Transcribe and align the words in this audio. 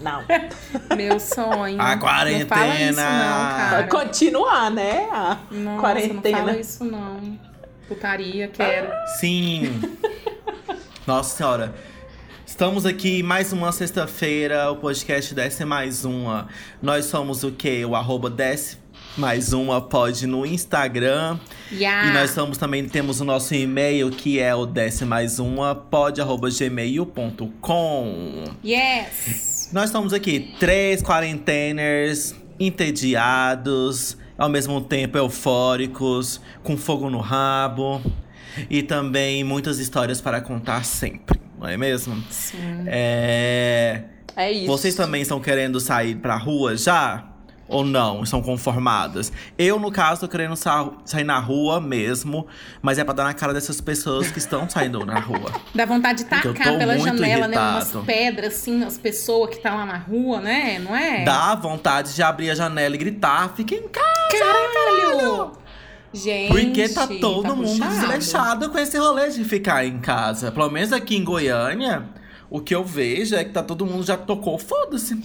não. 0.00 0.24
Meu 0.96 1.18
sonho. 1.20 1.80
A 1.80 1.96
Não 1.96 2.00
fala 2.02 2.30
isso 2.30 2.46
quarentena. 2.46 3.02
não, 3.02 3.70
Vai 3.70 3.70
cara. 3.70 3.88
continuar, 3.88 4.70
né? 4.70 5.08
A 5.10 5.38
Nossa, 5.50 5.80
quarentena. 5.80 6.38
não 6.38 6.46
fala 6.46 6.58
isso 6.60 6.84
não. 6.84 7.38
Putaria, 7.88 8.48
quero. 8.48 8.90
Sim! 9.18 9.80
Nossa 11.06 11.36
senhora. 11.36 11.74
Estamos 12.46 12.84
aqui 12.86 13.22
mais 13.22 13.52
uma 13.52 13.72
sexta-feira, 13.72 14.70
o 14.70 14.76
podcast 14.76 15.34
Desce 15.34 15.64
Mais 15.64 16.04
Uma. 16.04 16.48
Nós 16.80 17.06
somos 17.06 17.42
o 17.44 17.50
quê? 17.50 17.84
O 17.84 17.96
arroba 17.96 18.28
Desce 18.30 18.76
Mais 19.16 19.52
Uma 19.54 19.80
pode 19.80 20.26
no 20.26 20.44
Instagram. 20.46 21.38
Yeah. 21.72 22.10
E 22.10 22.12
nós 22.12 22.30
somos 22.30 22.58
também, 22.58 22.86
temos 22.86 23.20
o 23.20 23.24
nosso 23.24 23.54
e-mail 23.54 24.10
que 24.10 24.38
é 24.38 24.54
o 24.54 24.64
desce 24.66 25.04
mais 25.06 25.38
uma 25.38 25.74
pod 25.74 26.20
arroba 26.20 26.50
gmail.com. 26.50 28.44
Yes! 28.64 29.51
Nós 29.72 29.84
estamos 29.84 30.12
aqui, 30.12 30.54
três 30.60 31.00
quarenteners, 31.00 32.34
entediados, 32.60 34.18
ao 34.36 34.46
mesmo 34.46 34.82
tempo 34.82 35.16
eufóricos, 35.16 36.42
com 36.62 36.76
fogo 36.76 37.08
no 37.08 37.20
rabo. 37.20 38.02
E 38.68 38.82
também 38.82 39.42
muitas 39.42 39.78
histórias 39.78 40.20
para 40.20 40.42
contar 40.42 40.84
sempre, 40.84 41.40
não 41.58 41.66
é 41.66 41.78
mesmo? 41.78 42.22
Sim. 42.28 42.84
É... 42.86 44.02
É 44.36 44.52
isso. 44.52 44.66
Vocês 44.66 44.94
também 44.94 45.22
estão 45.22 45.40
querendo 45.40 45.80
sair 45.80 46.16
pra 46.16 46.36
rua 46.36 46.76
já? 46.76 47.31
Ou 47.68 47.84
não? 47.84 48.22
Estão 48.22 48.42
conformadas? 48.42 49.32
Eu, 49.56 49.78
no 49.78 49.90
caso, 49.90 50.20
tô 50.22 50.28
querendo 50.28 50.54
sa- 50.56 50.90
sair 51.06 51.24
na 51.24 51.38
rua 51.38 51.80
mesmo, 51.80 52.46
mas 52.82 52.98
é 52.98 53.04
pra 53.04 53.14
dar 53.14 53.24
na 53.24 53.32
cara 53.32 53.54
dessas 53.54 53.80
pessoas 53.80 54.30
que 54.30 54.38
estão 54.38 54.68
saindo 54.68 55.04
na 55.06 55.18
rua. 55.18 55.50
Dá 55.74 55.86
vontade 55.86 56.24
de 56.24 56.28
tacar 56.28 56.52
pela 56.76 56.98
janela, 56.98 57.48
né? 57.48 57.56
irritado. 57.56 57.90
Umas 57.98 58.04
pedras, 58.06 58.54
assim, 58.54 58.84
as 58.84 58.98
pessoas 58.98 59.50
que 59.50 59.62
tá 59.62 59.74
lá 59.74 59.86
na 59.86 59.96
rua, 59.96 60.40
né? 60.40 60.78
Não 60.80 60.94
é? 60.94 61.24
Dá 61.24 61.54
vontade 61.54 62.14
de 62.14 62.22
abrir 62.22 62.50
a 62.50 62.54
janela 62.54 62.94
e 62.94 62.98
gritar, 62.98 63.54
fiquem 63.56 63.78
em 63.78 63.88
casa! 63.88 64.04
Caralho! 64.38 65.52
Gente, 66.14 66.48
Porque 66.48 66.88
tá 66.90 67.06
todo 67.06 67.56
mundo 67.56 67.68
puxado. 67.70 67.90
desleixado 68.00 68.70
com 68.70 68.78
esse 68.78 68.98
rolê 68.98 69.30
de 69.30 69.44
ficar 69.44 69.86
em 69.86 69.98
casa. 69.98 70.52
Pelo 70.52 70.68
menos 70.68 70.92
aqui 70.92 71.16
em 71.16 71.24
Goiânia, 71.24 72.02
o 72.50 72.60
que 72.60 72.74
eu 72.74 72.84
vejo 72.84 73.34
é 73.34 73.42
que 73.44 73.50
tá 73.50 73.62
todo 73.62 73.86
mundo 73.86 74.04
já 74.04 74.16
tocou, 74.18 74.58
foda-se. 74.58 75.18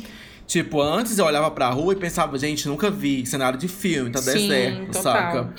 Tipo, 0.47 0.81
antes 0.81 1.19
eu 1.19 1.25
olhava 1.25 1.51
pra 1.51 1.69
rua 1.69 1.91
e 1.91 1.95
pensava, 1.97 2.39
gente, 2.39 2.69
nunca 2.69 2.89
vi 2.89 3.25
cenário 3.25 3.59
de 3.59 3.67
filme, 3.67 4.09
tá 4.09 4.21
Sim, 4.21 4.31
deserto, 4.47 4.85
total. 4.93 5.03
saca? 5.03 5.53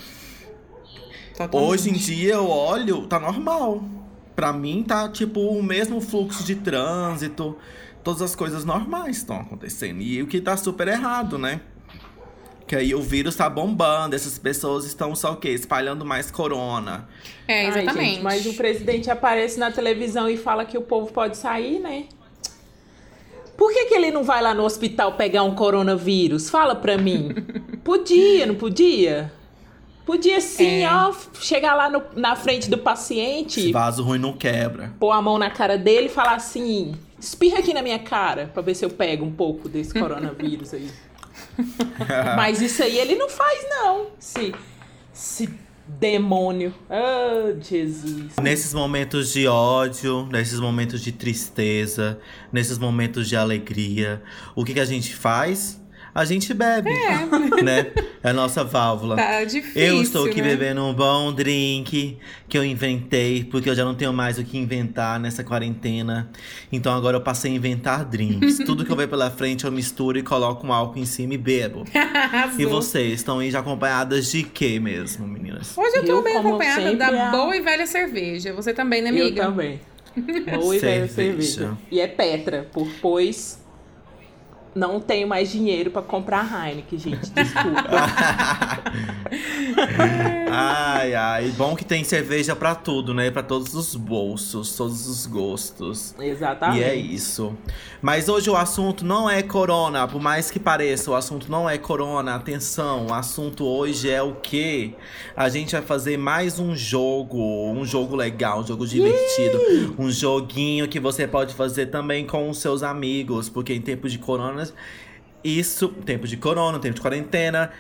Totalmente. 1.37 1.71
Hoje 1.71 1.91
em 1.91 1.93
dia 1.93 2.35
eu 2.35 2.49
olho, 2.49 3.07
tá 3.07 3.21
normal. 3.21 3.85
Pra 4.35 4.51
mim 4.53 4.83
tá 4.83 5.09
tipo 5.09 5.41
o 5.41 5.63
mesmo 5.63 6.01
fluxo 6.01 6.43
de 6.43 6.55
trânsito, 6.55 7.57
todas 8.03 8.23
as 8.23 8.35
coisas 8.35 8.65
normais 8.65 9.19
estão 9.19 9.37
acontecendo. 9.41 10.01
E 10.01 10.23
o 10.23 10.27
que 10.27 10.41
tá 10.41 10.57
super 10.57 10.89
errado, 10.89 11.37
né? 11.37 11.61
Que 12.67 12.75
aí 12.77 12.95
o 12.95 13.03
vírus 13.03 13.37
tá 13.37 13.49
bombando, 13.49 14.15
essas 14.15 14.39
pessoas 14.39 14.85
estão 14.85 15.15
só 15.15 15.33
o 15.33 15.37
quê? 15.37 15.51
Espalhando 15.51 16.05
mais 16.05 16.31
corona. 16.31 17.09
É, 17.47 17.67
Ai, 17.67 17.69
exatamente. 17.83 18.11
gente, 18.11 18.23
mas 18.23 18.47
o 18.47 18.55
presidente 18.55 19.11
aparece 19.11 19.59
na 19.59 19.71
televisão 19.71 20.29
e 20.31 20.37
fala 20.37 20.65
que 20.65 20.79
o 20.79 20.83
povo 20.83 21.13
pode 21.13 21.37
sair, 21.37 21.79
né? 21.79 22.05
Por 23.59 23.73
que, 23.73 23.87
que 23.87 23.95
ele 23.95 24.11
não 24.13 24.23
vai 24.23 24.41
lá 24.41 24.55
no 24.55 24.63
hospital 24.65 25.15
pegar 25.15 25.43
um 25.43 25.55
coronavírus? 25.55 26.49
Fala 26.49 26.75
pra 26.77 26.97
mim. 26.97 27.35
Podia, 27.85 28.47
não 28.47 28.55
podia? 28.55 29.33
Podia 30.07 30.41
sim, 30.41 30.85
É. 30.85 30.89
ó, 30.91 31.13
chegar 31.41 31.75
lá 31.75 31.91
no- 31.91 32.03
na 32.17 32.35
frente 32.37 32.71
do 32.71 32.77
Esse 32.77 32.85
paciente, 32.85 33.73
vaso 33.73 34.03
ruim 34.03 34.19
não 34.19 34.33
quebra. 34.33 34.95
pôr 34.99 35.11
a 35.11 35.21
mão 35.21 35.37
na 35.39 35.51
cara 35.51 35.77
dele 35.77 36.07
e 36.07 36.09
falar 36.09 36.37
assim: 36.37 36.95
espirra 37.21 37.59
aqui 37.59 37.75
na 37.75 37.83
minha 37.83 37.99
cara 37.99 38.49
pra 38.55 38.63
ver 38.63 38.75
se 38.75 38.85
eu 38.85 38.91
pego 38.91 39.25
um 39.27 39.33
pouco 39.33 39.69
desse 39.69 39.93
coronavírus 39.93 40.73
aí. 40.73 40.89
Mas 42.37 42.63
isso 42.63 42.83
aí 42.83 42.97
ele 42.99 43.17
não 43.17 43.29
faz, 43.29 43.67
não. 43.69 44.07
Esse, 44.19 44.55
esse 45.15 45.49
demônio. 45.89 46.75
Oh, 46.89 47.61
Jesus. 47.61 48.35
Nesses 48.43 48.75
momentos 48.75 49.33
de 49.33 49.47
ódio, 49.47 50.27
nesses 50.31 50.61
momentos 50.61 51.03
de 51.03 51.13
tristeza, 51.13 52.19
nesses 52.53 52.79
momentos 52.79 53.29
de 53.29 53.37
alegria, 53.37 54.23
o 54.55 54.65
que, 54.65 54.75
que 54.75 54.81
a 54.81 54.85
gente 54.85 55.15
faz? 55.15 55.81
A 56.19 56.25
gente 56.25 56.53
bebe, 56.53 56.91
né? 57.63 57.93
É 58.25 58.31
a 58.31 58.33
nossa 58.33 58.65
válvula. 58.65 59.15
Tá 59.15 59.45
difícil, 59.45 59.81
Eu 59.81 60.03
estou 60.03 60.27
aqui 60.27 60.43
né? 60.43 60.49
bebendo 60.49 60.83
um 60.83 60.93
bom 60.93 61.33
drink 61.33 62.19
que 62.49 62.59
eu 62.59 62.65
inventei, 62.65 63.45
porque 63.45 63.71
eu 63.71 63.75
já 63.77 63.85
não 63.85 63.95
tenho 63.95 64.13
mais 64.13 64.37
o 64.37 64.43
que 64.43 64.59
inventar 64.59 65.21
nessa 65.21 65.45
quarentena. 65.45 66.29
Então 66.73 66.93
agora 66.93 67.17
eu 67.17 67.21
passei 67.21 67.53
a 67.53 67.55
inventar 67.55 68.05
drinks. 68.05 68.59
Tudo 68.67 68.85
que 68.85 68.91
eu 68.91 68.97
vejo 68.97 69.09
pela 69.11 69.31
frente 69.31 69.65
eu 69.65 69.71
misturo 69.71 70.19
e 70.19 70.23
coloco 70.25 70.67
um 70.67 70.73
álcool 70.73 70.99
em 70.99 71.07
cima 71.07 71.35
e 71.35 71.39
bebo. 71.39 71.85
E 72.59 72.65
vocês 72.67 73.13
estão 73.21 73.39
aí 73.39 73.53
já 73.53 73.61
acompanhadas 73.61 74.33
de 74.33 74.43
quê 74.43 74.81
mesmo, 74.81 75.25
meninas? 75.25 75.79
Hoje 75.79 75.99
eu 75.99 76.05
tô 76.05 76.13
Eu, 76.15 76.23
bem 76.23 76.37
acompanhada 76.37 76.83
sempre, 76.83 76.97
da 76.97 77.29
a- 77.29 77.31
boa 77.31 77.57
e 77.57 77.61
velha 77.61 77.87
cerveja. 77.87 78.53
Você 78.55 78.75
também, 78.75 79.03
né, 79.03 79.11
amiga? 79.11 79.43
Eu 79.43 79.47
também. 79.51 79.81
Boa 80.59 80.75
e 80.75 80.81
velha 80.81 81.07
Cerveja. 81.07 81.53
cerveja. 81.53 81.79
E 81.93 82.01
é 82.01 82.09
Petra, 82.09 82.67
por 82.73 82.89
pois 83.01 83.58
não 84.79 85.01
tenho 85.01 85.27
mais 85.27 85.51
dinheiro 85.51 85.91
pra 85.91 86.01
comprar 86.01 86.45
Heineken, 86.45 86.99
gente. 86.99 87.31
Desculpa. 87.31 87.89
ai, 90.51 91.15
ai. 91.15 91.53
Bom 91.57 91.75
que 91.75 91.85
tem 91.85 92.05
cerveja 92.05 92.55
pra 92.55 92.77
tudo, 92.77 93.13
né? 93.13 93.31
Pra 93.31 93.43
todos 93.43 93.75
os 93.75 93.97
bolsos, 93.97 94.77
todos 94.77 95.09
os 95.09 95.27
gostos. 95.27 96.15
Exatamente. 96.19 96.81
E 96.81 96.85
é 96.85 96.95
isso. 96.95 97.53
Mas 98.01 98.29
hoje 98.29 98.49
o 98.49 98.57
assunto 98.57 99.05
não 99.05 99.29
é 99.29 99.43
corona, 99.43 100.07
por 100.07 100.23
mais 100.23 100.53
que 100.53 100.61
pareça, 100.61 101.11
o 101.11 101.15
assunto 101.15 101.51
não 101.51 101.69
é 101.69 101.77
corona. 101.77 102.37
Atenção, 102.37 103.09
o 103.09 103.15
assunto 103.15 103.65
hoje 103.65 104.09
é 104.09 104.23
o 104.23 104.37
quê? 104.37 104.93
A 105.37 105.49
gente 105.49 105.73
vai 105.73 105.83
fazer 105.83 106.17
mais 106.17 106.61
um 106.61 106.77
jogo, 106.77 107.73
um 107.73 107.85
jogo 107.85 108.15
legal, 108.15 108.61
um 108.61 108.67
jogo 108.67 108.87
divertido, 108.87 109.97
um 109.99 110.11
joguinho 110.11 110.87
que 110.87 111.01
você 111.01 111.27
pode 111.27 111.55
fazer 111.55 111.87
também 111.87 112.25
com 112.25 112.49
os 112.49 112.59
seus 112.59 112.85
amigos, 112.85 113.49
porque 113.49 113.75
em 113.75 113.81
tempo 113.81 114.09
de 114.09 114.19
corona, 114.19 114.68
isso, 115.43 115.89
tempo 115.89 116.27
de 116.27 116.37
corona, 116.37 116.79
tempo 116.79 116.95
de 116.95 117.01
quarentena, 117.01 117.71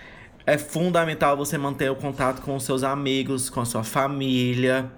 é 0.46 0.56
fundamental 0.56 1.36
você 1.36 1.58
manter 1.58 1.90
o 1.90 1.96
contato 1.96 2.40
com 2.42 2.56
os 2.56 2.64
seus 2.64 2.82
amigos, 2.82 3.50
com 3.50 3.60
a 3.60 3.64
sua 3.64 3.84
família, 3.84 4.90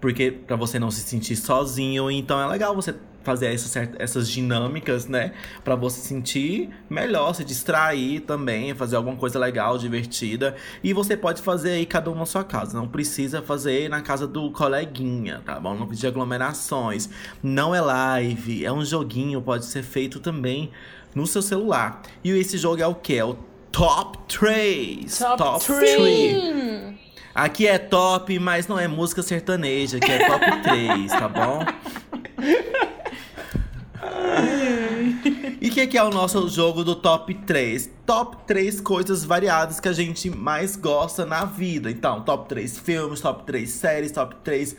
porque 0.00 0.30
para 0.30 0.56
você 0.56 0.78
não 0.78 0.90
se 0.90 1.00
sentir 1.00 1.36
sozinho, 1.36 2.10
então 2.10 2.40
é 2.40 2.46
legal 2.46 2.74
você 2.74 2.94
fazer 3.22 3.54
essas, 3.54 3.74
essas 3.98 4.28
dinâmicas, 4.28 5.06
né, 5.06 5.32
Pra 5.64 5.74
você 5.74 6.00
se 6.00 6.08
sentir 6.08 6.70
melhor, 6.90 7.34
se 7.34 7.44
distrair 7.44 8.20
também, 8.20 8.74
fazer 8.74 8.96
alguma 8.96 9.16
coisa 9.16 9.38
legal, 9.38 9.78
divertida, 9.78 10.54
e 10.82 10.92
você 10.92 11.16
pode 11.16 11.40
fazer 11.40 11.70
aí 11.70 11.86
cada 11.86 12.10
um 12.10 12.14
na 12.14 12.26
sua 12.26 12.44
casa, 12.44 12.76
não 12.76 12.88
precisa 12.88 13.42
fazer 13.42 13.88
na 13.88 14.00
casa 14.02 14.26
do 14.26 14.50
coleguinha, 14.50 15.40
tá 15.44 15.58
bom? 15.58 15.74
Não 15.74 15.86
de 15.86 16.06
aglomerações, 16.06 17.08
não 17.42 17.74
é 17.74 17.80
live, 17.80 18.64
é 18.64 18.72
um 18.72 18.84
joguinho, 18.84 19.40
pode 19.40 19.66
ser 19.66 19.82
feito 19.82 20.20
também 20.20 20.70
no 21.14 21.26
seu 21.26 21.42
celular. 21.42 22.02
E 22.22 22.30
esse 22.30 22.56
jogo 22.58 22.82
é 22.82 22.86
o 22.86 22.94
quê? 22.94 23.14
É 23.14 23.24
o 23.24 23.36
Top 23.72 24.18
3. 24.28 25.18
Top 25.18 25.64
Three. 25.64 26.34
Sim. 26.34 26.98
Aqui 27.34 27.66
é 27.66 27.78
top, 27.78 28.38
mas 28.38 28.68
não 28.68 28.78
é 28.78 28.86
música 28.86 29.22
sertaneja, 29.22 29.96
aqui 29.96 30.12
é 30.12 30.28
top 30.28 30.44
3, 30.62 31.10
tá 31.10 31.28
bom? 31.28 31.64
E 35.60 35.68
o 35.68 35.72
que, 35.72 35.86
que 35.86 35.96
é 35.96 36.02
o 36.02 36.10
nosso 36.10 36.46
jogo 36.48 36.84
do 36.84 36.94
top 36.94 37.32
3? 37.34 37.88
Top 38.04 38.36
3 38.46 38.80
coisas 38.80 39.24
variadas 39.24 39.80
que 39.80 39.88
a 39.88 39.92
gente 39.92 40.28
mais 40.28 40.76
gosta 40.76 41.24
na 41.24 41.44
vida. 41.44 41.90
Então, 41.90 42.20
top 42.20 42.48
3 42.48 42.78
filmes, 42.80 43.20
top 43.20 43.44
3 43.44 43.70
séries, 43.70 44.12
top 44.12 44.36
3 44.44 44.76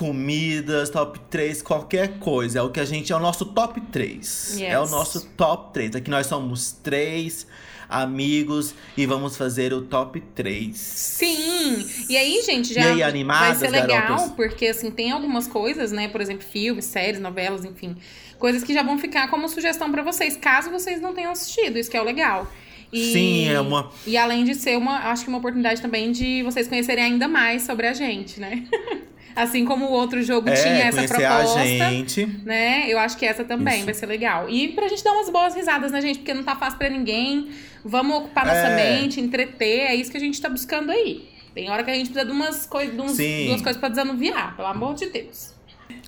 comidas, 0.00 0.88
top 0.88 1.20
3 1.28 1.60
qualquer 1.60 2.18
coisa. 2.18 2.60
É 2.60 2.62
o 2.62 2.70
que 2.70 2.80
a 2.80 2.86
gente 2.86 3.12
é 3.12 3.16
o 3.16 3.18
nosso 3.20 3.44
top 3.44 3.78
3. 3.92 4.58
É 4.62 4.78
o 4.78 4.82
Yes. 4.84 4.90
nosso 4.90 5.26
top 5.36 5.74
3. 5.74 5.94
Aqui 5.94 6.08
nós 6.10 6.26
somos 6.26 6.72
três 6.72 7.46
amigos 7.86 8.74
e 8.96 9.04
vamos 9.04 9.36
fazer 9.36 9.74
o 9.74 9.82
top 9.82 10.18
3. 10.34 10.74
Sim! 10.74 11.86
E 12.08 12.16
aí, 12.16 12.40
gente, 12.46 12.72
já 12.72 12.80
aí, 12.82 13.00
vai 13.00 13.02
animadas, 13.02 13.58
ser 13.58 13.68
legal, 13.68 13.88
garotas? 13.88 14.30
porque 14.32 14.68
assim, 14.68 14.90
tem 14.90 15.10
algumas 15.10 15.46
coisas, 15.46 15.92
né? 15.92 16.08
Por 16.08 16.22
exemplo, 16.22 16.46
filmes, 16.50 16.86
séries, 16.86 17.20
novelas, 17.20 17.66
enfim. 17.66 17.94
Coisas 18.38 18.64
que 18.64 18.72
já 18.72 18.82
vão 18.82 18.98
ficar 18.98 19.28
como 19.28 19.46
sugestão 19.50 19.92
pra 19.92 20.02
vocês, 20.02 20.34
caso 20.34 20.70
vocês 20.70 20.98
não 20.98 21.12
tenham 21.12 21.30
assistido. 21.32 21.78
Isso 21.78 21.90
que 21.90 21.96
é 21.98 22.00
o 22.00 22.04
legal. 22.04 22.50
E, 22.90 23.12
Sim, 23.12 23.48
é 23.50 23.60
uma. 23.60 23.92
E 24.06 24.16
além 24.16 24.44
de 24.44 24.54
ser 24.54 24.78
uma, 24.78 25.10
acho 25.10 25.24
que 25.24 25.28
uma 25.28 25.36
oportunidade 25.38 25.82
também 25.82 26.10
de 26.10 26.42
vocês 26.42 26.66
conhecerem 26.66 27.04
ainda 27.04 27.28
mais 27.28 27.64
sobre 27.64 27.86
a 27.86 27.92
gente, 27.92 28.40
né? 28.40 28.64
Assim 29.34 29.64
como 29.64 29.86
o 29.86 29.90
outro 29.92 30.22
jogo 30.22 30.48
É, 30.48 30.54
tinha 30.54 30.84
essa 30.86 31.02
proposta. 31.06 31.60
a 31.60 31.64
gente. 31.64 32.26
né? 32.44 32.84
Eu 32.88 32.98
acho 32.98 33.16
que 33.16 33.24
essa 33.24 33.44
também 33.44 33.76
Isso. 33.76 33.84
vai 33.84 33.94
ser 33.94 34.06
legal. 34.06 34.48
E 34.50 34.68
pra 34.68 34.88
gente 34.88 35.04
dar 35.04 35.12
umas 35.12 35.30
boas 35.30 35.54
risadas, 35.54 35.92
né, 35.92 36.00
gente? 36.00 36.18
Porque 36.18 36.34
não 36.34 36.42
tá 36.42 36.56
fácil 36.56 36.78
pra 36.78 36.88
ninguém. 36.90 37.48
Vamos 37.84 38.16
ocupar 38.18 38.44
nossa 38.44 38.58
É. 38.58 38.98
mente, 39.00 39.20
entreter. 39.20 39.82
É 39.82 39.94
isso 39.94 40.10
que 40.10 40.16
a 40.16 40.20
gente 40.20 40.40
tá 40.40 40.48
buscando 40.48 40.90
aí. 40.90 41.28
Tem 41.54 41.70
hora 41.70 41.82
que 41.84 41.90
a 41.90 41.94
gente 41.94 42.10
precisa 42.10 42.24
de 42.24 42.32
umas 42.32 42.66
coisas, 42.66 42.94
de 42.94 43.00
uns, 43.00 43.16
duas 43.16 43.62
coisas 43.62 43.76
pra 43.78 43.88
desanuviar, 43.88 44.54
pelo 44.56 44.68
amor 44.68 44.94
de 44.94 45.06
Deus. 45.06 45.54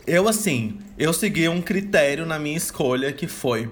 Eu, 0.06 0.28
assim, 0.28 0.78
eu 0.98 1.12
segui 1.12 1.48
um 1.48 1.62
critério 1.62 2.26
na 2.26 2.38
minha 2.38 2.56
escolha 2.56 3.12
que 3.12 3.26
foi. 3.26 3.70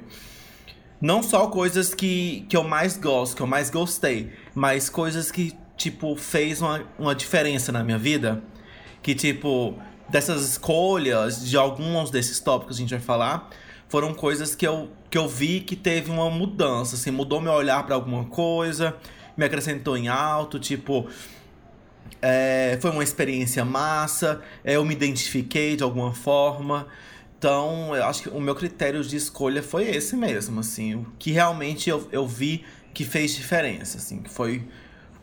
Não 1.01 1.23
só 1.23 1.47
coisas 1.47 1.95
que, 1.95 2.45
que 2.49 2.57
eu 2.57 2.63
mais 2.63 2.97
gosto, 2.97 3.37
que 3.37 3.43
eu 3.43 3.47
mais 3.47 3.71
gostei, 3.71 4.31
mas 4.55 4.91
coisas 4.91 5.31
que, 5.31 5.53
tipo, 5.77 6.15
fez 6.17 6.61
uma, 6.61 6.85
uma 6.99 7.15
diferença 7.15 7.73
na 7.73 7.83
minha 7.83 7.97
vida. 7.99 8.43
Que, 9.03 9.15
tipo, 9.15 9.75
dessas 10.09 10.43
escolhas, 10.43 11.45
de 11.45 11.57
alguns 11.57 12.11
desses 12.11 12.41
tópicos 12.41 12.77
que 12.77 12.83
a 12.83 12.87
gente 12.87 12.95
vai 12.95 13.01
falar, 13.01 13.51
foram 13.89 14.15
coisas 14.15 14.55
que 14.55 14.67
eu, 14.67 14.91
que 15.09 15.19
eu 15.19 15.29
vi 15.29 15.61
que 15.61 15.75
teve 15.75 16.11
uma 16.11 16.31
mudança, 16.31 16.97
assim, 16.97 17.11
mudou 17.11 17.41
meu 17.41 17.53
olhar 17.53 17.85
pra 17.85 17.95
alguma 17.95 18.25
coisa, 18.25 18.97
me 19.37 19.45
acrescentou 19.45 19.97
em 19.97 20.09
alto, 20.09 20.59
tipo. 20.59 21.09
É, 22.23 22.79
foi 22.81 22.91
uma 22.91 23.03
experiência 23.03 23.65
massa, 23.65 24.43
é, 24.63 24.77
eu 24.77 24.85
me 24.85 24.93
identifiquei 24.93 25.77
de 25.77 25.83
alguma 25.83 26.13
forma. 26.13 26.87
Então, 27.39 27.97
eu 27.97 28.05
acho 28.05 28.23
que 28.23 28.29
o 28.29 28.41
meu 28.41 28.55
critério 28.55 29.03
de 29.03 29.17
escolha 29.17 29.63
foi 29.63 29.89
esse 29.89 30.15
mesmo, 30.15 30.61
assim. 30.61 30.97
O 30.97 31.07
que 31.19 31.33
realmente 31.33 31.89
eu, 31.89 32.07
eu 32.13 32.27
vi 32.27 32.65
que 32.93 33.05
fez 33.05 33.35
diferença, 33.35 33.97
assim. 33.97 34.21
Que 34.23 34.29
foi 34.29 34.63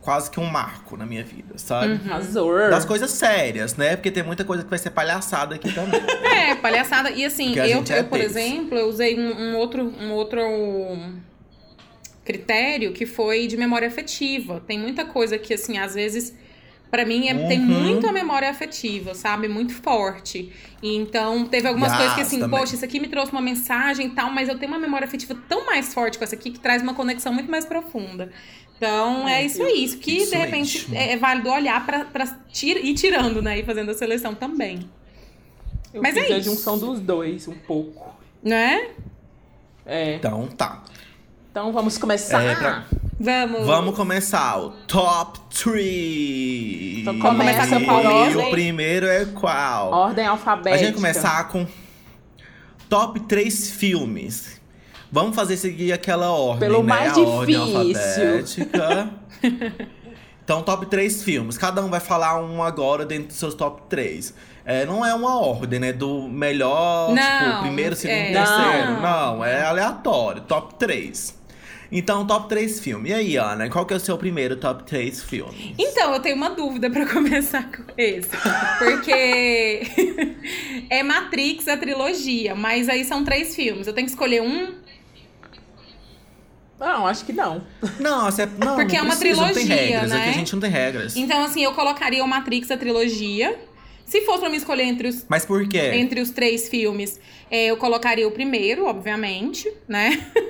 quase 0.08 0.30
que 0.30 0.40
um 0.40 0.46
marco 0.46 0.96
na 0.96 1.04
minha 1.04 1.22
vida, 1.22 1.58
sabe? 1.58 2.00
Arrasou. 2.08 2.56
Das 2.70 2.86
coisas 2.86 3.10
sérias, 3.10 3.76
né? 3.76 3.94
Porque 3.94 4.10
tem 4.10 4.22
muita 4.22 4.42
coisa 4.42 4.64
que 4.64 4.70
vai 4.70 4.78
ser 4.78 4.88
palhaçada 4.88 5.54
aqui 5.56 5.70
também. 5.70 6.00
É, 6.24 6.54
palhaçada. 6.54 7.10
E 7.10 7.26
assim, 7.26 7.52
Que 7.52 7.60
a 7.60 7.68
eu, 7.68 7.84
é 7.90 8.00
eu, 8.00 8.04
por 8.04 8.18
exemplo, 8.18 8.78
eu 8.78 8.88
usei 8.88 9.20
um, 9.20 9.38
um 9.38 9.56
outro, 9.56 9.82
um 10.00 10.12
outro 10.12 10.40
critério 12.24 12.92
que 12.94 13.04
foi 13.04 13.46
de 13.46 13.58
memória 13.58 13.86
afetiva. 13.86 14.62
Tem 14.66 14.78
muita 14.78 15.04
coisa 15.04 15.36
que, 15.38 15.52
assim, 15.52 15.76
às 15.76 15.94
vezes, 15.94 16.34
pra 16.90 17.04
mim, 17.04 17.28
é- 17.28 17.46
tem 17.46 17.60
Uhum. 17.60 17.66
muito 17.66 18.06
a 18.06 18.12
memória 18.12 18.48
afetiva, 18.48 19.14
sabe? 19.14 19.46
Muito 19.46 19.74
forte. 19.74 20.50
E 20.82 20.96
então, 20.96 21.44
teve 21.44 21.68
algumas 21.68 21.94
coisas 21.94 22.14
que, 22.14 22.20
assim, 22.22 22.40
também. 22.40 22.58
poxa, 22.60 22.76
isso 22.76 22.84
aqui 22.84 22.98
me 22.98 23.08
trouxe 23.08 23.30
uma 23.30 23.42
mensagem 23.42 24.06
e 24.06 24.10
tal, 24.10 24.30
mas 24.30 24.48
eu 24.48 24.58
tenho 24.58 24.72
uma 24.72 24.78
memória 24.80 25.06
afetiva 25.06 25.36
tão 25.46 25.66
mais 25.66 25.92
forte 25.92 26.16
com 26.16 26.24
essa 26.24 26.34
aqui 26.34 26.50
que 26.50 26.60
traz 26.60 26.82
uma 26.82 26.94
conexão 26.94 27.30
muito 27.30 27.50
mais 27.50 27.66
profunda. 27.66 28.30
Então, 28.78 29.28
é 29.28 29.44
isso 29.44 29.62
aí. 29.62 29.84
Isso 29.84 29.98
que, 29.98 30.12
Isso 30.18 30.30
de 30.30 30.36
repente, 30.36 30.78
mesmo. 30.90 30.96
é, 30.96 31.12
é 31.12 31.16
válido 31.16 31.50
olhar 31.50 31.84
pra, 31.84 32.04
pra 32.04 32.26
tir- 32.50 32.82
ir 32.84 32.94
tirando, 32.94 33.42
né? 33.42 33.58
E 33.58 33.64
fazendo 33.64 33.90
a 33.90 33.94
seleção 33.94 34.34
também. 34.34 34.88
Eu 35.92 36.00
Mas 36.00 36.14
fiz 36.14 36.30
é 36.30 36.34
a 36.34 36.38
isso. 36.38 36.50
junção 36.50 36.78
dos 36.78 37.00
dois, 37.00 37.48
um 37.48 37.54
pouco. 37.54 38.14
Né? 38.42 38.90
É. 39.84 40.14
Então, 40.14 40.46
tá. 40.46 40.82
Então 41.50 41.72
vamos 41.72 41.98
começar. 41.98 42.40
É, 42.42 42.54
pra- 42.54 42.84
Vamos. 43.20 43.66
Vamos 43.66 43.96
começar 43.96 44.60
o 44.60 44.70
top 44.86 45.40
3. 45.62 46.98
Então 47.00 47.18
começa 47.18 47.80
e 47.80 47.84
com 47.84 47.90
a 47.90 47.94
ordem. 48.14 48.46
o 48.46 48.50
primeiro 48.50 49.06
é 49.06 49.24
qual? 49.24 49.90
Ordem 49.90 50.24
A 50.24 50.30
alfabética. 50.30 50.78
gente 50.84 51.00
vai 51.00 51.12
começar 51.12 51.48
com 51.48 51.66
top 52.88 53.18
3 53.20 53.70
filmes. 53.72 54.57
Vamos 55.10 55.34
fazer 55.34 55.56
seguir 55.56 55.92
aquela 55.92 56.30
ordem, 56.30 56.68
Pelo 56.68 56.82
né? 56.82 56.88
mais 56.88 57.12
a 57.12 57.14
difícil. 57.14 57.60
alfabética. 57.62 59.10
então, 60.44 60.62
top 60.62 60.86
3 60.86 61.22
filmes. 61.22 61.56
Cada 61.56 61.82
um 61.84 61.88
vai 61.88 62.00
falar 62.00 62.42
um 62.42 62.62
agora 62.62 63.04
dentro 63.06 63.28
dos 63.28 63.36
seus 63.36 63.54
top 63.54 63.82
3. 63.88 64.34
É, 64.64 64.84
não 64.84 65.04
é 65.04 65.14
uma 65.14 65.40
ordem, 65.40 65.80
né? 65.80 65.92
Do 65.94 66.28
melhor, 66.28 67.14
Não, 67.14 67.50
tipo, 67.50 67.62
primeiro, 67.62 67.96
segundo, 67.96 68.18
é. 68.18 68.32
terceiro. 68.32 68.92
Não. 69.00 69.36
Não, 69.36 69.44
é 69.44 69.62
aleatório. 69.62 70.42
Top 70.42 70.74
3. 70.74 71.38
Então, 71.90 72.26
top 72.26 72.50
3 72.50 72.80
filmes. 72.80 73.10
E 73.10 73.14
aí, 73.14 73.36
Ana, 73.36 73.70
qual 73.70 73.86
que 73.86 73.94
é 73.94 73.96
o 73.96 74.00
seu 74.00 74.18
primeiro 74.18 74.56
top 74.56 74.82
3 74.84 75.22
filmes? 75.22 75.72
Então, 75.78 76.12
eu 76.12 76.20
tenho 76.20 76.36
uma 76.36 76.50
dúvida 76.50 76.90
pra 76.90 77.06
começar 77.08 77.62
com 77.72 77.82
esse. 77.96 78.28
Porque 78.78 79.86
é 80.90 81.02
Matrix 81.02 81.66
a 81.66 81.78
trilogia, 81.78 82.54
mas 82.54 82.90
aí 82.90 83.06
são 83.06 83.24
três 83.24 83.54
filmes. 83.56 83.86
Eu 83.86 83.94
tenho 83.94 84.06
que 84.06 84.12
escolher 84.12 84.42
um? 84.42 84.74
Não, 86.78 87.06
acho 87.06 87.24
que 87.24 87.32
não. 87.32 87.62
Não, 87.98 88.24
você, 88.26 88.46
não 88.58 88.76
Porque 88.76 88.96
não 88.96 89.00
é 89.00 89.02
uma 89.06 89.16
precisa, 89.16 89.40
não 89.46 89.52
tem 89.52 89.66
trilogia, 89.66 89.76
regras. 90.00 90.10
né? 90.10 90.20
Aqui 90.20 90.28
a 90.28 90.32
gente 90.32 90.52
não 90.52 90.60
tem 90.60 90.70
regras. 90.70 91.16
Então, 91.16 91.42
assim, 91.44 91.62
eu 91.64 91.72
colocaria 91.72 92.22
o 92.24 92.28
Matrix 92.28 92.70
a 92.70 92.76
trilogia. 92.76 93.58
Se 94.04 94.22
fosse 94.22 94.40
pra 94.40 94.48
me 94.48 94.56
escolher 94.56 94.84
entre 94.84 95.08
os, 95.08 95.26
Mas 95.28 95.44
por 95.44 95.68
quê? 95.68 95.90
entre 95.94 96.20
os 96.22 96.30
três 96.30 96.66
filmes, 96.68 97.20
é, 97.50 97.66
eu 97.66 97.76
colocaria 97.76 98.26
o 98.26 98.30
primeiro, 98.30 98.86
obviamente, 98.86 99.70
né? 99.86 100.18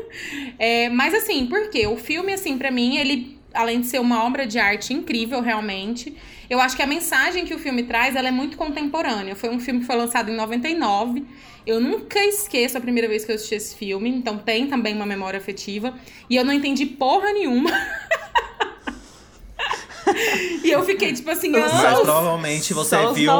É, 0.59 0.89
mas 0.89 1.13
assim, 1.15 1.47
por 1.47 1.69
quê? 1.71 1.87
O 1.87 1.97
filme, 1.97 2.33
assim, 2.33 2.57
pra 2.57 2.71
mim, 2.71 2.97
ele, 2.97 3.39
além 3.53 3.81
de 3.81 3.87
ser 3.89 4.01
uma 4.01 4.25
obra 4.25 4.47
de 4.47 4.59
arte 4.59 4.95
incrível, 4.95 5.41
realmente, 5.43 6.17
eu 6.49 6.61
acho 6.61 6.77
que 6.77 6.83
a 6.83 6.87
mensagem 6.87 7.45
que 7.45 7.55
o 7.55 7.59
filme 7.59 7.83
traz, 7.83 8.17
ela 8.17 8.29
é 8.29 8.31
muito 8.31 8.57
contemporânea. 8.57 9.37
Foi 9.37 9.51
um 9.51 9.61
filme 9.61 9.81
que 9.81 9.87
foi 9.87 9.97
lançado 9.97 10.31
em 10.31 10.37
99. 10.37 11.25
Eu 11.67 11.81
nunca 11.81 12.19
esqueço 12.25 12.79
a 12.79 12.81
primeira 12.81 13.07
vez 13.07 13.25
que 13.25 13.31
eu 13.31 13.35
assisti 13.37 13.55
esse 13.55 13.77
filme, 13.77 14.09
então 14.09 14.39
tem 14.39 14.67
também 14.67 14.95
uma 14.95 15.05
memória 15.05 15.39
afetiva. 15.39 15.95
E 16.31 16.37
eu 16.37 16.45
não 16.45 16.53
entendi 16.53 16.87
porra 16.87 17.31
nenhuma. 17.33 17.71
e 20.65 20.71
eu 20.71 20.83
fiquei, 20.85 21.13
tipo 21.13 21.31
assim, 21.31 21.51
Mas 21.51 21.73
anos 21.73 22.01
provavelmente 22.01 22.73
você 22.73 22.97
viu 23.13 23.31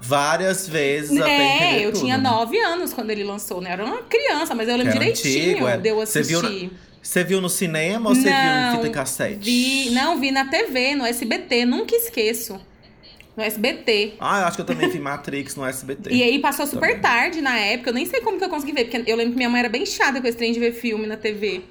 várias 0.00 0.68
vezes 0.68 1.18
até 1.18 1.76
É, 1.76 1.86
eu 1.86 1.92
tudo, 1.92 2.02
tinha 2.02 2.18
né? 2.18 2.28
nove 2.28 2.58
anos 2.58 2.92
quando 2.92 3.10
ele 3.10 3.24
lançou, 3.24 3.60
né? 3.60 3.70
Eu 3.70 3.72
era 3.72 3.84
uma 3.86 4.02
criança, 4.02 4.54
mas 4.54 4.68
eu 4.68 4.76
lembro 4.76 4.90
Era 4.90 4.98
direitinho 4.98 5.50
antigo, 5.52 5.68
é. 5.68 5.76
de 5.78 5.88
eu 5.88 5.96
Você 5.96 6.18
assistir. 6.20 6.40
viu 6.42 6.70
Você 7.02 7.24
viu 7.24 7.40
no 7.40 7.48
cinema 7.50 8.10
ou 8.10 8.14
você 8.14 8.32
viu 8.32 8.60
em 8.60 8.70
fita 8.70 8.88
cassete? 8.90 9.38
Vi, 9.50 9.90
não, 9.90 10.18
vi 10.20 10.30
na 10.30 10.44
TV, 10.46 10.94
no 10.94 11.04
SBT, 11.04 11.64
nunca 11.64 11.94
esqueço. 11.96 12.60
No 13.36 13.42
SBT. 13.42 14.14
Ah, 14.20 14.40
eu 14.40 14.46
acho 14.46 14.56
que 14.56 14.60
eu 14.62 14.66
também 14.66 14.88
vi 14.88 14.98
Matrix 15.00 15.56
no 15.56 15.64
SBT. 15.64 16.10
E 16.14 16.22
aí 16.22 16.38
passou 16.38 16.66
super 16.66 16.88
Também. 16.88 17.00
tarde 17.00 17.40
na 17.40 17.58
época, 17.58 17.90
eu 17.90 17.94
nem 17.94 18.06
sei 18.06 18.20
como 18.20 18.38
que 18.38 18.44
eu 18.44 18.48
consegui 18.48 18.72
ver, 18.72 18.84
porque 18.90 19.10
eu 19.10 19.16
lembro 19.16 19.32
que 19.32 19.36
minha 19.38 19.48
mãe 19.48 19.60
era 19.60 19.68
bem 19.68 19.84
chata 19.86 20.20
com 20.20 20.26
esse 20.28 20.36
trem 20.36 20.52
de 20.52 20.60
ver 20.60 20.72
filme 20.74 21.06
na 21.06 21.16
TV. 21.16 21.62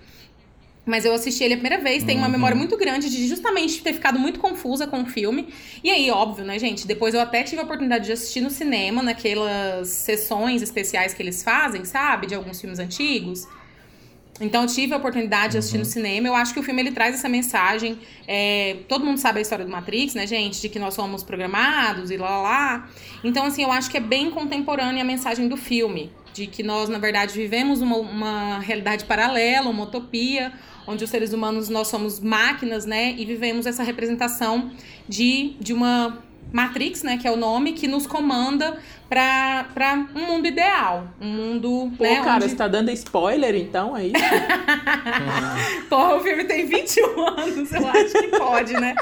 Mas 0.84 1.06
eu 1.06 1.14
assisti 1.14 1.44
ele 1.44 1.54
a 1.54 1.58
primeira 1.58 1.82
vez, 1.82 2.04
tenho 2.04 2.18
uma 2.18 2.26
Uhum. 2.26 2.32
memória 2.32 2.58
muito 2.58 2.76
grande 2.76 3.08
de 3.10 3.28
justamente 3.28 3.82
ter 3.84 3.94
ficado 3.94 4.18
muito 4.18 4.40
confusa 4.40 4.88
com 4.88 5.04
o 5.04 5.06
filme. 5.06 5.54
E 5.84 5.92
aí, 5.92 6.10
óbvio, 6.10 6.44
né, 6.44 6.58
gente? 6.58 6.88
Depois 6.88 7.14
eu 7.14 7.22
até 7.22 7.44
tive 7.44 7.62
a 7.62 7.64
oportunidade 7.64 8.06
de 8.08 8.12
assistir 8.12 8.42
no 8.42 8.50
cinema, 8.50 9.04
naquelas 9.04 9.88
sessões 9.90 10.64
especiais 10.64 11.14
que 11.14 11.22
eles 11.22 11.44
fazem, 11.44 11.86
sabe? 11.86 12.26
De 12.26 12.34
alguns 12.34 12.60
filmes 12.60 12.80
antigos. 12.80 13.48
Então 14.42 14.64
eu 14.64 14.68
tive 14.68 14.94
a 14.94 14.98
oportunidade 14.98 15.54
de 15.54 15.58
assistir 15.60 15.78
Uhum. 15.78 15.84
no 15.84 15.90
cinema. 15.90 16.28
Eu 16.28 16.36
acho 16.36 16.54
que 16.54 16.60
o 16.60 16.64
filme 16.64 16.82
ele 16.82 16.92
traz 16.92 17.16
essa 17.16 17.30
mensagem. 17.30 18.00
é, 18.28 18.78
todo 18.88 19.06
mundo 19.06 19.18
sabe 19.20 19.40
a 19.40 19.42
história 19.42 19.64
do 19.64 19.72
Matrix, 19.72 20.14
né, 20.16 20.26
gente? 20.26 20.60
De 20.62 20.68
que 20.70 20.80
nós 20.80 20.94
somos 20.94 21.22
programados 21.24 22.10
e 22.12 22.18
lá 22.18 22.30
lá 22.30 22.42
lá. 22.42 22.90
Então, 23.24 23.46
assim, 23.46 23.62
eu 23.64 23.72
acho 23.72 23.90
que 23.90 23.98
é 23.98 24.00
bem 24.00 24.32
contemporânea 24.32 25.04
a 25.04 25.06
mensagem 25.06 25.48
do 25.48 25.56
filme. 25.58 26.12
De 26.34 26.48
que 26.48 26.64
nós, 26.64 26.88
na 26.90 26.98
verdade, 26.98 27.34
vivemos 27.34 27.82
uma, 27.82 27.98
uma 27.98 28.60
realidade 28.60 29.04
paralela, 29.06 29.70
uma 29.70 29.84
utopia, 29.84 30.54
onde 30.88 31.04
os 31.04 31.10
seres 31.10 31.34
humanos 31.34 31.68
nós 31.70 31.88
somos 31.90 32.20
máquinas, 32.22 32.86
né? 32.86 33.14
E 33.18 33.26
vivemos 33.26 33.66
essa 33.66 33.84
representação 33.84 34.72
de, 35.10 35.56
de 35.60 35.74
uma 35.74 36.18
Matrix, 36.54 37.04
né? 37.04 37.18
Que 37.18 37.28
é 37.28 37.32
o 37.32 37.36
nome, 37.38 37.74
que 37.74 37.88
nos 37.88 38.08
comanda 38.08 38.78
pra, 39.12 39.66
pra 39.74 40.08
um 40.16 40.26
mundo 40.26 40.48
ideal. 40.48 41.06
Um 41.20 41.28
mundo. 41.28 41.92
Pô, 41.98 42.04
né, 42.06 42.22
cara, 42.24 42.36
onde- 42.38 42.50
você 42.52 42.56
tá 42.56 42.70
dando 42.70 42.90
spoiler 42.92 43.54
então 43.56 43.94
aí? 43.94 44.14
Porra, 45.90 46.16
o 46.16 46.22
filme 46.22 46.46
tem 46.46 46.66
21 46.66 47.20
anos, 47.28 47.74
eu 47.74 47.88
acho 47.90 48.14
que 48.14 48.28
pode, 48.30 48.72
né? 48.72 48.96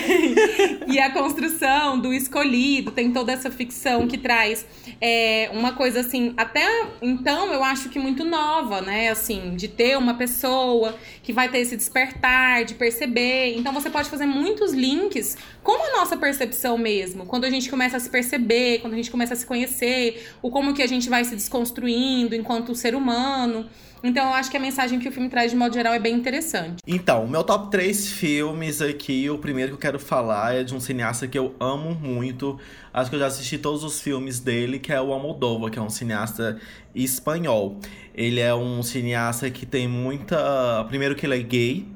e 0.88 0.98
a 0.98 1.10
construção 1.10 1.98
do 1.98 2.14
escolhido, 2.14 2.90
tem 2.90 3.12
toda 3.12 3.32
essa 3.32 3.50
ficção 3.50 4.08
que 4.08 4.16
traz 4.16 4.64
é, 4.98 5.50
uma 5.52 5.72
coisa 5.72 6.00
assim, 6.00 6.32
até 6.38 6.66
então 7.02 7.52
eu 7.52 7.62
acho 7.62 7.90
que 7.90 7.98
muito 7.98 8.24
nova, 8.24 8.80
né? 8.80 9.10
Assim, 9.10 9.54
de 9.56 9.68
ter 9.68 9.98
uma 9.98 10.14
pessoa 10.14 10.96
que 11.22 11.34
vai 11.34 11.50
ter 11.50 11.58
esse 11.58 11.76
despertar, 11.76 12.64
de 12.64 12.72
perceber. 12.74 13.58
Então 13.58 13.74
você 13.74 13.90
pode 13.90 14.08
fazer 14.08 14.24
muitos 14.24 14.72
links 14.72 15.36
com 15.62 15.72
a 15.72 15.98
nossa 15.98 16.16
percepção 16.16 16.78
mesmo. 16.78 17.26
Quando 17.26 17.44
a 17.44 17.50
gente 17.50 17.68
começa 17.68 17.98
a 17.98 18.00
se 18.00 18.08
perceber, 18.08 18.78
quando 18.78 18.94
a 18.94 18.96
gente 18.96 19.10
começa 19.10 19.33
começa 19.33 19.33
a 19.34 19.36
se 19.36 19.44
conhecer, 19.46 20.30
o 20.40 20.50
como 20.50 20.72
que 20.72 20.82
a 20.82 20.86
gente 20.86 21.10
vai 21.10 21.24
se 21.24 21.36
desconstruindo 21.36 22.34
enquanto 22.34 22.74
ser 22.74 22.94
humano. 22.94 23.66
Então 24.02 24.28
eu 24.28 24.34
acho 24.34 24.50
que 24.50 24.56
a 24.58 24.60
mensagem 24.60 24.98
que 24.98 25.08
o 25.08 25.12
filme 25.12 25.30
traz 25.30 25.50
de 25.50 25.56
modo 25.56 25.72
geral 25.72 25.94
é 25.94 25.98
bem 25.98 26.14
interessante. 26.14 26.82
Então, 26.86 27.24
o 27.24 27.28
meu 27.28 27.42
top 27.42 27.70
3 27.70 28.08
filmes 28.12 28.82
aqui, 28.82 29.30
o 29.30 29.38
primeiro 29.38 29.70
que 29.70 29.74
eu 29.76 29.80
quero 29.80 29.98
falar 29.98 30.54
é 30.56 30.62
de 30.62 30.74
um 30.74 30.80
cineasta 30.80 31.26
que 31.26 31.38
eu 31.38 31.54
amo 31.58 31.94
muito. 31.94 32.60
Acho 32.92 33.08
que 33.08 33.16
eu 33.16 33.20
já 33.20 33.26
assisti 33.28 33.56
todos 33.56 33.82
os 33.82 34.02
filmes 34.02 34.40
dele, 34.40 34.78
que 34.78 34.92
é 34.92 35.00
o 35.00 35.10
Almodóvar, 35.10 35.70
que 35.70 35.78
é 35.78 35.82
um 35.82 35.88
cineasta 35.88 36.60
espanhol. 36.94 37.80
Ele 38.14 38.40
é 38.40 38.54
um 38.54 38.82
cineasta 38.82 39.50
que 39.50 39.64
tem 39.64 39.88
muita. 39.88 40.84
Primeiro, 40.86 41.14
que 41.14 41.24
ele 41.24 41.36
é 41.36 41.42
gay. 41.42 41.88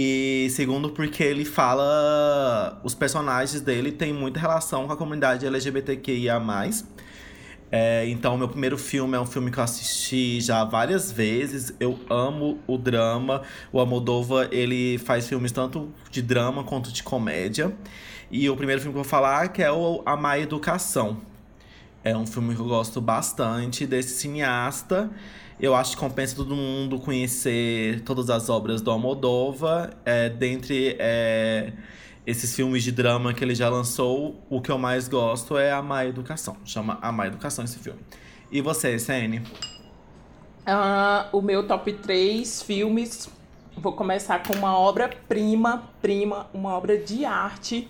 E 0.00 0.48
segundo, 0.50 0.90
porque 0.90 1.24
ele 1.24 1.44
fala. 1.44 2.80
Os 2.84 2.94
personagens 2.94 3.60
dele 3.60 3.90
têm 3.90 4.12
muita 4.12 4.38
relação 4.38 4.86
com 4.86 4.92
a 4.92 4.96
comunidade 4.96 5.44
LGBTQIA. 5.44 6.40
É, 7.72 8.08
então, 8.08 8.38
meu 8.38 8.48
primeiro 8.48 8.78
filme 8.78 9.16
é 9.16 9.20
um 9.20 9.26
filme 9.26 9.50
que 9.50 9.58
eu 9.58 9.64
assisti 9.64 10.40
já 10.40 10.62
várias 10.62 11.10
vezes. 11.10 11.74
Eu 11.80 11.98
amo 12.08 12.60
o 12.64 12.78
drama. 12.78 13.42
O 13.72 13.80
Almodóvar, 13.80 14.48
ele 14.52 14.98
faz 14.98 15.28
filmes 15.28 15.50
tanto 15.50 15.92
de 16.12 16.22
drama 16.22 16.62
quanto 16.62 16.92
de 16.92 17.02
comédia. 17.02 17.74
E 18.30 18.48
o 18.48 18.54
primeiro 18.54 18.80
filme 18.80 18.94
que 18.94 19.00
eu 19.00 19.02
vou 19.02 19.10
falar 19.10 19.48
que 19.48 19.64
é 19.64 19.72
o 19.72 20.00
A 20.06 20.16
Má 20.16 20.38
Educação. 20.38 21.16
É 22.04 22.16
um 22.16 22.24
filme 22.24 22.54
que 22.54 22.60
eu 22.60 22.66
gosto 22.66 23.00
bastante 23.00 23.84
desse 23.84 24.20
cineasta. 24.20 25.10
Eu 25.60 25.74
acho 25.74 25.92
que 25.92 25.96
compensa 25.96 26.36
todo 26.36 26.54
mundo 26.54 26.98
conhecer 26.98 28.00
todas 28.02 28.30
as 28.30 28.48
obras 28.48 28.80
do 28.80 28.90
Almodóvar. 28.90 29.96
É, 30.04 30.28
dentre... 30.28 30.96
É, 30.98 31.72
esses 32.28 32.54
filmes 32.54 32.84
de 32.84 32.92
drama 32.92 33.32
que 33.32 33.42
ele 33.42 33.54
já 33.54 33.70
lançou, 33.70 34.38
o 34.50 34.60
que 34.60 34.70
eu 34.70 34.76
mais 34.76 35.08
gosto 35.08 35.56
é 35.56 35.72
A 35.72 35.80
Má 35.80 36.04
Educação. 36.04 36.58
Chama 36.62 36.98
A 37.00 37.10
Má 37.10 37.26
Educação 37.26 37.64
esse 37.64 37.78
filme. 37.78 37.98
E 38.52 38.60
você, 38.60 38.98
Sene? 38.98 39.38
Uh, 39.38 41.34
o 41.34 41.40
meu 41.40 41.66
top 41.66 41.90
3 41.90 42.60
filmes. 42.60 43.30
Vou 43.78 43.94
começar 43.94 44.42
com 44.42 44.52
uma 44.52 44.78
obra-prima, 44.78 45.90
prima, 46.02 46.46
uma 46.52 46.76
obra 46.76 46.98
de 46.98 47.24
arte 47.24 47.88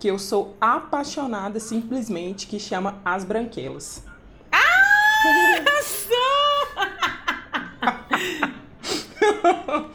que 0.00 0.08
eu 0.08 0.18
sou 0.18 0.56
apaixonada 0.60 1.60
simplesmente, 1.60 2.48
que 2.48 2.58
chama 2.58 3.00
As 3.04 3.22
Branquelas. 3.22 4.04
Ah! 4.50 6.48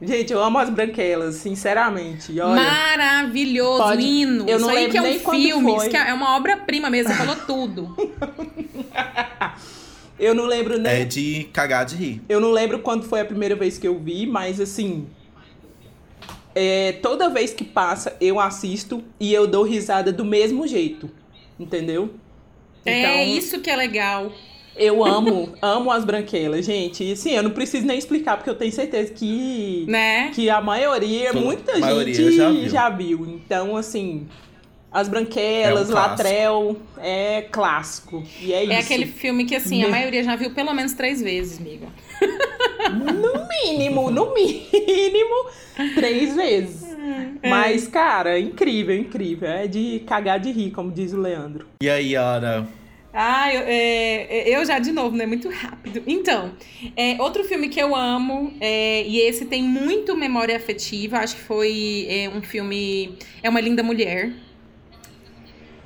Gente, 0.00 0.32
eu 0.32 0.42
amo 0.42 0.58
as 0.58 0.68
branquelas, 0.68 1.36
sinceramente. 1.36 2.38
Olha, 2.40 2.60
Maravilhoso, 2.60 3.82
Pode- 3.84 4.02
hino. 4.02 4.48
eu 4.48 4.58
não 4.58 4.68
Isso 4.68 4.70
aí 4.70 4.74
lembro 4.76 4.90
que 4.90 4.98
é 4.98 5.00
um 5.00 5.04
nem 5.04 5.20
quando 5.20 5.40
filme, 5.42 5.70
foi. 5.70 5.76
isso 5.78 5.90
que 5.90 5.96
é 5.96 6.12
uma 6.12 6.36
obra-prima 6.36 6.90
mesmo, 6.90 7.12
você 7.12 7.18
falou 7.18 7.36
tudo. 7.36 8.12
eu 10.18 10.34
não 10.34 10.44
lembro 10.46 10.76
nem. 10.76 11.02
É 11.02 11.04
de 11.04 11.44
cagar 11.52 11.84
de 11.86 11.94
rir. 11.94 12.20
Eu 12.28 12.40
não 12.40 12.50
lembro 12.50 12.80
quando 12.80 13.04
foi 13.04 13.20
a 13.20 13.24
primeira 13.24 13.54
vez 13.54 13.78
que 13.78 13.86
eu 13.86 13.96
vi, 13.96 14.26
mas 14.26 14.60
assim. 14.60 15.06
é, 16.52 16.92
toda 17.00 17.30
vez 17.30 17.54
que 17.54 17.62
passa, 17.62 18.16
eu 18.20 18.40
assisto 18.40 19.04
e 19.20 19.32
eu 19.32 19.46
dou 19.46 19.62
risada 19.62 20.10
do 20.12 20.24
mesmo 20.24 20.66
jeito. 20.66 21.08
Entendeu? 21.60 22.12
é 22.84 23.24
isso 23.24 23.60
que 23.60 23.70
é 23.70 23.76
legal. 23.76 24.32
Eu 24.82 25.04
amo, 25.04 25.54
amo 25.62 25.90
as 25.90 26.04
branquelas, 26.04 26.64
gente. 26.64 27.04
E 27.12 27.16
sim, 27.16 27.32
eu 27.32 27.42
não 27.42 27.50
preciso 27.50 27.86
nem 27.86 27.98
explicar, 27.98 28.36
porque 28.36 28.50
eu 28.50 28.54
tenho 28.54 28.72
certeza 28.72 29.12
que, 29.12 29.84
Né? 29.88 30.30
que 30.34 30.48
a 30.50 30.60
maioria, 30.60 31.32
Toda- 31.32 31.44
muita 31.44 31.72
a 31.76 31.78
maioria 31.78 32.14
gente 32.14 32.36
já 32.36 32.50
viu. 32.50 32.68
já 32.68 32.88
viu. 32.90 33.26
Então, 33.26 33.76
assim, 33.76 34.26
as 34.90 35.08
branquelas, 35.08 35.88
É 35.88 35.92
um. 35.92 35.94
Latrel, 35.94 36.76
é 36.98 37.42
clássico. 37.50 38.22
E 38.40 38.52
é, 38.52 38.62
isso. 38.64 38.72
É 38.72 38.78
aquele 38.78 39.06
filme 39.06 39.44
que, 39.44 39.54
assim, 39.56 39.82
a 39.84 39.88
maioria 39.88 40.22
já 40.24 40.36
viu 40.36 40.50
pelo 40.54 40.72
menos 40.74 40.92
três 40.94 41.20
vezes, 41.22 41.58
amiga. 41.60 41.86
No 42.90 43.46
mínimo, 43.48 44.10
no 44.10 44.34
mínimo, 44.34 45.50
três 45.94 46.34
vezes. 46.34 46.82
É. 47.42 47.48
Mas, 47.48 47.88
cara, 47.88 48.38
incrível, 48.38 48.96
incrível. 48.96 49.48
É 49.48 49.66
de 49.66 50.02
cagar 50.06 50.38
de 50.38 50.50
rir, 50.52 50.70
como 50.70 50.90
diz 50.90 51.12
o 51.12 51.20
Leandro. 51.20 51.66
E 51.82 51.88
aí, 51.90 52.14
Ana? 52.14 52.68
Ah, 53.14 53.52
eu, 53.52 53.62
é, 53.66 54.48
eu 54.56 54.64
já 54.64 54.78
de 54.78 54.90
novo, 54.90 55.14
né? 55.16 55.26
Muito 55.26 55.48
rápido. 55.50 56.02
Então, 56.06 56.52
é, 56.96 57.20
outro 57.20 57.44
filme 57.44 57.68
que 57.68 57.78
eu 57.78 57.94
amo, 57.94 58.54
é, 58.58 59.02
e 59.06 59.20
esse 59.20 59.44
tem 59.44 59.62
muito 59.62 60.16
memória 60.16 60.56
afetiva, 60.56 61.18
acho 61.18 61.36
que 61.36 61.42
foi 61.42 62.06
é, 62.08 62.28
um 62.30 62.40
filme. 62.40 63.14
É 63.42 63.50
uma 63.50 63.60
linda 63.60 63.82
mulher. 63.82 64.32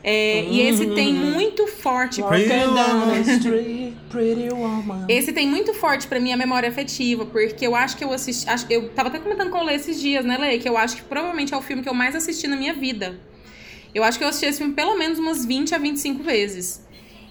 É, 0.08 0.44
E 0.44 0.60
esse 0.60 0.86
tem 0.94 1.12
muito 1.12 1.66
forte. 1.66 2.22
Pretty 2.22 2.48
Walking 2.48 2.74
down 2.76 3.00
woman. 3.00 3.22
the 3.24 3.32
street, 3.38 3.94
pretty 4.08 4.48
woman. 4.50 5.04
Esse 5.08 5.32
tem 5.32 5.48
muito 5.48 5.74
forte 5.74 6.06
pra 6.06 6.20
mim 6.20 6.32
a 6.32 6.36
memória 6.36 6.68
afetiva, 6.68 7.26
porque 7.26 7.66
eu 7.66 7.74
acho 7.74 7.96
que 7.96 8.04
eu 8.04 8.12
assisti. 8.12 8.48
Acho, 8.48 8.66
eu 8.70 8.88
tava 8.90 9.08
até 9.08 9.18
comentando 9.18 9.50
com 9.50 9.58
o 9.58 9.64
Lê 9.64 9.74
esses 9.74 10.00
dias, 10.00 10.24
né, 10.24 10.38
Lê? 10.38 10.58
Que 10.58 10.68
eu 10.68 10.76
acho 10.78 10.94
que 10.94 11.02
provavelmente 11.02 11.52
é 11.52 11.56
o 11.56 11.60
filme 11.60 11.82
que 11.82 11.88
eu 11.88 11.94
mais 11.94 12.14
assisti 12.14 12.46
na 12.46 12.56
minha 12.56 12.72
vida. 12.72 13.18
Eu 13.92 14.04
acho 14.04 14.16
que 14.16 14.22
eu 14.22 14.28
assisti 14.28 14.46
esse 14.46 14.58
filme 14.58 14.74
pelo 14.74 14.96
menos 14.96 15.18
umas 15.18 15.44
20 15.44 15.74
a 15.74 15.78
25 15.78 16.22
vezes. 16.22 16.85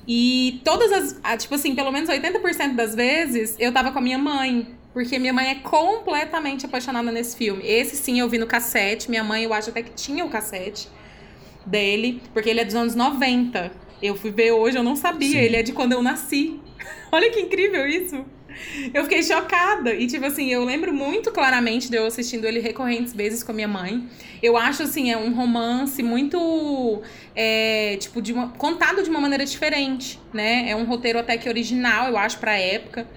E 0.08 0.62
todas 0.64 0.92
as. 0.92 1.20
ah, 1.24 1.36
Tipo 1.38 1.56
assim, 1.56 1.74
pelo 1.76 1.92
menos 1.92 2.10
80% 2.10 2.76
das 2.76 2.94
vezes 2.96 3.56
eu 3.60 3.72
tava 3.72 3.92
com 3.92 4.00
a 4.00 4.02
minha 4.02 4.18
mãe. 4.18 4.76
Porque 4.94 5.20
minha 5.20 5.34
mãe 5.34 5.50
é 5.50 5.56
completamente 5.56 6.66
apaixonada 6.66 7.12
nesse 7.12 7.36
filme. 7.36 7.62
Esse 7.66 7.98
sim 7.98 8.20
eu 8.20 8.30
vi 8.30 8.38
no 8.38 8.48
cassete. 8.48 9.10
Minha 9.10 9.26
mãe, 9.26 9.44
eu 9.44 9.54
acho 9.54 9.70
até 9.70 9.84
que 9.84 9.92
tinha 9.92 10.24
o 10.24 10.30
cassete 10.30 10.88
dele, 11.66 12.22
porque 12.34 12.50
ele 12.50 12.62
é 12.62 12.66
dos 12.66 12.76
anos 12.76 12.96
90. 12.96 13.74
Eu 14.02 14.16
fui 14.16 14.32
ver 14.32 14.52
hoje, 14.52 14.78
eu 14.78 14.84
não 14.84 14.96
sabia. 14.96 15.32
Sim. 15.32 15.38
Ele 15.38 15.58
é 15.58 15.64
de 15.64 15.74
quando 15.74 15.92
eu 15.92 16.02
nasci. 16.02 16.60
Olha 17.12 17.30
que 17.30 17.42
incrível 17.42 17.86
isso. 17.88 18.26
Eu 18.94 19.04
fiquei 19.04 19.24
chocada. 19.24 19.94
E, 19.94 20.08
tipo 20.08 20.26
assim, 20.26 20.52
eu 20.52 20.64
lembro 20.64 20.94
muito 20.94 21.32
claramente 21.32 21.90
de 21.90 21.98
eu 21.98 22.06
assistindo 22.06 22.46
ele 22.46 22.60
recorrentes 22.60 23.14
vezes 23.14 23.44
com 23.44 23.52
a 23.52 23.56
minha 23.56 23.68
mãe. 23.68 24.04
Eu 24.42 24.58
acho, 24.58 24.84
assim, 24.84 25.12
é 25.12 25.18
um 25.18 25.34
romance 25.34 26.02
muito. 26.04 27.02
é, 27.36 27.98
tipo, 27.98 28.22
de 28.22 28.34
uma, 28.34 28.50
contado 28.50 29.04
de 29.04 29.10
uma 29.10 29.20
maneira 29.20 29.46
diferente, 29.46 30.20
né? 30.34 30.70
É 30.70 30.76
um 30.76 30.86
roteiro 30.86 31.20
até 31.20 31.38
que 31.38 31.50
original, 31.50 32.10
eu 32.10 32.18
acho, 32.18 32.40
pra 32.40 32.58
época. 32.58 33.08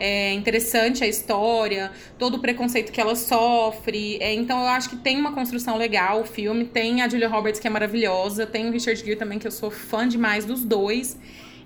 É 0.00 0.32
interessante 0.32 1.02
a 1.02 1.08
história, 1.08 1.90
todo 2.18 2.36
o 2.36 2.38
preconceito 2.38 2.92
que 2.92 3.00
ela 3.00 3.16
sofre. 3.16 4.16
É, 4.20 4.32
então 4.32 4.60
eu 4.60 4.68
acho 4.68 4.88
que 4.88 4.96
tem 4.96 5.18
uma 5.18 5.32
construção 5.32 5.76
legal 5.76 6.20
o 6.20 6.24
filme. 6.24 6.64
Tem 6.64 7.02
a 7.02 7.08
Julia 7.08 7.28
Roberts, 7.28 7.60
que 7.60 7.66
é 7.66 7.70
maravilhosa. 7.70 8.46
Tem 8.46 8.68
o 8.68 8.72
Richard 8.72 9.00
Gere 9.00 9.16
também, 9.16 9.38
que 9.38 9.46
eu 9.46 9.50
sou 9.50 9.70
fã 9.70 10.06
demais 10.06 10.44
dos 10.44 10.64
dois. 10.64 11.18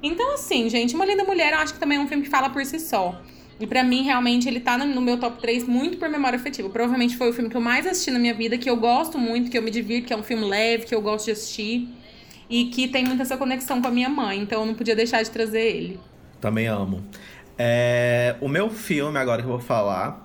Então, 0.03 0.35
assim, 0.35 0.69
gente, 0.69 0.95
Uma 0.95 1.05
Linda 1.05 1.25
Mulher 1.25 1.53
eu 1.53 1.59
acho 1.61 1.75
que 1.75 1.81
também 1.81 1.99
é 1.99 2.01
um 2.01 2.09
filme 2.09 2.25
que 2.25 2.29
fala 2.31 2.51
por 2.51 2.65
si 2.65 2.81
só. 2.81 3.21
E 3.61 3.67
pra 3.67 3.85
mim, 3.85 4.03
realmente, 4.03 4.49
ele 4.49 4.59
tá 4.59 4.77
no- 4.77 5.01
meu 5.01 5.19
top 5.21 5.41
3 5.41 5.67
muito 5.69 5.97
por 5.99 6.09
memória 6.09 6.37
afetiva. 6.37 6.69
Provavelmente 6.69 7.17
foi 7.17 7.31
o 7.31 7.33
filme 7.33 7.49
que 7.49 7.57
eu 7.57 7.61
mais 7.61 7.87
assisti 7.87 8.11
na 8.11 8.19
minha 8.19 8.35
vida, 8.35 8.59
que 8.59 8.69
eu 8.69 8.77
gosto 8.77 9.17
muito, 9.19 9.51
que 9.51 9.57
eu 9.57 9.63
me 9.63 9.71
divirto, 9.71 10.09
que 10.09 10.13
é 10.13 10.17
um 10.17 10.23
filme 10.23 10.45
leve, 10.45 10.87
que 10.87 10.95
eu 10.95 11.01
gosto 11.01 11.27
de 11.27 11.31
assistir. 11.33 11.89
E 12.51 12.65
que 12.67 12.89
tem 12.89 13.05
muita 13.05 13.23
essa 13.23 13.37
conexão 13.37 13.81
com 13.81 13.87
a 13.87 13.91
minha 13.91 14.09
mãe. 14.09 14.41
Então 14.41 14.61
eu 14.61 14.67
não 14.67 14.75
podia 14.75 14.97
deixar 14.97 15.23
de 15.23 15.31
trazer 15.31 15.61
ele. 15.61 16.01
Também 16.41 16.67
amo. 16.67 17.05
É, 17.57 18.35
o 18.41 18.49
meu 18.49 18.69
filme 18.69 19.17
agora 19.19 19.41
que 19.41 19.47
eu 19.49 19.53
vou 19.53 19.61
falar. 19.61 20.23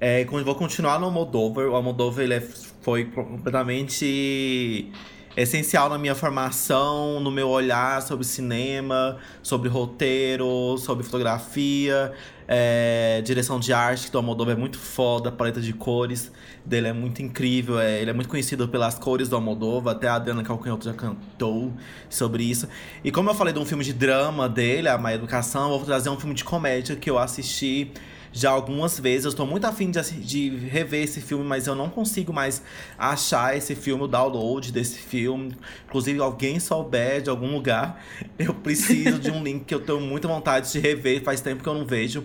É, 0.00 0.24
vou 0.24 0.54
continuar 0.56 0.98
no 0.98 1.06
Almodóvar. 1.06 1.66
O 1.68 1.76
Almodóvar 1.76 2.24
ele 2.24 2.34
é- 2.34 2.40
foi 2.82 3.04
completamente 3.04 4.90
essencial 5.36 5.88
na 5.88 5.98
minha 5.98 6.14
formação, 6.14 7.18
no 7.20 7.30
meu 7.30 7.48
olhar 7.48 8.00
sobre 8.02 8.24
cinema, 8.24 9.16
sobre 9.42 9.68
roteiro, 9.68 10.76
sobre 10.78 11.04
fotografia, 11.04 12.12
é, 12.46 13.20
direção 13.24 13.58
de 13.58 13.72
arte, 13.72 14.10
que 14.10 14.16
o 14.16 14.18
Almodóvar 14.18 14.54
é 14.54 14.58
muito 14.58 14.78
foda, 14.78 15.30
a 15.30 15.32
paleta 15.32 15.60
de 15.60 15.72
cores 15.72 16.30
dele 16.64 16.88
é 16.88 16.92
muito 16.92 17.20
incrível, 17.22 17.80
é, 17.80 18.00
ele 18.00 18.10
é 18.10 18.12
muito 18.12 18.28
conhecido 18.28 18.68
pelas 18.68 18.98
cores 18.98 19.28
do 19.28 19.36
Almodóvar, 19.36 19.94
até 19.94 20.08
a 20.08 20.14
Adriana 20.14 20.42
Calcanhoto 20.42 20.84
já 20.84 20.94
cantou 20.94 21.72
sobre 22.08 22.44
isso. 22.44 22.68
E 23.02 23.10
como 23.10 23.30
eu 23.30 23.34
falei 23.34 23.52
de 23.52 23.58
um 23.58 23.64
filme 23.64 23.84
de 23.84 23.92
drama 23.92 24.48
dele, 24.48 24.88
A 24.88 24.96
Má 24.96 25.12
Educação, 25.12 25.72
eu 25.72 25.78
vou 25.78 25.86
trazer 25.86 26.10
um 26.10 26.18
filme 26.18 26.34
de 26.34 26.44
comédia 26.44 26.94
que 26.96 27.10
eu 27.10 27.18
assisti 27.18 27.90
já 28.36 28.50
algumas 28.50 28.98
vezes. 28.98 29.24
Eu 29.24 29.28
estou 29.30 29.46
muito 29.46 29.64
afim 29.64 29.90
de, 29.90 30.00
de 30.02 30.48
rever 30.66 31.04
esse 31.04 31.20
filme, 31.20 31.44
mas 31.44 31.66
eu 31.68 31.74
não 31.76 31.88
consigo 31.88 32.32
mais 32.32 32.60
achar 32.98 33.56
esse 33.56 33.74
filme, 33.76 34.02
o 34.02 34.08
download 34.08 34.72
desse 34.72 34.98
filme. 34.98 35.54
Inclusive, 35.86 36.20
alguém 36.20 36.58
souber 36.58 37.22
de 37.22 37.30
algum 37.30 37.54
lugar, 37.54 38.02
eu 38.38 38.52
preciso 38.52 39.18
de 39.20 39.30
um 39.30 39.42
link 39.42 39.64
que 39.64 39.74
eu 39.74 39.80
tenho 39.80 40.00
muita 40.00 40.26
vontade 40.26 40.70
de 40.72 40.80
rever, 40.80 41.22
faz 41.22 41.40
tempo 41.40 41.62
que 41.62 41.68
eu 41.68 41.74
não 41.74 41.86
vejo. 41.86 42.24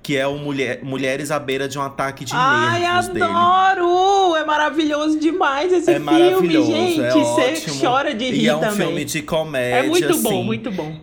Que 0.00 0.16
é 0.16 0.26
o 0.28 0.38
Mulher, 0.38 0.78
Mulheres 0.84 1.32
à 1.32 1.40
Beira 1.40 1.66
de 1.68 1.76
um 1.76 1.82
Ataque 1.82 2.24
de 2.24 2.32
Ai, 2.32 2.80
Nervos 2.80 3.08
dele. 3.08 3.24
adoro! 3.24 4.36
É 4.36 4.44
maravilhoso 4.44 5.18
demais 5.18 5.72
esse 5.72 5.90
É 5.90 5.94
filme, 5.94 6.06
maravilhoso, 6.06 6.70
gente. 6.72 7.00
é 7.00 7.10
Você 7.10 7.40
ótimo. 7.42 7.80
chora 7.80 8.14
de 8.14 8.30
rir 8.30 8.42
E 8.44 8.46
é 8.48 8.54
um 8.54 8.60
também. 8.60 8.86
filme 8.86 9.04
de 9.04 9.22
comédia, 9.22 9.86
é 9.86 9.88
muito 9.88 10.16
bom, 10.22 10.28
assim. 10.28 10.44
muito 10.44 10.70
bom. 10.70 10.96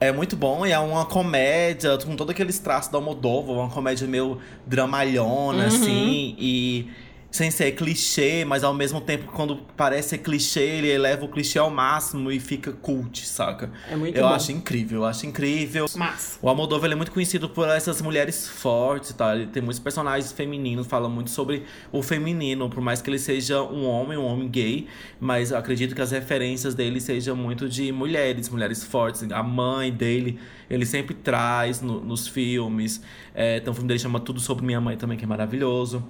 É 0.00 0.12
muito 0.12 0.36
bom 0.36 0.64
e 0.64 0.70
é 0.70 0.78
uma 0.78 1.04
comédia 1.04 1.98
com 1.98 2.14
todo 2.14 2.30
aqueles 2.30 2.58
traços 2.60 2.90
da 2.90 2.98
Almodóvar, 2.98 3.56
uma 3.56 3.68
comédia 3.68 4.06
meio 4.06 4.38
dramalhona, 4.64 5.62
Uhum. 5.62 5.66
assim. 5.66 6.36
E 6.38 6.88
sem 7.30 7.50
ser 7.50 7.72
clichê, 7.72 8.42
mas 8.44 8.64
ao 8.64 8.72
mesmo 8.72 9.00
tempo, 9.02 9.30
quando 9.32 9.56
parece 9.76 10.08
ser 10.10 10.18
clichê, 10.18 10.60
ele 10.60 10.88
eleva 10.88 11.26
o 11.26 11.28
clichê 11.28 11.58
ao 11.58 11.68
máximo 11.70 12.32
e 12.32 12.40
fica 12.40 12.72
cult, 12.72 13.26
saca? 13.26 13.70
É 13.90 13.94
muito 13.94 14.16
eu 14.16 14.26
bom. 14.26 14.32
acho 14.32 14.50
incrível, 14.50 15.00
eu 15.00 15.04
acho 15.04 15.26
incrível. 15.26 15.84
Mas. 15.94 16.38
O 16.40 16.48
Almodóvar 16.48 16.86
ele 16.86 16.94
é 16.94 16.96
muito 16.96 17.12
conhecido 17.12 17.46
por 17.48 17.68
essas 17.68 18.00
mulheres 18.00 18.48
fortes, 18.48 19.12
tá? 19.12 19.36
Ele 19.36 19.46
tem 19.46 19.62
muitos 19.62 19.78
personagens 19.78 20.32
femininos, 20.32 20.86
fala 20.86 21.06
muito 21.08 21.28
sobre 21.30 21.64
o 21.92 22.02
feminino, 22.02 22.70
por 22.70 22.80
mais 22.80 23.02
que 23.02 23.10
ele 23.10 23.18
seja 23.18 23.62
um 23.62 23.84
homem, 23.84 24.16
um 24.16 24.24
homem 24.24 24.48
gay, 24.48 24.86
mas 25.20 25.50
eu 25.50 25.58
acredito 25.58 25.94
que 25.94 26.00
as 26.00 26.10
referências 26.10 26.74
dele 26.74 26.98
sejam 26.98 27.36
muito 27.36 27.68
de 27.68 27.92
mulheres, 27.92 28.48
mulheres 28.48 28.82
fortes. 28.82 29.22
A 29.30 29.42
mãe 29.42 29.92
dele, 29.92 30.38
ele 30.70 30.86
sempre 30.86 31.14
traz 31.14 31.82
no- 31.82 32.00
nos 32.00 32.26
filmes. 32.26 33.02
É, 33.34 33.60
tem 33.60 33.70
um 33.70 33.74
filme 33.74 33.86
dele 33.86 33.98
que 33.98 34.02
chama 34.02 34.18
Tudo 34.18 34.40
Sobre 34.40 34.64
Minha 34.64 34.80
Mãe 34.80 34.96
também, 34.96 35.18
que 35.18 35.24
é 35.24 35.28
maravilhoso. 35.28 36.02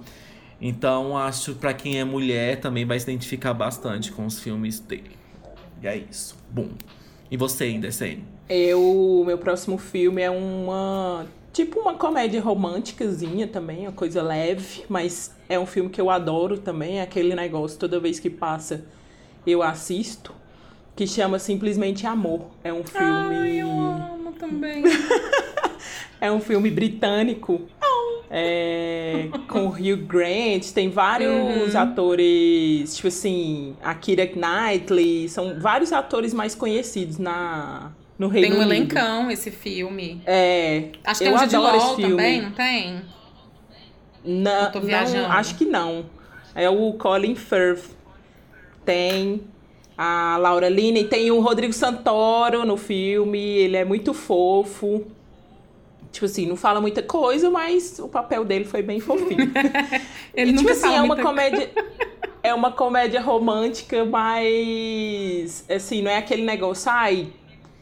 Então, 0.61 1.17
acho 1.17 1.53
que 1.53 1.59
pra 1.59 1.73
quem 1.73 1.99
é 1.99 2.03
mulher 2.03 2.59
também 2.59 2.85
vai 2.85 2.99
se 2.99 3.09
identificar 3.09 3.53
bastante 3.53 4.11
com 4.11 4.25
os 4.25 4.39
filmes 4.39 4.79
dele. 4.79 5.11
E 5.81 5.87
é 5.87 5.97
isso. 5.97 6.35
Bom. 6.49 6.69
E 7.31 7.37
você, 7.37 7.69
Indecene? 7.69 8.23
Eu, 8.49 9.23
meu 9.25 9.37
próximo 9.37 9.77
filme 9.77 10.21
é 10.21 10.29
uma 10.29 11.25
tipo 11.53 11.79
uma 11.79 11.93
comédia 11.95 12.41
românticazinha 12.41 13.47
também, 13.47 13.81
uma 13.81 13.91
coisa 13.91 14.21
leve, 14.21 14.83
mas 14.87 15.35
é 15.47 15.59
um 15.59 15.65
filme 15.65 15.89
que 15.89 15.99
eu 15.99 16.09
adoro 16.09 16.57
também, 16.57 16.99
é 16.99 17.01
aquele 17.01 17.35
negócio 17.35 17.77
toda 17.77 17.99
vez 17.99 18.19
que 18.19 18.29
passa 18.29 18.85
eu 19.45 19.63
assisto, 19.63 20.33
que 20.95 21.07
chama 21.07 21.39
simplesmente 21.39 22.05
Amor. 22.05 22.47
É 22.63 22.73
um 22.73 22.83
filme 22.83 23.35
Ai, 23.35 23.61
eu 23.61 23.69
amo 23.69 24.33
também. 24.33 24.83
é 26.19 26.31
um 26.31 26.39
filme 26.39 26.69
britânico. 26.69 27.61
É, 28.31 29.27
com 29.47 29.65
o 29.65 29.69
Hugh 29.69 29.97
Grant, 30.07 30.71
tem 30.71 30.89
vários 30.89 31.73
Uhum. 31.73 31.79
atores, 31.81 32.95
tipo 32.95 33.07
assim, 33.07 33.75
a 33.83 33.95
Keira 33.95 34.25
Knightley, 34.27 35.27
são 35.27 35.59
vários 35.59 35.91
atores 35.91 36.33
mais 36.33 36.53
conhecidos 36.53 37.17
na 37.17 37.91
no 38.19 38.27
Reino 38.27 38.49
Tem 38.49 38.57
um 38.57 38.61
Unido. 38.61 38.73
elencão 38.75 39.31
esse 39.31 39.49
filme. 39.49 40.21
É, 40.25 40.89
Acho 41.05 41.21
que 41.21 41.27
eu 41.27 41.31
tem 41.31 41.37
Law 41.79 41.95
filme. 41.95 42.11
também, 42.11 42.41
não 42.41 42.51
tem? 42.51 43.01
Viajando. 44.81 45.23
Não, 45.29 45.31
acho 45.31 45.55
que 45.55 45.65
não. 45.65 46.05
É 46.53 46.69
o 46.69 46.93
Colin 46.93 47.35
Firth. 47.35 47.85
Tem 48.85 49.41
a 49.97 50.37
Laura 50.37 50.67
Linney, 50.69 51.05
tem 51.05 51.31
o 51.31 51.39
Rodrigo 51.39 51.71
Santoro 51.73 52.65
no 52.65 52.75
filme, 52.77 53.39
ele 53.39 53.77
é 53.77 53.85
muito 53.85 54.13
fofo. 54.13 55.05
Tipo 56.11 56.25
assim, 56.25 56.45
não 56.47 56.55
fala 56.55 56.81
muita 56.81 57.03
coisa, 57.03 57.49
mas 57.49 57.99
o 57.99 58.07
papel 58.07 58.43
dele 58.43 58.65
foi 58.65 58.81
bem 58.81 58.99
fofinho. 58.99 59.51
Ele 60.33 60.51
e, 60.51 60.55
tipo 60.55 60.69
assim, 60.71 60.93
é 60.93 61.01
uma 61.01 61.15
comédia. 61.15 61.69
É 62.41 62.53
uma 62.53 62.71
comédia 62.71 63.19
romântica, 63.19 64.05
mas 64.05 65.65
assim, 65.69 66.01
não 66.01 66.09
é 66.09 66.15
aquele 66.17 66.41
negócio, 66.43 66.89
ai, 66.89 67.27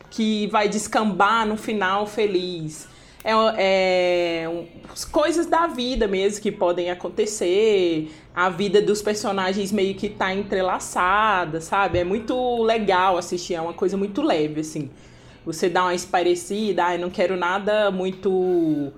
que 0.10 0.48
vai 0.48 0.68
descambar 0.68 1.46
no 1.46 1.56
final 1.56 2.08
feliz. 2.08 2.88
É, 3.24 4.44
é 4.44 4.50
um- 4.50 4.66
coisas 5.12 5.46
da 5.46 5.68
vida 5.68 6.08
mesmo 6.08 6.42
que 6.42 6.52
podem 6.52 6.90
acontecer. 6.90 8.12
A 8.34 8.50
vida 8.50 8.82
dos 8.82 9.00
personagens 9.02 9.72
meio 9.72 9.94
que 9.94 10.10
tá 10.10 10.34
entrelaçada, 10.34 11.62
sabe? 11.62 12.00
É 12.00 12.04
muito 12.04 12.64
legal 12.64 13.16
assistir, 13.16 13.54
é 13.54 13.62
uma 13.62 13.74
coisa 13.74 13.96
muito 13.96 14.24
leve, 14.24 14.62
assim. 14.62 14.90
Você 15.48 15.70
dá 15.70 15.84
uma 15.84 15.96
esparecida, 15.96 16.84
ai, 16.84 16.98
não 16.98 17.10
quero 17.10 17.38
nada 17.38 17.90
muito 17.90 18.92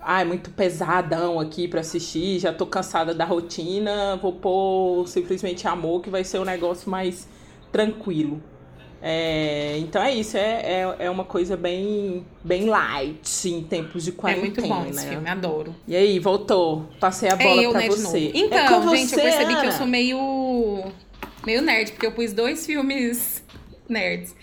ai, 0.00 0.24
muito 0.24 0.50
pesadão 0.50 1.38
aqui 1.38 1.68
pra 1.68 1.80
assistir, 1.80 2.40
já 2.40 2.52
tô 2.52 2.66
cansada 2.66 3.14
da 3.14 3.24
rotina, 3.24 4.16
vou 4.16 4.32
pôr 4.32 5.06
simplesmente 5.06 5.68
amor, 5.68 6.02
que 6.02 6.10
vai 6.10 6.24
ser 6.24 6.40
um 6.40 6.44
negócio 6.44 6.90
mais 6.90 7.28
tranquilo. 7.70 8.42
É, 9.00 9.76
então 9.78 10.02
é 10.02 10.12
isso, 10.12 10.36
é, 10.36 10.62
é, 10.82 10.96
é 10.98 11.10
uma 11.10 11.24
coisa 11.24 11.56
bem, 11.56 12.26
bem 12.42 12.64
light 12.64 13.48
em 13.48 13.62
tempos 13.62 14.02
de 14.02 14.10
É 14.10 14.12
quarentena, 14.14 14.46
muito 14.46 14.62
bom 14.62 14.84
esse 14.90 15.04
né? 15.04 15.12
filme, 15.12 15.28
adoro. 15.28 15.76
E 15.86 15.94
aí, 15.94 16.18
voltou. 16.18 16.86
Passei 16.98 17.28
a 17.28 17.36
bola 17.36 17.60
é 17.60 17.66
eu, 17.66 17.70
pra 17.70 17.80
né, 17.82 17.86
você. 17.88 18.02
novo. 18.02 18.30
Então, 18.34 18.92
é 18.92 18.96
gente, 18.96 19.10
você, 19.10 19.14
eu 19.20 19.22
percebi 19.22 19.52
que 19.54 19.60
eu 19.60 19.68
Ana. 19.68 19.72
sou 19.72 19.86
meio. 19.86 20.84
meio 21.46 21.62
nerd, 21.62 21.92
porque 21.92 22.06
eu 22.06 22.12
pus 22.12 22.32
dois 22.32 22.66
filmes 22.66 23.44
nerds. 23.88 24.34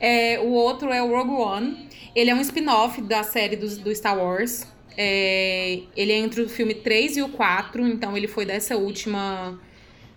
É, 0.00 0.38
o 0.40 0.48
outro 0.52 0.90
é 0.92 1.02
o 1.02 1.08
Rogue 1.08 1.32
One. 1.32 1.88
Ele 2.14 2.30
é 2.30 2.34
um 2.34 2.40
spin-off 2.40 3.00
da 3.02 3.22
série 3.22 3.56
do, 3.56 3.68
do 3.78 3.94
Star 3.94 4.18
Wars. 4.18 4.66
É, 4.96 5.80
ele 5.96 6.12
é 6.12 6.16
entre 6.18 6.42
o 6.42 6.48
filme 6.48 6.74
3 6.74 7.16
e 7.18 7.22
o 7.22 7.28
4, 7.28 7.86
então 7.86 8.16
ele 8.16 8.26
foi 8.26 8.44
dessa 8.44 8.76
última. 8.76 9.58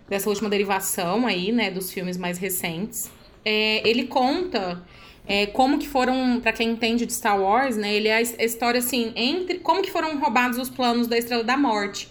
dessa 0.08 0.28
última 0.28 0.48
derivação 0.50 1.26
aí, 1.26 1.52
né, 1.52 1.70
dos 1.70 1.92
filmes 1.92 2.16
mais 2.16 2.38
recentes. 2.38 3.10
É, 3.44 3.86
ele 3.88 4.04
conta 4.06 4.82
é, 5.26 5.46
como 5.46 5.78
que 5.78 5.88
foram, 5.88 6.40
pra 6.40 6.52
quem 6.52 6.70
entende 6.70 7.06
de 7.06 7.12
Star 7.12 7.40
Wars, 7.40 7.76
né, 7.76 7.94
ele 7.94 8.08
é 8.08 8.16
a 8.16 8.20
his- 8.22 8.36
a 8.38 8.44
história 8.44 8.78
assim, 8.78 9.12
entre 9.16 9.58
como 9.60 9.80
que 9.82 9.90
foram 9.90 10.18
roubados 10.18 10.58
os 10.58 10.68
planos 10.68 11.06
da 11.06 11.16
Estrela 11.16 11.44
da 11.44 11.56
Morte. 11.56 12.08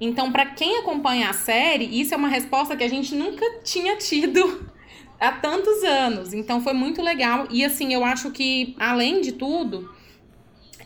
Então, 0.00 0.30
pra 0.30 0.46
quem 0.46 0.78
acompanha 0.78 1.28
a 1.30 1.32
série, 1.32 1.84
isso 2.00 2.14
é 2.14 2.16
uma 2.16 2.28
resposta 2.28 2.76
que 2.76 2.84
a 2.84 2.88
gente 2.88 3.14
nunca 3.14 3.44
tinha 3.64 3.96
tido 3.96 4.70
há 5.20 5.32
tantos 5.32 5.82
anos. 5.84 6.32
Então, 6.32 6.60
foi 6.60 6.72
muito 6.72 7.02
legal. 7.02 7.46
E 7.50 7.64
assim, 7.64 7.92
eu 7.92 8.04
acho 8.04 8.30
que, 8.30 8.74
além 8.78 9.20
de 9.20 9.32
tudo, 9.32 9.90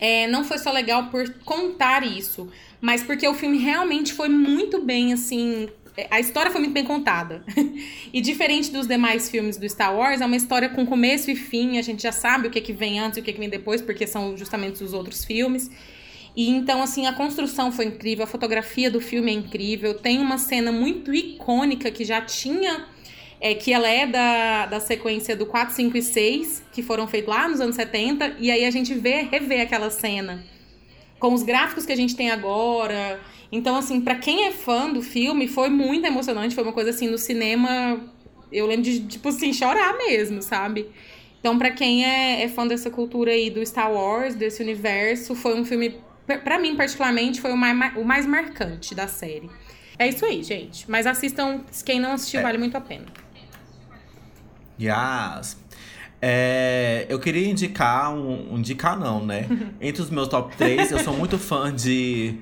é, 0.01 0.25
não 0.27 0.43
foi 0.43 0.57
só 0.57 0.71
legal 0.71 1.09
por 1.09 1.31
contar 1.45 2.03
isso, 2.03 2.49
mas 2.81 3.03
porque 3.03 3.27
o 3.27 3.35
filme 3.35 3.59
realmente 3.59 4.13
foi 4.13 4.29
muito 4.29 4.81
bem, 4.83 5.13
assim. 5.13 5.69
é, 5.95 6.07
A 6.09 6.19
história 6.19 6.49
foi 6.49 6.59
muito 6.59 6.73
bem 6.73 6.83
contada. 6.83 7.45
e 8.11 8.19
diferente 8.19 8.71
dos 8.71 8.87
demais 8.87 9.29
filmes 9.29 9.57
do 9.57 9.69
Star 9.69 9.95
Wars, 9.95 10.19
é 10.19 10.25
uma 10.25 10.35
história 10.35 10.69
com 10.69 10.85
começo 10.87 11.29
e 11.29 11.35
fim. 11.35 11.77
A 11.77 11.83
gente 11.83 12.01
já 12.01 12.11
sabe 12.11 12.47
o 12.47 12.51
que, 12.51 12.59
que 12.59 12.73
vem 12.73 12.99
antes 12.99 13.17
e 13.17 13.21
o 13.21 13.23
que, 13.23 13.31
que 13.31 13.39
vem 13.39 13.49
depois, 13.49 13.79
porque 13.79 14.07
são 14.07 14.35
justamente 14.35 14.83
os 14.83 14.91
outros 14.91 15.23
filmes. 15.23 15.69
E 16.35 16.49
então, 16.49 16.81
assim, 16.81 17.05
a 17.05 17.13
construção 17.13 17.71
foi 17.71 17.85
incrível, 17.85 18.23
a 18.23 18.27
fotografia 18.27 18.89
do 18.89 19.01
filme 19.01 19.31
é 19.31 19.35
incrível. 19.35 19.93
Tem 19.93 20.19
uma 20.19 20.37
cena 20.39 20.71
muito 20.71 21.13
icônica 21.13 21.91
que 21.91 22.03
já 22.03 22.21
tinha. 22.21 22.87
É, 23.43 23.55
que 23.55 23.73
ela 23.73 23.89
é 23.89 24.05
da, 24.05 24.67
da 24.67 24.79
sequência 24.79 25.35
do 25.35 25.47
4, 25.47 25.73
5 25.73 25.97
e 25.97 26.01
6, 26.03 26.63
que 26.71 26.83
foram 26.83 27.07
feitos 27.07 27.33
lá 27.33 27.47
nos 27.49 27.59
anos 27.59 27.75
70, 27.75 28.35
e 28.39 28.51
aí 28.51 28.63
a 28.63 28.69
gente 28.69 28.93
vê, 28.93 29.23
revê 29.23 29.61
aquela 29.61 29.89
cena 29.89 30.43
com 31.19 31.33
os 31.33 31.41
gráficos 31.41 31.85
que 31.85 31.91
a 31.91 31.95
gente 31.95 32.15
tem 32.15 32.29
agora. 32.29 33.19
Então, 33.51 33.75
assim, 33.75 33.99
pra 33.99 34.15
quem 34.15 34.45
é 34.45 34.51
fã 34.51 34.89
do 34.91 35.01
filme, 35.01 35.47
foi 35.47 35.69
muito 35.69 36.05
emocionante. 36.05 36.53
Foi 36.55 36.63
uma 36.63 36.71
coisa 36.73 36.91
assim, 36.91 37.07
no 37.07 37.17
cinema, 37.17 37.99
eu 38.51 38.65
lembro 38.67 38.83
de, 38.83 38.99
tipo 39.01 39.29
assim, 39.29 39.51
chorar 39.53 39.97
mesmo, 39.97 40.41
sabe? 40.41 40.87
Então, 41.39 41.57
pra 41.57 41.71
quem 41.71 42.05
é, 42.05 42.43
é 42.43 42.47
fã 42.47 42.67
dessa 42.67 42.89
cultura 42.91 43.31
aí 43.31 43.49
do 43.49 43.65
Star 43.65 43.91
Wars, 43.91 44.35
desse 44.35 44.61
universo, 44.61 45.33
foi 45.35 45.59
um 45.59 45.65
filme, 45.65 45.95
pra 46.43 46.59
mim, 46.59 46.75
particularmente, 46.75 47.41
foi 47.41 47.51
o 47.51 47.57
mais, 47.57 47.95
o 47.97 48.03
mais 48.03 48.25
marcante 48.27 48.93
da 48.93 49.07
série. 49.07 49.49
É 49.97 50.07
isso 50.07 50.23
aí, 50.25 50.43
gente. 50.43 50.89
Mas 50.89 51.05
assistam, 51.05 51.61
quem 51.85 51.99
não 51.99 52.13
assistiu, 52.13 52.39
É. 52.39 52.43
vale 52.43 52.57
muito 52.59 52.75
a 52.75 52.81
pena. 52.81 53.05
Yes. 54.81 55.57
É, 56.21 57.07
eu 57.09 57.19
queria 57.19 57.47
indicar 57.47 58.13
um, 58.13 58.57
indicar 58.57 58.99
não, 58.99 59.25
né? 59.25 59.47
Entre 59.81 60.01
os 60.01 60.09
meus 60.09 60.27
top 60.27 60.55
3, 60.55 60.91
eu 60.91 60.99
sou 60.99 61.15
muito 61.15 61.37
fã 61.37 61.73
de, 61.73 62.35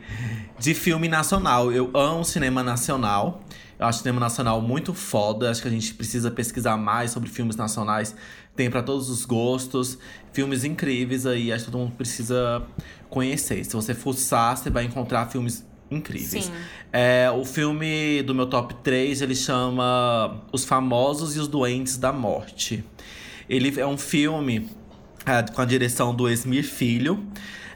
de 0.57 0.73
filme 0.73 1.07
nacional. 1.07 1.71
Eu 1.71 1.89
amo 1.93 2.23
cinema 2.23 2.61
nacional. 2.61 3.41
Eu 3.77 3.85
acho 3.85 3.99
cinema 3.99 4.19
nacional 4.19 4.61
muito 4.61 4.93
foda. 4.93 5.49
Acho 5.49 5.61
que 5.61 5.67
a 5.67 5.71
gente 5.71 5.93
precisa 5.93 6.29
pesquisar 6.29 6.75
mais 6.75 7.11
sobre 7.11 7.29
filmes 7.29 7.55
nacionais. 7.55 8.13
Tem 8.53 8.69
pra 8.69 8.83
todos 8.83 9.09
os 9.09 9.23
gostos. 9.23 9.97
Filmes 10.33 10.65
incríveis 10.65 11.25
aí. 11.25 11.51
Acho 11.51 11.65
que 11.65 11.71
todo 11.71 11.79
mundo 11.79 11.95
precisa 11.95 12.61
conhecer. 13.09 13.63
Se 13.63 13.73
você 13.73 13.93
fuçar, 13.93 14.57
você 14.57 14.69
vai 14.69 14.83
encontrar 14.83 15.27
filmes 15.27 15.65
incríveis. 15.91 16.51
É, 16.91 17.29
o 17.31 17.45
filme 17.45 18.21
do 18.23 18.33
meu 18.33 18.47
top 18.47 18.73
3, 18.83 19.21
ele 19.21 19.35
chama 19.35 20.41
Os 20.51 20.65
Famosos 20.65 21.35
e 21.35 21.39
os 21.39 21.47
Doentes 21.47 21.97
da 21.97 22.11
Morte. 22.11 22.83
Ele 23.49 23.79
é 23.79 23.85
um 23.85 23.97
filme 23.97 24.69
é, 25.25 25.41
com 25.51 25.61
a 25.61 25.65
direção 25.65 26.13
do 26.13 26.29
Esmir 26.29 26.63
Filho. 26.63 27.23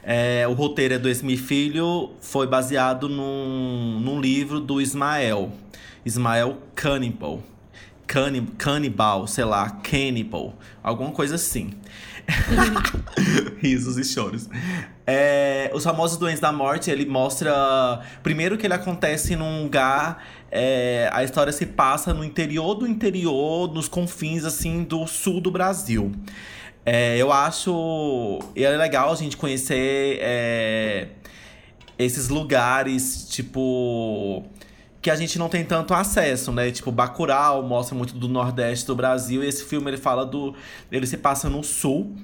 É, 0.02 0.46
o 0.46 0.52
roteiro 0.52 0.94
é 0.94 0.98
do 0.98 1.08
Esmir 1.08 1.38
Filho, 1.38 2.10
foi 2.20 2.46
baseado 2.46 3.08
num, 3.08 3.98
num 4.00 4.20
livro 4.20 4.60
do 4.60 4.80
Ismael. 4.80 5.52
Ismael 6.04 6.58
Cannibal. 6.74 7.42
Cannibal, 8.56 9.26
sei 9.26 9.44
lá, 9.44 9.70
Cannibal. 9.70 10.54
Alguma 10.82 11.10
coisa 11.10 11.34
assim. 11.34 11.70
Risos 13.58 13.98
e 13.98 14.04
choros. 14.04 14.48
É, 15.06 15.70
os 15.74 15.84
famosos 15.84 16.16
doentes 16.16 16.40
da 16.40 16.52
morte, 16.52 16.90
ele 16.90 17.04
mostra. 17.04 18.00
Primeiro 18.22 18.56
que 18.56 18.66
ele 18.66 18.74
acontece 18.74 19.36
num 19.36 19.62
lugar. 19.62 20.24
é, 20.50 21.10
a 21.12 21.24
história 21.24 21.52
se 21.52 21.66
passa 21.66 22.14
no 22.14 22.24
interior 22.24 22.74
do 22.74 22.86
interior, 22.86 23.72
nos 23.72 23.88
confins 23.88 24.44
assim 24.44 24.84
do 24.84 25.06
sul 25.06 25.40
do 25.40 25.50
Brasil. 25.50 26.12
É, 26.86 27.16
eu 27.16 27.32
acho. 27.32 28.38
E 28.54 28.64
é 28.64 28.70
legal 28.76 29.12
a 29.12 29.16
gente 29.16 29.36
conhecer 29.36 30.18
é, 30.20 31.08
esses 31.98 32.28
lugares, 32.28 33.28
tipo. 33.28 34.44
Que 35.04 35.10
a 35.10 35.16
gente 35.16 35.38
não 35.38 35.50
tem 35.50 35.62
tanto 35.62 35.92
acesso, 35.92 36.50
né? 36.50 36.70
Tipo, 36.70 36.90
Bacurau 36.90 37.62
mostra 37.62 37.94
muito 37.94 38.14
do 38.14 38.26
Nordeste 38.26 38.86
do 38.86 38.96
Brasil. 38.96 39.44
E 39.44 39.46
esse 39.46 39.62
filme, 39.62 39.90
ele 39.90 39.98
fala 39.98 40.24
do... 40.24 40.54
Ele 40.90 41.06
se 41.06 41.18
passa 41.18 41.50
no 41.50 41.62
Sul. 41.62 42.16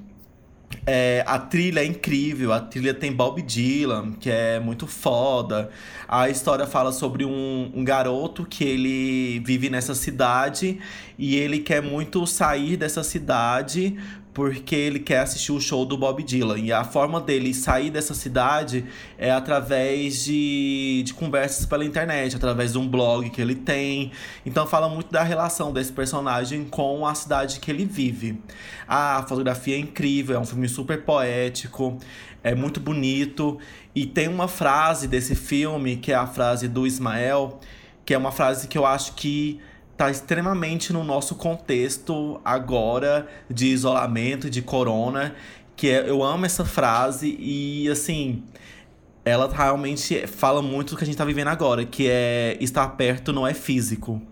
É, 0.86 1.22
a 1.26 1.38
trilha 1.38 1.80
é 1.80 1.84
incrível, 1.84 2.54
a 2.54 2.60
trilha 2.60 2.94
tem 2.94 3.12
Bob 3.12 3.42
Dylan, 3.42 4.12
que 4.12 4.30
é 4.30 4.58
muito 4.58 4.86
foda. 4.86 5.68
A 6.08 6.30
história 6.30 6.66
fala 6.66 6.90
sobre 6.90 7.22
um, 7.22 7.70
um, 7.74 7.84
garoto 7.84 8.46
que 8.46 8.64
ele 8.64 9.40
vive 9.40 9.68
nessa 9.68 9.94
cidade 9.94 10.78
e 11.18 11.36
ele 11.36 11.58
quer 11.58 11.82
muito 11.82 12.26
sair 12.26 12.78
dessa 12.78 13.02
cidade 13.02 13.98
porque 14.32 14.74
ele 14.74 15.00
quer 15.00 15.20
assistir 15.20 15.52
o 15.52 15.60
show 15.60 15.84
do 15.84 15.96
Bob 15.96 16.22
Dylan. 16.22 16.58
E 16.58 16.72
a 16.72 16.84
forma 16.84 17.20
dele 17.20 17.52
sair 17.52 17.90
dessa 17.90 18.14
cidade 18.14 18.84
é 19.18 19.30
através 19.30 20.24
de, 20.24 21.02
de 21.04 21.14
conversas 21.14 21.66
pela 21.66 21.84
internet, 21.84 22.36
através 22.36 22.72
de 22.72 22.78
um 22.78 22.86
blog 22.86 23.28
que 23.30 23.40
ele 23.40 23.54
tem. 23.54 24.12
Então 24.46 24.66
fala 24.66 24.88
muito 24.88 25.10
da 25.10 25.22
relação 25.22 25.72
desse 25.72 25.92
personagem 25.92 26.64
com 26.64 27.06
a 27.06 27.14
cidade 27.14 27.58
que 27.60 27.70
ele 27.70 27.84
vive. 27.84 28.40
A 28.86 29.24
fotografia 29.28 29.74
é 29.74 29.78
incrível, 29.78 30.36
é 30.36 30.38
um 30.38 30.46
filme 30.46 30.68
super 30.68 31.02
poético, 31.02 31.98
é 32.42 32.54
muito 32.54 32.80
bonito. 32.80 33.58
E 33.94 34.06
tem 34.06 34.28
uma 34.28 34.46
frase 34.46 35.08
desse 35.08 35.34
filme, 35.34 35.96
que 35.96 36.12
é 36.12 36.14
a 36.14 36.26
frase 36.26 36.68
do 36.68 36.86
Ismael, 36.86 37.58
que 38.04 38.14
é 38.14 38.18
uma 38.18 38.30
frase 38.30 38.68
que 38.68 38.78
eu 38.78 38.86
acho 38.86 39.14
que 39.14 39.60
tá 40.00 40.10
extremamente 40.10 40.94
no 40.94 41.04
nosso 41.04 41.34
contexto 41.34 42.40
agora 42.42 43.28
de 43.50 43.66
isolamento, 43.66 44.48
de 44.48 44.62
corona, 44.62 45.34
que 45.76 45.90
é, 45.90 46.08
eu 46.08 46.22
amo 46.22 46.46
essa 46.46 46.64
frase 46.64 47.36
e 47.38 47.86
assim, 47.86 48.42
ela 49.26 49.46
realmente 49.54 50.26
fala 50.26 50.62
muito 50.62 50.94
do 50.94 50.96
que 50.96 51.04
a 51.04 51.06
gente 51.06 51.18
tá 51.18 51.24
vivendo 51.26 51.48
agora, 51.48 51.84
que 51.84 52.08
é 52.08 52.56
estar 52.62 52.88
perto 52.96 53.30
não 53.30 53.46
é 53.46 53.52
físico. 53.52 54.22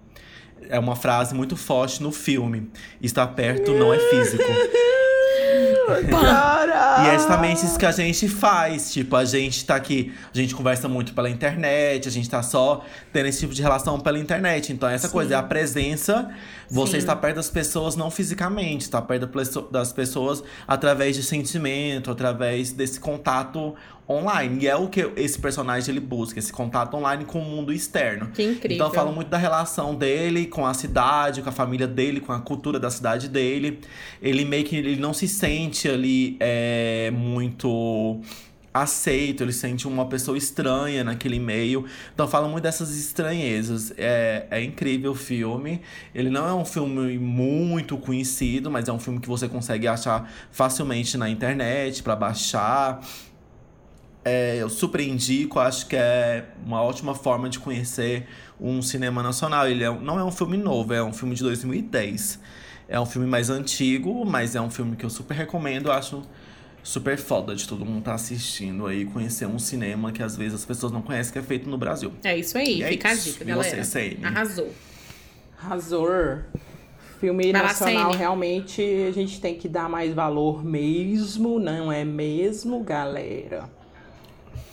É 0.71 0.79
uma 0.79 0.97
frase 0.97 1.35
muito 1.35 1.55
forte 1.55 2.03
no 2.03 2.13
filme. 2.13 2.71
Estar 3.03 3.27
perto 3.27 3.75
não 3.75 3.93
é 3.93 3.99
físico. 3.99 4.45
E 6.99 7.09
é 7.09 7.15
justamente 7.15 7.65
isso 7.65 7.79
que 7.79 7.87
a 7.87 7.93
gente 7.93 8.29
faz. 8.29 8.93
Tipo, 8.93 9.17
a 9.17 9.25
gente 9.25 9.65
tá 9.65 9.77
aqui, 9.77 10.13
a 10.35 10.37
gente 10.37 10.55
conversa 10.55 10.89
muito 10.89 11.13
pela 11.15 11.31
internet, 11.31 12.09
a 12.09 12.11
gente 12.11 12.29
tá 12.29 12.43
só 12.43 12.85
tendo 13.13 13.27
esse 13.27 13.41
tipo 13.41 13.55
de 13.55 13.63
relação 13.63 14.01
pela 14.01 14.19
internet. 14.19 14.73
Então, 14.73 14.89
essa 14.89 15.07
Sim. 15.07 15.13
coisa 15.13 15.35
é 15.35 15.37
a 15.37 15.43
presença. 15.43 16.29
Você 16.69 16.93
Sim. 16.93 16.99
está 16.99 17.15
perto 17.15 17.37
das 17.37 17.51
pessoas 17.51 17.95
não 17.95 18.11
fisicamente, 18.11 18.83
está 18.83 19.01
perto 19.01 19.29
das 19.71 19.93
pessoas 19.93 20.43
através 20.67 21.17
de 21.17 21.23
sentimento, 21.23 22.11
através 22.11 22.73
desse 22.73 22.99
contato 22.99 23.75
online. 24.09 24.65
E 24.65 24.69
é 24.69 24.75
o 24.75 24.89
que 24.89 25.11
esse 25.17 25.39
personagem 25.39 25.93
ele 25.93 26.01
busca, 26.01 26.39
esse 26.39 26.53
contato 26.53 26.95
online 26.97 27.25
com 27.25 27.41
o 27.41 27.45
mundo 27.45 27.73
externo. 27.73 28.29
Que 28.29 28.43
incrível. 28.43 28.77
Então 28.77 28.93
fala 28.93 29.13
muito 29.13 29.29
da 29.29 29.37
relação 29.37 29.95
dele 29.95 30.47
com 30.47 30.65
a 30.65 30.73
cidade, 30.73 31.43
com 31.43 31.49
a 31.49 31.53
família 31.53 31.87
dele, 31.87 32.21
com 32.21 32.33
a 32.33 32.41
cultura 32.41 32.81
da 32.81 32.91
cidade 32.91 33.29
dele. 33.29 33.81
Ele 34.23 34.45
meio 34.45 34.65
que 34.65 34.77
ele 34.77 34.97
não 34.97 35.13
se 35.13 35.29
sente 35.29 35.89
ali 35.89 36.37
é, 36.41 37.11
muito 37.13 38.21
aceito, 38.73 39.43
ele 39.43 39.53
sente 39.53 39.89
uma 39.89 40.07
pessoa 40.07 40.37
estranha 40.37 41.03
naquele 41.03 41.39
meio. 41.39 41.85
Então 42.15 42.29
fala 42.29 42.49
muito 42.49 42.63
dessas 42.63 42.97
estranhezas. 42.97 43.93
É, 43.97 44.47
é 44.51 44.63
incrível 44.63 45.13
o 45.13 45.15
filme. 45.15 45.81
Ele 46.15 46.31
não 46.31 46.49
é 46.49 46.55
um 46.55 46.65
filme 46.65 47.19
muito 47.19 47.97
conhecido, 47.97 48.71
mas 48.71 48.89
é 48.89 48.93
um 48.93 48.99
filme 48.99 49.21
que 49.21 49.29
você 49.29 49.49
consegue 49.49 49.87
achar 49.87 50.31
facilmente 50.51 51.17
na 51.17 51.29
internet 51.29 52.03
para 52.03 52.15
baixar. 52.15 53.01
É, 54.25 54.57
eu 54.57 54.69
super 54.69 55.01
indico, 55.01 55.59
acho 55.59 55.87
que 55.87 55.97
é 55.97 56.47
uma 56.65 56.83
ótima 56.83 57.15
forma 57.15 57.49
de 57.49 57.59
conhecer 57.59 58.27
um 58.61 58.83
cinema 58.83 59.23
nacional. 59.23 59.69
Ele 59.69 59.85
é, 59.85 59.91
não 59.91 60.19
é 60.19 60.25
um 60.25 60.31
filme 60.31 60.57
novo, 60.57 60.93
é 60.93 61.03
um 61.03 61.13
filme 61.13 61.35
de 61.35 61.43
2010. 61.43 62.41
É 62.89 62.99
um 62.99 63.07
filme 63.07 63.27
mais 63.27 63.51
antigo, 63.51 64.25
mas 64.25 64.55
é 64.55 64.61
um 64.61 64.71
filme 64.71 64.97
que 64.97 65.05
eu 65.05 65.11
super 65.11 65.35
recomendo. 65.35 65.91
Acho 65.93 66.23
super 66.83 67.19
foda 67.19 67.55
de 67.55 67.69
todo 67.69 67.85
mundo 67.85 67.99
estar 67.99 68.13
tá 68.13 68.15
assistindo 68.15 68.87
aí, 68.87 69.05
conhecer 69.05 69.47
um 69.47 69.59
cinema 69.59 70.11
que 70.11 70.23
às 70.23 70.37
vezes 70.37 70.55
as 70.55 70.65
pessoas 70.65 70.91
não 70.91 71.03
conhecem 71.03 71.33
que 71.33 71.39
é 71.39 71.43
feito 71.43 71.69
no 71.69 71.77
Brasil. 71.77 72.13
É 72.25 72.37
isso 72.37 72.57
aí, 72.57 72.83
é 72.83 72.89
fica 72.89 73.13
isso. 73.13 73.29
a 73.29 73.33
dica, 73.33 73.45
galera. 73.45 73.81
E 73.81 73.85
você, 73.85 74.17
Arrasou. 74.23 74.73
Arrasou. 75.63 76.09
Filme 77.21 77.53
Vai 77.53 77.63
nacional, 77.63 78.13
realmente, 78.13 78.81
a 78.81 79.13
gente 79.13 79.41
tem 79.41 79.57
que 79.57 79.69
dar 79.69 79.89
mais 79.89 80.15
valor 80.15 80.65
mesmo, 80.65 81.59
não 81.59 81.91
é 81.91 82.05
mesmo, 82.05 82.83
galera? 82.85 83.69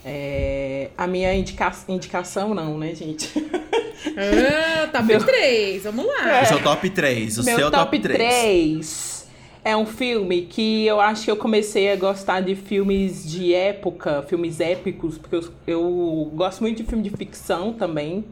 É, 0.07 0.91
a 0.95 1.07
minha 1.07 1.33
indica 1.33 1.73
indicação, 1.89 2.53
não, 2.53 2.77
né, 2.77 2.93
gente? 2.93 3.31
Ah, 4.17 4.87
top 4.91 5.07
Meu- 5.07 5.23
3, 5.25 5.83
vamos 5.83 6.05
lá. 6.05 6.43
O 6.43 6.45
seu 6.45 6.61
top 6.63 6.89
3, 6.91 7.37
o 7.39 7.43
Meu 7.43 7.57
seu 7.57 7.71
top 7.71 7.97
top 7.97 7.99
3. 7.99 8.17
3 8.17 9.27
é 9.65 9.75
um 9.75 9.85
filme 9.85 10.43
que 10.43 10.85
eu 10.85 11.01
acho 11.01 11.25
que 11.25 11.31
eu 11.31 11.35
comecei 11.35 11.91
a 11.91 11.95
gostar 11.95 12.39
de 12.39 12.55
filmes 12.55 13.27
de 13.29 13.51
época, 13.53 14.21
filmes 14.21 14.59
épicos, 14.59 15.17
porque 15.17 15.35
eu, 15.35 15.43
eu 15.65 16.31
gosto 16.35 16.61
muito 16.61 16.77
de 16.77 16.83
filme 16.83 17.03
de 17.03 17.09
ficção 17.09 17.73
também, 17.73 18.23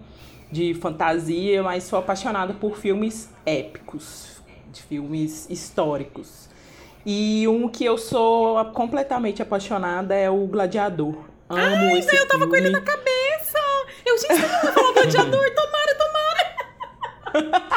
de 0.51 0.75
fantasia, 0.75 1.63
mas 1.63 1.85
sou 1.85 1.97
apaixonada 1.97 2.53
por 2.53 2.77
filmes 2.77 3.29
épicos, 3.45 4.43
de 4.71 4.83
filmes 4.83 5.49
históricos. 5.49 6.47
E 7.03 7.47
um 7.47 7.67
que 7.67 7.83
eu 7.83 7.97
sou 7.97 8.63
completamente 8.65 9.41
apaixonada 9.41 10.13
é 10.13 10.29
o 10.29 10.45
Gladiador. 10.45 11.32
Amo 11.57 11.97
esse 11.97 12.15
Eu 12.15 12.27
tava 12.27 12.47
com 12.47 12.55
ele 12.55 12.69
filme. 12.69 12.79
na 12.79 12.85
cabeça. 12.85 13.59
Eu, 14.05 14.17
gente, 14.17 14.35
vai 14.35 14.71
falar 14.71 14.93
gladiador, 14.93 15.51
tomara, 15.55 15.95
tomara. 15.95 17.73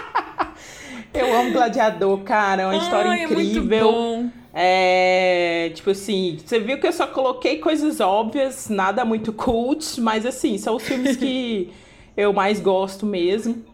Eu 1.15 1.35
amo 1.35 1.53
Gladiador, 1.53 2.19
cara, 2.21 2.63
é 2.63 2.67
uma 2.67 2.77
história 2.77 3.11
Ai, 3.11 3.25
incrível. 3.25 3.79
É 3.79 3.83
muito 3.83 3.93
bom. 3.93 4.31
É, 4.53 5.71
tipo 5.75 5.91
assim, 5.91 6.39
você 6.45 6.59
viu 6.59 6.79
que 6.79 6.87
eu 6.87 6.93
só 6.93 7.07
coloquei 7.07 7.59
coisas 7.59 8.01
óbvias, 8.01 8.69
nada 8.69 9.05
muito 9.05 9.33
cult, 9.33 10.01
mas 10.01 10.25
assim, 10.27 10.57
são 10.59 10.77
os 10.77 10.83
filmes 10.83 11.17
que 11.17 11.71
eu 12.17 12.33
mais 12.33 12.61
gosto 12.61 13.05
mesmo. 13.07 13.65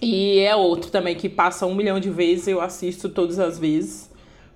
E 0.00 0.40
é 0.40 0.54
outro 0.56 0.90
também 0.90 1.14
que 1.14 1.28
passa 1.28 1.64
um 1.66 1.74
milhão 1.74 2.00
de 2.00 2.10
vezes, 2.10 2.48
eu 2.48 2.60
assisto 2.60 3.08
todas 3.08 3.38
as 3.38 3.58
vezes. 3.58 4.10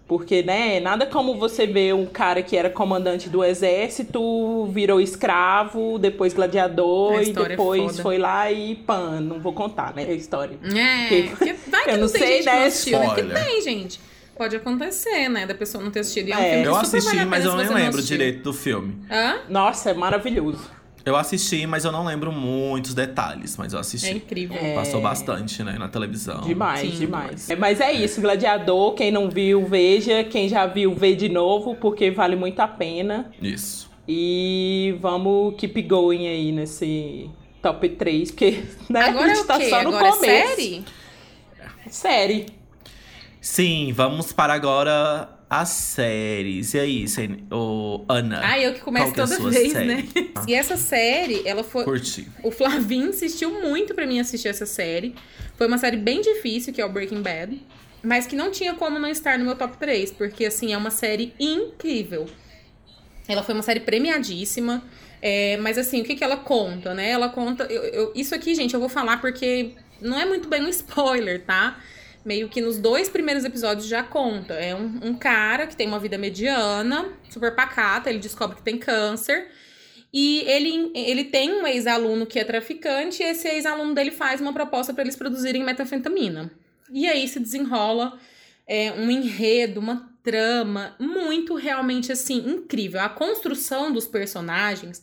Porque, 0.09 0.41
né, 0.43 0.79
nada 0.79 1.05
como 1.05 1.37
você 1.37 1.67
ver 1.67 1.93
um 1.93 2.07
cara 2.07 2.41
que 2.41 2.57
era 2.57 2.71
comandante 2.71 3.29
do 3.29 3.43
exército, 3.43 4.67
virou 4.67 5.01
escravo, 5.01 5.99
depois 5.99 6.33
gladiador 6.33 7.21
e 7.23 7.31
é 7.31 7.33
depois 7.33 7.83
foda. 7.93 8.03
foi 8.03 8.19
lá 8.19 8.51
e 8.53 8.77
pan, 8.77 9.21
não 9.21 9.41
vou 9.41 9.53
contar, 9.53 9.95
né, 9.95 10.05
a 10.09 10.13
história. 10.13 10.57
É, 10.65 11.09
Que- 11.09 11.23
porque 11.31 11.53
vai 11.69 11.83
que 11.85 11.91
eu 11.91 11.95
não, 11.95 12.01
não 12.05 12.09
tem 12.13 12.21
sei, 12.21 12.37
gente 12.37 12.47
né, 12.47 12.53
não 12.61 12.67
assistiu. 12.67 13.03
É 13.03 13.15
que 13.15 13.23
tem, 13.23 13.63
gente. 13.63 14.01
Pode 14.37 14.55
acontecer, 14.55 15.31
né? 15.31 15.47
Da 15.47 15.55
pessoa 15.55 15.83
não 15.83 15.91
ter 15.91 16.01
assistido. 16.01 16.29
E 16.29 16.33
é 16.33 16.37
um 16.37 16.41
É. 16.41 16.51
filme 16.51 16.65
Eu 16.67 16.77
assisti, 16.77 17.25
mas 17.25 17.43
eu 17.45 17.57
nem 17.57 17.69
lembro 17.69 18.03
direito 18.03 18.43
do 18.43 18.53
filme. 18.53 18.95
Hã? 19.11 19.37
Nossa, 19.49 19.91
é 19.91 19.95
maravilhoso. 19.95 20.71
Eu 21.07 21.15
assisti, 21.17 21.69
mas 21.69 21.85
eu 21.85 21.93
não 21.93 22.05
lembro 22.05 22.33
muitos 22.33 22.93
detalhes, 22.93 23.57
mas 23.57 23.73
eu 23.73 23.79
assisti. 23.79 24.09
É 24.09 24.13
incrível. 24.15 24.59
Passou 24.75 25.01
bastante, 25.01 25.63
né, 25.63 25.79
na 25.79 25.87
televisão. 25.89 26.41
Demais, 26.41 26.81
Sim. 26.81 26.99
demais. 26.99 27.49
É, 27.49 27.55
mas 27.55 27.81
é 27.81 27.93
isso, 27.93 28.21
Gladiador, 28.21 28.93
quem 28.95 29.13
não 29.13 29.31
viu, 29.31 29.65
veja. 29.65 30.25
Quem 30.25 30.49
já 30.49 30.67
viu, 30.67 30.93
vê 30.97 31.15
de 31.15 31.29
novo, 31.29 31.77
porque 31.77 32.11
vale 32.11 32.35
muito 32.35 32.59
a 32.59 32.67
pena. 32.67 33.31
Isso. 33.41 33.89
E 34.09 34.97
vamos 35.01 35.55
keep 35.57 35.81
going 35.83 36.27
aí 36.27 36.51
nesse 36.51 37.31
top 37.63 37.89
3, 37.89 38.33
porque 38.33 38.65
né, 38.91 39.03
Agora 39.03 39.27
a 39.27 39.31
é 39.31 39.35
gente 39.37 39.47
tá 39.47 39.61
só 39.61 39.83
no 39.85 39.91
Agora 39.91 40.13
começo. 40.13 40.25
é 40.25 40.47
série? 40.57 40.85
Série. 41.89 42.47
Sim, 43.41 43.93
vamos 43.93 44.33
para 44.33 44.55
agora 44.55 45.29
as 45.49 45.69
séries. 45.69 46.75
E 46.75 46.79
aí, 46.81 47.09
Sen- 47.09 47.47
ô, 47.51 48.05
Ana? 48.09 48.41
Ah, 48.43 48.59
eu 48.59 48.75
que 48.75 48.81
começo 48.81 49.13
que 49.13 49.21
é 49.21 49.23
a 49.23 49.27
toda 49.27 49.51
vez, 49.51 49.73
série? 49.73 49.87
né? 49.87 50.05
E 50.49 50.55
essa 50.55 50.77
série, 50.77 51.43
ela 51.47 51.63
foi. 51.63 51.85
Curti. 51.85 52.29
O 52.43 52.51
Flavinho 52.51 53.09
insistiu 53.11 53.51
muito 53.63 53.95
pra 53.95 54.07
mim 54.07 54.19
assistir 54.21 54.49
essa 54.49 54.67
série. 54.67 55.15
Foi 55.57 55.67
uma 55.67 55.79
série 55.79 55.97
bem 55.97 56.21
difícil, 56.21 56.73
que 56.73 56.81
é 56.81 56.85
o 56.85 56.89
Breaking 56.89 57.23
Bad. 57.23 57.61
Mas 58.03 58.27
que 58.27 58.37
não 58.37 58.51
tinha 58.51 58.75
como 58.75 58.99
não 58.99 59.09
estar 59.09 59.39
no 59.39 59.45
meu 59.45 59.57
top 59.57 59.77
3, 59.79 60.13
porque, 60.13 60.45
assim, 60.47 60.73
é 60.73 60.77
uma 60.77 60.91
série 60.91 61.33
incrível. 61.41 62.27
Ela 63.27 63.43
foi 63.43 63.55
uma 63.55 63.63
série 63.63 63.81
premiadíssima. 63.81 64.83
é, 65.23 65.57
mas, 65.57 65.79
assim, 65.79 66.03
o 66.03 66.05
que, 66.05 66.15
que 66.15 66.23
ela 66.23 66.37
conta, 66.37 66.95
né? 66.95 67.09
Ela 67.11 67.29
conta. 67.31 67.65
eu- 67.65 67.83
eu- 67.85 68.13
isso 68.15 68.35
aqui, 68.35 68.55
gente, 68.55 68.75
eu 68.75 68.81
vou 68.81 68.89
falar 68.89 69.21
porque 69.21 69.71
não 70.01 70.21
é 70.21 70.27
muito 70.27 70.47
bem 70.49 70.63
um 70.63 70.69
spoiler, 70.69 71.43
tá? 71.45 71.79
Meio 72.27 72.49
que 72.49 72.61
nos 72.61 72.77
dois 72.77 73.09
primeiros 73.09 73.45
episódios 73.45 73.87
já 73.87 74.03
conta. 74.03 74.55
É 74.55 74.75
um, 74.75 74.99
um 75.01 75.15
cara 75.15 75.65
que 75.65 75.77
tem 75.77 75.87
uma 75.87 76.01
vida 76.01 76.19
mediana, 76.19 77.09
super 77.31 77.55
pacata, 77.55 78.11
ele 78.11 78.19
descobre 78.19 78.57
que 78.57 78.63
tem 78.63 78.77
câncer. 78.77 79.49
E 80.13 80.41
ele, 80.41 80.91
ele 80.93 81.25
tem 81.25 81.53
um 81.53 81.65
ex-aluno 81.65 82.27
que 82.27 82.41
é 82.41 82.45
traficante, 82.45 83.23
e 83.23 83.27
esse 83.27 83.47
ex-aluno 83.47 83.95
dele 83.95 84.11
faz 84.11 84.41
uma 84.41 84.53
proposta 84.53 84.93
para 84.93 85.05
eles 85.05 85.15
produzirem 85.15 85.63
metanfetamina. 85.63 86.51
E 86.91 87.07
aí 87.07 87.29
se 87.29 87.39
desenrola 87.39 88.19
é, 88.67 88.91
um 88.93 89.09
enredo, 89.09 89.79
uma 89.79 90.13
trama 90.25 90.97
muito 90.99 91.55
realmente 91.55 92.11
assim 92.11 92.39
incrível. 92.39 93.01
A 93.01 93.09
construção 93.09 93.93
dos 93.93 94.09
personagens, 94.09 95.01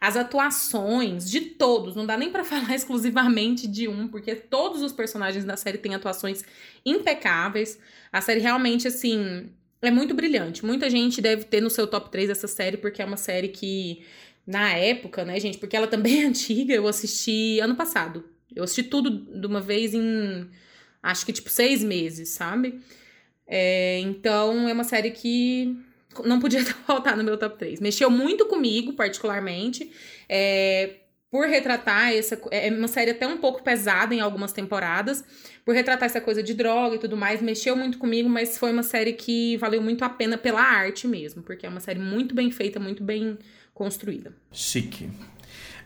As 0.00 0.16
atuações 0.16 1.30
de 1.30 1.40
todos, 1.40 1.94
não 1.94 2.06
dá 2.06 2.16
nem 2.16 2.30
pra 2.30 2.44
falar 2.44 2.74
exclusivamente 2.74 3.66
de 3.66 3.88
um, 3.88 4.08
porque 4.08 4.34
todos 4.34 4.82
os 4.82 4.92
personagens 4.92 5.44
da 5.44 5.56
série 5.56 5.78
têm 5.78 5.94
atuações 5.94 6.44
impecáveis. 6.84 7.78
A 8.12 8.20
série 8.20 8.40
realmente, 8.40 8.86
assim, 8.88 9.50
é 9.82 9.90
muito 9.90 10.14
brilhante. 10.14 10.64
Muita 10.64 10.88
gente 10.90 11.20
deve 11.20 11.44
ter 11.44 11.60
no 11.60 11.70
seu 11.70 11.86
top 11.86 12.10
3 12.10 12.30
essa 12.30 12.46
série, 12.46 12.76
porque 12.76 13.02
é 13.02 13.04
uma 13.04 13.16
série 13.16 13.48
que, 13.48 14.04
na 14.46 14.72
época, 14.72 15.24
né, 15.24 15.38
gente, 15.40 15.58
porque 15.58 15.76
ela 15.76 15.86
também 15.86 16.22
é 16.24 16.26
antiga, 16.26 16.74
eu 16.74 16.86
assisti 16.86 17.60
ano 17.60 17.76
passado. 17.76 18.24
Eu 18.54 18.64
assisti 18.64 18.84
tudo 18.84 19.10
de 19.10 19.46
uma 19.46 19.60
vez 19.60 19.94
em, 19.94 20.48
acho 21.02 21.26
que, 21.26 21.32
tipo, 21.32 21.50
seis 21.50 21.82
meses, 21.82 22.30
sabe? 22.30 22.80
É, 23.46 24.00
então, 24.00 24.68
é 24.68 24.72
uma 24.72 24.84
série 24.84 25.10
que 25.10 25.76
não 26.24 26.40
podia 26.40 26.64
faltar 26.86 27.16
no 27.16 27.24
meu 27.24 27.36
top 27.36 27.58
3. 27.58 27.80
Mexeu 27.80 28.10
muito 28.10 28.46
comigo, 28.46 28.92
particularmente. 28.92 29.90
É, 30.28 30.96
por 31.30 31.46
retratar 31.46 32.12
essa. 32.12 32.40
É 32.50 32.70
uma 32.70 32.88
série 32.88 33.10
até 33.10 33.26
um 33.26 33.36
pouco 33.36 33.62
pesada 33.62 34.14
em 34.14 34.20
algumas 34.20 34.52
temporadas. 34.52 35.24
Por 35.64 35.74
retratar 35.74 36.06
essa 36.06 36.20
coisa 36.20 36.42
de 36.42 36.54
droga 36.54 36.96
e 36.96 36.98
tudo 36.98 37.16
mais. 37.16 37.42
Mexeu 37.42 37.76
muito 37.76 37.98
comigo, 37.98 38.28
mas 38.28 38.56
foi 38.56 38.72
uma 38.72 38.82
série 38.82 39.12
que 39.12 39.56
valeu 39.56 39.82
muito 39.82 40.04
a 40.04 40.08
pena 40.08 40.38
pela 40.38 40.62
arte 40.62 41.06
mesmo. 41.06 41.42
Porque 41.42 41.66
é 41.66 41.68
uma 41.68 41.80
série 41.80 41.98
muito 41.98 42.34
bem 42.34 42.50
feita, 42.50 42.78
muito 42.78 43.02
bem 43.02 43.38
construída. 43.74 44.32
Chique. 44.52 45.10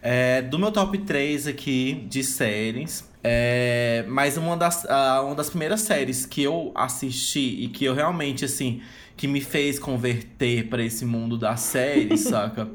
É, 0.03 0.41
do 0.43 0.59
meu 0.59 0.73
top 0.73 0.97
3 0.99 1.47
aqui 1.47 2.07
de 2.09 2.25
séries, 2.25 3.11
é, 3.23 4.05
mas 4.09 4.39
uma 4.39 4.57
das, 4.57 4.85
uma 5.23 5.35
das 5.35 5.51
primeiras 5.51 5.83
séries 5.83 6.25
que 6.25 6.43
eu 6.43 6.73
assisti 6.75 7.65
e 7.65 7.69
que 7.69 7.85
eu 7.85 7.95
realmente, 7.95 8.45
assim, 8.45 8.81
que 9.21 9.29
me 9.29 9.43
fez 9.43 9.79
converter 9.79 10.69
para 10.69 10.83
esse 10.83 11.05
mundo 11.05 11.37
da 11.37 11.55
série, 11.55 12.17
saca? 12.17 12.71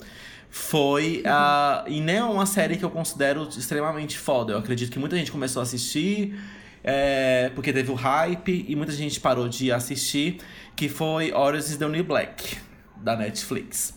Foi 0.47 1.23
a. 1.25 1.83
Uh, 1.87 1.91
e 1.91 1.99
nem 1.99 2.17
é 2.17 2.23
uma 2.23 2.45
série 2.45 2.77
que 2.77 2.85
eu 2.85 2.91
considero 2.91 3.49
extremamente 3.49 4.15
foda. 4.15 4.53
Eu 4.53 4.59
acredito 4.59 4.91
que 4.91 4.99
muita 4.99 5.17
gente 5.17 5.31
começou 5.31 5.59
a 5.59 5.63
assistir. 5.63 6.39
É, 6.83 7.49
porque 7.55 7.73
teve 7.73 7.89
o 7.89 7.95
hype 7.95 8.63
e 8.69 8.75
muita 8.75 8.91
gente 8.91 9.19
parou 9.19 9.49
de 9.49 9.71
assistir, 9.71 10.37
que 10.75 10.87
foi 10.87 11.33
Orange 11.33 11.71
is 11.71 11.77
the 11.77 11.87
New 11.87 12.03
Black, 12.03 12.59
da 12.97 13.15
Netflix. 13.15 13.95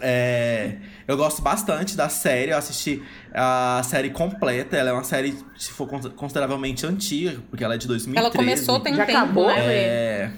É, 0.00 0.76
eu 1.06 1.14
gosto 1.14 1.42
bastante 1.42 1.94
da 1.94 2.08
série, 2.08 2.52
eu 2.52 2.56
assisti 2.56 3.02
a 3.34 3.82
série 3.84 4.08
completa. 4.08 4.78
Ela 4.78 4.88
é 4.88 4.92
uma 4.94 5.04
série, 5.04 5.36
se 5.58 5.72
for 5.72 5.86
consideravelmente 6.16 6.86
antiga, 6.86 7.38
porque 7.50 7.62
ela 7.62 7.74
é 7.74 7.76
de 7.76 7.86
2013. 7.86 8.18
Ela 8.26 8.34
começou 8.34 8.80
tem 8.80 8.96
Já 8.96 9.04
tempo, 9.04 9.18
acabou? 9.18 9.48
né? 9.48 9.58
É, 9.58 10.32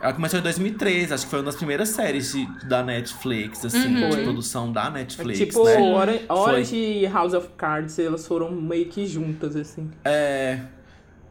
ela 0.00 0.12
começou 0.12 0.38
em 0.38 0.42
2013, 0.42 1.12
acho 1.12 1.24
que 1.24 1.30
foi 1.30 1.40
uma 1.40 1.46
das 1.46 1.56
primeiras 1.56 1.88
séries 1.90 2.32
de- 2.32 2.46
da 2.68 2.82
Netflix, 2.82 3.64
assim, 3.64 4.02
Uhum. 4.02 4.10
de 4.10 4.22
produção 4.22 4.70
da 4.72 4.88
Netflix, 4.90 5.38
tipo, 5.38 5.64
né? 5.64 5.76
Orange, 5.78 6.24
Orange 6.28 6.76
e 6.76 7.06
House 7.06 7.34
of 7.34 7.48
Cards, 7.56 7.98
elas 7.98 8.26
foram 8.26 8.50
meio 8.52 8.86
que 8.86 9.06
juntas, 9.06 9.56
assim. 9.56 9.90
É. 10.04 10.60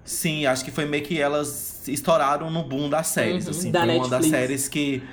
Sim, 0.03 0.45
acho 0.45 0.63
que 0.63 0.71
foi 0.71 0.85
meio 0.85 1.03
que 1.03 1.19
elas 1.19 1.87
estouraram 1.87 2.49
no 2.49 2.63
boom 2.63 2.89
das 2.89 3.07
séries, 3.07 3.45
Uhum, 3.45 3.51
assim. 3.51 3.71
da 3.71 3.81
foi 3.85 3.89
uma 3.95 4.07
das 4.07 4.11
Netflix. 4.25 4.29
séries 4.37 4.67
que. 4.67 5.03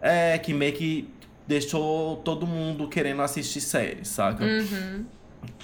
É, 0.00 0.36
que 0.38 0.52
meio 0.52 0.72
que 0.72 1.08
deixou 1.46 2.16
todo 2.18 2.46
mundo 2.46 2.88
querendo 2.88 3.22
assistir 3.22 3.60
séries, 3.60 4.08
saca? 4.08 4.44
Uhum. 4.44 5.04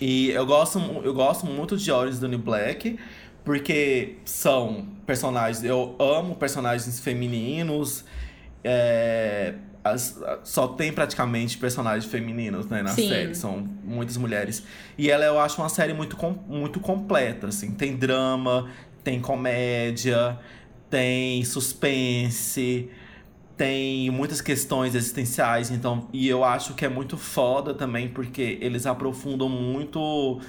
E 0.01 0.31
eu 0.31 0.47
gosto, 0.47 0.79
eu 1.03 1.13
gosto 1.13 1.45
muito 1.45 1.77
de 1.77 1.91
Orange 1.91 2.21
the 2.21 2.29
New 2.29 2.39
Black, 2.39 2.99
porque 3.45 4.17
são 4.25 4.87
personagens. 5.07 5.65
Eu 5.65 5.97
amo 5.99 6.35
personagens 6.37 7.01
femininos. 7.01 8.05
é, 8.65 9.55
as- 9.83 10.21
só 10.45 10.69
tem 10.69 10.93
praticamente 10.93 11.59
personagens 11.59 12.05
femininos 12.05 12.67
né, 12.67 12.81
na 12.83 12.91
Sim. 12.91 13.09
série, 13.09 13.35
são 13.35 13.69
muitas 13.83 14.17
mulheres. 14.17 14.63
E 14.97 15.11
ela 15.11 15.25
eu 15.25 15.41
acho 15.41 15.61
uma 15.61 15.69
série 15.69 15.93
muito, 15.93 16.17
com- 16.17 16.37
muito 16.49 16.79
completa, 16.79 17.49
assim. 17.49 17.73
Tem 17.73 17.97
drama, 17.97 18.69
tem 19.03 19.21
comédia, 19.21 20.39
tem 20.89 21.45
suspense, 21.45 22.89
tem 23.57 24.09
muitas 24.11 24.41
questões 24.41 24.95
existenciais, 24.95 25.71
então, 25.73 26.09
e 26.13 26.29
eu 26.29 26.45
acho 26.45 26.75
que 26.75 26.85
é 26.85 26.89
muito 26.89 27.17
foda 27.17 27.75
também 27.75 28.09
porque 28.09 28.59
eles 28.61 28.87
aprofundam 28.87 29.49
muito 29.49 30.41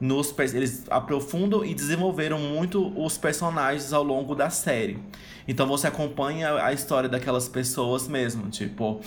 nos 0.00 0.34
eles 0.38 0.84
aprofundam 0.90 1.64
e 1.64 1.74
desenvolveram 1.74 2.38
muito 2.38 2.92
os 3.00 3.16
personagens 3.16 3.92
ao 3.92 4.02
longo 4.02 4.34
da 4.34 4.50
série. 4.50 4.98
Então 5.46 5.66
você 5.66 5.86
acompanha 5.86 6.54
a 6.62 6.72
história 6.72 7.08
daquelas 7.08 7.48
pessoas 7.48 8.08
mesmo, 8.08 8.48
tipo, 8.50 9.00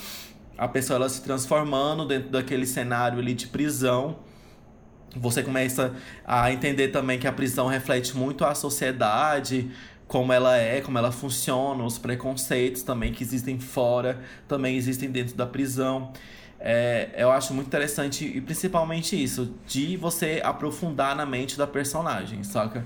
a 0.57 0.67
pessoa 0.67 0.97
ela 0.97 1.09
se 1.09 1.21
transformando 1.21 2.05
dentro 2.05 2.29
daquele 2.29 2.65
cenário 2.65 3.19
ali 3.19 3.33
de 3.33 3.47
prisão. 3.47 4.17
Você 5.15 5.41
começa 5.41 5.95
a 6.25 6.51
entender 6.51 6.89
também 6.89 7.17
que 7.19 7.27
a 7.27 7.31
prisão 7.31 7.67
reflete 7.67 8.15
muito 8.15 8.45
a 8.45 8.53
sociedade, 8.53 9.71
como 10.07 10.31
ela 10.31 10.57
é, 10.57 10.81
como 10.81 10.97
ela 10.97 11.11
funciona, 11.11 11.83
os 11.83 11.97
preconceitos 11.97 12.81
também 12.83 13.11
que 13.11 13.23
existem 13.23 13.59
fora, 13.59 14.19
também 14.47 14.77
existem 14.77 15.11
dentro 15.11 15.35
da 15.35 15.45
prisão. 15.45 16.13
É, 16.59 17.09
eu 17.15 17.31
acho 17.31 17.53
muito 17.53 17.67
interessante, 17.67 18.25
e 18.25 18.41
principalmente 18.41 19.21
isso, 19.21 19.53
de 19.67 19.95
você 19.95 20.41
aprofundar 20.43 21.15
na 21.15 21.25
mente 21.25 21.57
da 21.57 21.67
personagem, 21.67 22.43
saca? 22.43 22.85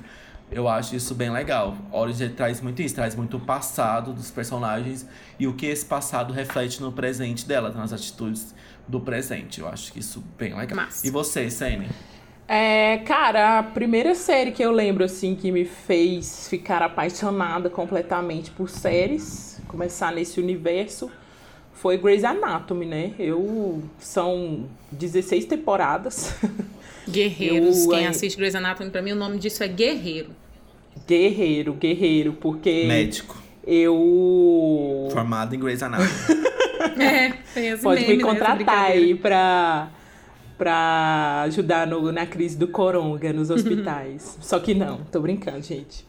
Eu 0.52 0.68
acho 0.68 0.94
isso 0.96 1.16
bem 1.16 1.32
legal. 1.32 1.78
Orange 1.92 2.28
traz 2.30 2.60
muito 2.60 2.82
isso, 2.82 2.94
traz 2.94 3.16
muito 3.16 3.38
o 3.38 3.40
passado 3.40 4.12
dos 4.12 4.30
personagens 4.30 5.08
e 5.40 5.48
o 5.48 5.54
que 5.54 5.66
esse 5.66 5.86
passado 5.86 6.34
reflete 6.34 6.82
no 6.82 6.92
presente 6.92 7.48
dela, 7.48 7.70
nas 7.70 7.94
atitudes 7.94 8.54
do 8.86 9.00
presente. 9.00 9.62
Eu 9.62 9.70
acho 9.70 9.94
que 9.94 10.00
isso 10.00 10.22
bem 10.38 10.54
legal. 10.54 10.76
Massa. 10.76 11.08
E 11.08 11.10
você, 11.10 11.50
Sene? 11.50 11.88
É, 12.50 12.98
cara, 12.98 13.60
a 13.60 13.64
primeira 13.64 14.14
série 14.14 14.52
que 14.52 14.62
eu 14.62 14.74
lembro, 14.74 15.06
assim, 15.06 15.36
que 15.36 15.50
me 15.54 15.64
fez 15.64 16.50
ficar 16.50 16.82
apaixonada 16.82 17.70
completamente 17.70 18.52
por 18.52 18.70
séries, 18.70 19.62
começar 19.70 20.12
nesse 20.12 20.38
universo, 20.38 21.10
foi 21.82 21.98
Grey's 21.98 22.24
Anatomy, 22.24 22.86
né? 22.86 23.12
Eu... 23.18 23.82
São 24.00 24.66
16 24.92 25.46
temporadas. 25.46 26.36
Guerreiros. 27.10 27.86
Eu, 27.86 27.90
Quem 27.90 28.06
é- 28.06 28.08
assiste 28.08 28.38
Grey's 28.38 28.54
Anatomy, 28.54 28.92
pra 28.92 29.02
mim, 29.02 29.14
o 29.14 29.16
nome 29.16 29.40
disso 29.40 29.64
é 29.64 29.68
Guerreiro. 29.68 30.30
guerreiro, 31.08 31.74
guerreiro, 31.74 32.34
porque 32.34 32.86
Médico. 32.88 33.42
eu... 33.66 35.10
Formado 35.12 35.56
em 35.56 35.60
Grey's 35.60 35.82
Anatomy. 35.84 36.10
É, 37.00 37.34
tem 37.54 37.78
Pode 37.78 38.02
meme, 38.02 38.18
me 38.18 38.24
né, 38.24 38.30
contratar 38.30 38.56
brincadeira. 38.56 38.94
aí 39.00 39.16
pra, 39.16 39.90
pra 40.58 41.42
ajudar 41.46 41.86
no- 41.88 42.12
na 42.12 42.26
crise 42.26 42.58
do 42.58 42.68
coronga 42.68 43.32
nos 43.32 43.50
hospitais. 43.52 44.38
Só 44.42 44.60
que 44.60 44.74
não, 44.74 44.98
tô 45.12 45.20
brincando, 45.20 45.62
gente. 45.62 46.04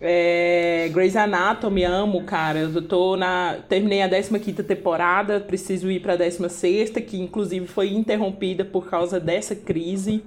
É, 0.00 0.90
Grey's 0.92 1.16
Anatomy, 1.16 1.84
amo, 1.84 2.22
cara. 2.24 2.58
Eu 2.60 2.82
tô 2.82 3.16
na. 3.16 3.56
Terminei 3.68 4.02
a 4.02 4.08
15 4.08 4.52
temporada, 4.62 5.40
preciso 5.40 5.90
ir 5.90 6.00
pra 6.00 6.16
16, 6.16 6.90
que 7.06 7.18
inclusive 7.18 7.66
foi 7.66 7.92
interrompida 7.92 8.64
por 8.64 8.88
causa 8.88 9.18
dessa 9.18 9.54
crise. 9.54 10.22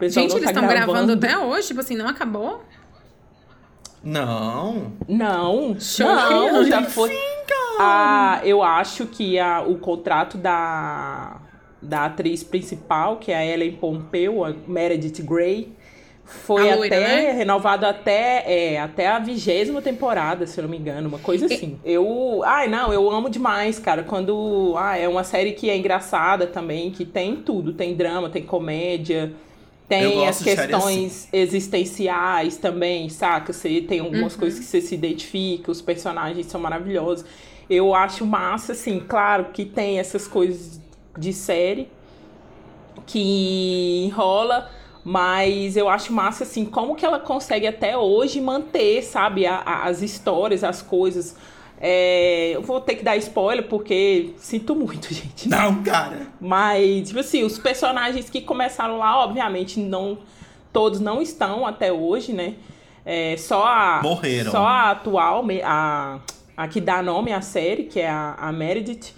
Gente, 0.00 0.28
não 0.28 0.36
eles 0.36 0.44
tá 0.44 0.50
estão 0.50 0.68
gravando 0.68 1.12
até 1.12 1.36
hoje, 1.36 1.68
tipo 1.68 1.80
assim, 1.80 1.96
não 1.96 2.06
acabou? 2.06 2.62
Não. 4.02 4.92
Não, 5.08 5.76
Chocante. 5.78 6.52
não, 6.52 6.64
já 6.64 6.84
foi. 6.84 7.10
Ah, 7.80 8.40
eu 8.44 8.62
acho 8.62 9.06
que 9.06 9.38
a, 9.38 9.62
o 9.62 9.78
contrato 9.78 10.38
da, 10.38 11.40
da 11.82 12.06
atriz 12.06 12.42
principal, 12.42 13.16
que 13.16 13.32
é 13.32 13.36
a 13.36 13.46
Ellen 13.46 13.72
Pompeu, 13.72 14.44
a 14.44 14.52
Meredith 14.66 15.22
Grey, 15.22 15.76
foi 16.28 16.70
A 16.70 16.76
loira, 16.76 16.94
até 16.94 17.22
né? 17.22 17.32
renovado 17.32 17.86
até, 17.86 18.44
é, 18.46 18.80
até 18.80 19.08
a 19.08 19.18
vigésima 19.18 19.80
temporada, 19.80 20.46
se 20.46 20.60
eu 20.60 20.62
não 20.62 20.70
me 20.70 20.76
engano, 20.76 21.08
uma 21.08 21.18
coisa 21.18 21.46
assim. 21.46 21.78
Eu, 21.82 22.42
ai 22.44 22.68
não, 22.68 22.92
eu 22.92 23.10
amo 23.10 23.30
demais, 23.30 23.78
cara, 23.78 24.02
quando, 24.02 24.74
ah, 24.76 24.96
é 24.96 25.08
uma 25.08 25.24
série 25.24 25.52
que 25.52 25.70
é 25.70 25.76
engraçada 25.76 26.46
também, 26.46 26.90
que 26.90 27.06
tem 27.06 27.36
tudo, 27.36 27.72
tem 27.72 27.94
drama, 27.94 28.28
tem 28.28 28.42
comédia, 28.42 29.32
tem 29.88 30.28
as 30.28 30.42
questões 30.42 31.28
existenciais 31.32 32.58
também, 32.58 33.08
saca? 33.08 33.52
Você 33.54 33.80
tem 33.80 34.00
algumas 34.00 34.36
coisas 34.36 34.58
que 34.58 34.66
você 34.66 34.82
se 34.82 34.94
identifica, 34.94 35.70
os 35.70 35.80
personagens 35.80 36.44
são 36.46 36.60
maravilhosos. 36.60 37.24
Eu 37.70 37.94
acho 37.94 38.26
massa, 38.26 38.72
assim, 38.72 39.00
claro 39.00 39.46
que 39.46 39.64
tem 39.64 39.98
essas 39.98 40.28
coisas 40.28 40.78
de 41.16 41.32
série 41.32 41.88
que 43.06 44.04
enrola, 44.04 44.70
mas 45.10 45.74
eu 45.74 45.88
acho 45.88 46.12
massa, 46.12 46.44
assim, 46.44 46.66
como 46.66 46.94
que 46.94 47.02
ela 47.06 47.18
consegue 47.18 47.66
até 47.66 47.96
hoje 47.96 48.42
manter, 48.42 49.02
sabe, 49.02 49.46
a- 49.46 49.62
a- 49.64 49.84
as 49.84 50.02
histórias, 50.02 50.62
as 50.62 50.82
coisas. 50.82 51.34
É, 51.80 52.50
eu 52.54 52.60
vou 52.60 52.78
ter 52.78 52.96
que 52.96 53.02
dar 53.02 53.16
spoiler 53.16 53.66
porque 53.68 54.34
sinto 54.36 54.74
muito, 54.76 55.08
gente. 55.14 55.48
Não, 55.48 55.82
cara. 55.82 56.26
Mas, 56.38 57.08
tipo 57.08 57.20
assim, 57.20 57.42
os 57.42 57.58
personagens 57.58 58.28
que 58.28 58.42
começaram 58.42 58.98
lá, 58.98 59.24
obviamente, 59.24 59.80
não. 59.80 60.18
Todos 60.74 61.00
não 61.00 61.22
estão 61.22 61.66
até 61.66 61.90
hoje, 61.90 62.34
né? 62.34 62.54
É, 63.06 63.34
só 63.38 63.64
a. 63.64 64.00
Morreram. 64.02 64.50
Só 64.50 64.58
a 64.66 64.90
atual, 64.90 65.42
a, 65.64 66.18
a 66.54 66.68
que 66.68 66.82
dá 66.82 67.02
nome 67.02 67.32
à 67.32 67.40
série, 67.40 67.84
que 67.84 67.98
é 67.98 68.10
a, 68.10 68.34
a 68.38 68.52
Meredith. 68.52 69.14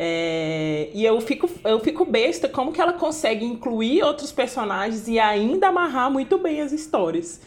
É, 0.00 0.90
e 0.94 1.04
eu 1.04 1.20
fico, 1.20 1.50
eu 1.64 1.80
fico 1.80 2.04
besta 2.04 2.48
como 2.48 2.72
que 2.72 2.80
ela 2.80 2.92
consegue 2.92 3.44
incluir 3.44 4.00
outros 4.04 4.30
personagens 4.30 5.08
e 5.08 5.18
ainda 5.18 5.66
amarrar 5.68 6.08
muito 6.08 6.38
bem 6.38 6.60
as 6.60 6.70
histórias. 6.70 7.40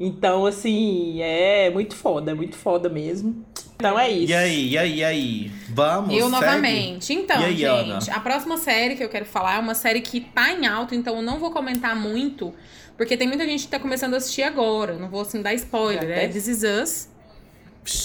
Então, 0.00 0.46
assim, 0.46 1.20
é 1.20 1.68
muito 1.70 1.94
foda, 1.94 2.30
é 2.30 2.34
muito 2.34 2.56
foda 2.56 2.88
mesmo. 2.88 3.44
Então 3.76 3.98
é 3.98 4.10
isso. 4.10 4.32
E 4.32 4.34
aí, 4.34 4.68
e 4.70 4.78
aí, 4.78 4.94
e 5.00 5.04
aí? 5.04 5.50
Vamos, 5.68 6.14
Eu 6.14 6.30
segue? 6.30 6.30
novamente. 6.30 7.12
Então, 7.12 7.38
aí, 7.42 7.56
gente, 7.56 8.10
Ana? 8.10 8.16
a 8.16 8.20
próxima 8.20 8.56
série 8.56 8.96
que 8.96 9.04
eu 9.04 9.08
quero 9.08 9.26
falar 9.26 9.56
é 9.56 9.58
uma 9.58 9.74
série 9.74 10.00
que 10.00 10.20
tá 10.20 10.50
em 10.52 10.66
alta, 10.66 10.94
então 10.94 11.14
eu 11.16 11.22
não 11.22 11.38
vou 11.38 11.50
comentar 11.50 11.94
muito, 11.94 12.54
porque 12.96 13.16
tem 13.16 13.28
muita 13.28 13.44
gente 13.44 13.64
que 13.64 13.68
tá 13.70 13.78
começando 13.78 14.14
a 14.14 14.16
assistir 14.16 14.42
agora. 14.42 14.94
eu 14.94 14.98
Não 14.98 15.08
vou 15.10 15.20
assim 15.20 15.42
dar 15.42 15.52
spoiler. 15.54 16.02
Já 16.02 16.08
É 16.08 16.24
até- 16.24 16.28
This 16.28 16.48
Is 16.48 16.62
Us. 16.62 17.08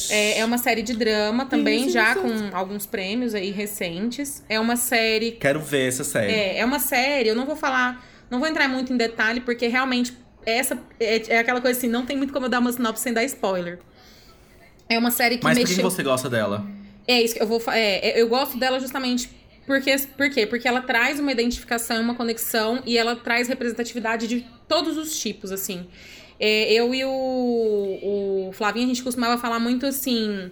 É, 0.10 0.39
é 0.39 0.46
uma 0.46 0.58
série 0.58 0.82
de 0.82 0.93
drama 0.93 1.46
também, 1.46 1.89
já 1.89 2.15
com 2.15 2.30
alguns 2.54 2.86
prêmios 2.86 3.34
aí 3.36 3.52
recentes. 3.52 4.43
É 4.48 4.60
uma 4.60 4.76
série 4.76 5.34
Quero 5.34 5.60
ver 5.60 5.88
essa 5.88 6.04
série. 6.04 6.32
É, 6.32 6.60
é 6.60 6.65
uma 6.65 6.80
série, 6.80 7.30
eu 7.30 7.36
não 7.36 7.46
vou 7.46 7.56
falar, 7.56 8.06
não 8.30 8.39
vou 8.39 8.48
entrar 8.48 8.67
muito 8.67 8.93
em 8.93 8.98
detalhe, 8.98 9.41
porque 9.41 9.67
realmente 9.67 10.17
essa 10.46 10.78
é, 11.00 11.36
é 11.36 11.39
aquela 11.39 11.62
coisa 11.62 11.78
assim, 11.78 11.88
não 11.88 12.06
tem 12.06 12.17
muito 12.17 12.34
como 12.34 12.46
eu 12.46 12.50
dar 12.50 12.60
uma 12.60 12.72
sinopse 12.72 13.04
sem 13.04 13.13
dar 13.13 13.24
spoiler. 13.24 13.80
É 14.89 14.98
uma 14.98 15.12
série 15.12 15.38
que 15.38 15.43
Mas 15.43 15.58
por 15.58 15.65
que 15.65 15.69
mexeu. 15.72 15.89
você 15.89 16.04
gosta 16.04 16.30
dela? 16.30 16.65
É 17.08 17.22
isso 17.22 17.36
que 17.36 17.41
eu 17.41 17.48
vou 17.48 17.62
é, 17.67 18.10
é, 18.10 18.22
eu 18.22 18.28
gosto 18.28 18.58
dela 18.58 18.80
justamente 18.80 19.30
porque 19.65 19.96
por 20.17 20.30
quê? 20.30 20.46
Porque 20.46 20.67
ela 20.67 20.82
traz 20.82 21.19
uma 21.19 21.32
identificação, 21.32 22.02
uma 22.02 22.15
conexão 22.15 22.82
e 22.86 22.98
ela 22.98 23.15
traz 23.15 23.48
representatividade 23.48 24.28
de 24.28 24.46
todos 24.67 24.98
os 24.98 25.17
tipos, 25.17 25.52
assim. 25.52 25.88
É, 26.45 26.73
eu 26.73 26.93
e 26.93 27.06
o, 27.06 28.49
o 28.49 28.51
Flavinho, 28.51 28.84
a 28.84 28.89
gente 28.89 29.01
costumava 29.01 29.38
falar 29.38 29.60
muito 29.60 29.86
assim. 29.86 30.51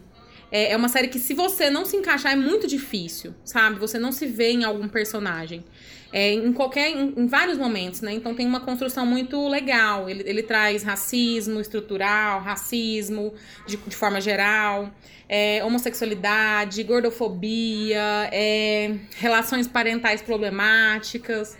É, 0.49 0.71
é 0.71 0.77
uma 0.77 0.87
série 0.87 1.09
que, 1.09 1.19
se 1.19 1.33
você 1.33 1.69
não 1.69 1.83
se 1.83 1.97
encaixar, 1.97 2.31
é 2.31 2.35
muito 2.37 2.65
difícil, 2.65 3.35
sabe? 3.43 3.77
Você 3.77 3.99
não 3.99 4.13
se 4.13 4.25
vê 4.25 4.51
em 4.51 4.63
algum 4.63 4.87
personagem. 4.87 5.65
É, 6.13 6.31
em 6.31 6.53
qualquer. 6.53 6.91
Em, 6.91 7.13
em 7.17 7.27
vários 7.27 7.57
momentos, 7.57 7.99
né? 7.99 8.13
Então 8.13 8.33
tem 8.33 8.47
uma 8.47 8.61
construção 8.61 9.05
muito 9.05 9.49
legal. 9.49 10.09
Ele, 10.09 10.23
ele 10.25 10.43
traz 10.43 10.81
racismo 10.81 11.59
estrutural, 11.59 12.39
racismo 12.39 13.33
de, 13.67 13.75
de 13.75 13.95
forma 13.95 14.21
geral, 14.21 14.93
é, 15.27 15.61
homossexualidade, 15.61 16.83
gordofobia, 16.83 18.29
é, 18.31 18.95
relações 19.17 19.67
parentais 19.67 20.21
problemáticas. 20.21 21.57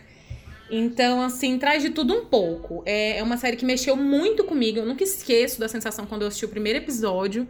Então, 0.72 1.22
assim, 1.22 1.60
traz 1.60 1.84
de 1.84 1.90
tudo 1.90 2.14
um 2.16 2.26
pouco. 2.26 2.82
É, 2.86 3.18
é 3.18 3.24
uma 3.24 3.36
série 3.36 3.58
que 3.58 3.66
mexeu 3.66 3.98
muito 3.98 4.46
comigo. 4.46 4.80
Eu 4.80 4.86
nunca 4.86 5.04
esqueço 5.04 5.60
da 5.60 5.68
sensação 5.68 6.06
quando 6.06 6.22
eu 6.22 6.30
assisti 6.30 6.46
o 6.46 6.50
primeiro 6.50 6.80
episódio. 6.80 7.46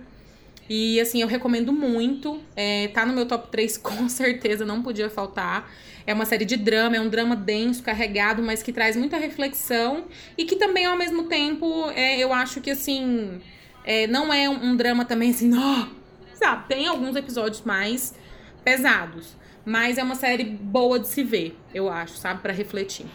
E, 0.67 0.99
assim, 0.99 1.21
eu 1.21 1.27
recomendo 1.27 1.71
muito. 1.71 2.41
É, 2.55 2.87
tá 2.87 3.05
no 3.05 3.13
meu 3.13 3.27
top 3.27 3.49
3, 3.51 3.77
com 3.79 4.09
certeza, 4.09 4.65
não 4.65 4.81
podia 4.81 5.07
faltar. 5.07 5.71
É 6.07 6.15
uma 6.15 6.25
série 6.25 6.45
de 6.45 6.57
drama, 6.57 6.95
é 6.95 6.99
um 6.99 7.09
drama 7.09 7.35
denso, 7.35 7.83
carregado, 7.83 8.41
mas 8.41 8.63
que 8.63 8.73
traz 8.73 8.97
muita 8.97 9.17
reflexão. 9.17 10.05
E 10.35 10.43
que 10.43 10.55
também, 10.55 10.85
ao 10.85 10.97
mesmo 10.97 11.25
tempo, 11.25 11.91
é, 11.91 12.17
eu 12.17 12.33
acho 12.33 12.59
que, 12.59 12.71
assim, 12.71 13.39
é, 13.83 14.07
não 14.07 14.33
é 14.33 14.49
um, 14.49 14.75
drama 14.75 15.05
também 15.05 15.29
assim, 15.29 15.51
ó. 15.55 15.87
sabe? 16.33 16.67
Tem 16.67 16.87
alguns 16.87 17.15
episódios 17.15 17.61
mais 17.61 18.15
pesados. 18.63 19.35
Mas 19.65 19.97
é 19.97 20.03
uma 20.03 20.15
série 20.15 20.43
boa 20.43 20.99
de 20.99 21.07
se 21.07 21.23
ver, 21.23 21.57
eu 21.73 21.89
acho, 21.89 22.17
sabe? 22.17 22.41
Pra 22.41 22.51
refletir. 22.53 23.05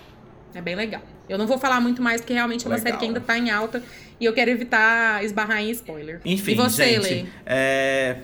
É 0.54 0.60
bem 0.60 0.74
legal. 0.76 1.02
Eu 1.28 1.36
não 1.36 1.46
vou 1.46 1.58
falar 1.58 1.80
muito 1.80 2.00
mais, 2.00 2.20
porque 2.20 2.32
realmente 2.32 2.64
é 2.64 2.68
uma 2.68 2.76
Legal. 2.76 2.86
série 2.92 2.98
que 2.98 3.04
ainda 3.04 3.20
tá 3.20 3.36
em 3.36 3.50
alta. 3.50 3.82
E 4.20 4.24
eu 4.24 4.32
quero 4.32 4.50
evitar 4.50 5.22
esbarrar 5.24 5.60
em 5.60 5.70
spoiler. 5.70 6.20
Enfim, 6.24 6.52
e 6.52 6.54
você, 6.54 7.00
gente. 7.02 7.24
Lê? 7.24 7.26
é, 7.44 8.16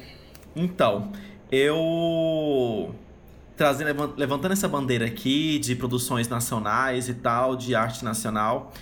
Então, 0.54 1.10
eu. 1.50 2.94
Trazendo, 3.56 3.86
levan- 3.88 4.14
levantando 4.16 4.52
essa 4.52 4.66
bandeira 4.68 5.04
aqui 5.04 5.58
de 5.58 5.76
produções 5.76 6.26
nacionais 6.28 7.08
e 7.08 7.14
tal, 7.14 7.54
de 7.54 7.74
arte 7.74 8.04
nacional. 8.04 8.72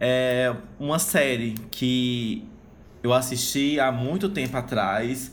É 0.00 0.54
uma 0.80 0.98
série 0.98 1.54
que 1.70 2.44
eu 3.02 3.12
assisti 3.12 3.78
há 3.78 3.92
muito 3.92 4.28
tempo 4.28 4.56
atrás 4.56 5.32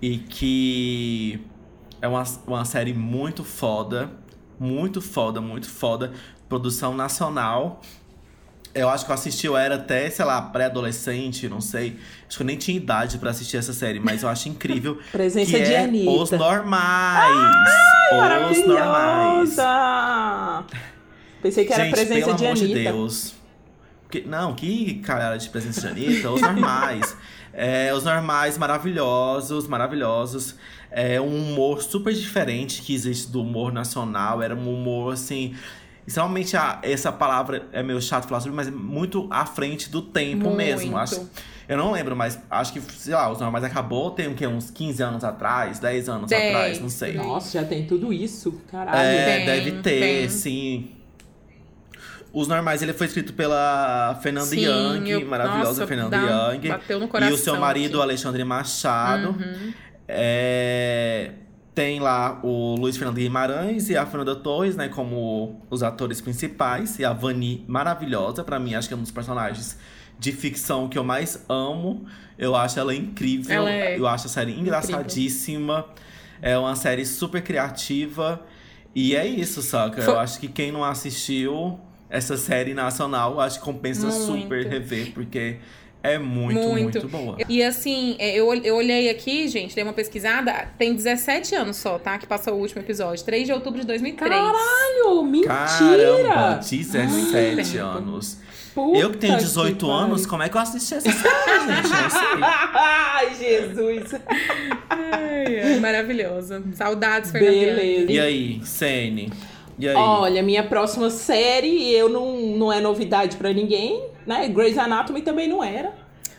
e 0.00 0.18
que 0.18 1.40
é 2.02 2.08
uma, 2.08 2.24
uma 2.46 2.64
série 2.64 2.92
muito 2.92 3.44
foda. 3.44 4.10
Muito 4.58 5.00
foda, 5.00 5.40
muito 5.40 5.68
foda. 5.68 6.12
Produção 6.48 6.94
nacional. 6.94 7.80
Eu 8.72 8.88
acho 8.88 9.04
que 9.04 9.10
eu 9.10 9.14
assisti, 9.14 9.46
eu 9.46 9.56
era 9.56 9.74
até, 9.74 10.08
sei 10.10 10.24
lá, 10.24 10.40
pré-adolescente, 10.42 11.48
não 11.48 11.60
sei. 11.60 11.98
Acho 12.28 12.36
que 12.36 12.42
eu 12.42 12.46
nem 12.46 12.56
tinha 12.56 12.76
idade 12.76 13.18
pra 13.18 13.30
assistir 13.30 13.56
essa 13.56 13.72
série, 13.72 13.98
mas 13.98 14.22
eu 14.22 14.28
acho 14.28 14.48
incrível. 14.48 14.98
Presença 15.10 15.50
que 15.50 15.60
de 15.62 15.72
é 15.72 15.82
Anitta. 15.84 16.10
Os 16.10 16.30
Normais. 16.30 17.36
os 18.50 18.66
Normais. 18.66 19.56
Pensei 21.42 21.64
que 21.64 21.72
era 21.72 21.84
Gente, 21.84 21.92
presença 21.94 22.24
pelo 22.26 22.36
de 22.36 22.46
amor 22.46 22.56
Anitta. 22.58 22.78
de 22.78 22.84
Deus. 22.84 23.34
Que- 24.10 24.22
não, 24.22 24.54
que 24.54 24.94
cara 25.00 25.36
de 25.36 25.48
presença 25.48 25.80
de 25.80 25.86
Anitta, 26.06 26.30
os 26.30 26.40
normais. 26.40 27.16
É, 27.52 27.92
os 27.92 28.04
normais 28.04 28.56
maravilhosos, 28.56 29.66
maravilhosos. 29.66 30.54
É 30.92 31.20
um 31.20 31.52
humor 31.52 31.82
super 31.82 32.12
diferente 32.12 32.82
que 32.82 32.94
existe 32.94 33.30
do 33.30 33.42
humor 33.42 33.72
nacional. 33.72 34.42
Era 34.42 34.54
um 34.54 34.72
humor 34.74 35.12
assim. 35.14 35.54
Extremamente, 36.06 36.56
a- 36.56 36.80
essa 36.82 37.12
palavra 37.12 37.68
é 37.72 37.82
meio 37.82 38.00
chato 38.02 38.26
falar 38.26 38.40
sobre, 38.40 38.56
mas 38.56 38.66
é 38.66 38.70
muito 38.72 39.28
à 39.30 39.46
frente 39.46 39.88
do 39.88 40.02
tempo 40.02 40.44
Muito. 40.44 40.56
mesmo. 40.56 40.96
Acho, 40.98 41.28
eu 41.68 41.76
não 41.76 41.92
lembro, 41.92 42.16
mas 42.16 42.40
acho 42.50 42.72
que, 42.72 42.80
sei 42.80 43.14
lá, 43.14 43.30
os 43.30 43.38
normais 43.38 43.62
acabou 43.64 44.10
tem 44.10 44.26
o 44.26 44.34
quê? 44.34 44.44
Uns 44.46 44.70
15 44.70 45.00
anos 45.02 45.22
atrás, 45.22 45.78
10 45.78 46.08
anos 46.08 46.28
Tem. 46.28 46.48
atrás, 46.48 46.80
não 46.80 46.88
sei. 46.88 47.14
Nossa, 47.14 47.60
já 47.60 47.64
tem 47.64 47.86
tudo 47.86 48.12
isso. 48.12 48.60
Caralho. 48.72 48.98
É, 48.98 49.36
Tem, 49.36 49.46
deve 49.46 49.72
ter, 49.82 50.00
tem. 50.00 50.28
sim. 50.28 50.90
Os 52.32 52.46
Normais, 52.46 52.80
ele 52.80 52.92
foi 52.92 53.06
escrito 53.08 53.32
pela 53.32 54.18
Fernanda 54.22 54.46
Sim, 54.46 54.64
Young, 54.64 55.08
eu- 55.10 55.26
maravilhosa 55.26 55.70
nossa, 55.70 55.86
Fernanda 55.86 56.10
dá- 56.16 56.52
Young. 56.52 56.68
bateu 56.68 57.00
no 57.00 57.08
coração 57.08 57.30
E 57.30 57.34
o 57.34 57.42
seu 57.42 57.56
marido, 57.58 57.94
aqui. 57.96 58.02
Alexandre 58.02 58.44
Machado. 58.44 59.28
Uhum. 59.30 59.72
É, 60.12 61.32
Tem 61.74 62.00
lá 62.00 62.40
o 62.42 62.74
Luiz 62.78 62.96
Fernando 62.96 63.16
Guimarães 63.16 63.88
e 63.88 63.96
a 63.96 64.04
Fernanda 64.04 64.34
Torres, 64.36 64.76
né, 64.76 64.88
como 64.88 65.60
os 65.70 65.82
atores 65.82 66.20
principais. 66.20 66.98
E 66.98 67.04
a 67.04 67.12
Vani, 67.12 67.64
maravilhosa, 67.68 68.42
pra 68.44 68.58
mim, 68.58 68.74
acho 68.74 68.88
que 68.88 68.94
é 68.94 68.96
um 68.96 69.00
dos 69.02 69.10
personagens 69.12 69.78
de 70.18 70.32
ficção 70.32 70.88
que 70.88 70.98
eu 70.98 71.04
mais 71.04 71.44
amo. 71.48 72.04
Eu 72.36 72.54
acho 72.56 72.78
ela 72.78 72.94
incrível. 72.94 73.54
Ela 73.54 73.70
é 73.70 73.98
eu 73.98 74.06
acho 74.06 74.26
a 74.26 74.30
série 74.30 74.52
engraçadíssima. 74.58 75.86
É 76.42 76.58
uma 76.58 76.74
série 76.76 77.06
super 77.06 77.40
criativa. 77.42 78.40
E 78.94 79.14
é 79.14 79.24
isso, 79.26 79.62
saca? 79.62 80.02
Foi- 80.02 80.12
Eu 80.14 80.18
acho 80.18 80.40
que 80.40 80.48
quem 80.48 80.72
não 80.72 80.84
assistiu 80.84 81.78
essa 82.10 82.36
série 82.36 82.74
nacional, 82.74 83.38
acho 83.40 83.60
que 83.60 83.64
compensa 83.64 84.08
Muito. 84.08 84.42
super 84.42 84.66
rever, 84.66 85.12
porque 85.14 85.58
é 86.02 86.18
muito, 86.18 86.58
Muito. 86.58 87.00
muito, 87.00 87.08
boa. 87.08 87.36
E 87.48 87.62
assim, 87.62 88.16
é, 88.18 88.34
eu, 88.34 88.52
eu 88.54 88.76
olhei 88.76 89.10
aqui, 89.10 89.46
gente, 89.48 89.74
dei 89.74 89.84
uma 89.84 89.92
pesquisada. 89.92 90.68
Tem 90.78 90.94
17 90.94 91.54
anos 91.54 91.76
só, 91.76 91.98
tá? 91.98 92.16
Que 92.18 92.26
passou 92.26 92.54
o 92.54 92.58
último 92.58 92.80
episódio. 92.80 93.24
3 93.24 93.46
de 93.46 93.52
outubro 93.52 93.80
de 93.80 93.86
2003. 93.86 94.32
Caralho, 94.32 95.22
mentira! 95.24 95.54
Caramba, 95.54 96.54
17 96.60 97.06
Muito 97.12 97.32
tempo. 97.32 97.78
anos. 97.84 98.38
Puta 98.74 98.98
eu 98.98 99.10
que 99.10 99.18
tenho 99.18 99.36
que 99.36 99.42
18 99.42 99.86
pariu. 99.86 99.94
anos, 100.04 100.26
como 100.26 100.42
é 100.44 100.48
que 100.48 100.56
eu 100.56 100.60
assisti 100.60 100.94
essa 100.94 101.10
série, 101.10 101.60
gente? 101.66 101.88
Não 101.88 102.10
sei. 102.10 102.40
Ai, 102.74 103.34
Jesus. 103.34 104.14
Ai, 104.88 105.60
ai, 105.60 105.80
maravilhosa. 105.80 106.62
Saudades, 106.74 107.30
Fernanda. 107.30 107.52
Beleza. 107.52 108.12
E 108.12 108.20
aí, 108.20 108.60
Sene? 108.64 109.32
E 109.78 109.88
aí? 109.88 109.94
Olha, 109.96 110.42
minha 110.42 110.62
próxima 110.62 111.10
série, 111.10 111.92
eu 111.92 112.08
não, 112.08 112.36
não 112.56 112.72
é 112.72 112.80
novidade 112.80 113.36
pra 113.36 113.52
ninguém, 113.52 114.04
né? 114.26 114.48
Grey's 114.48 114.78
Anatomy 114.78 115.22
também 115.22 115.48
não 115.48 115.62
era. 115.62 115.92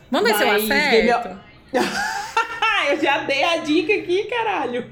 Vamos 0.10 0.30
ver 0.30 0.38
se 0.38 0.44
eu 0.44 0.52
acerto. 0.52 1.40
eu 2.90 3.02
já 3.02 3.20
dei 3.24 3.44
a 3.44 3.58
dica 3.58 3.94
aqui, 3.94 4.24
caralho. 4.26 4.86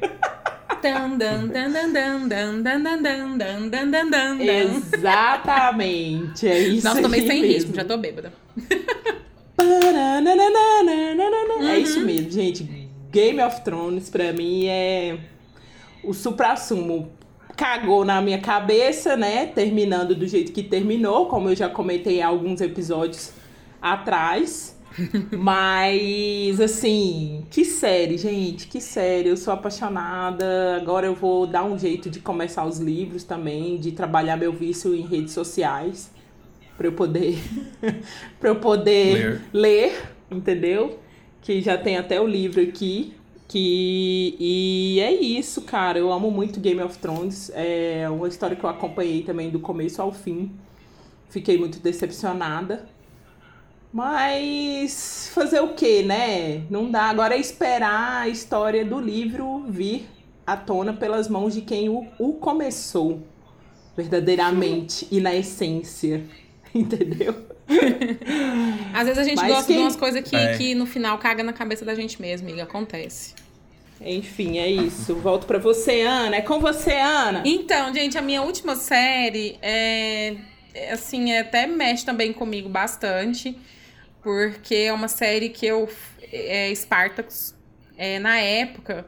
Exatamente, 4.93 6.47
é 6.47 6.59
isso. 6.59 6.87
Nossa, 6.87 7.01
tomei 7.01 7.27
sem 7.27 7.41
mesmo. 7.41 7.53
ritmo, 7.53 7.75
já 7.75 7.83
tô 7.83 7.97
bêbada. 7.97 8.31
É 11.69 11.79
isso 11.79 11.99
mesmo, 11.99 12.31
gente. 12.31 12.89
Game 13.11 13.41
of 13.41 13.61
Thrones 13.61 14.09
pra 14.09 14.31
mim 14.31 14.67
é 14.67 15.17
o 16.03 16.13
supra-sumo 16.13 17.11
Cagou 17.59 18.05
na 18.05 18.21
minha 18.21 18.39
cabeça, 18.39 19.17
né? 19.17 19.45
Terminando 19.45 20.15
do 20.15 20.25
jeito 20.25 20.53
que 20.53 20.63
terminou, 20.63 21.25
como 21.27 21.49
eu 21.49 21.55
já 21.57 21.67
comentei 21.67 22.21
alguns 22.21 22.61
episódios 22.61 23.33
atrás. 23.81 24.79
Mas, 25.37 26.61
assim, 26.61 27.45
que 27.49 27.65
série, 27.65 28.17
gente, 28.17 28.65
que 28.65 28.79
série. 28.79 29.27
Eu 29.27 29.35
sou 29.35 29.53
apaixonada. 29.53 30.77
Agora 30.77 31.05
eu 31.05 31.13
vou 31.13 31.45
dar 31.45 31.65
um 31.65 31.77
jeito 31.77 32.09
de 32.09 32.21
começar 32.21 32.65
os 32.65 32.79
livros 32.79 33.25
também, 33.25 33.77
de 33.77 33.91
trabalhar 33.91 34.37
meu 34.37 34.53
vício 34.53 34.95
em 34.95 35.05
redes 35.05 35.33
sociais. 35.33 36.09
Pra 36.77 36.87
eu 36.87 36.93
poder, 36.93 37.37
pra 38.39 38.51
eu 38.51 38.55
poder 38.55 39.17
Ler. 39.17 39.41
ler, 39.51 40.01
entendeu? 40.31 40.97
Que 41.41 41.61
já 41.61 41.77
tem 41.77 41.97
até 41.97 42.21
o 42.21 42.25
livro 42.25 42.61
aqui. 42.61 43.18
Que, 43.49 44.35
e 44.39 44.99
é 44.99 45.11
isso, 45.11 45.63
cara. 45.63 45.97
Eu 45.97 46.13
amo 46.13 46.29
muito 46.29 46.59
Game 46.59 46.79
of 46.81 46.99
Thrones. 46.99 47.51
É 47.55 48.07
uma 48.07 48.27
história 48.27 48.55
que 48.55 48.63
eu 48.63 48.69
acompanhei 48.69 49.23
também 49.23 49.49
do 49.49 49.59
começo 49.59 49.99
ao 49.99 50.11
fim. 50.13 50.51
Fiquei 51.29 51.57
muito 51.57 51.79
decepcionada. 51.79 52.87
Mas 53.91 55.31
fazer 55.33 55.61
o 55.61 55.73
que, 55.73 56.03
né? 56.03 56.59
Não 56.69 56.91
dá. 56.91 57.05
Agora 57.05 57.35
é 57.35 57.39
esperar 57.39 58.21
a 58.21 58.29
história 58.29 58.85
do 58.85 58.99
livro 58.99 59.65
vir 59.67 60.07
à 60.45 60.55
tona 60.55 60.93
pelas 60.93 61.27
mãos 61.27 61.55
de 61.55 61.61
quem 61.61 61.89
o, 61.89 62.05
o 62.19 62.33
começou 62.33 63.23
verdadeiramente 63.97 65.07
e 65.09 65.19
na 65.19 65.33
essência. 65.33 66.23
Entendeu? 66.73 67.33
Às 68.93 69.03
vezes 69.07 69.17
a 69.17 69.23
gente 69.23 69.37
Mas 69.37 69.47
gosta 69.47 69.65
quem- 69.67 69.77
de 69.77 69.81
umas 69.83 69.95
coisas 69.95 70.21
que, 70.27 70.35
É. 70.35 70.57
que 70.57 70.73
no 70.75 70.85
final 70.85 71.17
caga 71.17 71.43
na 71.43 71.53
cabeça 71.53 71.85
da 71.85 71.93
gente 71.95 72.21
mesmo, 72.21 72.47
amiga. 72.47 72.63
Acontece. 72.63 73.33
Enfim, 74.01 74.57
é 74.59 74.67
isso. 74.67 75.15
Volto 75.15 75.45
pra 75.45 75.59
você, 75.59 76.01
Ana. 76.01 76.37
É 76.37 76.41
com 76.41 76.59
você, 76.59 76.93
Ana. 76.93 77.43
Então, 77.45 77.93
gente, 77.93 78.17
a 78.17 78.21
minha 78.21 78.41
última 78.41 78.75
série 78.75 79.57
é. 79.61 80.35
é, 80.73 80.91
Assim, 80.91 81.31
é, 81.31 81.39
até 81.39 81.67
mexe 81.67 82.05
também 82.05 82.31
comigo 82.33 82.69
bastante. 82.69 83.57
Porque 84.23 84.75
é 84.75 84.93
uma 84.93 85.07
série 85.07 85.49
que 85.49 85.65
eu. 85.65 85.89
É 86.31 86.73
Spartacus. 86.75 87.53
É, 87.97 88.19
na 88.19 88.37
época 88.39 89.05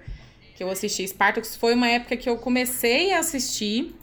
que 0.56 0.64
eu 0.64 0.70
assisti 0.70 1.08
Spartacus, 1.08 1.56
foi 1.56 1.74
uma 1.74 1.88
época 1.88 2.18
que 2.18 2.30
eu 2.30 2.36
comecei 2.38 3.14
a 3.14 3.20
assistir 3.20 3.96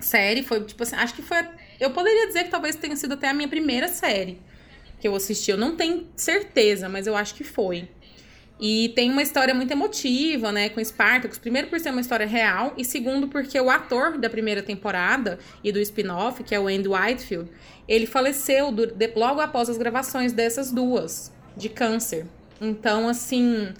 série. 0.00 0.42
Foi 0.42 0.62
tipo 0.64 0.82
assim, 0.82 0.96
acho 0.96 1.14
que 1.14 1.22
foi. 1.22 1.38
Eu 1.80 1.90
poderia 1.90 2.26
dizer 2.26 2.44
que 2.44 2.50
talvez 2.50 2.76
tenha 2.76 2.96
sido 2.96 3.14
até 3.14 3.28
a 3.28 3.34
minha 3.34 3.48
primeira 3.48 3.88
série 3.88 4.38
que 5.00 5.08
eu 5.08 5.14
assisti. 5.14 5.50
Eu 5.50 5.58
não 5.58 5.76
tenho 5.76 6.06
certeza, 6.16 6.88
mas 6.88 7.06
eu 7.06 7.16
acho 7.16 7.34
que 7.34 7.44
foi. 7.44 7.88
E 8.60 8.92
tem 8.94 9.10
uma 9.10 9.22
história 9.22 9.52
muito 9.52 9.72
emotiva, 9.72 10.52
né, 10.52 10.68
com 10.68 10.82
Spartacus. 10.82 11.38
Primeiro 11.38 11.66
por 11.68 11.80
ser 11.80 11.90
uma 11.90 12.00
história 12.00 12.24
real 12.26 12.72
e 12.78 12.84
segundo 12.84 13.26
porque 13.28 13.60
o 13.60 13.68
ator 13.68 14.16
da 14.16 14.30
primeira 14.30 14.62
temporada 14.62 15.38
e 15.62 15.72
do 15.72 15.80
spin-off, 15.80 16.42
que 16.44 16.54
é 16.54 16.60
o 16.60 16.68
Andy 16.68 16.88
Whitefield, 16.88 17.50
ele 17.88 18.06
faleceu 18.06 18.70
do- 18.70 18.86
de- 18.86 19.12
logo 19.16 19.40
após 19.40 19.68
as 19.68 19.76
gravações 19.76 20.32
dessas 20.32 20.70
duas, 20.70 21.32
de 21.56 21.68
câncer. 21.68 22.26
Então, 22.60 23.08
assim, 23.08 23.74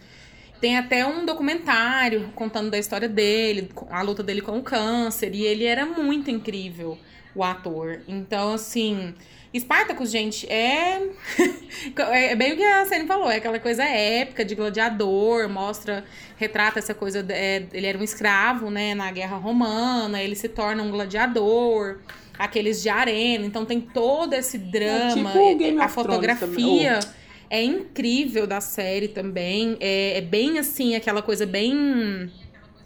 tem 0.60 0.76
até 0.76 1.06
um 1.06 1.24
documentário 1.24 2.30
contando 2.34 2.68
da 2.70 2.78
história 2.78 3.08
dele, 3.08 3.70
a 3.90 4.02
luta 4.02 4.22
dele 4.24 4.40
com 4.40 4.58
o 4.58 4.62
câncer, 4.62 5.32
e 5.34 5.44
ele 5.44 5.64
era 5.64 5.86
muito 5.86 6.30
incrível, 6.30 6.98
o 7.34 7.42
ator. 7.42 8.00
Então, 8.06 8.54
assim, 8.54 9.14
Spartacus, 9.58 10.10
gente, 10.10 10.46
é. 10.50 11.00
é 11.96 12.34
bem 12.34 12.52
o 12.52 12.56
que 12.56 12.62
a 12.62 12.84
Sene 12.86 13.06
falou, 13.06 13.30
é 13.30 13.36
aquela 13.36 13.58
coisa 13.58 13.84
épica 13.84 14.44
de 14.44 14.54
gladiador, 14.54 15.48
mostra, 15.48 16.04
retrata 16.36 16.78
essa 16.78 16.94
coisa. 16.94 17.24
é, 17.28 17.64
ele 17.72 17.86
era 17.86 17.98
um 17.98 18.02
escravo, 18.02 18.70
né, 18.70 18.94
na 18.94 19.10
guerra 19.10 19.36
romana, 19.36 20.22
ele 20.22 20.34
se 20.34 20.48
torna 20.48 20.82
um 20.82 20.90
gladiador, 20.90 21.98
aqueles 22.38 22.82
de 22.82 22.88
arena, 22.88 23.46
então 23.46 23.64
tem 23.64 23.80
todo 23.80 24.34
esse 24.34 24.58
drama, 24.58 25.30
tipo 25.30 25.38
o 25.38 25.56
Game 25.56 25.80
a 25.80 25.88
fotografia. 25.88 26.98
É 27.50 27.62
incrível 27.62 28.48
da 28.48 28.60
série 28.60 29.06
também. 29.06 29.76
É, 29.78 30.18
é 30.18 30.20
bem 30.20 30.58
assim, 30.58 30.96
aquela 30.96 31.22
coisa 31.22 31.46
bem 31.46 32.32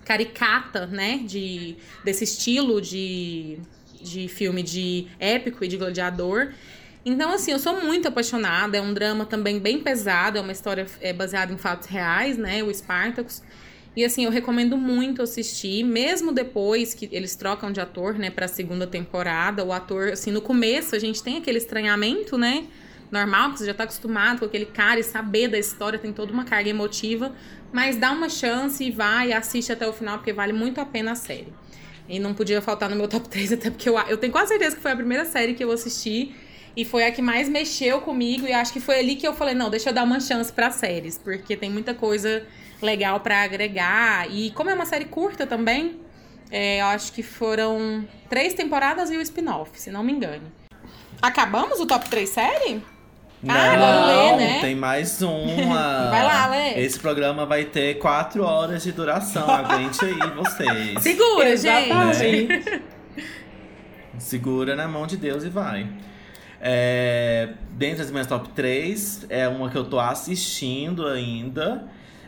caricata, 0.05 0.87
né? 0.87 1.21
De, 1.25 1.77
desse 2.05 2.25
estilo 2.25 2.81
de, 2.81 3.59
de 4.03 4.29
filme 4.29 4.63
de 4.63 5.07
épico 5.19 5.65
e 5.65 5.69
de 5.69 5.77
gladiador. 5.77 6.53
Então, 7.05 7.33
assim, 7.33 7.53
eu 7.53 7.59
sou 7.59 7.81
muito 7.81 8.09
apaixonada. 8.09 8.77
É 8.77 8.81
um 8.81 8.93
drama 8.93 9.25
também 9.25 9.59
bem 9.59 9.81
pesado. 9.81 10.39
É 10.39 10.41
uma 10.41 10.53
história 10.53 10.87
é, 11.01 11.13
baseada 11.13 11.53
em 11.53 11.57
fatos 11.57 11.89
reais, 11.89 12.37
né? 12.37 12.63
O 12.63 12.73
Spartacus. 12.73 13.43
E 13.97 14.05
assim, 14.05 14.25
eu 14.25 14.31
recomendo 14.31 14.77
muito 14.77 15.23
assistir, 15.23 15.83
mesmo 15.83 16.31
depois 16.31 16.95
que 16.95 17.09
eles 17.11 17.35
trocam 17.35 17.73
de 17.73 17.81
ator, 17.81 18.15
né, 18.15 18.31
pra 18.31 18.47
segunda 18.47 18.87
temporada. 18.87 19.65
O 19.65 19.73
ator, 19.73 20.11
assim, 20.11 20.31
no 20.31 20.41
começo 20.41 20.95
a 20.95 21.01
gente 21.01 21.21
tem 21.21 21.39
aquele 21.39 21.59
estranhamento, 21.59 22.39
né? 22.39 22.67
Normal, 23.11 23.53
que 23.53 23.59
você 23.59 23.67
já 23.67 23.75
tá 23.75 23.85
acostumado 23.85 24.41
com 24.41 24.45
aquele 24.45 24.67
cara 24.67 25.01
e 25.01 25.03
saber 25.03 25.49
da 25.49 25.59
história, 25.59 25.99
tem 25.99 26.13
toda 26.13 26.33
uma 26.33 26.45
carga 26.45 26.69
emotiva. 26.69 27.33
Mas 27.73 27.97
dá 27.97 28.13
uma 28.13 28.29
chance 28.29 28.85
e 28.85 28.91
vai 28.91 29.31
e 29.31 29.33
assiste 29.33 29.73
até 29.73 29.89
o 29.89 29.93
final, 29.93 30.19
porque 30.19 30.33
vale 30.33 30.53
muito 30.53 30.81
a 30.81 30.85
pena 30.85 31.13
a 31.13 31.15
série. 31.15 31.53
E 32.09 32.19
não 32.19 32.33
podia 32.33 32.63
faltar 32.63 32.89
no 32.89 32.97
meu 32.97 33.07
top 33.07 33.29
3, 33.29 33.53
até 33.55 33.71
porque 33.71 33.89
eu, 33.89 33.99
eu 34.01 34.17
tenho 34.17 34.33
quase 34.33 34.49
certeza 34.49 34.77
que 34.77 34.83
foi 34.83 34.93
a 34.93 34.97
primeira 34.97 35.25
série 35.25 35.55
que 35.55 35.63
eu 35.63 35.71
assisti. 35.71 36.35
E 36.77 36.85
foi 36.85 37.05
a 37.05 37.11
que 37.11 37.21
mais 37.21 37.49
mexeu 37.49 38.01
comigo. 38.01 38.47
E 38.47 38.53
acho 38.53 38.73
que 38.73 38.81
foi 38.81 38.99
ali 39.01 39.17
que 39.17 39.27
eu 39.27 39.35
falei, 39.35 39.55
não, 39.55 39.69
deixa 39.69 39.91
eu 39.91 39.93
dar 39.93 40.05
uma 40.05 40.21
chance 40.21 40.53
pra 40.53 40.71
séries. 40.71 41.19
Porque 41.19 41.57
tem 41.57 41.69
muita 41.69 41.93
coisa 41.93 42.47
legal 42.81 43.21
pra 43.21 43.43
agregar. 43.43 44.31
E 44.31 44.51
como 44.53 44.71
é 44.71 44.75
uma 44.75 44.87
série 44.87 45.07
curta 45.07 45.47
também, 45.47 46.01
é, 46.51 46.81
eu 46.81 46.87
acho 46.87 47.13
que 47.13 47.23
foram 47.23 48.07
três 48.29 48.55
temporadas 48.55 49.11
e 49.11 49.17
o 49.17 49.21
spin-off, 49.21 49.79
se 49.81 49.91
não 49.91 50.05
me 50.05 50.13
engane. 50.13 50.53
Acabamos 51.21 51.81
o 51.81 51.87
top 51.87 52.09
3 52.09 52.29
série? 52.29 52.83
Não, 53.43 53.55
Ah, 53.55 54.07
lê, 54.07 54.36
né? 54.36 54.61
tem 54.61 54.74
mais 54.74 55.22
uma. 55.22 56.11
Vai 56.11 56.24
lá, 56.24 56.47
lê. 56.49 56.80
Esse 56.80 56.99
programa 56.99 57.47
vai 57.47 57.64
ter 57.64 57.99
quatro 57.99 58.43
horas 58.45 58.82
de 58.82 58.91
duração. 58.91 59.49
Aguente 59.49 60.05
aí 60.05 60.30
vocês. 60.36 61.03
Segura, 61.03 61.57
gente! 61.57 62.82
Segura 64.18 64.74
na 64.74 64.89
mão 64.89 65.07
de 65.07 65.16
Deus 65.16 65.45
e 65.45 65.49
vai. 65.49 65.86
É, 66.61 67.51
dentre 67.70 68.03
as 68.03 68.11
minhas 68.11 68.26
top 68.26 68.49
3, 68.49 69.26
é 69.28 69.47
uma 69.47 69.70
que 69.70 69.76
eu 69.78 69.84
tô 69.84 70.01
assistindo 70.01 71.07
ainda. 71.07 71.84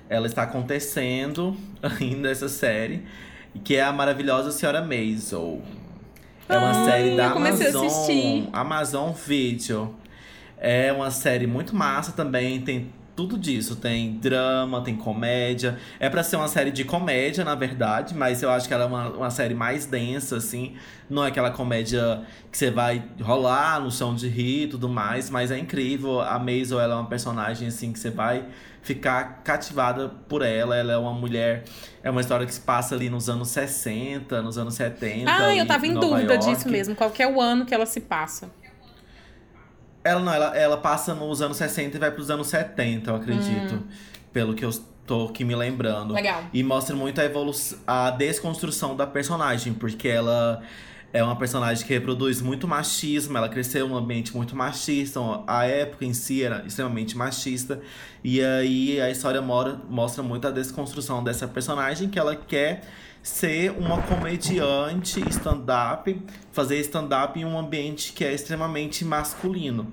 Ela 0.09 0.27
está 0.29 0.43
acontecendo 0.45 1.57
ainda, 1.83 2.31
essa 2.31 2.49
série. 2.49 3.03
Que 3.65 3.75
é 3.77 3.83
a 3.83 3.93
maravilhosa 3.93 4.53
Senhora 4.53 4.81
Maisel. 4.81 5.61
É 6.49 6.57
uma 6.57 6.69
Ai, 6.69 6.85
série 6.85 7.17
da 7.17 7.25
eu 7.27 7.31
comecei 7.33 7.67
a 7.67 7.71
Amazon. 7.71 7.87
assistir. 7.87 8.49
Amazon 8.53 9.13
Video. 9.13 9.95
É 10.61 10.93
uma 10.93 11.11
série 11.11 11.47
muito 11.47 11.75
massa 11.75 12.13
também. 12.13 12.61
Tem 12.61 12.93
tudo 13.17 13.39
disso. 13.39 13.77
Tem 13.77 14.13
drama, 14.13 14.83
tem 14.83 14.97
comédia. 14.97 15.79
É 15.99 16.09
pra 16.09 16.23
ser 16.23 16.37
uma 16.37 16.49
série 16.49 16.71
de 16.71 16.85
comédia, 16.85 17.45
na 17.45 17.55
verdade, 17.55 18.15
mas 18.15 18.43
eu 18.43 18.51
acho 18.51 18.69
que 18.69 18.75
ela 18.75 18.85
é 18.85 18.87
uma, 18.87 19.09
uma 19.11 19.31
série 19.31 19.55
mais 19.55 19.87
densa, 19.87 20.37
assim. 20.37 20.75
Não 21.09 21.25
é 21.25 21.29
aquela 21.29 21.51
comédia 21.51 22.23
que 22.51 22.57
você 22.57 22.71
vai 22.71 23.03
rolar 23.21 23.81
no 23.81 23.91
chão 23.91 24.15
de 24.15 24.29
rir 24.29 24.65
e 24.65 24.67
tudo 24.69 24.89
mais, 24.89 25.29
mas 25.29 25.51
é 25.51 25.59
incrível. 25.59 26.21
A 26.21 26.39
Maisel, 26.39 26.81
ela 26.81 26.95
é 26.95 26.97
uma 26.97 27.09
personagem, 27.09 27.69
assim, 27.69 27.93
que 27.93 27.99
você 27.99 28.11
vai 28.11 28.45
ficar 28.83 29.43
cativada 29.43 30.09
por 30.29 30.43
ela. 30.43 30.77
Ela 30.77 30.93
é 30.93 30.97
uma 30.97 31.13
mulher. 31.13 31.65
É 32.03 32.11
uma 32.11 32.21
história 32.21 32.47
que 32.47 32.55
se 32.55 32.61
passa 32.61 32.95
ali 32.95 33.11
nos 33.11 33.29
anos 33.29 33.49
60, 33.49 34.41
nos 34.41 34.57
anos 34.57 34.75
70. 34.75 35.31
Ah, 35.31 35.55
eu 35.55 35.67
tava 35.67 35.87
em 35.87 35.93
Nova 35.93 36.07
dúvida 36.07 36.35
York. 36.35 36.55
disso 36.55 36.69
mesmo. 36.69 36.95
Qual 36.95 37.11
que 37.11 37.23
é 37.23 37.31
o 37.31 37.41
ano 37.41 37.67
que 37.67 37.75
ela 37.75 37.87
se 37.87 38.01
passa? 38.01 38.51
Ela 40.03 40.21
não, 40.21 40.33
ela, 40.33 40.57
ela 40.57 40.77
passa 40.77 41.15
nos 41.15 41.43
anos 41.43 41.57
60 41.57 41.97
e 41.97 42.01
vai 42.01 42.11
pros 42.11 42.31
anos 42.31 42.47
70, 42.49 43.11
eu 43.11 43.17
acredito. 43.17 43.83
Pelo 44.33 44.55
que 44.55 44.65
eu 44.65 44.71
tô 45.07 45.27
aqui 45.27 45.45
me 45.45 45.55
lembrando. 45.55 46.15
Legal. 46.15 46.45
E 46.53 46.63
mostra 46.63 46.95
muito 46.95 47.21
a 47.21 47.25
evolução, 47.25 47.79
a 47.87 48.11
desconstrução 48.11 48.97
da 48.97 49.07
personagem, 49.07 49.75
porque 49.75 50.09
ela 50.09 50.63
é 51.13 51.23
uma 51.23 51.35
personagem 51.35 51.85
que 51.85 51.93
reproduz 51.93 52.41
muito 52.41 52.69
machismo, 52.69 53.37
ela 53.37 53.49
cresceu 53.49 53.89
num 53.89 53.97
ambiente 53.97 54.35
muito 54.37 54.55
machista, 54.55 55.21
a 55.47 55.67
época 55.67 56.05
em 56.05 56.15
si 56.15 56.45
era 56.45 56.65
extremamente 56.65 57.17
machista. 57.17 57.81
E 58.23 58.41
aí 58.43 59.01
a 59.01 59.11
história 59.11 59.43
mora, 59.43 59.81
mostra 59.89 60.23
muito 60.23 60.47
a 60.47 60.51
desconstrução 60.51 61.25
dessa 61.25 61.49
personagem 61.49 62.09
que 62.09 62.19
ela 62.19 62.37
quer 62.37 62.83
ser 63.23 63.71
uma 63.73 64.01
comediante 64.03 65.21
stand-up, 65.29 66.21
fazer 66.53 66.81
stand-up 66.81 67.39
em 67.39 67.45
um 67.45 67.59
ambiente 67.59 68.13
que 68.13 68.25
é 68.25 68.33
extremamente 68.33 69.05
masculino. 69.05 69.93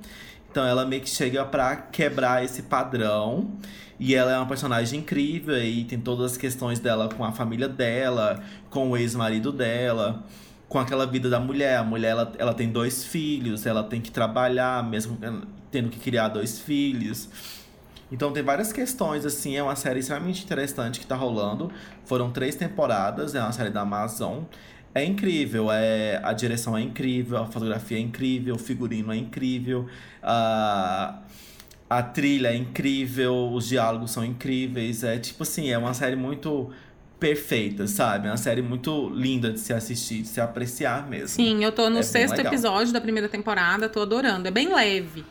Então 0.49 0.65
ela 0.65 0.85
meio 0.85 1.01
que 1.01 1.09
chega 1.09 1.45
pra 1.45 1.75
quebrar 1.75 2.43
esse 2.43 2.63
padrão. 2.63 3.51
E 3.99 4.13
ela 4.13 4.31
é 4.31 4.37
uma 4.37 4.45
personagem 4.45 4.99
incrível 4.99 5.57
e 5.57 5.83
tem 5.83 5.99
todas 5.99 6.33
as 6.33 6.37
questões 6.37 6.79
dela 6.79 7.09
com 7.09 7.23
a 7.25 7.31
família 7.31 7.67
dela, 7.67 8.43
com 8.69 8.91
o 8.91 8.97
ex-marido 8.97 9.51
dela, 9.51 10.23
com 10.69 10.77
aquela 10.77 11.05
vida 11.07 11.29
da 11.29 11.39
mulher. 11.39 11.77
A 11.77 11.83
mulher 11.83 12.09
ela, 12.09 12.33
ela 12.37 12.53
tem 12.53 12.69
dois 12.69 13.03
filhos, 13.03 13.65
ela 13.65 13.83
tem 13.83 13.99
que 13.99 14.11
trabalhar, 14.11 14.83
mesmo 14.83 15.17
tendo 15.71 15.89
que 15.89 15.99
criar 15.99 16.27
dois 16.27 16.59
filhos. 16.59 17.27
Então 18.11 18.31
tem 18.31 18.41
várias 18.41 18.71
questões, 18.71 19.25
assim, 19.25 19.55
é 19.57 19.63
uma 19.63 19.75
série 19.75 19.99
extremamente 19.99 20.43
interessante 20.43 20.99
que 20.99 21.05
tá 21.05 21.15
rolando. 21.15 21.71
Foram 22.05 22.31
três 22.31 22.55
temporadas, 22.55 23.35
é 23.35 23.41
uma 23.41 23.51
série 23.51 23.69
da 23.69 23.81
Amazon. 23.81 24.43
É 24.95 25.03
incrível, 25.03 25.71
é, 25.71 26.19
a 26.23 26.33
direção 26.33 26.75
é 26.75 26.81
incrível, 26.81 27.37
a 27.37 27.45
fotografia 27.45 27.97
é 27.97 28.01
incrível, 28.01 28.55
o 28.55 28.57
figurino 28.57 29.11
é 29.11 29.17
incrível, 29.17 29.85
a, 30.23 31.19
a 31.89 32.01
trilha 32.01 32.47
é 32.47 32.55
incrível, 32.55 33.51
os 33.51 33.67
diálogos 33.67 34.11
são 34.11 34.25
incríveis. 34.25 35.03
É 35.03 35.19
tipo 35.19 35.43
assim, 35.43 35.69
é 35.69 35.77
uma 35.77 35.93
série 35.93 36.15
muito 36.15 36.71
perfeita, 37.19 37.87
sabe? 37.87 38.27
É 38.27 38.31
uma 38.31 38.37
série 38.37 38.61
muito 38.61 39.09
linda 39.09 39.51
de 39.51 39.59
se 39.59 39.73
assistir, 39.73 40.21
de 40.21 40.27
se 40.29 40.39
apreciar 40.39 41.07
mesmo. 41.07 41.27
Sim, 41.27 41.63
eu 41.63 41.71
tô 41.71 41.89
no 41.89 41.99
É 41.99 42.03
sexto 42.03 42.39
episódio 42.39 42.93
da 42.93 43.01
primeira 43.01 43.27
temporada, 43.27 43.89
tô 43.89 44.01
adorando. 44.01 44.47
É 44.47 44.51
bem 44.51 44.73
leve. 44.73 45.23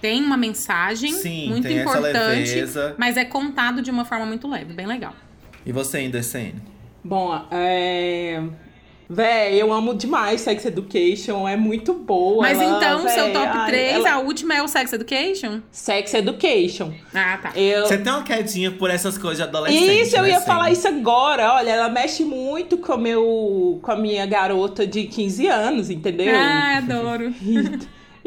Tem 0.00 0.22
uma 0.22 0.36
mensagem 0.36 1.12
Sim, 1.12 1.48
muito 1.48 1.68
importante, 1.68 2.64
mas 2.96 3.16
é 3.16 3.24
contado 3.24 3.82
de 3.82 3.90
uma 3.90 4.04
forma 4.04 4.26
muito 4.26 4.48
leve, 4.48 4.72
bem 4.72 4.86
legal. 4.86 5.14
E 5.64 5.72
você, 5.72 6.00
Indecene? 6.00 6.54
Bom, 7.02 7.40
é. 7.50 8.42
Véi, 9.08 9.62
eu 9.62 9.72
amo 9.72 9.94
demais 9.94 10.40
Sex 10.40 10.64
Education, 10.64 11.46
é 11.46 11.56
muito 11.56 11.94
boa. 11.94 12.42
Mas 12.42 12.60
ela, 12.60 12.76
então, 12.76 13.04
véi, 13.04 13.14
seu 13.14 13.32
top 13.32 13.46
ai, 13.52 13.66
3, 13.70 13.92
ela- 13.94 14.12
a 14.14 14.18
última 14.18 14.54
é 14.56 14.62
o 14.62 14.66
Sex 14.66 14.92
Education? 14.92 15.60
Sex 15.70 16.12
Education. 16.12 16.92
Ah, 17.14 17.38
tá. 17.40 17.52
Eu... 17.54 17.86
Você 17.86 17.98
tem 17.98 18.12
uma 18.12 18.24
quedinha 18.24 18.72
por 18.72 18.90
essas 18.90 19.16
coisas 19.16 19.36
de 19.38 19.44
adolescente, 19.44 20.02
Isso, 20.02 20.16
eu 20.16 20.22
né, 20.22 20.30
ia 20.30 20.38
Sen? 20.38 20.46
falar 20.46 20.72
isso 20.72 20.88
agora. 20.88 21.52
Olha, 21.52 21.70
ela 21.70 21.88
mexe 21.88 22.24
muito 22.24 22.78
com, 22.78 22.96
meu, 22.96 23.78
com 23.80 23.92
a 23.92 23.96
minha 23.96 24.26
garota 24.26 24.84
de 24.84 25.04
15 25.04 25.46
anos, 25.46 25.88
entendeu? 25.88 26.34
Ah, 26.36 26.78
adoro. 26.78 27.32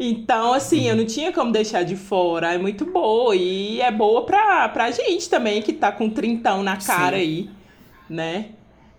Então, 0.02 0.54
assim, 0.54 0.88
eu 0.88 0.96
não 0.96 1.04
tinha 1.04 1.30
como 1.30 1.52
deixar 1.52 1.82
de 1.82 1.94
fora. 1.94 2.54
É 2.54 2.58
muito 2.58 2.86
boa. 2.86 3.36
E 3.36 3.82
é 3.82 3.90
boa 3.90 4.24
pra, 4.24 4.66
pra 4.70 4.90
gente 4.90 5.28
também, 5.28 5.60
que 5.60 5.74
tá 5.74 5.92
com 5.92 6.08
trintão 6.08 6.62
na 6.62 6.78
cara 6.78 7.18
Sim. 7.18 7.22
aí, 7.22 7.50
né? 8.08 8.46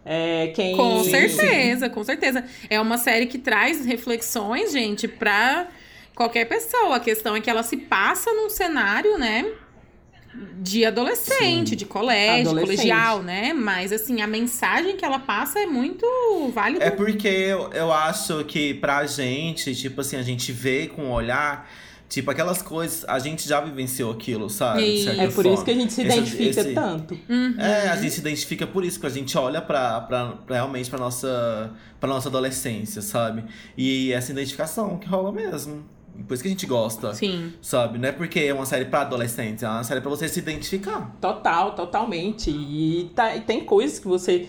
É, 0.06 0.52
quem... 0.56 0.78
Com 0.78 1.04
Sim, 1.04 1.10
certeza, 1.10 1.90
com 1.90 2.04
certeza. 2.04 2.46
É 2.70 2.80
uma 2.80 3.00
série 3.00 3.26
que 3.26 3.40
traz 3.40 3.84
reflexões, 3.84 4.72
gente, 4.72 5.08
pra 5.08 5.68
qualquer 6.16 6.46
pessoa. 6.46 6.98
A 6.98 7.00
questão 7.00 7.36
é 7.36 7.42
que 7.42 7.50
ela 7.50 7.64
se 7.64 7.78
passa 7.78 8.32
num 8.34 8.50
cenário, 8.50 9.18
né? 9.18 9.44
De 10.62 10.86
adolescente, 10.86 11.72
Sim. 11.72 11.76
de 11.76 11.86
colégio, 11.86 12.50
Adolescente. 12.52 12.78
colegial, 12.78 13.22
né? 13.22 13.52
Mas, 13.54 13.92
assim, 13.92 14.22
a 14.22 14.28
mensagem 14.28 14.96
que 14.96 15.04
ela 15.04 15.20
passa 15.20 15.60
é 15.60 15.66
muito 15.66 16.06
válida. 16.54 16.84
É 16.86 16.90
porque 16.92 17.28
eu, 17.28 17.70
eu 17.74 17.92
acho 17.92 18.44
que 18.46 18.74
pra 18.76 19.06
gente, 19.06 19.76
tipo 19.76 20.00
assim, 20.02 20.16
a 20.16 20.22
gente 20.22 20.52
vê 20.52 20.88
com 20.88 21.04
o 21.08 21.12
olhar, 21.12 21.70
tipo, 22.08 22.32
aquelas 22.32 22.62
coisas, 22.62 23.04
a 23.10 23.20
gente 23.20 23.48
já 23.48 23.60
vivenciou 23.60 24.12
aquilo, 24.12 24.50
sabe? 24.50 24.84
De 24.84 24.96
Isso. 24.96 25.04
certa 25.06 25.22
É 25.24 25.26
por 25.28 25.34
forma. 25.34 25.54
isso 25.54 25.66
que 25.66 25.72
a 25.72 25.74
gente 25.74 25.94
se 25.94 26.02
Esse- 26.02 26.18
identifica 26.18 26.62
esse- 26.62 26.74
tanto. 26.74 27.20
Uhum. 27.30 27.56
É, 27.60 27.90
a 27.90 27.96
gente 27.98 28.12
se 28.14 28.20
identifica 28.22 28.66
por 28.68 28.86
isso, 28.86 29.00
que 29.00 29.06
a 29.08 29.10
gente 29.10 29.38
olha 29.38 29.62
pra, 29.62 30.00
pra, 30.02 30.26
pra 30.46 30.56
realmente 30.56 30.90
pra 30.90 31.00
nossa, 31.00 31.72
pra 32.00 32.08
nossa 32.10 32.30
adolescência, 32.30 33.02
sabe? 33.02 33.44
E 33.78 34.14
essa 34.14 34.32
identificação 34.32 34.98
que 34.98 35.08
rola 35.08 35.32
mesmo. 35.32 35.84
Por 36.28 36.34
isso 36.34 36.44
que 36.44 36.50
a 36.50 36.52
gente 36.52 36.66
gosta, 36.66 37.14
Sim. 37.14 37.54
sabe? 37.62 37.98
Não 37.98 38.08
é 38.10 38.12
porque 38.12 38.40
é 38.40 38.54
uma 38.54 38.66
série 38.66 38.86
pra 38.86 39.02
adolescentes, 39.02 39.64
é 39.64 39.68
uma 39.68 39.84
série 39.84 40.02
pra 40.02 40.10
você 40.10 40.28
se 40.30 40.40
identificar. 40.40 41.16
Total, 41.20 41.74
totalmente. 41.76 42.50
E, 42.52 43.12
tá- 43.16 43.36
e 43.36 43.42
tem 43.42 43.66
coisas 43.66 44.00
que 44.00 44.08
você 44.08 44.48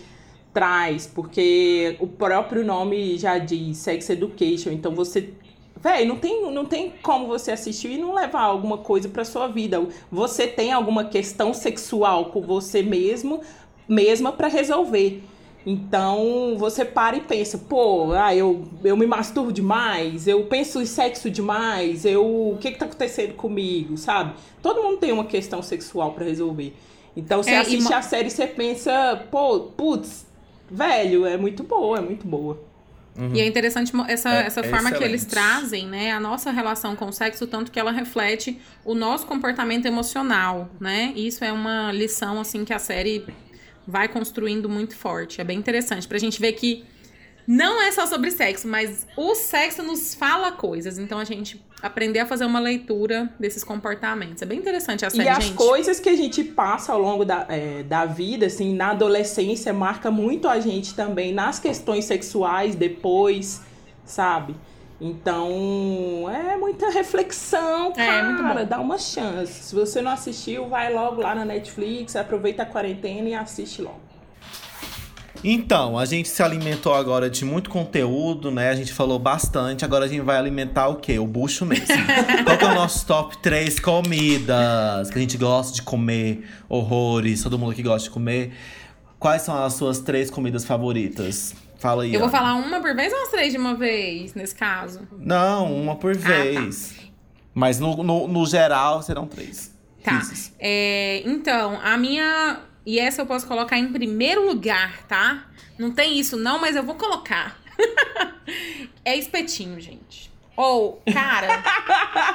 traz, 0.53 1.07
porque 1.07 1.97
o 1.99 2.07
próprio 2.07 2.65
nome 2.65 3.17
já 3.19 3.39
diz 3.39 3.79
Sex 3.79 4.11
Education, 4.11 4.71
então 4.71 4.95
você. 4.95 5.33
Véi, 5.83 6.05
não 6.05 6.17
tem, 6.17 6.49
não 6.53 6.65
tem 6.65 6.93
como 7.03 7.27
você 7.27 7.51
assistir 7.51 7.93
e 7.93 7.99
não 7.99 8.15
levar 8.15 8.43
alguma 8.43 8.79
coisa 8.79 9.09
pra 9.09 9.25
sua 9.25 9.49
vida. 9.49 9.85
Você 10.13 10.47
tem 10.47 10.73
alguma 10.73 11.07
questão 11.07 11.53
sexual 11.53 12.27
com 12.27 12.41
você 12.43 12.83
mesmo, 12.83 13.41
mesma 13.89 14.31
pra 14.31 14.47
resolver. 14.47 15.25
Então 15.65 16.57
você 16.59 16.85
para 16.85 17.17
e 17.17 17.21
pensa, 17.21 17.57
pô, 17.59 18.13
ah, 18.13 18.35
eu, 18.35 18.65
eu 18.83 18.97
me 18.97 19.07
masturbo 19.07 19.53
demais, 19.53 20.27
eu 20.27 20.45
penso 20.47 20.81
em 20.83 20.87
sexo 20.87 21.31
demais, 21.31 22.05
eu, 22.05 22.25
o 22.53 22.59
que 22.61 22.73
que 22.73 22.79
tá 22.79 22.85
acontecendo 22.87 23.35
comigo, 23.35 23.97
sabe? 23.97 24.35
Todo 24.61 24.83
mundo 24.83 24.99
tem 24.99 25.13
uma 25.13 25.25
questão 25.25 25.63
sexual 25.63 26.13
pra 26.13 26.25
resolver. 26.25 26.75
Então 27.17 27.43
você 27.43 27.55
É, 27.55 27.59
e 27.71 27.77
assiste 27.77 27.83
mo- 27.85 27.95
a 27.95 28.03
série 28.03 28.29
e 28.29 28.31
você 28.31 28.47
pensa, 28.47 29.25
pô, 29.31 29.61
putz, 29.77 30.27
velho, 30.71 31.27
é 31.27 31.37
muito 31.37 31.63
boa, 31.63 31.99
é 31.99 32.01
muito 32.01 32.27
boa. 32.27 32.59
E 33.31 33.41
é 33.41 33.47
interessante 33.47 33.93
essa, 34.09 34.31
É 34.31 34.47
essa 34.47 34.65
forma 34.65 34.91
que 34.91 35.05
eles 35.05 35.23
excelente. 35.23 35.27
trazem, 35.27 35.87
né? 35.87 36.13
A 36.13 36.19
nossa 36.21 36.51
relação 36.51 36.97
com 36.97 37.07
o 37.07 37.13
sexo, 37.13 37.47
tanto 37.47 37.71
que 37.71 37.79
ela 37.79 37.93
reflete 37.93 38.59
o 38.85 38.95
nosso 38.95 39.27
comportamento 39.27 39.85
emocional, 39.87 40.71
né? 40.81 41.13
Isso 41.15 41.45
é 41.45 41.53
uma 41.53 41.93
lição, 41.93 42.41
assim, 42.41 42.65
que 42.65 42.73
a 42.73 42.79
série 42.79 43.27
vai 43.87 44.09
construindo 44.09 44.69
muito 44.69 44.97
forte. 44.97 45.41
É 45.41 45.45
bem 45.45 45.59
interessante 45.59 46.07
pra 46.07 46.19
gente 46.19 46.41
ver 46.41 46.53
que 46.53 46.85
não 47.47 47.83
é 47.83 47.91
só 47.91 48.07
sobre 48.07 48.31
sexo, 48.31 48.69
mas 48.69 49.07
o 49.17 49.35
sexo 49.35 49.83
nos 49.83 50.15
fala 50.15 50.53
coisas. 50.53 50.99
Então 50.99 51.19
a 51.19 51.25
gente 51.25 51.61
aprender 51.83 52.21
a 52.21 52.27
fazer 52.27 52.45
uma 52.45 52.61
leitura 52.61 53.33
desses 53.39 53.65
comportamentos. 53.65 54.41
É 54.41 54.47
bem 54.47 54.59
interessante 54.59 55.05
a 55.05 55.11
série, 55.11 55.25
e 55.25 55.29
as 55.29 55.45
gente. 55.45 55.57
coisas 55.57 55.99
que 55.99 56.09
a 56.09 56.17
gente 56.17 56.45
passa 56.45 56.93
ao 56.93 57.01
longo 57.01 57.25
da, 57.25 57.45
é, 57.49 57.83
da 57.83 58.07
vida, 58.07 58.47
assim, 58.47 58.75
na 58.75 58.91
adolescência, 58.91 59.73
marca 59.73 60.11
muito 60.11 60.47
a 60.47 60.61
gente 60.61 60.95
também 60.95 61.35
nas 61.35 61.59
questões 61.59 62.05
sexuais 62.05 62.77
depois, 62.77 63.63
sabe? 64.05 64.55
Então, 65.05 66.31
é 66.31 66.57
muita 66.57 66.89
reflexão, 66.91 67.89
É, 67.97 68.07
cara. 68.07 68.25
muito 68.31 68.43
bom. 68.55 68.65
Dá 68.65 68.79
uma 68.79 68.99
chance. 68.99 69.53
Se 69.65 69.75
você 69.75 70.01
não 70.01 70.13
assistiu, 70.13 70.69
vai 70.69 70.95
logo 70.95 71.21
lá 71.21 71.35
na 71.35 71.45
Netflix, 71.45 72.15
aproveita 72.15 72.63
a 72.63 72.67
quarentena 72.67 73.29
e 73.29 73.35
assiste 73.35 73.83
logo. 73.83 74.01
Então, 75.45 75.99
a 75.99 76.05
gente 76.05 76.29
se 76.29 76.41
alimentou 76.41 76.95
agora 76.95 77.29
de 77.29 77.45
muito 77.45 77.69
conteúdo, 77.69 78.49
né? 78.53 78.69
A 78.71 78.77
gente 78.77 78.93
falou 78.93 79.19
bastante. 79.19 79.85
Agora 79.85 80.05
a 80.05 80.09
gente 80.09 80.21
vai 80.21 80.37
alimentar 80.37 80.87
o 80.87 80.95
quê? 80.97 81.19
O 81.19 81.27
bucho 81.27 81.67
mesmo. 81.67 81.87
Qual 82.47 82.57
que 82.57 82.65
é 82.65 82.69
o 82.69 82.75
nosso 82.77 83.05
top 83.05 83.37
3 83.39 83.81
comidas 83.81 85.11
que 85.11 85.19
a 85.19 85.21
gente 85.21 85.37
gosta 85.37 85.75
de 85.75 85.83
comer? 85.83 86.49
Horrores, 86.69 87.43
todo 87.43 87.59
mundo 87.59 87.75
que 87.75 87.83
gosta 87.83 88.05
de 88.09 88.11
comer. 88.15 88.53
Quais 89.19 89.43
são 89.43 89.65
as 89.65 89.75
suas 89.75 89.99
três 89.99 90.31
comidas 90.31 90.65
favoritas? 90.65 91.57
Fala 91.83 92.05
aí. 92.05 92.15
Eu 92.15 92.21
vou 92.21 92.29
Ana. 92.29 92.39
falar 92.39 92.55
uma 92.55 92.81
por 92.81 92.95
vez 92.95 93.13
ou 93.13 93.23
as 93.25 93.29
três 93.31 93.53
de 93.53 93.59
uma 93.59 93.75
vez, 93.75 94.35
nesse 94.35 94.55
caso? 94.55 95.01
Não, 95.19 95.75
uma 95.75 95.97
por 95.97 96.13
Ah, 96.17 96.21
tá. 96.21 96.29
vez. 96.29 96.95
Mas 97.53 97.81
no, 97.81 98.05
no, 98.05 98.29
no 98.29 98.47
geral 98.47 99.03
serão 99.03 99.27
três. 99.27 99.77
Tá. 100.05 100.23
É, 100.61 101.23
então, 101.27 101.81
a 101.83 101.97
minha. 101.97 102.61
E 102.87 103.01
essa 103.01 103.23
eu 103.23 103.27
posso 103.27 103.49
colocar 103.49 103.79
em 103.79 103.93
primeiro 103.93 104.47
lugar, 104.47 105.03
tá? 105.09 105.47
Não 105.77 105.91
tem 105.91 106.19
isso, 106.21 106.37
não, 106.37 106.61
mas 106.61 106.77
eu 106.77 106.85
vou 106.85 106.95
colocar. 106.95 107.57
é 109.05 109.17
espetinho, 109.17 109.81
gente. 109.81 110.31
Ou, 110.57 111.03
cara, 111.13 111.49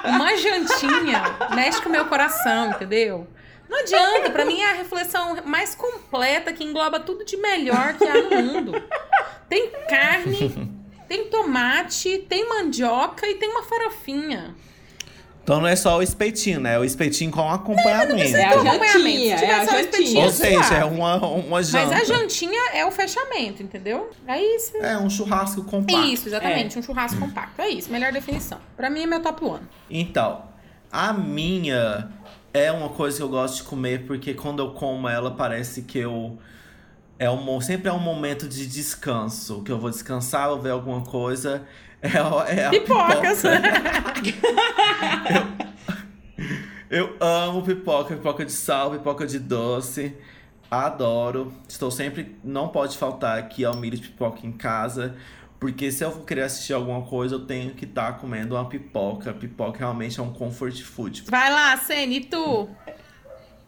uma 0.03 0.35
jantinha 0.35 1.21
mexe 1.55 1.81
com 1.81 1.87
o 1.87 1.91
meu 1.91 2.05
coração, 2.05 2.71
entendeu? 2.71 3.27
Não 3.69 3.79
adianta, 3.79 4.29
pra 4.29 4.45
mim 4.45 4.61
é 4.61 4.71
a 4.71 4.73
reflexão 4.73 5.37
mais 5.45 5.75
completa 5.75 6.53
que 6.53 6.63
engloba 6.63 6.99
tudo 6.99 7.25
de 7.25 7.35
melhor 7.37 7.93
que 7.93 8.05
há 8.05 8.13
no 8.13 8.29
mundo. 8.41 8.83
Tem 9.49 9.71
carne, 9.89 10.71
tem 11.07 11.25
tomate, 11.25 12.19
tem 12.29 12.47
mandioca 12.47 13.27
e 13.27 13.35
tem 13.35 13.49
uma 13.49 13.63
farofinha. 13.63 14.55
Então 15.47 15.61
não 15.61 15.67
é 15.67 15.77
só 15.77 15.97
o 15.97 16.03
espetinho, 16.03 16.59
né? 16.59 16.75
É 16.75 16.79
o 16.79 16.83
espetinho 16.83 17.31
com 17.31 17.49
acompanhamento. 17.49 18.35
É 18.35 18.43
a 18.43 18.49
acompanhamento. 18.49 18.97
jantinha, 18.99 19.37
Se 19.37 19.45
é 19.45 19.53
a 19.53 19.59
tiver 19.61 19.71
só 19.71 19.79
espetinho, 19.79 20.07
jantinha. 20.07 20.25
Ou 20.25 20.63
seja, 20.63 20.75
é 20.75 20.83
uma, 20.83 21.15
uma 21.25 21.63
janta. 21.63 21.85
Mas 21.85 22.01
a 22.01 22.03
jantinha 22.03 22.71
é 22.73 22.85
o 22.85 22.91
fechamento, 22.91 23.63
entendeu? 23.63 24.09
É 24.27 24.43
isso. 24.43 24.75
É 24.75 24.97
um 24.97 25.09
churrasco 25.09 25.63
compacto. 25.63 26.01
Isso, 26.01 26.27
exatamente. 26.27 26.77
Um 26.77 26.83
churrasco 26.83 27.17
compacto. 27.17 27.61
É 27.61 27.69
isso, 27.69 27.89
melhor 27.89 28.11
definição. 28.11 28.59
Pra 28.75 28.89
mim 28.89 29.03
é 29.03 29.07
meu 29.07 29.21
top 29.21 29.45
one. 29.45 29.63
Então, 29.89 30.43
a 30.91 31.13
minha 31.13 32.09
é 32.57 32.71
uma 32.71 32.89
coisa 32.89 33.17
que 33.17 33.23
eu 33.23 33.29
gosto 33.29 33.57
de 33.57 33.63
comer 33.63 34.05
porque 34.05 34.33
quando 34.33 34.61
eu 34.61 34.71
como 34.71 35.07
ela 35.07 35.31
parece 35.31 35.83
que 35.83 35.99
eu 35.99 36.37
é 37.19 37.29
um 37.29 37.61
sempre 37.61 37.89
é 37.89 37.93
um 37.93 37.99
momento 37.99 38.47
de 38.47 38.67
descanso, 38.67 39.63
que 39.63 39.71
eu 39.71 39.79
vou 39.79 39.89
descansar, 39.89 40.49
vou 40.49 40.61
ver 40.61 40.71
alguma 40.71 41.01
coisa. 41.01 41.65
É, 41.99 42.59
é 42.59 42.65
a 42.67 42.69
Pipocas. 42.69 43.41
pipoca. 43.41 44.37
Eu 46.89 47.17
amo 47.19 47.63
pipoca, 47.63 48.15
pipoca 48.15 48.45
de 48.45 48.51
sal, 48.51 48.91
pipoca 48.91 49.25
de 49.27 49.39
doce. 49.39 50.15
Adoro. 50.71 51.51
Estou 51.67 51.91
sempre. 51.91 52.37
Não 52.43 52.69
pode 52.69 52.97
faltar 52.97 53.37
aqui 53.37 53.65
almírio 53.65 53.99
de 53.99 54.07
pipoca 54.07 54.45
em 54.45 54.51
casa. 54.51 55.15
Porque 55.59 55.91
se 55.91 56.03
eu 56.03 56.11
for 56.11 56.23
querer 56.23 56.43
assistir 56.43 56.73
alguma 56.73 57.01
coisa, 57.01 57.35
eu 57.35 57.45
tenho 57.45 57.71
que 57.71 57.85
estar 57.85 58.19
comendo 58.19 58.55
uma 58.55 58.65
pipoca. 58.69 59.33
Pipoca 59.33 59.79
realmente 59.79 60.19
é 60.19 60.23
um 60.23 60.31
comfort 60.31 60.79
food. 60.83 61.23
Vai 61.27 61.51
lá, 61.51 61.75
Sene, 61.77 62.17
e 62.17 62.21
tu? 62.21 62.69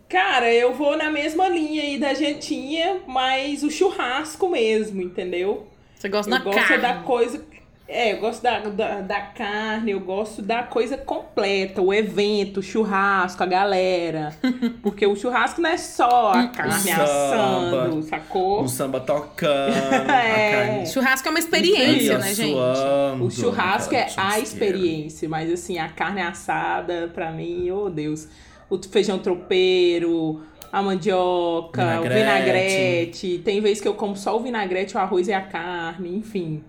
Cara, 0.07 0.51
eu 0.51 0.73
vou 0.73 0.97
na 0.97 1.09
mesma 1.09 1.47
linha 1.47 1.83
aí 1.83 1.99
da 1.99 2.13
jantinha, 2.13 3.01
mas 3.07 3.63
o 3.63 3.69
churrasco 3.69 4.49
mesmo, 4.49 5.01
entendeu? 5.01 5.67
Você 5.95 6.09
gosta 6.09 6.31
eu 6.31 6.37
da 6.37 6.43
gosto 6.43 6.67
carne. 6.67 6.81
da 6.81 6.93
coisa. 7.01 7.45
É, 7.91 8.13
eu 8.13 8.19
gosto 8.19 8.43
da, 8.43 8.59
da, 8.59 9.01
da 9.01 9.19
carne, 9.19 9.91
eu 9.91 9.99
gosto 9.99 10.43
da 10.43 10.61
coisa 10.61 10.95
completa, 10.95 11.81
o 11.81 11.91
evento, 11.91 12.59
o 12.59 12.63
churrasco, 12.63 13.41
a 13.41 13.47
galera. 13.47 14.31
Porque 14.83 15.07
o 15.07 15.15
churrasco 15.15 15.59
não 15.59 15.71
é 15.71 15.77
só 15.77 16.31
a 16.33 16.47
carne 16.49 16.71
samba, 16.73 17.03
assando, 17.03 18.03
sacou? 18.03 18.61
Um 18.61 18.67
samba 18.67 18.99
tocando, 18.99 19.73
É. 20.07 20.51
carne 20.51 20.85
Churrasco 20.85 21.27
é 21.27 21.31
uma 21.31 21.39
experiência, 21.39 22.19
né, 22.19 22.31
gente? 22.31 22.51
suando, 22.51 23.25
O 23.25 23.31
churrasco 23.31 23.95
é 23.95 24.07
a 24.15 24.39
experiência, 24.39 25.27
mas 25.27 25.51
assim, 25.51 25.79
a 25.79 25.89
carne 25.89 26.21
assada, 26.21 27.09
pra 27.11 27.31
mim, 27.31 27.71
oh 27.71 27.89
Deus. 27.89 28.27
O 28.69 28.77
feijão 28.77 29.17
tropeiro, 29.17 30.43
a 30.71 30.79
mandioca, 30.79 31.81
Vinagrete. 31.81 32.07
o 32.07 32.19
vinagrete. 32.19 33.41
Tem 33.43 33.59
vezes 33.61 33.81
que 33.81 33.87
eu 33.87 33.95
como 33.95 34.15
só 34.15 34.37
o 34.37 34.39
vinagrete, 34.41 34.95
o 34.95 34.99
arroz 34.99 35.27
e 35.27 35.33
a 35.33 35.41
carne, 35.41 36.15
enfim. 36.15 36.63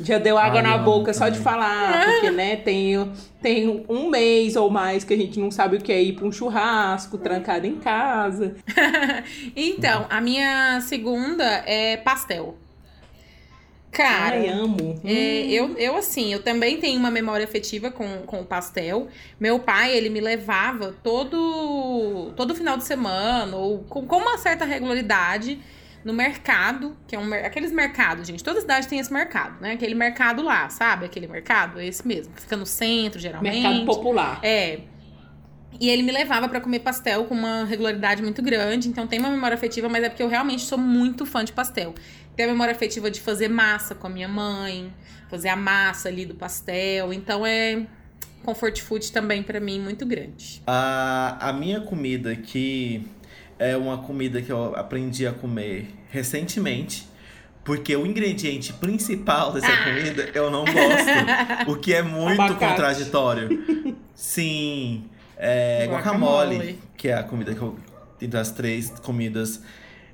Já 0.00 0.18
deu 0.18 0.36
água 0.36 0.60
Ai, 0.60 0.62
na 0.62 0.78
boca 0.78 1.12
só 1.14 1.28
de 1.28 1.38
falar, 1.38 2.04
porque, 2.04 2.30
né, 2.30 2.56
tem, 2.56 3.12
tem 3.40 3.84
um 3.88 4.08
mês 4.10 4.56
ou 4.56 4.68
mais 4.68 5.04
que 5.04 5.14
a 5.14 5.16
gente 5.16 5.38
não 5.38 5.50
sabe 5.50 5.76
o 5.76 5.80
que 5.80 5.92
é 5.92 6.02
ir 6.02 6.14
pra 6.14 6.26
um 6.26 6.32
churrasco, 6.32 7.16
trancado 7.18 7.66
em 7.66 7.76
casa. 7.76 8.56
Então, 9.56 10.06
a 10.10 10.20
minha 10.20 10.80
segunda 10.80 11.44
é 11.66 11.96
pastel. 11.96 12.56
Cara, 13.94 14.36
Ai, 14.36 14.48
amo. 14.48 15.00
É, 15.04 15.46
eu, 15.46 15.76
eu, 15.78 15.96
assim, 15.96 16.32
eu 16.32 16.42
também 16.42 16.78
tenho 16.78 16.98
uma 16.98 17.12
memória 17.12 17.44
afetiva 17.44 17.92
com, 17.92 18.22
com 18.26 18.40
o 18.40 18.44
pastel. 18.44 19.06
Meu 19.38 19.60
pai, 19.60 19.96
ele 19.96 20.10
me 20.10 20.20
levava 20.20 20.92
todo, 21.02 22.32
todo 22.34 22.54
final 22.56 22.76
de 22.76 22.84
semana, 22.84 23.56
ou 23.56 23.78
com, 23.84 24.04
com 24.04 24.16
uma 24.16 24.36
certa 24.36 24.64
regularidade, 24.64 25.60
no 26.04 26.12
mercado, 26.12 26.96
que 27.06 27.16
é 27.16 27.18
um 27.18 27.32
aqueles 27.32 27.72
mercados, 27.72 28.26
gente. 28.26 28.44
Toda 28.44 28.60
cidade 28.60 28.86
tem 28.86 28.98
esse 28.98 29.12
mercado, 29.12 29.60
né? 29.60 29.72
Aquele 29.72 29.94
mercado 29.94 30.42
lá, 30.42 30.68
sabe? 30.68 31.06
Aquele 31.06 31.26
mercado, 31.26 31.80
é 31.80 31.86
esse 31.86 32.06
mesmo. 32.06 32.32
que 32.34 32.42
Fica 32.42 32.56
no 32.56 32.66
centro, 32.66 33.18
geralmente. 33.18 33.60
Mercado 33.60 33.86
popular. 33.86 34.38
É. 34.42 34.80
E 35.80 35.88
ele 35.88 36.02
me 36.02 36.12
levava 36.12 36.48
pra 36.48 36.60
comer 36.60 36.80
pastel 36.80 37.24
com 37.24 37.34
uma 37.34 37.64
regularidade 37.64 38.22
muito 38.22 38.42
grande. 38.42 38.88
Então 38.88 39.06
tem 39.06 39.18
uma 39.18 39.30
memória 39.30 39.54
afetiva, 39.54 39.88
mas 39.88 40.04
é 40.04 40.08
porque 40.08 40.22
eu 40.22 40.28
realmente 40.28 40.62
sou 40.62 40.78
muito 40.78 41.24
fã 41.24 41.42
de 41.44 41.52
pastel. 41.52 41.94
Tem 42.36 42.44
a 42.44 42.48
memória 42.48 42.72
afetiva 42.72 43.10
de 43.10 43.20
fazer 43.20 43.48
massa 43.48 43.94
com 43.94 44.06
a 44.06 44.10
minha 44.10 44.28
mãe, 44.28 44.92
fazer 45.30 45.48
a 45.48 45.56
massa 45.56 46.08
ali 46.08 46.26
do 46.26 46.34
pastel. 46.34 47.12
Então 47.12 47.46
é 47.46 47.86
comfort 48.44 48.80
food 48.82 49.10
também 49.10 49.42
pra 49.42 49.58
mim 49.58 49.80
muito 49.80 50.04
grande. 50.04 50.62
A, 50.66 51.48
a 51.48 51.52
minha 51.52 51.80
comida 51.80 52.36
que 52.36 53.06
é 53.58 53.76
uma 53.76 53.98
comida 53.98 54.40
que 54.42 54.50
eu 54.50 54.74
aprendi 54.76 55.26
a 55.26 55.32
comer 55.32 55.88
recentemente. 56.10 57.06
Porque 57.64 57.96
o 57.96 58.04
ingrediente 58.04 58.74
principal 58.74 59.52
dessa 59.52 59.68
Ah. 59.72 59.84
comida 59.84 60.28
eu 60.34 60.50
não 60.50 60.64
gosto. 60.66 61.70
o 61.70 61.76
que 61.76 61.94
é 61.94 62.02
muito 62.02 62.40
Abacate. 62.42 62.58
contraditório. 62.70 63.96
Sim. 64.14 65.04
É, 65.36 65.86
guacamole, 65.90 66.56
Guacamole. 66.56 66.78
que 66.96 67.08
é 67.08 67.14
a 67.14 67.22
comida 67.22 67.54
que 67.54 67.60
eu. 67.62 67.76
Entre 68.20 68.38
as 68.38 68.50
três 68.50 68.90
comidas. 69.02 69.60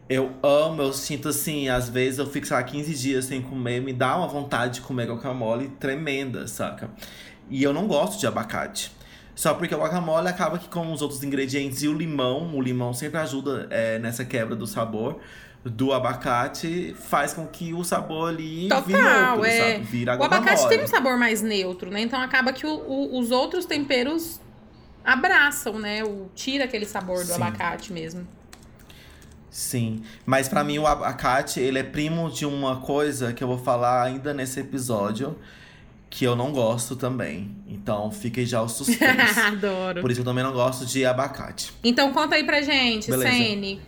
Eu 0.09 0.33
amo, 0.43 0.83
eu 0.83 0.93
sinto 0.93 1.29
assim, 1.29 1.69
às 1.69 1.89
vezes 1.89 2.19
eu 2.19 2.27
fico, 2.27 2.45
sei 2.47 2.57
lá, 2.57 2.63
15 2.65 2.93
dias 2.95 3.27
sem 3.27 3.41
comer, 3.41 3.81
me 3.81 3.93
dá 3.93 4.17
uma 4.17 4.27
vontade 4.27 4.75
de 4.75 4.81
comer 4.81 5.07
guacamole 5.09 5.69
tremenda, 5.79 6.49
saca? 6.49 6.91
E 7.49 7.63
eu 7.63 7.73
não 7.73 7.87
gosto 7.87 8.19
de 8.19 8.27
abacate. 8.27 8.91
Só 9.41 9.55
porque 9.55 9.75
o 9.75 9.79
guacamole 9.79 10.29
acaba 10.29 10.59
que 10.59 10.69
com 10.69 10.93
os 10.93 11.01
outros 11.01 11.25
ingredientes 11.25 11.83
e 11.83 11.89
o 11.89 11.95
limão, 11.95 12.55
o 12.55 12.61
limão 12.61 12.93
sempre 12.93 13.19
ajuda 13.21 13.67
é, 13.71 13.99
nessa 13.99 14.23
quebra 14.23 14.55
do 14.55 14.67
sabor 14.67 15.19
do 15.65 15.95
abacate, 15.95 16.95
faz 17.09 17.33
com 17.33 17.47
que 17.47 17.73
o 17.73 17.83
sabor 17.83 18.29
ali 18.29 18.69
vire 18.85 18.99
Total, 18.99 19.37
outro, 19.37 19.47
é. 19.51 19.73
sabe? 19.73 19.85
Vira 19.85 20.19
O 20.19 20.25
abacate 20.25 20.69
tem 20.69 20.85
um 20.85 20.87
sabor 20.87 21.17
mais 21.17 21.41
neutro, 21.41 21.91
né? 21.91 22.03
Então 22.03 22.21
acaba 22.21 22.53
que 22.53 22.67
o- 22.67 22.85
o- 22.87 23.19
os 23.19 23.31
outros 23.31 23.65
temperos 23.65 24.39
abraçam, 25.03 25.79
né? 25.79 26.05
O, 26.05 26.29
tira 26.35 26.65
aquele 26.65 26.85
sabor 26.85 27.21
do 27.21 27.25
Sim. 27.33 27.33
abacate 27.43 27.95
mesmo. 27.95 28.29
Sim, 29.51 30.03
mas 30.27 30.49
pra 30.49 30.63
mim 30.63 30.79
o 30.79 30.87
abacate, 30.87 31.61
ele 31.61 31.79
é 31.79 31.83
primo 31.83 32.31
de 32.31 32.45
uma 32.45 32.77
coisa 32.83 33.33
que 33.33 33.43
eu 33.43 33.49
vou 33.49 33.59
falar 33.59 34.03
ainda 34.03 34.35
nesse 34.35 34.61
episódio, 34.61 35.35
que 36.11 36.25
eu 36.25 36.35
não 36.37 36.53
gosto 36.53 36.97
também. 36.97 37.57
Então 37.69 38.11
fique 38.11 38.45
já 38.45 38.61
o 38.61 38.69
suspense. 38.69 39.41
Adoro. 39.41 40.01
Por 40.03 40.11
isso 40.11 40.21
eu 40.21 40.25
também 40.25 40.43
não 40.45 40.53
gosto 40.53 40.85
de 40.85 41.05
abacate. 41.07 41.73
Então 41.83 42.13
conta 42.13 42.35
aí 42.35 42.45
pra 42.45 42.61
gente, 42.61 43.11
Beleza. 43.11 43.33
Sene. 43.33 43.81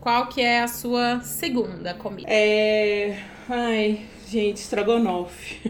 Qual 0.00 0.28
que 0.28 0.40
é 0.40 0.62
a 0.62 0.68
sua 0.68 1.20
segunda 1.20 1.92
comida? 1.92 2.28
É. 2.30 3.18
Ai, 3.48 4.06
gente, 4.28 4.58
estrogonofe. 4.58 5.60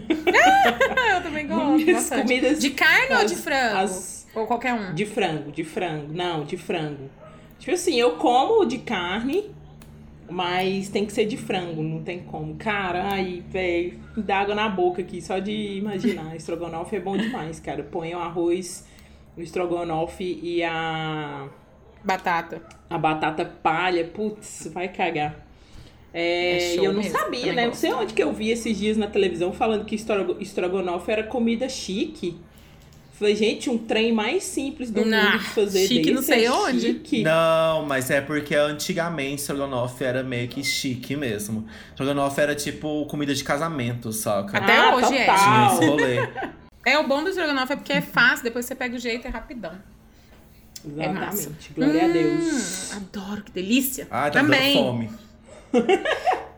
eu 1.14 1.22
também 1.22 1.46
gosto 1.46 1.84
Minhas 1.84 2.08
comidas- 2.10 2.58
De 2.60 2.70
carne 2.70 3.14
ou 3.16 3.24
de 3.24 3.34
as- 3.34 3.40
frango? 3.40 3.76
as- 3.78 4.26
Ou 4.34 4.46
qualquer 4.46 4.74
um? 4.74 4.94
De 4.94 5.06
frango, 5.06 5.50
de 5.50 5.64
frango. 5.64 6.12
Não, 6.12 6.44
de 6.44 6.56
frango. 6.58 7.10
Tipo 7.58 7.72
assim, 7.72 7.94
eu 7.98 8.12
como 8.16 8.66
de 8.66 8.78
carne, 8.78 9.50
mas 10.28 10.88
tem 10.88 11.06
que 11.06 11.12
ser 11.12 11.26
de 11.26 11.36
frango, 11.36 11.82
não 11.82 12.02
tem 12.02 12.20
como. 12.20 12.54
Cara, 12.56 13.04
ai, 13.12 13.42
velho, 13.48 13.98
dá 14.16 14.38
água 14.40 14.54
na 14.54 14.68
boca 14.68 15.02
aqui, 15.02 15.20
só 15.22 15.38
de 15.38 15.52
imaginar. 15.78 16.34
Estrogonofe 16.36 16.96
é 16.96 17.00
bom 17.00 17.16
demais, 17.16 17.60
cara. 17.60 17.82
Põe 17.82 18.14
o 18.14 18.18
arroz, 18.18 18.86
o 19.36 19.40
estrogonofe 19.40 20.38
e 20.42 20.62
a, 20.62 21.48
Batata. 22.04 22.62
a 22.88 22.98
batata 22.98 23.44
palha, 23.44 24.04
putz, 24.04 24.70
vai 24.72 24.88
cagar. 24.88 25.44
É, 26.14 26.58
É 26.58 26.76
e 26.76 26.84
eu 26.84 26.92
não 26.92 27.02
mesmo, 27.02 27.18
sabia, 27.18 27.52
né? 27.52 27.66
Não 27.66 27.74
sei 27.74 27.92
onde 27.92 28.14
que 28.14 28.22
eu 28.22 28.32
vi 28.32 28.50
esses 28.50 28.78
dias 28.78 28.96
na 28.96 29.06
televisão 29.06 29.52
falando 29.52 29.84
que 29.84 29.94
estrogo- 29.94 30.36
estrogonofe 30.40 31.10
era 31.10 31.22
comida 31.24 31.68
chique. 31.68 32.38
Falei, 33.18 33.34
gente, 33.34 33.70
um 33.70 33.78
trem 33.78 34.12
mais 34.12 34.44
simples 34.44 34.90
do 34.90 35.02
Nah, 35.04 35.30
mundo 35.32 35.38
de 35.38 35.44
fazer 35.46 35.86
chique 35.88 36.00
desse 36.02 36.12
não 36.14 36.22
sei 36.22 36.44
é 36.44 36.52
onde. 36.52 36.80
chique. 36.80 37.22
Não, 37.22 37.86
mas 37.86 38.10
é 38.10 38.20
porque 38.20 38.54
antigamente 38.54 39.40
estrogonofe 39.40 40.04
era 40.04 40.22
meio 40.22 40.46
que 40.48 40.62
chique 40.62 41.16
mesmo. 41.16 41.66
Estrogonofe 41.90 42.40
era 42.42 42.54
tipo 42.54 43.06
comida 43.06 43.34
de 43.34 43.42
casamento, 43.42 44.12
saca? 44.12 44.58
Até 44.58 44.76
Ah, 44.76 44.94
hoje 44.96 45.16
é. 45.16 45.24
Tinha 45.24 45.36
total. 45.38 45.72
esse 45.78 45.86
rolê. 45.86 46.28
É 46.84 46.98
o 46.98 47.08
bom 47.08 47.22
do 47.24 47.30
estrogonofe 47.30 47.72
é 47.72 47.76
porque 47.76 47.92
é 47.94 48.00
fácil, 48.02 48.44
depois 48.44 48.66
você 48.66 48.74
pega 48.74 48.94
o 48.94 48.98
jeito 48.98 49.24
e 49.24 49.28
é 49.28 49.30
rapidão. 49.30 49.72
É 50.98 51.08
massa. 51.08 51.48
Exatamente. 51.48 51.72
Glória 51.74 52.04
a 52.04 52.08
Deus. 52.08 52.92
Hum, 52.92 52.96
adoro, 52.96 53.42
que 53.42 53.50
delícia. 53.50 54.06
Ah, 54.10 54.30
tá 54.30 54.40
Também. 54.42 54.74
dando 54.74 54.84
fome. 54.86 55.10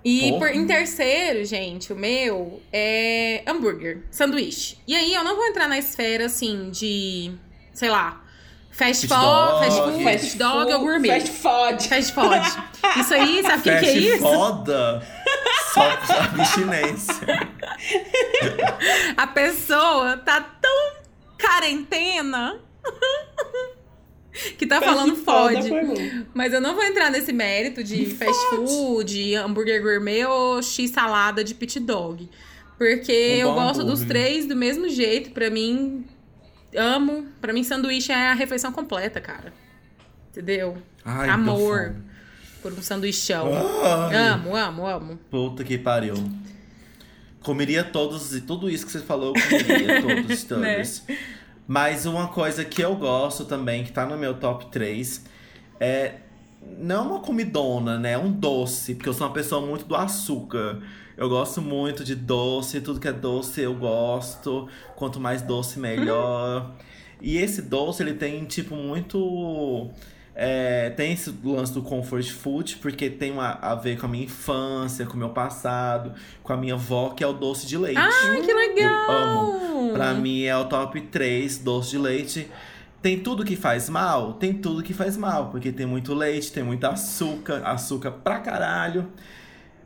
E 0.04 0.32
por- 0.38 0.48
em 0.54 0.66
terceiro, 0.66 1.44
gente, 1.44 1.92
o 1.92 1.96
meu 1.96 2.62
é 2.72 3.42
hambúrguer, 3.46 4.04
sanduíche. 4.10 4.78
E 4.86 4.94
aí 4.96 5.12
eu 5.12 5.22
não 5.24 5.36
vou 5.36 5.44
entrar 5.46 5.68
na 5.68 5.76
esfera 5.78 6.26
assim 6.26 6.70
de, 6.70 7.32
sei 7.74 7.90
lá, 7.90 8.22
fast 8.70 9.06
food, 9.08 9.18
fast 9.18 9.80
food, 9.82 10.04
Fast 10.04 10.38
dog 10.38 10.72
ou 10.72 10.80
gourmet. 10.80 11.08
Fast 11.20 11.30
food. 11.32 11.88
Fast 11.88 12.12
food. 12.12 13.00
Isso 13.00 13.14
aí, 13.14 13.42
sabe 13.42 13.58
o 13.58 13.62
que, 13.62 13.70
que 13.70 13.70
é 13.70 13.80
Fast 13.80 13.98
isso? 13.98 14.18
foda. 14.22 15.06
Só 15.74 15.82
abstinência. 16.22 17.26
A 19.16 19.26
pessoa 19.26 20.16
tá 20.18 20.40
tão 20.40 20.92
quarentena 21.40 22.58
que 24.56 24.66
tá 24.66 24.80
falando 24.80 25.16
foda 25.16 25.60
fode. 25.62 26.26
Mas 26.34 26.52
eu 26.52 26.60
não 26.60 26.74
vou 26.74 26.84
entrar 26.84 27.10
nesse 27.10 27.32
mérito 27.32 27.82
de 27.82 28.06
fast 28.06 28.40
food, 28.50 29.34
hambúrguer 29.34 29.82
gourmet 29.82 30.24
ou 30.26 30.62
x 30.62 30.90
salada 30.90 31.42
de 31.44 31.54
pit 31.54 31.78
dog. 31.80 32.28
Porque 32.76 33.12
Um 33.12 33.40
eu 33.40 33.54
gosto 33.54 33.84
dos 33.84 34.00
hambúrguer. 34.02 34.08
três 34.08 34.46
do 34.46 34.54
mesmo 34.54 34.88
jeito. 34.88 35.30
Pra 35.30 35.50
mim, 35.50 36.04
amo. 36.76 37.26
Pra 37.40 37.52
mim, 37.52 37.64
sanduíche 37.64 38.12
é 38.12 38.28
a 38.28 38.34
refeição 38.34 38.70
completa, 38.72 39.20
cara. 39.20 39.52
Entendeu? 40.30 40.78
Ai, 41.04 41.28
Amor 41.28 41.94
por 42.62 42.72
um 42.72 42.82
sanduichão. 42.82 43.48
Ai, 44.10 44.16
Amo, 44.16 44.54
amo, 44.56 44.86
amo. 44.86 45.18
Puta 45.30 45.62
que 45.64 45.78
pariu. 45.78 46.14
Comeria 47.40 47.84
todos 47.84 48.34
e 48.34 48.40
tudo 48.40 48.68
isso 48.68 48.84
que 48.84 48.92
você 48.92 48.98
falou, 48.98 49.32
eu 49.34 49.58
comeria 49.58 50.02
todos, 50.02 50.44
todos. 50.44 51.02
Mas 51.68 52.06
uma 52.06 52.28
coisa 52.28 52.64
que 52.64 52.80
eu 52.80 52.96
gosto 52.96 53.44
também, 53.44 53.84
que 53.84 53.92
tá 53.92 54.06
no 54.06 54.16
meu 54.16 54.32
top 54.40 54.68
3, 54.68 55.26
é 55.78 56.14
não 56.78 57.10
uma 57.10 57.20
comidona, 57.20 57.98
né? 57.98 58.16
Um 58.16 58.32
doce, 58.32 58.94
porque 58.94 59.10
eu 59.10 59.12
sou 59.12 59.26
uma 59.26 59.34
pessoa 59.34 59.60
muito 59.64 59.84
do 59.84 59.94
açúcar. 59.94 60.80
Eu 61.14 61.28
gosto 61.28 61.60
muito 61.60 62.02
de 62.04 62.14
doce, 62.14 62.80
tudo 62.80 62.98
que 62.98 63.08
é 63.08 63.12
doce 63.12 63.60
eu 63.60 63.74
gosto. 63.74 64.66
Quanto 64.96 65.20
mais 65.20 65.42
doce, 65.42 65.78
melhor. 65.78 66.72
E 67.20 67.36
esse 67.36 67.62
doce, 67.62 68.00
ele 68.00 68.14
tem, 68.14 68.44
tipo, 68.44 68.76
muito. 68.76 69.90
É, 70.40 70.90
tem 70.90 71.12
esse 71.14 71.34
lance 71.42 71.72
do 71.74 71.82
comfort 71.82 72.30
food, 72.30 72.76
porque 72.76 73.10
tem 73.10 73.32
uma- 73.32 73.58
a 73.60 73.74
ver 73.74 73.98
com 73.98 74.06
a 74.06 74.08
minha 74.08 74.24
infância, 74.24 75.04
com 75.04 75.14
o 75.14 75.16
meu 75.16 75.30
passado, 75.30 76.12
com 76.44 76.52
a 76.52 76.56
minha 76.56 76.74
avó, 76.74 77.10
que 77.10 77.24
é 77.24 77.26
o 77.26 77.32
doce 77.32 77.66
de 77.66 77.76
leite. 77.76 77.98
Ai, 77.98 78.40
que 78.40 78.52
legal! 78.54 79.10
Eu 79.10 79.10
amo. 79.80 79.92
Pra 79.92 80.14
mim 80.14 80.44
é 80.44 80.56
o 80.56 80.64
top 80.66 81.00
3 81.00 81.58
doce 81.58 81.90
de 81.90 81.98
leite. 81.98 82.48
Tem 83.02 83.18
tudo 83.18 83.44
que 83.44 83.56
faz 83.56 83.88
mal? 83.88 84.34
Tem 84.34 84.52
tudo 84.54 84.80
que 84.82 84.94
faz 84.94 85.16
mal, 85.16 85.50
porque 85.50 85.72
tem 85.72 85.86
muito 85.86 86.14
leite, 86.14 86.52
tem 86.52 86.62
muito 86.62 86.84
açúcar, 86.84 87.62
açúcar 87.64 88.12
pra 88.12 88.38
caralho. 88.38 89.08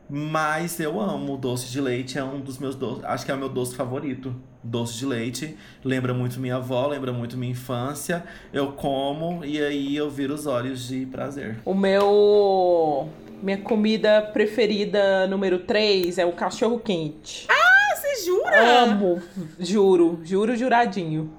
Mas 0.09 0.79
eu 0.79 0.99
amo 1.01 1.37
doce 1.37 1.71
de 1.71 1.79
leite, 1.81 2.17
é 2.19 2.23
um 2.23 2.39
dos 2.41 2.57
meus 2.59 2.75
doces, 2.75 3.03
acho 3.05 3.25
que 3.25 3.31
é 3.31 3.35
o 3.35 3.37
meu 3.37 3.49
doce 3.49 3.75
favorito. 3.75 4.35
Doce 4.63 4.97
de 4.97 5.05
leite, 5.05 5.57
lembra 5.83 6.13
muito 6.13 6.39
minha 6.39 6.55
avó, 6.55 6.87
lembra 6.87 7.11
muito 7.11 7.37
minha 7.37 7.51
infância. 7.51 8.23
Eu 8.53 8.71
como 8.71 9.43
e 9.43 9.61
aí 9.61 9.95
eu 9.95 10.09
viro 10.09 10.33
os 10.33 10.45
olhos 10.45 10.87
de 10.87 11.05
prazer. 11.05 11.59
O 11.65 11.73
meu. 11.73 13.09
Minha 13.41 13.57
comida 13.57 14.21
preferida 14.21 15.27
número 15.27 15.59
3 15.59 16.17
é 16.17 16.25
o 16.25 16.31
cachorro 16.31 16.79
quente. 16.79 17.45
Ah, 17.49 17.95
você 17.95 18.25
jura? 18.25 18.83
Amo, 18.83 19.21
juro, 19.59 20.21
juro 20.23 20.55
juradinho. 20.55 21.29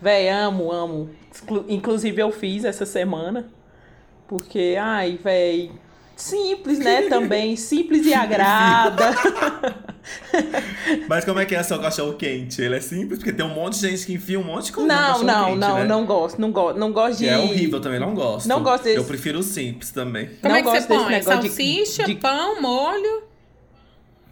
Véi, 0.00 0.28
amo, 0.28 0.70
amo. 0.70 1.10
Inclusive 1.68 2.22
eu 2.22 2.30
fiz 2.30 2.64
essa 2.64 2.86
semana. 2.86 3.48
Porque, 4.28 4.76
ai, 4.80 5.18
véi, 5.22 5.72
simples, 6.18 6.78
né? 6.80 7.02
Também, 7.02 7.54
simples 7.56 8.04
e 8.04 8.12
agrada. 8.12 9.14
Mas 11.08 11.24
como 11.24 11.38
é 11.38 11.44
que 11.46 11.54
é 11.54 11.62
seu 11.62 11.78
cachorro 11.80 12.14
quente? 12.14 12.60
Ele 12.60 12.76
é 12.76 12.80
simples, 12.80 13.18
porque 13.18 13.32
tem 13.32 13.44
um 13.44 13.54
monte 13.54 13.78
de 13.78 13.88
gente 13.90 14.06
que 14.06 14.12
enfia 14.14 14.38
um 14.38 14.44
monte 14.44 14.66
de 14.66 14.72
coisa 14.72 14.88
Não, 14.88 15.22
não, 15.22 15.44
quente, 15.46 15.58
não, 15.58 15.74
né? 15.78 15.84
não 15.84 16.04
gosto, 16.06 16.40
não 16.40 16.50
gosto, 16.50 16.78
não 16.78 16.92
gosto 16.92 17.18
de. 17.18 17.24
Que 17.24 17.30
é 17.30 17.38
horrível 17.38 17.80
também, 17.80 18.00
não 18.00 18.14
gosto. 18.14 18.48
Não 18.48 18.62
gosto 18.62 18.84
desse- 18.84 18.96
Eu 18.96 19.04
prefiro 19.04 19.38
o 19.38 19.42
simples 19.42 19.90
também. 19.90 20.26
Como 20.40 20.48
Não 20.52 20.56
é 20.56 20.62
que 20.62 20.68
você 20.68 20.86
gosto 20.86 21.08
desse 21.08 21.26
põe? 21.28 21.38
de- 21.38 21.48
Salsicha, 21.48 22.04
de- 22.04 22.14
pão, 22.16 22.60
molho. 22.60 23.22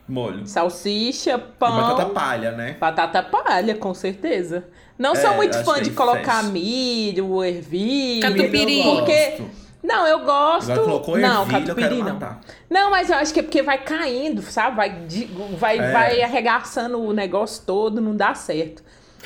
Molho. 0.09 0.47
Salsicha, 0.47 1.32
E 1.34 1.39
pão. 1.59 1.76
batata 1.76 2.07
palha, 2.07 2.53
né? 2.53 2.76
Batata 2.78 3.22
palha, 3.22 3.74
com 3.74 3.93
certeza. 3.93 4.64
Não 4.99 5.12
É, 5.12 5.16
sou 5.16 5.34
muito 5.34 5.62
fã 5.64 5.80
de 5.82 5.91
colocar 5.91 6.43
milho, 6.45 7.43
ervilha. 7.45 8.30
Catupiry. 8.30 8.78
Eu 8.87 8.97
Porque. 8.97 9.43
Não, 9.87 10.07
eu 10.07 10.24
gosto. 10.24 10.72
Agora 10.72 10.84
colocou 10.87 11.16
não, 11.18 11.43
ervilha, 11.43 11.61
catupiry 11.61 12.03
não. 12.03 12.41
Não, 12.68 12.91
mas 12.91 13.09
eu 13.09 13.16
acho 13.16 13.32
que 13.32 13.41
é 13.41 13.43
porque 13.43 13.62
vai 13.62 13.82
caindo, 13.84 14.43
sabe? 14.43 14.76
Vai, 14.76 14.91
de- 15.07 15.26
vai, 15.57 15.78
É. 15.78 15.93
vai 15.93 16.22
arregaçando 16.22 17.01
o 17.01 17.12
negócio 17.12 17.62
todo, 17.64 18.01
não 18.01 18.16
dá 18.16 18.34
certo. 18.34 18.82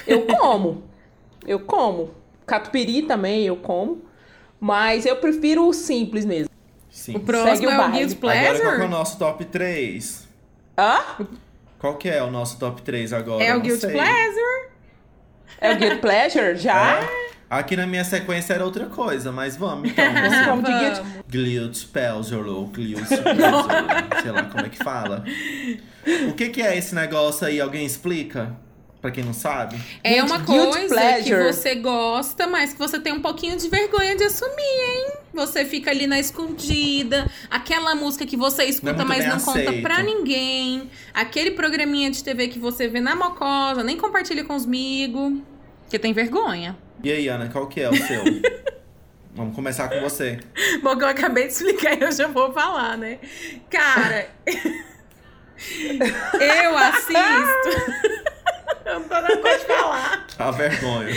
Eu 0.06 0.26
como. 0.26 0.82
eu 1.46 1.60
como. 1.60 2.10
Catupiry 2.46 3.02
também 3.02 3.44
eu 3.46 3.56
como. 3.56 4.02
Mas 4.60 5.06
eu 5.06 5.16
prefiro 5.16 5.66
o 5.66 5.72
simples 5.72 6.26
mesmo. 6.26 6.50
Sim. 6.90 7.12
O 7.12 7.14
Segue 7.14 7.24
próximo 7.24 7.68
o 7.68 7.70
é 7.70 7.74
o 7.74 7.78
baile. 7.78 7.98
Guilty 7.98 8.16
Agora 8.26 8.34
qual 8.36 8.42
que 8.42 8.50
é 8.50 8.50
o 8.60 8.60
Pleasure. 8.74 8.88
nosso 8.88 9.18
top 9.18 9.44
3? 9.46 10.28
Hã? 10.76 10.98
Qual 11.78 11.94
que 11.96 12.08
é 12.10 12.22
o 12.22 12.30
nosso 12.30 12.58
top 12.58 12.82
3 12.82 13.12
agora? 13.14 13.42
É 13.42 13.56
o 13.56 13.60
Guilty. 13.60 13.86
Pleasure. 13.86 14.68
É 15.58 15.72
o 15.72 15.76
Guilty 15.76 15.96
Pleasure? 15.96 16.56
Já? 16.56 17.00
É. 17.00 17.29
Aqui 17.50 17.74
na 17.74 17.84
minha 17.84 18.04
sequência 18.04 18.54
era 18.54 18.64
outra 18.64 18.86
coisa, 18.86 19.32
mas 19.32 19.56
vamos 19.56 19.90
então. 19.90 20.04
Vamos 20.46 20.64
de 20.64 20.72
ou 22.46 22.66
Guilty 22.68 23.16
Pleasure, 23.16 24.22
sei 24.22 24.30
lá 24.30 24.44
como 24.44 24.66
é 24.66 24.68
que 24.68 24.78
fala. 24.78 25.24
O 26.28 26.32
que 26.34 26.48
que 26.50 26.62
é 26.62 26.78
esse 26.78 26.94
negócio 26.94 27.44
aí? 27.44 27.60
Alguém 27.60 27.84
explica? 27.84 28.56
Pra 29.00 29.10
quem 29.10 29.24
não 29.24 29.32
sabe? 29.32 29.76
É 30.04 30.22
uma 30.22 30.40
coisa 30.44 31.22
que 31.24 31.34
você 31.34 31.74
gosta, 31.74 32.46
mas 32.46 32.72
que 32.72 32.78
você 32.78 33.00
tem 33.00 33.12
um 33.12 33.20
pouquinho 33.20 33.56
de 33.56 33.68
vergonha 33.68 34.14
de 34.14 34.24
assumir, 34.24 34.60
hein? 34.60 35.12
Você 35.34 35.64
fica 35.64 35.90
ali 35.90 36.06
na 36.06 36.20
escondida, 36.20 37.28
aquela 37.50 37.96
música 37.96 38.26
que 38.26 38.36
você 38.36 38.64
escuta, 38.64 38.92
muito 38.92 39.08
mas 39.08 39.18
bem 39.20 39.28
não 39.28 39.40
conta 39.40 39.58
aceito. 39.58 39.82
pra 39.82 40.02
ninguém, 40.02 40.88
aquele 41.14 41.52
programinha 41.52 42.10
de 42.10 42.22
TV 42.22 42.48
que 42.48 42.58
você 42.58 42.86
vê 42.86 43.00
na 43.00 43.16
mocosa, 43.16 43.82
nem 43.82 43.96
compartilha 43.96 44.44
com 44.44 44.54
os 44.54 44.66
amigos, 44.66 45.38
porque 45.82 45.98
tem 45.98 46.12
vergonha. 46.12 46.76
E 47.02 47.10
aí, 47.10 47.28
Ana, 47.28 47.48
qual 47.48 47.66
que 47.66 47.80
é 47.80 47.88
o 47.88 47.96
seu? 47.96 48.22
Vamos 49.34 49.54
começar 49.54 49.88
com 49.88 50.00
você. 50.00 50.38
Bom, 50.82 50.96
que 50.98 51.04
eu 51.04 51.08
acabei 51.08 51.46
de 51.46 51.52
explicar 51.54 51.96
e 51.96 52.02
eu 52.02 52.12
já 52.12 52.26
vou 52.26 52.52
falar, 52.52 52.98
né? 52.98 53.18
Cara, 53.70 54.28
eu 56.34 56.76
assisto. 56.76 58.20
Eu 58.84 59.00
tô 59.02 59.14
na 59.20 59.36
coisa 59.36 59.58
de 59.58 59.64
falar. 59.66 60.26
A 60.38 60.50
vergonha. 60.50 61.14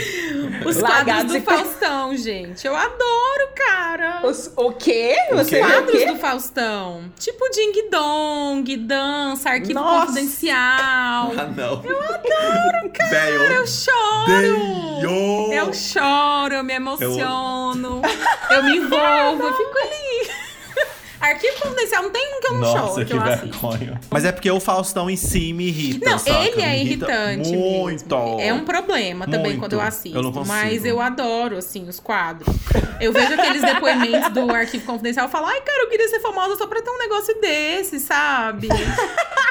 Os 0.66 0.78
quadros 0.78 1.24
do 1.24 1.40
Faustão, 1.40 2.16
gente. 2.16 2.66
Eu 2.66 2.76
adoro, 2.76 3.48
cara. 3.56 4.20
Os- 4.26 4.52
o 4.56 4.72
quê? 4.72 5.16
O 5.32 5.36
Você 5.36 5.56
quê? 5.56 5.62
vê 5.62 5.62
o 5.62 5.68
Quadros 5.74 5.98
quê? 5.98 6.06
do 6.06 6.16
Faustão. 6.16 7.12
Tipo 7.18 7.48
Ding 7.50 7.88
Dong, 7.90 8.76
dança, 8.76 9.50
arquivo 9.50 9.74
Nossa. 9.80 10.02
Ah, 10.02 10.06
confidencial. 10.06 11.32
não. 11.56 11.84
Eu 11.84 11.98
adoro, 12.02 12.92
cara. 12.92 13.28
Eu 13.30 13.66
choro. 13.66 15.52
Eu 15.52 15.72
choro, 15.72 16.54
eu 16.54 16.64
me 16.64 16.74
emociono. 16.74 18.02
Eu 18.50 18.62
me 18.64 18.76
envolvo, 18.76 19.42
eu 19.42 19.54
fico 19.56 19.78
ali. 19.78 20.30
Arquivo 21.24 21.60
confidencial 21.60 22.02
não 22.02 22.10
tem 22.10 22.36
um 22.36 22.40
que 22.40 22.46
eu 22.46 22.52
não 22.52 22.60
Nossa, 22.60 22.78
choro, 22.94 23.06
que, 23.06 23.12
que 23.12 23.18
assisto. 23.18 23.46
vergonha. 23.68 24.00
Mas 24.10 24.24
é 24.24 24.32
porque 24.32 24.50
o 24.50 24.60
Faustão 24.60 25.08
em 25.10 25.16
si 25.16 25.52
me 25.52 25.68
irrita, 25.68 26.10
Não, 26.10 26.18
saca? 26.18 26.38
ele 26.44 26.60
é 26.62 26.78
irritante 26.80 27.50
Muito. 27.56 28.16
mesmo. 28.16 28.40
É 28.40 28.52
um 28.52 28.64
problema 28.64 29.24
também 29.26 29.40
Muito. 29.52 29.58
quando 29.60 29.72
eu 29.74 29.80
assisto. 29.80 30.16
Eu 30.16 30.22
não 30.22 30.32
consigo. 30.32 30.54
Mas 30.54 30.84
eu 30.84 31.00
adoro, 31.00 31.56
assim, 31.56 31.88
os 31.88 31.98
quadros. 32.00 32.54
Eu 33.00 33.12
vejo 33.12 33.32
aqueles 33.34 33.62
depoimentos 33.62 34.30
do 34.32 34.50
Arquivo 34.50 34.84
Confidencial 34.86 35.26
e 35.28 35.30
falo, 35.30 35.46
ai, 35.46 35.60
cara, 35.62 35.82
eu 35.82 35.88
queria 35.88 36.08
ser 36.08 36.20
famosa 36.20 36.56
só 36.56 36.66
pra 36.66 36.80
ter 36.82 36.90
um 36.90 36.98
negócio 36.98 37.40
desse, 37.40 37.98
sabe? 38.00 38.68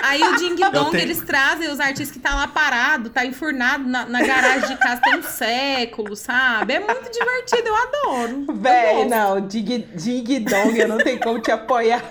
Aí 0.03 0.21
o 0.21 0.36
Ding 0.36 0.55
Dong, 0.55 0.91
tenho- 0.91 1.03
eles 1.03 1.19
trazem 1.21 1.69
os 1.69 1.80
artistas 1.80 2.11
que 2.11 2.19
tá 2.19 2.36
lá 2.36 2.47
parado, 2.47 3.09
tá 3.09 3.26
enfurnado 3.26 3.88
na, 3.88 4.05
na 4.05 4.21
garagem 4.21 4.69
de 4.69 4.76
casa 4.78 5.01
tem 5.01 5.17
um 5.17 5.24
século, 5.24 6.15
sabe? 6.15 6.74
É 6.74 6.80
muito 6.80 7.09
divertido, 7.11 7.67
eu 7.67 7.76
adoro. 7.76 8.45
Véi, 8.53 9.05
não, 9.05 9.41
Dig, 9.47 9.88
Dig 9.95 10.39
Dong, 10.39 10.78
eu 10.78 10.88
não 10.88 10.97
tenho 10.97 11.19
como 11.19 11.39
te 11.39 11.51
apoiar. 11.64 12.03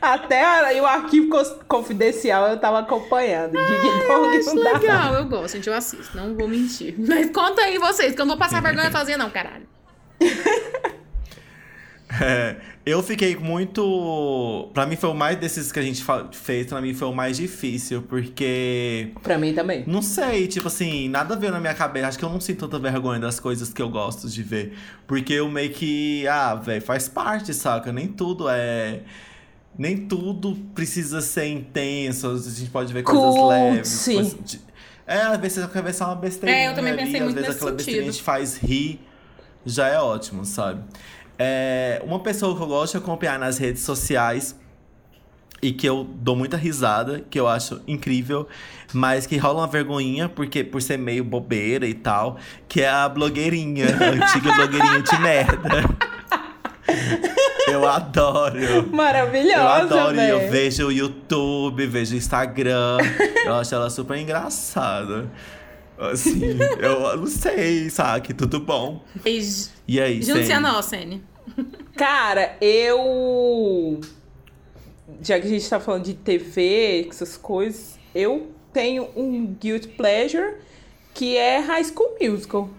Até 0.00 0.44
aí 0.44 0.80
o 0.80 0.86
arquivo 0.86 1.34
confidencial 1.66 2.48
eu 2.48 2.58
tava 2.58 2.80
acompanhando. 2.80 3.52
Dig 3.52 4.06
Dong 4.06 4.36
Acho 4.36 4.54
não 4.54 4.64
dá. 4.64 4.72
legal, 4.78 5.14
eu 5.14 5.24
gosto, 5.26 5.54
gente, 5.54 5.68
eu 5.68 5.74
assisto, 5.74 6.16
não 6.16 6.34
vou 6.34 6.46
mentir. 6.46 6.94
Mas 6.98 7.30
conta 7.30 7.62
aí 7.62 7.78
vocês, 7.78 8.14
que 8.14 8.20
eu 8.20 8.26
não 8.26 8.34
vou 8.34 8.38
passar 8.38 8.60
vergonha 8.62 8.90
sozinha 8.90 9.16
não, 9.16 9.30
caralho. 9.30 9.66
É, 12.20 12.56
eu 12.84 13.02
fiquei 13.02 13.36
muito. 13.36 14.68
Pra 14.74 14.84
mim 14.86 14.96
foi 14.96 15.08
o 15.10 15.14
mais 15.14 15.38
desses 15.38 15.72
que 15.72 15.78
a 15.78 15.82
gente 15.82 16.04
fez, 16.32 16.66
pra 16.66 16.80
mim 16.80 16.92
foi 16.92 17.08
o 17.08 17.12
mais 17.14 17.36
difícil, 17.36 18.02
porque. 18.02 19.12
Pra 19.22 19.38
mim 19.38 19.54
também. 19.54 19.84
Não 19.86 20.02
sei, 20.02 20.46
tipo 20.46 20.68
assim, 20.68 21.08
nada 21.08 21.34
veio 21.36 21.52
na 21.52 21.60
minha 21.60 21.74
cabeça. 21.74 22.08
Acho 22.08 22.18
que 22.18 22.24
eu 22.24 22.28
não 22.28 22.40
sinto 22.40 22.66
tanta 22.68 22.78
vergonha 22.78 23.18
das 23.20 23.40
coisas 23.40 23.72
que 23.72 23.80
eu 23.80 23.88
gosto 23.88 24.28
de 24.28 24.42
ver. 24.42 24.76
Porque 25.06 25.32
eu 25.32 25.48
meio 25.50 25.70
que. 25.70 26.26
Ah, 26.28 26.54
velho, 26.54 26.82
faz 26.82 27.08
parte, 27.08 27.54
saca? 27.54 27.92
Nem 27.92 28.08
tudo 28.08 28.46
é. 28.48 29.00
Nem 29.78 29.96
tudo 29.96 30.54
precisa 30.74 31.20
ser 31.22 31.46
intenso. 31.46 32.28
A 32.28 32.36
gente 32.36 32.70
pode 32.70 32.92
ver 32.92 33.02
coisas 33.04 33.24
Cult, 33.34 33.48
leves. 33.48 33.88
sim. 33.88 34.14
coisas 34.16 34.36
de- 34.44 34.60
É, 35.06 35.16
às 35.22 35.40
vezes 35.40 35.58
aquela 35.64 35.84
vez 35.84 36.00
é 36.00 36.04
uma 36.04 36.14
besteira. 36.16 36.54
É, 36.56 36.68
eu 36.68 36.74
também 36.74 36.94
pensei 36.94 37.16
às 37.16 37.22
muito 37.24 37.34
vezes 37.36 37.48
nesse 37.48 37.58
aquela 37.58 37.72
besteira 37.72 38.02
a 38.02 38.04
gente 38.04 38.22
faz 38.22 38.56
rir, 38.58 39.00
já 39.64 39.88
é 39.88 39.98
ótimo, 39.98 40.44
sabe? 40.44 40.82
É, 41.44 42.00
uma 42.04 42.20
pessoa 42.20 42.56
que 42.56 42.62
eu 42.62 42.68
gosto 42.68 42.92
de 42.92 42.98
acompanhar 42.98 43.36
nas 43.36 43.58
redes 43.58 43.82
sociais 43.82 44.56
e 45.60 45.72
que 45.72 45.88
eu 45.88 46.04
dou 46.04 46.36
muita 46.36 46.56
risada, 46.56 47.24
que 47.28 47.38
eu 47.38 47.48
acho 47.48 47.80
incrível, 47.84 48.46
mas 48.92 49.26
que 49.26 49.36
rola 49.36 49.62
uma 49.62 49.66
vergonhinha 49.66 50.28
porque 50.28 50.62
por 50.62 50.80
ser 50.80 50.98
meio 50.98 51.24
bobeira 51.24 51.84
e 51.84 51.94
tal, 51.94 52.36
que 52.68 52.80
é 52.80 52.88
a 52.88 53.08
blogueirinha, 53.08 53.86
a 53.86 54.24
antiga 54.24 54.52
blogueirinha 54.54 55.02
de 55.02 55.18
merda. 55.20 55.84
Eu 57.66 57.88
adoro. 57.88 58.58
Eu 58.60 58.86
Maravilhosa, 58.86 59.82
adoro, 59.82 60.20
e 60.20 60.28
eu 60.28 60.48
vejo 60.48 60.86
o 60.86 60.92
YouTube, 60.92 61.86
vejo 61.88 62.14
o 62.14 62.18
Instagram. 62.18 62.98
eu 63.44 63.54
acho 63.54 63.74
ela 63.74 63.90
super 63.90 64.16
engraçada. 64.16 65.28
Assim, 65.98 66.56
eu 66.78 67.16
não 67.16 67.26
sei, 67.26 67.90
sabe? 67.90 68.32
Tudo 68.32 68.60
bom. 68.60 69.04
Beijo. 69.24 69.70
E 69.88 70.00
aí, 70.00 70.22
Junte-se 70.22 70.52
a 70.52 70.60
nós, 70.60 70.84
Sene. 70.86 71.31
Cara, 71.96 72.56
eu. 72.60 74.00
Já 75.20 75.38
que 75.38 75.46
a 75.46 75.50
gente 75.50 75.68
tá 75.68 75.78
falando 75.78 76.04
de 76.04 76.14
TV, 76.14 77.06
essas 77.08 77.36
coisas, 77.36 77.98
eu 78.14 78.48
tenho 78.72 79.08
um 79.14 79.46
Guilty 79.46 79.88
Pleasure 79.88 80.54
que 81.14 81.36
é 81.36 81.58
High 81.60 81.84
School 81.84 82.16
Musical. 82.20 82.70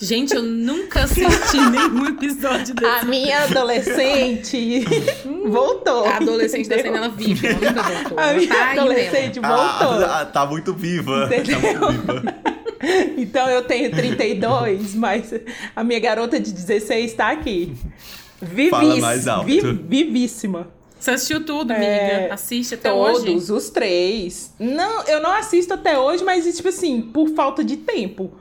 Gente, 0.00 0.34
eu 0.34 0.42
nunca 0.42 1.04
assisti 1.04 1.56
nenhum 1.70 2.08
episódio 2.08 2.74
desse. 2.74 2.90
A 2.90 3.04
minha 3.04 3.44
adolescente 3.44 4.84
voltou. 5.48 6.04
A 6.06 6.16
adolescente 6.16 6.68
da 6.68 6.74
entendeu? 6.74 6.96
Ela 6.96 7.08
vive, 7.08 7.46
ela 7.46 7.60
nunca 7.60 7.82
voltou. 7.82 8.18
A 8.18 8.32
minha 8.32 8.48
tá 8.48 8.72
adolescente 8.72 9.40
voltou. 9.40 10.04
Ah, 10.04 10.26
tá 10.26 10.46
muito 10.46 10.74
viva. 10.74 11.26
Entendeu? 11.26 11.60
Tá 11.60 11.92
muito 11.92 12.12
viva. 12.12 12.63
Então 13.16 13.48
eu 13.48 13.62
tenho 13.64 13.90
32, 13.90 14.94
mas 14.96 15.32
a 15.74 15.82
minha 15.84 16.00
garota 16.00 16.38
de 16.40 16.52
16 16.52 17.12
tá 17.14 17.30
aqui. 17.30 17.72
Fala 18.70 18.96
mais 18.96 19.26
alto. 19.28 19.46
vi- 19.46 19.60
vivíssima. 20.04 20.68
Você 20.98 21.10
assistiu 21.10 21.44
tudo, 21.44 21.72
É, 21.72 22.16
amiga. 22.16 22.34
Assiste 22.34 22.74
até 22.74 22.92
hoje. 22.92 23.26
Todos, 23.26 23.50
os 23.50 23.68
três. 23.68 24.54
Não, 24.58 25.02
eu 25.04 25.20
não 25.20 25.32
assisto 25.32 25.74
até 25.74 25.98
hoje, 25.98 26.24
mas 26.24 26.44
tipo 26.56 26.68
assim, 26.68 27.02
por 27.02 27.28
falta 27.30 27.62
de 27.62 27.76
tempo. 27.76 28.32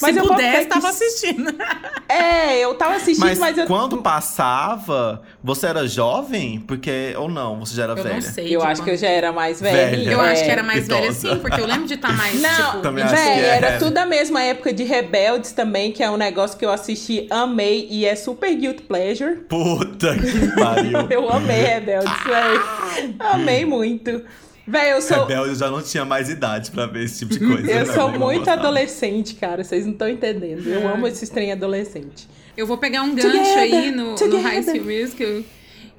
Mas 0.00 0.14
Se 0.14 0.20
eu 0.20 0.26
pudesse, 0.26 0.58
que- 0.62 0.66
tava 0.66 0.88
assistindo. 0.88 1.54
É, 2.08 2.58
eu 2.60 2.72
tava 2.76 2.94
assistindo, 2.94 3.24
Mas, 3.26 3.36
mas, 3.38 3.58
eu. 3.58 3.66
quando 3.66 4.00
passava, 4.00 5.22
você 5.42 5.66
era 5.66 5.88
jovem? 5.88 6.60
Porque. 6.60 7.12
Ou 7.18 7.28
não, 7.28 7.58
você 7.58 7.74
já 7.74 7.82
era 7.82 7.92
Eu 7.94 8.02
velha? 8.02 8.14
não 8.14 8.20
sei. 8.22 8.54
Eu 8.54 8.60
de 8.60 8.66
acho 8.66 8.82
que 8.84 8.90
eu 8.90 8.96
já 8.96 9.08
era 9.08 9.32
mais 9.32 9.60
velha. 9.60 9.90
Velha. 9.96 10.10
Eu 10.12 10.22
é. 10.24 10.32
acho 10.32 10.44
que 10.44 10.50
era 10.50 10.62
mais 10.62 10.86
velha 10.86 11.06
idosa. 11.06 11.34
sim, 11.34 11.38
porque 11.40 11.60
eu 11.60 11.66
lembro 11.66 11.86
de 11.86 11.94
estar 11.94 12.12
mais, 12.16 12.38
Não, 12.40 12.66
tipo... 12.70 12.78
Também 12.80 13.04
Véi, 13.04 13.16
que 13.34 13.40
é. 13.40 13.56
era 13.56 13.78
tudo 13.78 13.98
a 13.98 14.06
mesma 14.06 14.40
época 14.42 14.72
de 14.72 14.84
Rebeldes 14.84 15.50
também, 15.50 15.90
que 15.90 16.00
é 16.02 16.08
um 16.10 16.16
negócio 16.16 16.56
que 16.56 16.64
eu 16.64 16.70
assisti, 16.70 17.26
amei 17.28 17.88
e 17.90 18.06
é 18.06 18.14
super 18.14 18.54
guilt 18.54 18.82
pleasure. 18.82 19.36
Puta 19.48 20.14
que 20.16 20.48
pariu. 20.54 21.06
Eu 21.10 21.28
amei 21.28 21.60
Rebeldes, 21.62 22.12
véi. 22.24 23.10
Amei 23.18 23.64
muito. 23.64 24.22
Véi, 24.66 24.92
eu 24.92 25.00
sou. 25.00 25.20
Rebelde 25.26 25.54
já 25.54 25.70
não 25.70 25.80
tinha 25.80 26.04
mais 26.04 26.28
idade 26.28 26.70
pra 26.72 26.86
ver 26.86 27.04
esse 27.04 27.20
tipo 27.20 27.32
de 27.34 27.46
coisa. 27.46 27.70
Eu 27.70 27.86
né? 27.86 27.92
sou 27.94 28.10
muito 28.10 28.50
adolescente, 28.50 29.34
cara. 29.36 29.62
Vocês 29.62 29.84
não 29.84 29.92
estão 29.92 30.08
entendendo. 30.08 30.66
Eu 30.66 30.80
É. 30.80 30.92
amo 30.92 31.06
esses 31.06 31.28
trem 31.28 31.52
adolescente. 31.52 32.28
Eu 32.56 32.66
vou 32.66 32.76
pegar 32.76 33.02
um 33.02 33.14
gancho 33.14 33.28
Together, 33.30 33.58
aí 33.58 33.90
no, 33.92 34.14
no. 34.14 34.40
High 34.42 34.62
School 34.62 34.84
Musical. 34.84 35.42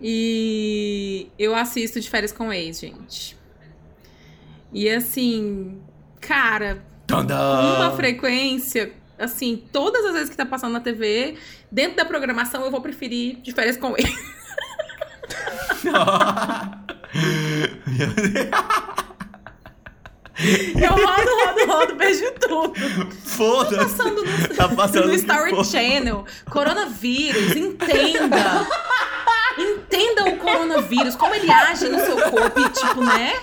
E 0.02 1.28
eu 1.40 1.56
assisto 1.56 2.00
de 2.00 2.10
férias 2.10 2.32
com 2.32 2.52
ex, 2.52 2.80
gente. 2.80 3.38
E 4.74 4.90
assim, 4.90 5.80
cara, 6.20 6.84
uma 7.10 7.96
frequência, 7.96 8.92
assim, 9.18 9.64
todas 9.72 10.06
as 10.06 10.14
vezes 10.14 10.30
que 10.30 10.36
tá 10.36 10.46
passando 10.46 10.74
na 10.74 10.82
TV, 10.82 11.36
dentro 11.72 11.96
da 11.96 12.06
programação 12.06 12.64
eu 12.66 12.70
vou 12.70 12.82
preferir 12.82 13.38
de 13.38 13.54
férias 13.54 13.78
com 13.78 13.96
ele. 13.98 14.14
Eu 20.80 20.92
rodo, 20.92 21.30
rodo, 21.46 21.72
rodo, 21.72 21.96
vejo 21.98 22.32
tudo. 22.40 22.74
Foda-se. 23.26 23.76
Passando 23.76 24.24
no, 24.24 24.56
Tá 24.56 24.70
passando 24.70 25.08
no 25.08 25.14
Story. 25.16 25.66
Channel. 25.66 26.26
Coronavírus, 26.50 27.56
entenda. 27.56 28.68
Entenda 29.58 30.26
o 30.26 30.38
coronavírus, 30.38 31.16
como 31.16 31.34
ele 31.34 31.50
age 31.50 31.90
no 31.90 32.00
seu 32.00 32.16
corpo 32.30 32.60
e 32.60 32.70
tipo, 32.70 33.04
né? 33.04 33.34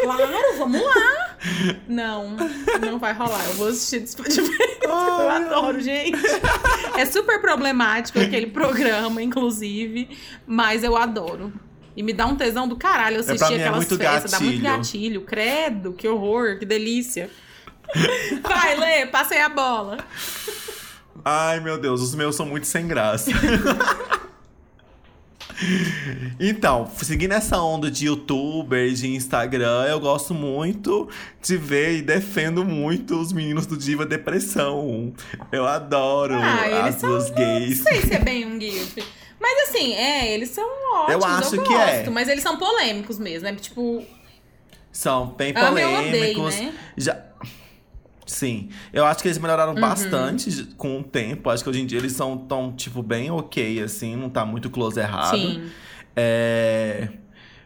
Claro, 0.00 0.56
vamos 0.58 0.80
lá. 0.80 1.36
Não, 1.88 2.36
não 2.80 3.00
vai 3.00 3.12
rolar. 3.12 3.44
Eu 3.46 3.54
vou 3.54 3.68
assistir 3.68 4.00
de 4.00 4.14
Eu 4.82 5.28
adoro, 5.28 5.80
gente. 5.80 6.16
É 6.96 7.04
super 7.04 7.40
problemático 7.40 8.20
aquele 8.20 8.46
programa, 8.46 9.20
inclusive, 9.20 10.16
mas 10.46 10.84
eu 10.84 10.96
adoro. 10.96 11.52
E 11.96 12.02
me 12.02 12.12
dá 12.12 12.26
um 12.26 12.36
tesão 12.36 12.66
do 12.66 12.76
caralho 12.76 13.22
pra 13.22 13.34
assistir 13.34 13.54
é 13.54 13.56
aquelas 13.66 13.76
muito 13.76 13.96
festas. 13.98 14.30
Dá 14.30 14.40
muito 14.40 14.62
gatilho. 14.62 14.76
gatilho. 14.78 15.20
Credo, 15.22 15.92
que 15.92 16.08
horror, 16.08 16.58
que 16.58 16.64
delícia. 16.66 17.28
Vai, 18.42 18.76
Lê, 18.78 19.06
passei 19.06 19.40
a 19.40 19.48
bola. 19.48 19.98
Ai, 21.24 21.60
meu 21.60 21.78
Deus, 21.78 22.00
os 22.00 22.14
meus 22.14 22.34
são 22.34 22.46
muito 22.46 22.66
sem 22.66 22.86
graça. 22.88 23.30
Então, 26.40 26.90
seguindo 26.96 27.32
essa 27.32 27.58
onda 27.60 27.88
de 27.90 28.06
youtuber, 28.06 28.92
de 28.92 29.06
Instagram, 29.14 29.84
eu 29.88 30.00
gosto 30.00 30.34
muito 30.34 31.08
de 31.40 31.56
ver 31.56 31.98
e 31.98 32.02
defendo 32.02 32.64
muito 32.64 33.14
os 33.20 33.32
meninos 33.32 33.64
do 33.66 33.76
Diva 33.76 34.04
Depressão. 34.04 35.12
Eu 35.52 35.64
adoro 35.66 36.34
Ah, 36.34 36.86
as 36.86 36.96
são- 36.96 37.10
duas 37.10 37.30
gays. 37.30 37.78
Não 37.78 37.92
sei 37.92 38.00
se 38.02 38.14
é 38.14 38.18
bem 38.24 38.44
um 38.46 38.58
guilty. 38.58 39.04
Mas 39.42 39.68
assim, 39.68 39.92
é, 39.94 40.32
eles 40.32 40.50
são 40.50 40.64
ótimos, 40.94 41.24
eu, 41.24 41.24
acho 41.30 41.50
que 41.50 41.56
gosto, 41.56 41.74
é. 41.74 42.10
mas 42.10 42.28
eles 42.28 42.44
são 42.44 42.56
polêmicos 42.56 43.18
mesmo, 43.18 43.48
é 43.48 43.54
tipo, 43.56 44.04
São 44.92 45.26
bem 45.36 45.50
odeie, 45.50 46.34
polêmicos. 46.34 46.54
né? 46.60 46.72
Já... 46.96 47.20
Sim, 48.24 48.68
eu 48.92 49.04
acho 49.04 49.20
que 49.20 49.26
eles 49.28 49.38
melhoraram 49.38 49.74
Uhum. 49.74 49.80
bastante 49.80 50.64
com 50.76 51.00
o 51.00 51.02
tempo. 51.02 51.50
Acho 51.50 51.64
que 51.64 51.68
hoje 51.68 51.80
em 51.82 51.86
dia 51.86 51.98
eles 51.98 52.12
são 52.12 52.38
tão, 52.38 52.72
tipo, 52.72 53.02
bem 53.02 53.30
ok, 53.30 53.82
assim, 53.82 54.14
não 54.14 54.30
tá 54.30 54.44
muito 54.46 54.70
close 54.70 54.98
errado. 55.00 55.36
sim. 55.36 55.70
É... 56.14 57.08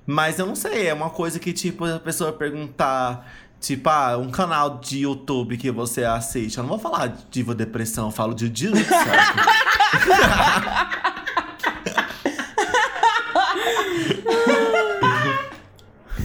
Mas 0.07 0.39
eu 0.39 0.47
não 0.47 0.55
sei, 0.57 0.87
é 0.89 0.95
uma 0.95 1.11
coisa 1.11 1.39
que, 1.39 1.53
tipo, 1.53 1.85
a 1.85 1.99
pessoa 1.99 2.33
perguntar, 2.33 3.31
tipo, 3.61 3.89
ah, 3.91 4.17
um 4.17 4.31
canal 4.31 4.79
de 4.79 5.01
YouTube 5.01 5.57
que 5.59 5.71
você 5.71 6.05
assiste. 6.05 6.57
Eu 6.57 6.63
não 6.63 6.71
vou 6.71 6.79
falar 6.79 7.09
de 7.09 7.25
Diva 7.31 7.55
Depressão, 7.55 8.07
eu 8.07 8.11
falo 8.13 8.33
de 8.35 8.51
Jiu, 8.55 8.73
sabe? 8.87 9.17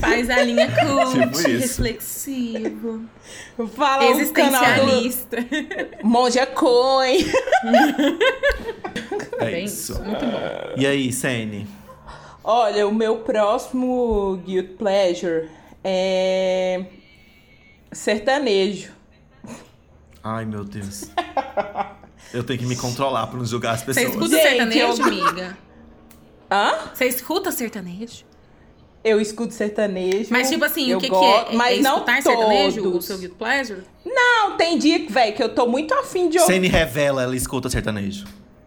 Faz 0.00 0.30
a 0.30 0.42
linha 0.42 0.66
coach, 0.68 1.12
Tipo 1.12 1.38
reflexivo, 1.58 3.04
Fala 3.76 4.04
o 4.10 4.32
canal 4.32 4.64
existencialista. 4.64 5.36
do 6.02 6.06
Monja 6.08 6.46
Coin. 6.46 7.18
É 9.38 9.44
Bem 9.44 9.64
isso. 9.64 9.94
Muito 10.02 10.24
bom. 10.24 10.40
E 10.76 10.86
aí, 10.86 11.12
Sene? 11.12 11.66
Olha, 12.42 12.88
o 12.88 12.94
meu 12.94 13.16
próximo 13.18 14.36
guilt 14.44 14.70
pleasure 14.76 15.48
é 15.84 16.84
sertanejo. 17.92 18.90
Ai, 20.24 20.44
meu 20.44 20.64
Deus. 20.64 21.10
Eu 22.32 22.42
tenho 22.42 22.58
que 22.58 22.66
me 22.66 22.76
controlar 22.76 23.26
pra 23.26 23.38
não 23.38 23.44
julgar 23.44 23.74
as 23.74 23.80
Você 23.80 23.86
pessoas. 23.86 24.08
escuta 24.14 24.36
Gente, 24.36 24.42
sertanejo, 24.48 25.02
eu- 25.02 25.06
amiga? 25.06 25.58
Hã? 26.52 26.74
Você 26.92 27.06
escuta 27.06 27.50
sertanejo? 27.50 28.24
Eu 29.04 29.20
escuto 29.20 29.52
sertanejo. 29.52 30.28
Mas 30.30 30.48
tipo 30.48 30.64
assim, 30.64 30.94
o 30.94 30.98
que, 31.00 31.08
go- 31.08 31.18
que 31.18 31.24
é? 31.26 31.56
Mas 31.56 31.78
é 31.78 31.82
não 31.82 31.94
escutar 31.94 32.22
sertanejo, 32.22 32.80
o 32.80 32.84
todos. 32.84 33.04
seu 33.06 33.18
guilty 33.18 33.34
pleasure? 33.36 33.80
Não, 34.04 34.56
tem 34.56 34.78
dia, 34.78 35.04
velho, 35.08 35.34
que 35.34 35.42
eu 35.42 35.48
tô 35.48 35.66
muito 35.66 35.92
afim 35.94 36.28
de 36.28 36.38
ouvir. 36.38 36.52
Sene 36.52 36.68
revela, 36.68 37.22
ela 37.22 37.34
escuta 37.34 37.68
sertanejo. 37.68 38.24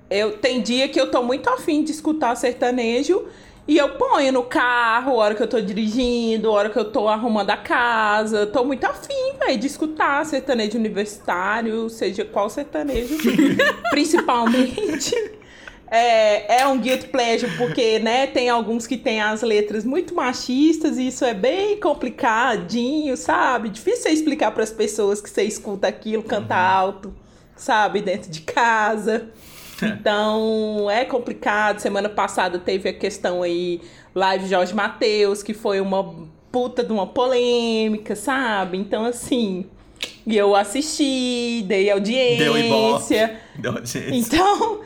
Eu, 0.09 0.33
tem 0.37 0.61
dia 0.61 0.89
que 0.89 0.99
eu 0.99 1.09
tô 1.09 1.23
muito 1.23 1.49
afim 1.49 1.83
de 1.83 1.91
escutar 1.91 2.35
sertanejo 2.35 3.25
e 3.67 3.77
eu 3.77 3.89
ponho 3.97 4.31
no 4.33 4.43
carro, 4.43 5.13
a 5.13 5.23
hora 5.23 5.35
que 5.35 5.41
eu 5.41 5.47
tô 5.47 5.59
dirigindo, 5.61 6.49
a 6.49 6.51
hora 6.51 6.69
que 6.69 6.77
eu 6.77 6.85
tô 6.91 7.07
arrumando 7.07 7.49
a 7.51 7.57
casa. 7.57 8.45
Tô 8.45 8.63
muito 8.65 8.83
afim, 8.83 9.33
velho, 9.39 9.57
de 9.57 9.67
escutar 9.67 10.23
sertanejo 10.25 10.77
universitário, 10.77 11.89
seja 11.89 12.25
qual 12.25 12.49
sertanejo, 12.49 13.15
principalmente. 13.89 15.15
É, 15.95 16.59
é 16.61 16.67
um 16.67 16.77
guilt 16.77 17.07
pleasure 17.07 17.55
porque, 17.57 17.99
né, 17.99 18.27
tem 18.27 18.49
alguns 18.49 18.85
que 18.85 18.97
tem 18.97 19.21
as 19.21 19.41
letras 19.41 19.85
muito 19.85 20.13
machistas 20.13 20.97
e 20.97 21.07
isso 21.07 21.23
é 21.23 21.33
bem 21.33 21.79
complicadinho, 21.79 23.15
sabe? 23.15 23.69
Difícil 23.69 24.03
você 24.03 24.09
explicar 24.09 24.51
para 24.51 24.63
as 24.63 24.71
pessoas 24.71 25.21
que 25.21 25.29
você 25.29 25.43
escuta 25.43 25.87
aquilo, 25.87 26.21
canta 26.21 26.55
alto, 26.55 27.13
sabe, 27.55 28.01
dentro 28.01 28.29
de 28.29 28.41
casa. 28.41 29.29
Então, 29.83 30.89
é 30.89 31.03
complicado. 31.03 31.79
Semana 31.79 32.07
passada 32.07 32.57
teve 32.57 32.87
a 32.87 32.93
questão 32.93 33.43
aí, 33.43 33.81
live 34.15 34.47
Jorge 34.47 34.73
Matheus, 34.73 35.43
que 35.43 35.53
foi 35.53 35.81
uma 35.81 36.15
puta 36.49 36.81
de 36.81 36.93
uma 36.93 37.05
polêmica, 37.05 38.15
sabe? 38.15 38.77
Então, 38.77 39.03
assim, 39.03 39.65
e 40.25 40.35
eu 40.35 40.55
assisti, 40.55 41.63
dei 41.67 41.91
audiência. 41.91 42.45
Deu 42.45 42.57
ibope. 42.57 43.15
Deu 43.57 43.71
audiência. 43.73 44.09
Então, 44.11 44.81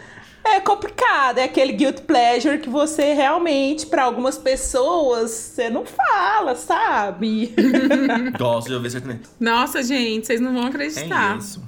é 0.56 0.60
complicado. 0.60 1.38
É 1.40 1.44
aquele 1.44 1.74
guilt 1.74 2.02
pleasure 2.02 2.60
que 2.60 2.70
você 2.70 3.14
realmente, 3.14 3.86
para 3.86 4.04
algumas 4.04 4.38
pessoas, 4.38 5.32
você 5.32 5.70
não 5.70 5.86
fala, 5.86 6.56
sabe? 6.56 7.54
Gosto 8.38 8.68
de 8.68 8.74
ouvir 8.76 8.92
sertanejo. 8.92 9.22
Nossa, 9.40 9.82
gente, 9.84 10.28
vocês 10.28 10.40
não 10.42 10.54
vão 10.54 10.66
É 10.66 10.68
acreditar. 10.68 11.38
isso. 11.38 11.68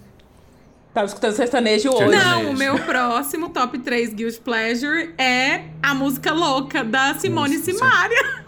Tava 0.94 1.08
escutando 1.08 1.34
sertanejo 1.34 1.90
hoje. 1.90 2.18
Não, 2.18 2.50
o 2.50 2.54
meu 2.54 2.78
próximo 2.80 3.48
top 3.50 3.80
3 3.80 4.14
Guilty 4.14 4.42
Pleasure 4.42 5.14
é 5.18 5.66
a 5.82 5.94
música 5.94 6.34
louca 6.34 6.84
da 6.84 7.14
Simone 7.14 7.58
Nossa, 7.58 7.72
Simaria. 7.72 8.44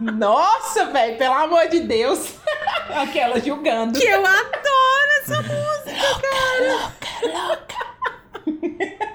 Nossa, 0.00 0.86
velho, 0.86 1.18
pelo 1.18 1.34
amor 1.34 1.68
de 1.68 1.80
Deus. 1.80 2.34
Aquela 2.94 3.38
julgando. 3.38 3.98
Que 3.98 4.06
eu 4.06 4.24
adoro 4.24 5.12
essa 5.22 5.42
música, 5.42 6.20
cara. 7.20 9.11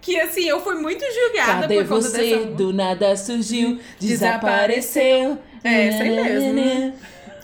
Que 0.00 0.18
assim, 0.18 0.44
eu 0.48 0.60
fui 0.62 0.74
muito 0.76 1.04
julgada 1.04 1.62
Cadê 1.62 1.76
por 1.82 1.88
conta 1.88 2.00
você? 2.08 2.18
dessa 2.18 2.36
música. 2.36 2.54
Do 2.56 2.72
nada 2.72 3.16
surgiu, 3.16 3.78
Desapareceu. 3.98 5.38
desapareceu. 5.38 5.38
É, 5.62 5.86
essa 5.88 6.02
aí 6.02 6.10
mesmo. 6.22 6.94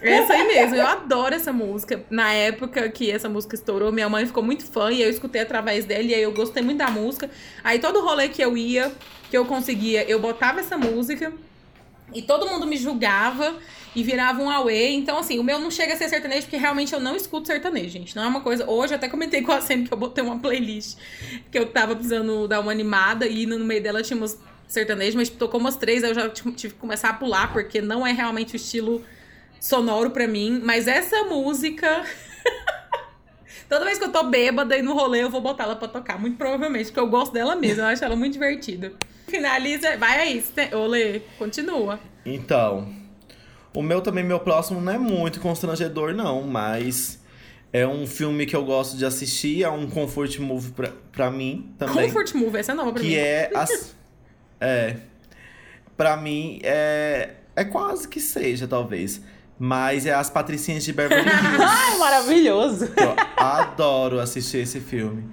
Essa 0.01 0.33
aí 0.35 0.47
mesmo, 0.47 0.77
eu 0.77 0.87
adoro 0.87 1.35
essa 1.35 1.53
música. 1.53 2.03
Na 2.09 2.33
época 2.33 2.89
que 2.89 3.11
essa 3.11 3.29
música 3.29 3.55
estourou, 3.55 3.91
minha 3.93 4.09
mãe 4.09 4.25
ficou 4.27 4.43
muito 4.43 4.65
fã 4.65 4.91
e 4.93 5.03
eu 5.03 5.11
escutei 5.11 5.41
através 5.43 5.85
dela 5.85 6.03
e 6.03 6.15
aí 6.15 6.23
eu 6.23 6.33
gostei 6.33 6.63
muito 6.63 6.79
da 6.79 6.91
música. 6.91 7.29
Aí 7.65 7.79
todo 7.79 8.01
rolê 8.01 8.29
que 8.29 8.43
eu 8.43 8.57
ia, 8.57 8.93
que 9.31 9.37
eu 9.37 9.45
conseguia, 9.45 10.05
eu 10.05 10.19
botava 10.21 10.61
essa 10.61 10.77
música 10.79 11.33
e 12.15 12.23
todo 12.23 12.49
mundo 12.49 12.67
me 12.67 12.77
julgava 12.77 13.57
e 13.95 14.03
virava 14.03 14.43
um 14.43 14.51
away. 14.51 14.95
Então, 14.95 15.19
assim, 15.19 15.39
o 15.39 15.43
meu 15.43 15.59
não 15.59 15.71
chega 15.71 15.95
a 15.95 15.97
ser 15.97 16.09
sertanejo 16.09 16.43
porque 16.43 16.57
realmente 16.57 16.93
eu 16.93 17.01
não 17.01 17.17
escuto 17.17 17.47
sertanejo, 17.47 17.91
gente. 17.91 18.15
Não 18.15 18.25
é 18.25 18.27
uma 18.27 18.41
coisa. 18.41 18.69
Hoje 18.69 18.93
eu 18.93 18.97
até 18.97 19.09
comentei 19.09 19.43
com 19.43 19.53
a 19.53 19.61
Sam 19.61 19.85
que 19.85 19.93
eu 19.93 19.99
botei 19.99 20.23
uma 20.23 20.39
playlist 20.39 20.99
que 21.51 21.59
eu 21.59 21.67
tava 21.67 21.95
precisando 21.95 22.47
dar 22.47 22.61
uma 22.61 22.71
animada 22.71 23.27
e 23.27 23.47
no 23.47 23.59
meio 23.61 23.83
dela 23.83 24.03
tinha 24.03 24.17
umas 24.17 24.39
sertanejo, 24.69 25.17
mas 25.17 25.29
tocou 25.29 25.61
umas 25.61 25.77
três, 25.77 26.03
eu 26.03 26.13
já 26.13 26.29
tive 26.29 26.53
que 26.53 26.71
começar 26.71 27.11
a 27.11 27.15
pular 27.15 27.53
porque 27.53 27.81
não 27.81 28.07
é 28.07 28.13
realmente 28.13 28.55
o 28.55 28.57
estilo 28.57 29.05
sonoro 29.61 30.11
pra 30.11 30.27
mim, 30.27 30.61
mas 30.63 30.87
essa 30.87 31.25
música. 31.25 32.05
Toda 33.69 33.85
vez 33.85 33.99
que 33.99 34.05
eu 34.05 34.13
tô 34.13 34.25
bêbada 34.25 34.77
e 34.77 34.83
no 34.83 34.95
rolê, 34.95 35.23
eu 35.23 35.31
vou 35.31 35.41
botar 35.41 35.65
ela 35.65 35.77
pra 35.77 35.89
tocar. 35.89 36.19
Muito 36.21 36.37
provavelmente, 36.37 36.87
porque 36.87 37.01
eu 37.01 37.09
gosto 37.09 37.33
dela 37.33 37.57
mesmo. 37.57 37.83
Eu 37.83 37.87
acho 37.87 38.05
ela 38.05 38.15
muito 38.15 38.35
divertida. 38.35 38.93
Finaliza. 39.27 39.97
Vai 39.97 40.21
aí, 40.21 40.45
Olê, 40.73 41.21
continua. 41.39 41.99
Então, 42.25 42.89
o 43.75 43.83
meu 43.83 44.01
também, 44.01 44.25
meu 44.25 44.41
próximo, 44.41 44.81
não 44.81 44.93
é 44.93 44.99
muito 44.99 45.41
constrangedor, 45.41 46.15
não, 46.15 46.43
mas 46.43 47.21
é 47.73 47.87
um 47.87 48.07
filme 48.07 48.47
que 48.47 48.55
eu 48.55 48.65
gosto 48.65 48.97
de 48.97 49.05
assistir, 49.05 49.63
é 49.63 49.69
um 49.69 49.89
comfort 49.91 50.39
movie 50.39 50.73
pra, 50.73 50.93
pra 51.13 51.31
mim 51.31 51.75
também. 51.79 52.07
Comfort 52.07 52.35
Move, 52.35 52.57
essa 52.59 52.73
é 52.73 52.75
nova 52.75 52.93
pra 52.93 53.03
mim. 53.03 53.09
que 53.09 53.19
é 53.19 53.51
as. 53.55 53.95
é. 54.61 54.97
Pra 55.97 56.17
mim, 56.17 56.61
é. 56.63 57.35
É 57.55 57.65
quase 57.65 58.07
que 58.07 58.21
seja, 58.21 58.69
talvez. 58.69 59.21
Mas 59.59 60.05
é 60.07 60.13
As 60.13 60.29
Patricinhas 60.29 60.85
de 60.85 60.93
Beverly 60.93 61.25
Hills. 61.29 61.63
Ai, 61.63 61.99
maravilhoso. 61.99 62.85
Eu 62.97 63.15
adoro 63.37 64.21
assistir 64.21 64.59
esse 64.59 64.81
filme. 64.81 65.31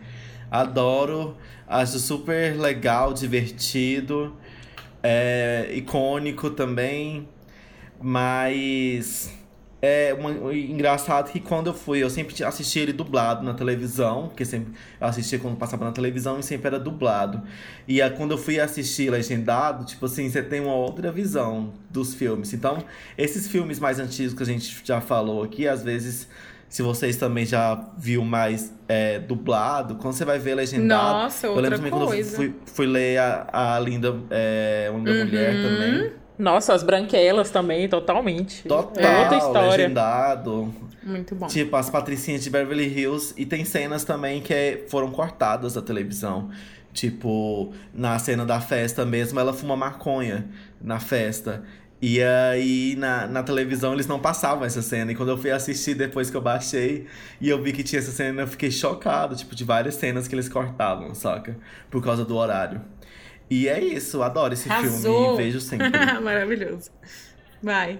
Adoro, 0.49 1.35
acho 1.67 1.99
super 1.99 2.57
legal, 2.57 3.13
divertido, 3.13 4.35
é, 5.01 5.69
icônico 5.73 6.49
também. 6.49 7.27
Mas 8.01 9.33
é 9.85 10.13
uma- 10.17 10.53
engraçado 10.55 11.29
que 11.29 11.41
quando 11.41 11.67
eu 11.67 11.73
fui, 11.73 12.01
eu 12.01 12.09
sempre 12.09 12.41
assisti 12.41 12.79
ele 12.79 12.93
dublado 12.93 13.43
na 13.43 13.53
televisão, 13.53 14.29
porque 14.29 14.45
sempre 14.45 14.71
eu 15.01 15.05
assistia 15.07 15.37
quando 15.37 15.57
passava 15.57 15.83
na 15.83 15.91
televisão 15.91 16.39
e 16.39 16.43
sempre 16.43 16.67
era 16.67 16.79
dublado. 16.79 17.41
E 17.85 18.01
aí, 18.01 18.09
quando 18.11 18.31
eu 18.31 18.37
fui 18.37 18.61
assistir 18.61 19.09
legendado, 19.09 19.83
tipo 19.85 20.05
assim, 20.05 20.29
você 20.29 20.41
tem 20.41 20.61
uma 20.61 20.73
outra 20.73 21.11
visão 21.11 21.73
dos 21.89 22.13
filmes. 22.15 22.53
Então, 22.53 22.77
esses 23.17 23.45
filmes 23.49 23.77
mais 23.77 23.99
antigos 23.99 24.33
que 24.33 24.41
a 24.41 24.45
gente 24.45 24.81
já 24.85 25.01
falou 25.01 25.43
aqui, 25.43 25.67
às 25.67 25.83
vezes, 25.83 26.29
se 26.69 26.81
vocês 26.81 27.17
também 27.17 27.45
já 27.45 27.75
viu 27.97 28.23
mais 28.23 28.73
é, 28.87 29.19
dublado, 29.19 29.95
quando 29.95 30.13
você 30.13 30.23
vai 30.23 30.39
ver 30.39 30.55
legendado. 30.55 31.23
Nossa, 31.23 31.45
eu 31.45 31.51
outra 31.51 31.63
lembro 31.63 31.77
também 31.79 31.91
quando 31.91 32.03
eu 32.03 32.07
coisa. 32.07 32.35
fui, 32.37 32.55
fui 32.65 32.87
ler 32.87 33.17
a, 33.19 33.75
a 33.75 33.79
Linda, 33.81 34.15
é, 34.31 34.89
Linda 34.95 35.13
Mulher 35.25 35.55
Uhum. 35.55 35.61
também. 35.61 36.22
Nossa, 36.37 36.73
as 36.73 36.83
branquelas 36.83 37.49
também, 37.51 37.87
totalmente. 37.87 38.63
Total, 38.67 39.03
É 39.03 39.19
outra 39.21 39.37
história. 39.37 39.69
legendado. 39.71 40.73
Muito 41.03 41.35
bom. 41.35 41.47
Tipo, 41.47 41.75
as 41.75 41.89
patricinhas 41.89 42.43
de 42.43 42.49
Beverly 42.49 42.87
Hills. 42.87 43.33
E 43.37 43.45
tem 43.45 43.63
cenas 43.65 44.03
também 44.03 44.41
que 44.41 44.53
é- 44.53 44.85
foram 44.89 45.11
cortadas 45.11 45.73
da 45.73 45.81
televisão. 45.81 46.49
Tipo, 46.93 47.73
na 47.93 48.17
cena 48.19 48.45
da 48.45 48.61
festa 48.61 49.03
mesmo, 49.05 49.39
ela 49.39 49.51
fuma 49.53 49.75
maconha 49.75 50.45
na 50.81 50.99
festa. 50.99 51.63
E 52.01 52.21
aí, 52.21 52.95
na, 52.97 53.27
na 53.27 53.41
televisão, 53.43 53.93
eles 53.93 54.05
não 54.07 54.19
passavam 54.19 54.65
essa 54.65 54.81
cena. 54.81 55.11
E 55.11 55.15
quando 55.15 55.29
eu 55.29 55.37
fui 55.37 55.51
assistir 55.51 55.95
depois 55.95 56.29
que 56.29 56.35
eu 56.37 56.41
baixei 56.41 57.07
e 57.39 57.47
eu 57.49 57.61
vi 57.63 57.71
que 57.71 57.81
tinha 57.81 57.99
essa 57.99 58.11
cena, 58.11 58.41
eu 58.41 58.47
fiquei 58.47 58.69
chocado. 58.69 59.35
Tipo, 59.35 59.55
de 59.55 59.63
várias 59.63 59.95
cenas 59.95 60.27
que 60.27 60.35
eles 60.35 60.49
cortavam, 60.49 61.15
saca? 61.15 61.57
Por 61.89 62.03
causa 62.03 62.25
do 62.25 62.35
horário. 62.35 62.81
E 63.55 63.67
é 63.67 63.79
isso, 63.83 64.23
adoro 64.23 64.53
esse 64.53 64.67
Arrasou. 64.69 65.25
filme. 65.25 65.37
Vejo 65.37 65.61
sempre. 65.61 65.89
Maravilhoso. 66.21 66.89
Vai. 67.61 67.99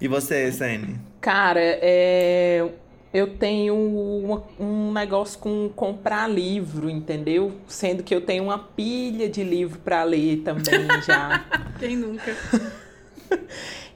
E 0.00 0.06
você, 0.06 0.52
Sene? 0.52 1.00
Cara, 1.20 1.58
é, 1.60 2.64
eu 3.12 3.26
tenho 3.36 3.74
uma- 3.74 4.44
um 4.60 4.92
negócio 4.92 5.38
com 5.40 5.68
comprar 5.74 6.28
livro, 6.30 6.88
entendeu? 6.88 7.52
Sendo 7.66 8.02
que 8.04 8.14
eu 8.14 8.20
tenho 8.20 8.44
uma 8.44 8.58
pilha 8.58 9.28
de 9.28 9.42
livro 9.42 9.80
pra 9.80 10.04
ler 10.04 10.42
também 10.44 10.62
já. 11.04 11.44
Quem 11.80 11.96
nunca? 11.96 12.36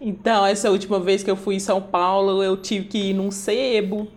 Então, 0.00 0.44
essa 0.46 0.70
última 0.70 0.98
vez 0.98 1.22
que 1.22 1.30
eu 1.30 1.36
fui 1.36 1.54
em 1.56 1.60
São 1.60 1.80
Paulo, 1.80 2.42
eu 2.42 2.56
tive 2.56 2.86
que 2.86 2.98
ir 3.10 3.14
num 3.14 3.30
sebo. 3.30 4.08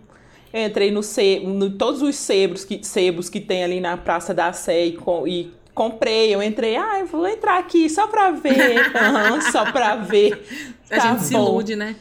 Eu 0.52 0.66
entrei 0.66 0.90
no 0.90 1.02
sebo, 1.02 1.48
no 1.50 1.70
todos 1.70 2.00
os 2.00 2.16
sebos 2.16 2.64
que, 2.64 2.82
sebos 2.82 3.28
que 3.28 3.40
tem 3.40 3.62
ali 3.64 3.80
na 3.80 3.96
Praça 3.96 4.32
da 4.32 4.52
Sé 4.52 4.86
e, 4.86 4.92
com- 4.92 5.26
e 5.28 5.52
comprei. 5.74 6.34
Eu 6.34 6.42
entrei, 6.42 6.76
ah, 6.76 7.00
eu 7.00 7.06
vou 7.06 7.26
entrar 7.26 7.58
aqui 7.58 7.88
só 7.90 8.06
pra 8.06 8.30
ver. 8.30 8.94
Aham, 8.96 9.40
só 9.40 9.70
pra 9.72 9.96
ver. 9.96 10.46
A 10.90 10.96
Tá 10.96 11.08
gente 11.08 11.24
se 11.24 11.32
bom. 11.34 11.42
ilude, 11.48 11.76
né? 11.76 11.96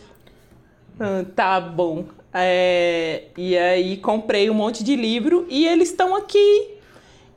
Ah, 1.00 1.26
tá 1.36 1.60
bom. 1.60 2.06
É, 2.34 3.24
e 3.38 3.58
aí 3.58 3.98
comprei 3.98 4.50
um 4.50 4.54
monte 4.54 4.84
de 4.84 4.96
livro 4.96 5.46
e 5.50 5.66
eles 5.68 5.90
estão 5.90 6.16
aqui. 6.16 6.70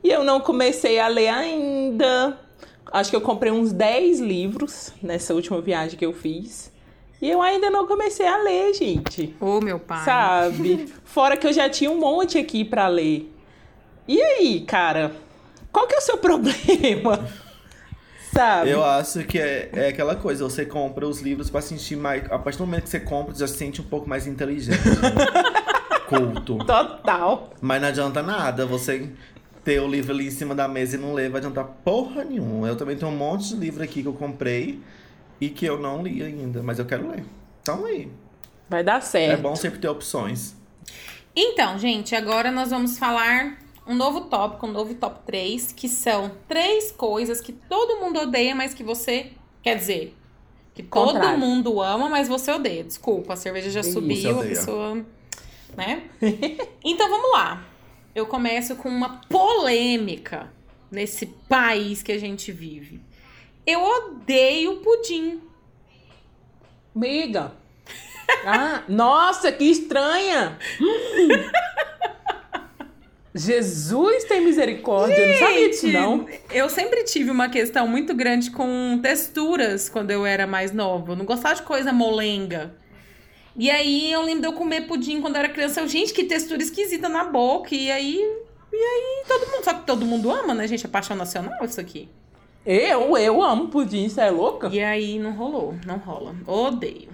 E 0.03 0.09
eu 0.09 0.23
não 0.23 0.39
comecei 0.39 0.99
a 0.99 1.07
ler 1.07 1.29
ainda. 1.29 2.37
Acho 2.91 3.09
que 3.09 3.15
eu 3.15 3.21
comprei 3.21 3.51
uns 3.51 3.71
10 3.71 4.19
livros 4.19 4.93
nessa 5.01 5.33
última 5.33 5.59
viagem 5.61 5.97
que 5.97 6.05
eu 6.05 6.13
fiz. 6.13 6.71
E 7.21 7.29
eu 7.29 7.41
ainda 7.41 7.69
não 7.69 7.87
comecei 7.87 8.27
a 8.27 8.37
ler, 8.37 8.73
gente. 8.73 9.35
Ô, 9.41 9.59
meu 9.59 9.79
pai. 9.79 10.05
Sabe? 10.05 10.87
Fora 11.03 11.35
que 11.35 11.47
eu 11.47 11.53
já 11.53 11.67
tinha 11.69 11.89
um 11.89 11.97
monte 11.99 12.37
aqui 12.37 12.63
pra 12.63 12.87
ler. 12.87 13.31
E 14.07 14.21
aí, 14.21 14.61
cara? 14.61 15.11
Qual 15.71 15.87
que 15.87 15.95
é 15.95 15.97
o 15.97 16.01
seu 16.01 16.17
problema? 16.19 17.27
Sabe? 18.33 18.69
Eu 18.69 18.83
acho 18.83 19.23
que 19.23 19.39
é, 19.39 19.69
é 19.73 19.87
aquela 19.87 20.15
coisa, 20.15 20.43
você 20.43 20.65
compra 20.65 21.07
os 21.07 21.21
livros 21.21 21.49
pra 21.49 21.61
sentir 21.61 21.95
mais. 21.95 22.23
A 22.31 22.37
partir 22.37 22.57
do 22.59 22.65
momento 22.65 22.83
que 22.83 22.89
você 22.89 22.99
compra, 22.99 23.33
você 23.33 23.39
já 23.41 23.47
se 23.47 23.57
sente 23.57 23.81
um 23.81 23.85
pouco 23.85 24.07
mais 24.07 24.27
inteligente. 24.27 24.77
né? 24.77 25.11
Culto. 26.07 26.57
Total. 26.59 27.49
Mas 27.59 27.81
não 27.81 27.87
adianta 27.89 28.21
nada 28.23 28.65
você 28.65 29.09
ter 29.63 29.81
o 29.81 29.87
livro 29.87 30.13
ali 30.13 30.27
em 30.27 30.31
cima 30.31 30.55
da 30.55 30.67
mesa 30.67 30.95
e 30.95 30.99
não 30.99 31.13
ler, 31.13 31.29
vai 31.29 31.39
adiantar 31.39 31.65
porra 31.83 32.23
nenhuma. 32.23 32.67
Eu 32.67 32.75
também 32.75 32.95
tenho 32.95 33.11
um 33.11 33.15
monte 33.15 33.49
de 33.49 33.55
livro 33.57 33.83
aqui 33.83 34.01
que 34.01 34.07
eu 34.07 34.13
comprei 34.13 34.81
e 35.41 35.49
que 35.49 35.65
eu 35.65 35.77
não 35.77 36.01
li 36.01 36.23
ainda, 36.23 36.63
mas 36.63 36.79
eu 36.79 36.85
quero 36.85 37.09
ler. 37.09 37.25
Então 37.61 37.85
aí. 37.85 38.09
Vai 38.69 38.83
dar 38.83 38.97
É 38.97 39.01
certo. 39.01 39.41
bom 39.41 39.55
sempre 39.55 39.79
ter 39.79 39.89
opções. 39.89 40.55
Então, 41.35 41.77
gente, 41.77 42.15
agora 42.15 42.51
nós 42.51 42.69
vamos 42.69 42.97
falar 42.97 43.57
um 43.87 43.95
novo 43.95 44.21
tópico, 44.21 44.67
um 44.67 44.71
novo 44.71 44.93
top 44.95 45.19
3, 45.25 45.71
que 45.71 45.87
são 45.87 46.31
três 46.47 46.91
coisas 46.91 47.39
que 47.39 47.53
todo 47.53 47.99
mundo 47.99 48.19
odeia, 48.19 48.53
mas 48.53 48.73
que 48.73 48.83
você. 48.83 49.31
Quer 49.63 49.75
dizer, 49.75 50.15
que 50.75 50.83
todo 50.83 51.13
Contrário. 51.13 51.39
mundo 51.39 51.81
ama, 51.81 52.07
mas 52.07 52.27
você 52.27 52.51
odeia. 52.51 52.83
Desculpa, 52.83 53.33
a 53.33 53.35
cerveja 53.35 53.69
já 53.69 53.79
Isso, 53.79 53.93
subiu, 53.93 54.39
a 54.39 54.43
pessoa. 54.43 55.05
Né? 55.75 56.03
então 56.83 57.09
vamos 57.09 57.31
lá. 57.31 57.65
Eu 58.13 58.25
começo 58.25 58.75
com 58.75 58.89
uma 58.89 59.21
polêmica 59.29 60.51
nesse 60.91 61.25
país 61.25 62.03
que 62.03 62.11
a 62.11 62.19
gente 62.19 62.51
vive. 62.51 63.01
Eu 63.65 63.83
odeio 63.83 64.77
pudim. 64.77 65.41
Miga. 66.93 67.53
Ah, 68.45 68.83
nossa, 68.89 69.51
que 69.51 69.65
estranha! 69.65 70.57
Jesus 73.37 74.23
tem 74.25 74.43
misericórdia, 74.43 75.15
eu 75.15 75.27
não 75.27 75.39
sabia 75.39 75.69
disso, 75.69 75.87
não. 75.87 76.25
Eu 76.51 76.69
sempre 76.69 77.03
tive 77.03 77.29
uma 77.29 77.49
questão 77.49 77.87
muito 77.87 78.13
grande 78.13 78.51
com 78.51 78.99
texturas 79.01 79.87
quando 79.87 80.11
eu 80.11 80.25
era 80.25 80.47
mais 80.47 80.71
nova. 80.71 81.11
Eu 81.11 81.15
não 81.15 81.25
gostava 81.25 81.55
de 81.55 81.61
coisa 81.61 81.93
molenga. 81.93 82.75
E 83.55 83.71
aí 83.71 84.11
eu 84.11 84.21
lembro 84.21 84.41
de 84.41 84.47
eu 84.47 84.53
comer 84.53 84.81
pudim 84.81 85.21
quando 85.21 85.35
eu 85.35 85.39
era 85.39 85.49
criança. 85.49 85.81
Eu, 85.81 85.87
gente, 85.87 86.13
que 86.13 86.23
textura 86.23 86.61
esquisita 86.61 87.09
na 87.09 87.23
boca. 87.23 87.73
E 87.73 87.89
aí. 87.89 88.17
E 88.71 88.75
aí 88.75 89.23
todo 89.27 89.51
mundo. 89.51 89.63
Só 89.63 89.73
que 89.73 89.85
todo 89.85 90.05
mundo 90.05 90.31
ama, 90.31 90.53
né, 90.53 90.67
gente? 90.67 90.85
É 90.85 90.89
paixão 90.89 91.15
nacional 91.15 91.63
isso 91.63 91.81
aqui. 91.81 92.07
Eu, 92.65 93.17
eu 93.17 93.41
amo 93.41 93.69
pudim, 93.69 94.09
você 94.09 94.21
é 94.21 94.29
louca? 94.29 94.67
E 94.67 94.81
aí 94.81 95.17
não 95.17 95.31
rolou, 95.31 95.75
não 95.85 95.97
rola. 95.97 96.35
Odeio. 96.45 97.09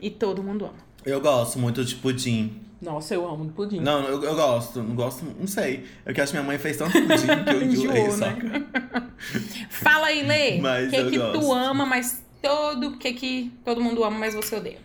E 0.00 0.08
todo 0.10 0.42
mundo 0.42 0.64
ama. 0.64 0.84
Eu 1.04 1.20
gosto 1.20 1.58
muito 1.58 1.84
de 1.84 1.94
pudim. 1.96 2.63
Nossa, 2.84 3.14
eu 3.14 3.26
amo 3.28 3.50
pudim. 3.50 3.80
Não, 3.80 4.02
eu, 4.04 4.22
eu 4.22 4.34
gosto, 4.34 4.82
não 4.82 4.94
gosto, 4.94 5.24
não 5.24 5.46
sei. 5.46 5.84
É 6.04 6.12
que 6.12 6.20
acho 6.20 6.32
que 6.32 6.38
minha 6.38 6.46
mãe 6.46 6.58
fez 6.58 6.76
tanto 6.76 6.92
pudim 6.92 7.44
que 7.44 7.50
eu 7.50 7.62
enjoei, 7.64 8.00
Enjoou, 8.02 8.16
né? 8.18 8.36
saca? 8.36 9.06
Fala 9.70 10.06
aí, 10.08 10.22
Lê. 10.22 10.60
O 10.86 10.90
que 10.90 11.10
que 11.10 11.18
tu 11.18 11.52
ama, 11.52 11.84
mas 11.86 12.22
todo. 12.42 12.88
O 12.88 12.98
que 12.98 13.12
que 13.14 13.52
todo 13.64 13.80
mundo 13.80 14.04
ama, 14.04 14.18
mas 14.18 14.34
você 14.34 14.56
odeia? 14.56 14.78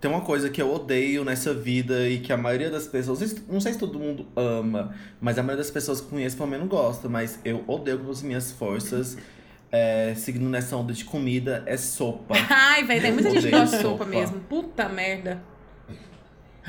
Tem 0.00 0.10
uma 0.10 0.20
coisa 0.20 0.50
que 0.50 0.60
eu 0.60 0.72
odeio 0.72 1.24
nessa 1.24 1.54
vida 1.54 2.06
e 2.08 2.18
que 2.20 2.30
a 2.32 2.36
maioria 2.36 2.70
das 2.70 2.86
pessoas, 2.86 3.34
não 3.48 3.58
sei 3.60 3.72
se- 3.72 3.78
todo 3.78 3.98
mundo 3.98 4.26
ama, 4.36 4.94
mas 5.20 5.38
a 5.38 5.42
maioria 5.42 5.62
das 5.64 5.70
pessoas 5.70 6.00
que 6.02 6.08
conheço 6.08 6.36
pelo 6.36 6.48
menos 6.50 6.68
gosta, 6.68 7.08
mas 7.08 7.40
eu 7.44 7.64
odeio 7.66 7.98
com 8.00 8.10
as 8.10 8.20
minhas 8.22 8.52
forças, 8.52 9.16
é, 9.72 10.12
seguindo 10.14 10.48
nessa 10.50 10.76
onda 10.76 10.92
de 10.92 11.02
comida, 11.04 11.62
é 11.66 11.78
sopa. 11.78 12.34
Ai, 12.50 12.84
velho, 12.84 13.00
tem 13.02 13.12
muita 13.12 13.30
gente 13.30 13.44
que 13.46 13.50
gosta 13.50 13.76
de 13.78 13.82
sopa. 13.82 14.04
mesmo. 14.04 14.38
Puta 14.40 14.86
merda. 14.88 15.42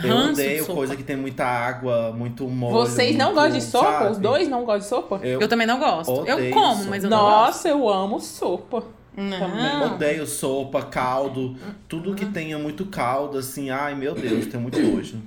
Eu 0.04 0.16
Ranço 0.16 0.32
odeio 0.34 0.62
sopa. 0.64 0.74
coisa 0.76 0.96
que 0.96 1.04
tem 1.04 1.16
muita 1.16 1.44
água, 1.46 2.12
muito 2.16 2.48
molho. 2.48 2.74
Vocês 2.74 3.16
não 3.16 3.28
muito, 3.34 3.36
gostam 3.42 3.58
de 3.60 3.64
sopa? 3.64 3.92
sabe? 3.92 4.12
Os 4.12 4.18
dois 4.20 4.48
não 4.48 4.60
gostam 4.66 4.80
de 4.80 4.86
sopa? 4.86 5.20
Eu, 5.24 5.42
Eu 5.42 5.48
também 5.48 5.66
não 5.66 5.80
gosto. 5.80 6.12
eu 6.28 6.54
como, 6.54 6.76
sopa. 6.78 6.90
mas 6.90 7.04
eu 7.04 7.10
não 7.10 7.18
gosto. 7.20 7.32
Nossa, 7.48 7.70
eu 7.70 7.90
amo 7.90 8.20
sopa. 8.20 8.84
também. 9.16 9.40
Não. 9.40 9.96
odeio 9.96 10.28
sopa, 10.28 10.84
caldo, 10.84 11.56
tudo 11.88 12.14
que 12.14 12.26
tenha 12.28 12.60
muito 12.60 12.86
caldo, 12.86 13.40
assim, 13.40 13.72
ai 13.72 13.96
meu 13.96 14.14
Deus, 14.14 14.46
tem 14.46 14.60
muito 14.60 14.80
nojo. 14.80 15.18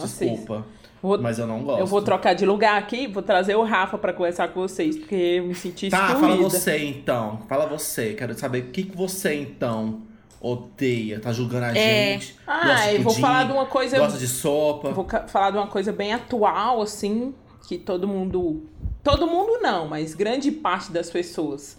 Desculpa, 0.00 0.64
Vou- 1.00 1.18
mas 1.20 1.38
eu 1.38 1.46
não 1.46 1.62
gosto. 1.62 1.78
Eu 1.80 1.86
vou 1.86 2.02
trocar 2.02 2.34
de 2.34 2.44
lugar 2.44 2.76
aqui, 2.76 3.06
vou 3.06 3.22
trazer 3.22 3.54
o 3.54 3.62
Rafa 3.62 3.96
pra 3.98 4.12
conversar 4.12 4.48
com 4.48 4.60
vocês, 4.60 4.96
porque 4.96 5.14
eu 5.14 5.44
me 5.44 5.54
senti 5.54 5.88
Tá, 5.90 6.08
excluída. 6.08 6.36
fala 6.36 6.36
você 6.50 6.78
então. 6.84 7.38
Fala 7.48 7.66
você. 7.66 8.14
Quero 8.14 8.34
saber 8.36 8.58
o 8.64 8.66
que, 8.70 8.82
que 8.82 8.96
você 8.96 9.34
então 9.34 10.00
odeia. 10.40 11.20
Tá 11.20 11.32
julgando 11.32 11.66
a 11.66 11.76
É. 11.76 12.12
gente. 12.12 12.36
Ah, 12.46 12.66
gosta 12.66 12.88
de 12.90 12.96
eu 12.96 13.02
vou 13.02 13.12
pudim, 13.12 13.20
falar 13.20 13.44
de 13.44 13.52
uma 13.52 13.66
coisa- 13.66 13.98
Gosta 13.98 14.18
de 14.18 14.28
sopa. 14.28 14.90
Vou 14.92 15.06
falar 15.28 15.50
de 15.50 15.56
uma 15.58 15.66
coisa 15.66 15.92
bem 15.92 16.12
atual, 16.12 16.80
assim, 16.82 17.34
que 17.68 17.78
todo 17.78 18.06
mundo. 18.06 18.64
Todo 19.02 19.26
mundo 19.26 19.58
não, 19.62 19.86
mas 19.88 20.14
grande 20.14 20.50
parte 20.50 20.90
das 20.92 21.08
pessoas 21.10 21.78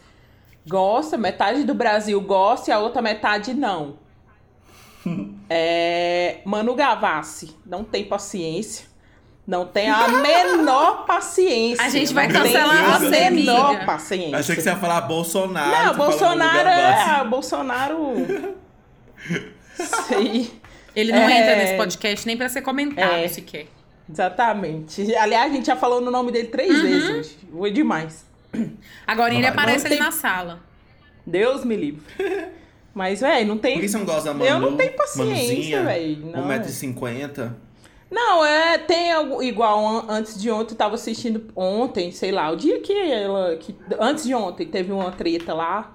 gosta, 0.67 1.17
metade 1.17 1.63
do 1.63 1.73
Brasil 1.73 2.19
gosta 2.21 2.69
e 2.69 2.73
a 2.73 2.79
outra 2.79 3.01
metade 3.01 3.53
não. 3.53 3.95
É, 5.49 6.39
Manu 6.43 6.75
Gavassi 6.75 7.55
não 7.65 7.83
tem 7.83 8.03
paciência. 8.03 8.85
Não 9.47 9.65
tem 9.65 9.89
a 9.89 10.09
menor 10.09 11.05
paciência. 11.05 11.81
A 11.85 11.89
gente 11.89 12.13
vai 12.13 12.27
tem 12.27 12.35
cancelar 12.41 12.95
a 12.95 12.99
menor 12.99 13.65
amiga. 13.71 13.85
paciência. 13.85 14.37
Achei 14.37 14.55
que 14.57 14.61
você 14.61 14.69
ia 14.69 14.75
falar 14.75 14.99
Bolsonaro. 15.01 15.85
Não, 15.85 15.95
Bolsonaro 15.95 16.67
é. 16.67 17.23
Bolsonaro. 17.29 18.55
Sei. 20.07 20.51
Ele 20.95 21.11
não 21.11 21.19
É. 21.29 21.39
entra 21.39 21.55
nesse 21.55 21.77
podcast 21.77 22.25
nem 22.27 22.35
pra 22.35 22.49
ser 22.49 22.61
comentado 22.61 23.09
É. 23.13 23.27
sequer. 23.27 23.67
Exatamente. 24.11 25.15
Aliás, 25.15 25.51
a 25.51 25.55
gente 25.55 25.65
já 25.67 25.75
falou 25.75 26.01
no 26.01 26.09
nome 26.11 26.31
dele 26.31 26.47
três 26.47 26.75
Uhum. 26.75 26.81
vezes 26.81 27.09
hoje. 27.09 27.37
Foi 27.51 27.71
demais. 27.71 28.25
Agora 29.05 29.33
ele 29.33 29.45
aparece 29.45 29.85
ali 29.85 29.95
tem- 29.95 30.03
na 30.03 30.11
sala. 30.11 30.59
Deus 31.25 31.63
me 31.63 31.75
livre. 31.75 32.03
Mas, 32.93 33.19
velho, 33.21 33.47
não 33.47 33.57
tem. 33.57 33.73
Por 33.75 33.81
que 33.81 33.89
você 33.89 33.97
não 33.97 34.05
gosta 34.05 34.23
da 34.23 34.33
Manu? 34.33 34.45
Eu 34.49 34.59
não 34.59 34.75
tenho 34.75 34.93
paciência, 34.93 35.83
velho. 35.83 36.25
Não. 36.31 36.47
1,50m. 36.47 37.51
Não, 38.09 38.45
é, 38.45 38.77
tem 38.77 39.11
algo 39.11 39.43
igual 39.43 39.85
an- 39.85 40.05
antes 40.09 40.39
de 40.41 40.49
ontem, 40.49 40.73
eu 40.73 40.77
tava 40.77 40.95
assistindo 40.95 41.43
ontem, 41.55 42.11
sei 42.11 42.31
lá, 42.31 42.49
o 42.51 42.55
dia 42.55 42.79
que 42.79 42.93
ela. 42.93 43.55
Que, 43.57 43.75
antes 43.99 44.23
de 44.23 44.33
ontem 44.33 44.65
teve 44.65 44.91
uma 44.91 45.11
treta 45.11 45.53
lá. 45.53 45.93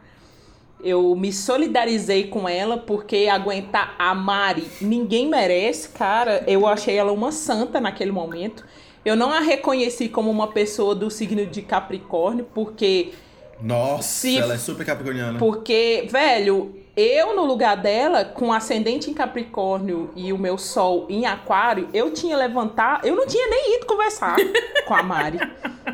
Eu 0.85 1.15
me 1.15 1.33
solidarizei 1.33 2.27
com 2.27 2.49
ela 2.49 2.77
porque 2.77 3.29
aguentar 3.31 3.95
a 3.99 4.13
Mari 4.17 4.67
ninguém 4.81 5.29
merece, 5.29 5.89
cara. 5.91 6.43
Eu 6.47 6.67
achei 6.67 6.97
ela 6.97 7.13
uma 7.13 7.31
santa 7.31 7.81
naquele 7.81 8.11
momento. 8.11 8.65
Eu 9.05 9.15
não 9.17 9.31
a 9.33 9.39
reconheci 9.41 10.09
como 10.09 10.29
uma 10.31 10.49
pessoa 10.49 10.95
do 10.95 11.09
signo 11.11 11.47
de 11.47 11.63
Capricórnio, 11.63 12.47
porque 12.53 13.13
Nossa, 13.61 14.03
Se- 14.03 14.37
ela 14.39 14.55
é 14.55 14.59
super 14.59 14.85
capricorniana. 14.85 15.39
porque, 15.39 16.09
velho, 16.11 16.75
eu 16.97 17.35
no 17.35 17.45
lugar 17.45 17.77
dela, 17.77 18.25
com 18.25 18.53
ascendente 18.53 19.11
em 19.11 19.15
Capricórnio 19.15 20.11
e 20.15 20.33
o 20.33 20.39
meu 20.39 20.59
sol 20.59 21.07
em 21.09 21.25
Aquário, 21.27 21.89
eu 21.95 22.11
tinha 22.13 22.37
levantar, 22.37 23.01
eu 23.05 23.17
não 23.17 23.27
tinha 23.27 23.49
nem 23.49 23.77
ido 23.77 23.87
conversar 23.87 24.37
com 24.87 24.95
a 24.95 25.03
Mari. 25.03 25.39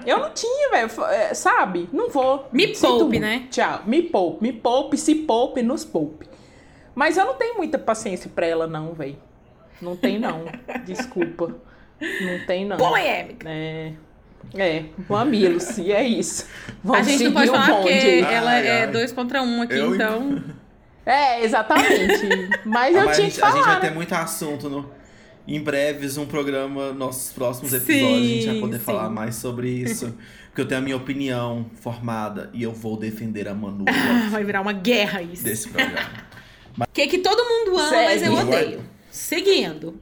Eu 0.04 0.18
não 0.18 0.30
tinha, 0.30 0.70
velho, 0.70 0.90
é, 1.06 1.34
sabe? 1.34 1.88
Não 1.92 2.08
vou. 2.10 2.48
Me 2.52 2.74
Sinto 2.74 2.80
poupe, 2.88 3.04
muito. 3.04 3.20
né? 3.20 3.46
Tchau. 3.50 3.82
Me 3.86 4.02
poupe, 4.02 4.42
me 4.42 4.52
poupe, 4.52 4.96
se 4.96 5.14
poupe, 5.14 5.62
nos 5.62 5.84
poupe. 5.84 6.26
Mas 6.94 7.16
eu 7.16 7.24
não 7.26 7.34
tenho 7.34 7.56
muita 7.56 7.78
paciência 7.78 8.30
pra 8.34 8.46
ela, 8.46 8.66
não, 8.66 8.92
velho. 8.92 9.16
Não 9.80 9.94
tem, 9.96 10.18
não. 10.18 10.44
Desculpa. 10.84 11.54
Não 12.00 12.46
tem, 12.46 12.64
não. 12.64 12.76
Polêmica. 12.76 13.48
É. 13.48 13.92
É, 14.54 14.84
mamilos, 15.08 15.78
e 15.78 15.92
é 15.92 16.02
isso. 16.06 16.46
A 16.68 16.72
Vamos 16.82 17.06
gente 17.06 17.24
não 17.24 17.32
pode 17.32 17.48
falar 17.50 17.76
porque 17.76 17.88
aí. 17.90 18.20
ela 18.22 18.50
Ai, 18.52 18.66
é 18.66 18.80
ai. 18.82 18.86
dois 18.90 19.12
contra 19.12 19.42
um 19.42 19.62
aqui, 19.62 19.74
Eu- 19.78 19.94
então. 19.94 20.42
É, 21.10 21.42
exatamente. 21.44 22.50
Mas 22.64 22.94
eu 22.94 23.04
mas 23.06 23.10
a 23.10 23.14
tinha 23.14 23.30
gente, 23.30 23.38
que 23.38 23.42
a 23.44 23.50
gente 23.50 23.60
falar. 23.60 23.72
vai 23.72 23.80
ter 23.80 23.88
né? 23.90 23.94
muito 23.94 24.12
assunto 24.14 24.68
no, 24.68 24.90
em 25.46 25.58
breves, 25.60 26.18
um 26.18 26.26
programa, 26.26 26.92
nossos 26.92 27.32
próximos 27.32 27.70
Sim, 27.70 27.76
episódios, 27.78 28.20
a 28.20 28.26
gente 28.26 28.46
vai 28.46 28.60
poder 28.60 28.78
sim. 28.78 28.84
falar 28.84 29.08
mais 29.08 29.34
sobre 29.36 29.70
isso. 29.70 30.14
Porque 30.48 30.60
eu 30.60 30.68
tenho 30.68 30.80
a 30.80 30.84
minha 30.84 30.96
opinião 30.96 31.66
formada 31.80 32.50
e 32.52 32.62
eu 32.62 32.72
vou 32.72 32.96
defender 32.96 33.48
a 33.48 33.54
Manu 33.54 33.84
Ah, 33.88 34.28
vai 34.30 34.44
virar 34.44 34.60
uma 34.60 34.72
guerra 34.72 35.22
isso. 35.22 35.44
desse 35.44 35.68
programa. 35.68 36.08
O 36.80 36.84
que, 36.92 37.06
que 37.06 37.18
todo 37.18 37.42
mundo 37.44 37.78
ama, 37.78 37.88
Segue. 37.88 38.04
mas 38.04 38.22
eu 38.22 38.34
odeio. 38.34 38.84
Seguindo. 39.10 40.00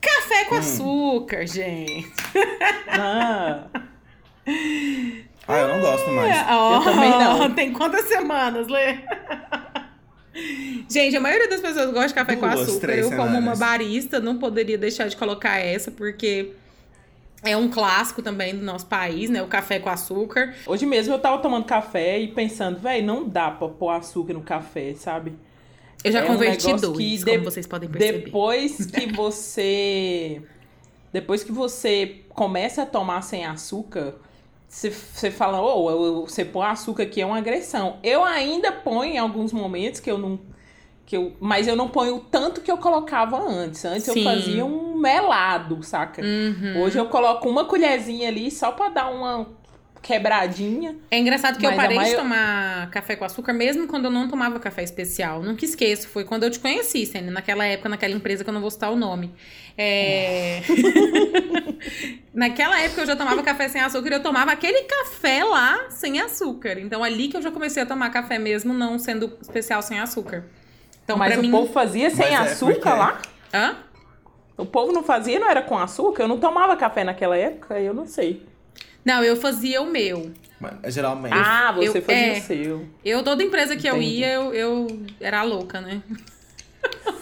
Café 0.00 0.42
Hum. 0.42 0.46
com 0.50 0.54
açúcar, 0.56 1.46
gente. 1.46 2.10
Ah, 2.88 3.64
Ah, 5.48 5.56
eu 5.58 5.68
não 5.68 5.80
gosto 5.80 6.10
mais. 6.10 6.46
Ó, 6.48 6.80
também 6.84 7.10
não. 7.10 7.50
Tem 7.54 7.72
quantas 7.72 8.04
semanas, 8.06 8.68
Lê? 8.68 8.98
Gente, 10.88 11.16
a 11.16 11.20
maioria 11.20 11.48
das 11.48 11.60
pessoas 11.60 11.90
gosta 11.92 12.08
de 12.08 12.14
café 12.14 12.36
com 12.36 12.48
Duas, 12.48 12.60
açúcar. 12.62 12.80
três 12.80 13.10
Eu, 13.10 13.16
como 13.16 13.38
uma 13.38 13.54
barista, 13.54 14.18
não 14.20 14.38
poderia 14.38 14.76
deixar 14.76 15.08
de 15.08 15.16
colocar 15.16 15.58
essa, 15.58 15.90
porque 15.90 16.52
é 17.42 17.56
um 17.56 17.68
clássico 17.70 18.22
também 18.22 18.56
do 18.56 18.64
nosso 18.64 18.86
país, 18.86 19.30
né? 19.30 19.42
O 19.42 19.46
café 19.46 19.78
com 19.78 19.88
açúcar. 19.88 20.54
hoje 20.66 20.84
mesmo 20.86 21.14
eu 21.14 21.18
tava 21.18 21.38
tomando 21.38 21.64
café 21.64 22.18
e 22.18 22.28
pensando, 22.28 22.78
velho, 22.78 23.06
não 23.06 23.28
dá 23.28 23.50
pra 23.50 23.68
pôr 23.68 23.90
açúcar 23.90 24.34
no 24.34 24.42
café, 24.42 24.94
sabe? 24.94 25.32
Eu 26.02 26.12
já 26.12 26.20
É 26.20 26.24
um 26.24 26.26
converti 26.28 26.66
negócio 26.66 26.92
dois, 26.92 27.24
que 27.24 27.30
como 27.30 27.44
vocês 27.44 27.66
podem 27.66 27.88
perceber. 27.88 28.24
Depois 28.24 28.86
que 28.86 29.12
você. 29.12 30.42
Depois 31.12 31.42
que 31.42 31.52
você 31.52 32.20
começa 32.30 32.82
a 32.82 32.86
tomar 32.86 33.22
sem 33.22 33.44
açúcar, 33.44 34.14
você, 34.70 35.30
fala, 35.32 35.60
ô, 35.60 35.90
eu- 35.90 36.26
você 36.26 36.44
põe 36.44 36.66
açúcar 36.66 37.02
aqui 37.02 37.20
é 37.20 37.26
uma 37.26 37.38
agressão. 37.38 37.98
Eu 38.04 38.24
ainda 38.24 38.70
ponho 38.70 39.12
em 39.14 39.18
alguns 39.18 39.52
momentos 39.52 39.98
que 40.00 40.10
eu 40.10 40.16
não. 40.16 40.38
Que 41.04 41.16
eu, 41.16 41.32
mas 41.40 41.66
eu 41.66 41.74
não 41.74 41.88
ponho 41.88 42.16
o 42.16 42.20
tanto 42.20 42.60
que 42.60 42.70
eu 42.70 42.78
colocava 42.78 43.36
antes. 43.36 43.84
Antes 43.84 44.04
Sim. 44.04 44.20
eu 44.20 44.24
fazia 44.24 44.64
um 44.64 44.96
melado, 44.96 45.82
saca? 45.82 46.22
Uhum. 46.22 46.82
Hoje 46.82 46.98
eu 46.98 47.06
coloco 47.06 47.48
uma 47.48 47.64
colherzinha 47.64 48.28
ali 48.28 48.48
só 48.48 48.70
pra 48.70 48.90
dar 48.90 49.10
uma 49.10 49.48
quebradinha. 50.02 50.96
É 51.10 51.18
engraçado 51.18 51.58
que 51.58 51.66
eu 51.66 51.70
a 51.70 51.74
parei 51.74 51.98
de 51.98 52.04
maior- 52.04 52.16
tomar 52.16 52.90
café 52.90 53.16
com 53.16 53.24
açúcar 53.24 53.52
mesmo 53.52 53.86
quando 53.86 54.06
eu 54.06 54.10
não 54.10 54.28
tomava 54.28 54.58
café 54.58 54.82
especial. 54.82 55.42
Nunca 55.42 55.64
esqueço. 55.64 56.08
Foi 56.08 56.24
quando 56.24 56.44
eu 56.44 56.50
te 56.50 56.58
conheci, 56.58 57.04
Sênia, 57.06 57.30
naquela 57.30 57.64
época, 57.66 57.88
naquela 57.88 58.14
empresa 58.14 58.42
que 58.42 58.48
eu 58.50 58.54
não 58.54 58.60
vou 58.60 58.70
citar 58.70 58.90
o 58.90 58.96
nome. 58.96 59.32
É... 59.76 60.60
naquela 62.34 62.80
época 62.80 63.02
eu 63.02 63.06
já 63.06 63.16
tomava 63.16 63.42
café 63.42 63.68
sem 63.68 63.80
açúcar 63.80 64.10
e 64.10 64.14
eu 64.14 64.22
tomava 64.22 64.52
aquele 64.52 64.82
café 64.82 65.44
lá 65.44 65.86
sem 65.90 66.20
açúcar. 66.20 66.78
Então 66.78 67.02
ali 67.04 67.28
que 67.28 67.36
eu 67.36 67.42
já 67.42 67.50
comecei 67.50 67.82
a 67.82 67.86
tomar 67.86 68.10
café 68.10 68.38
mesmo, 68.38 68.72
não 68.72 68.98
sendo 68.98 69.36
especial 69.40 69.82
sem 69.82 69.98
açúcar. 70.00 70.44
Então 71.04 71.16
mas 71.16 71.36
o 71.36 71.42
mim. 71.42 71.50
povo 71.50 71.72
fazia 71.72 72.08
sem 72.10 72.30
Mas 72.30 72.32
é 72.32 72.36
açúcar 72.52 72.72
porque- 72.74 72.88
lá? 72.88 73.22
Hã? 73.52 73.76
O 74.56 74.66
povo 74.66 74.92
não 74.92 75.02
fazia, 75.02 75.38
não 75.38 75.48
era 75.50 75.62
com 75.62 75.76
açúcar? 75.78 76.24
Eu 76.24 76.28
não 76.28 76.38
tomava 76.38 76.76
café 76.76 77.02
naquela 77.02 77.36
época, 77.36 77.80
eu 77.80 77.94
não 77.94 78.06
sei. 78.06 78.46
Não, 79.04 79.22
eu 79.24 79.36
fazia 79.36 79.80
o 79.82 79.90
meu. 79.90 80.30
Mas, 80.60 80.92
geralmente. 80.94 81.34
Ah, 81.34 81.72
você 81.72 81.98
eu- 81.98 82.02
fazia 82.02 82.36
é. 82.36 82.38
o 82.38 82.42
seu. 82.42 82.86
Eu, 83.04 83.22
toda 83.22 83.42
empresa 83.42 83.76
que 83.76 83.86
eu 83.88 83.96
Entendi. 83.96 84.16
ia, 84.18 84.32
eu, 84.34 84.52
eu 84.54 85.00
era 85.20 85.40
a 85.40 85.42
louca, 85.42 85.80
né? 85.80 86.02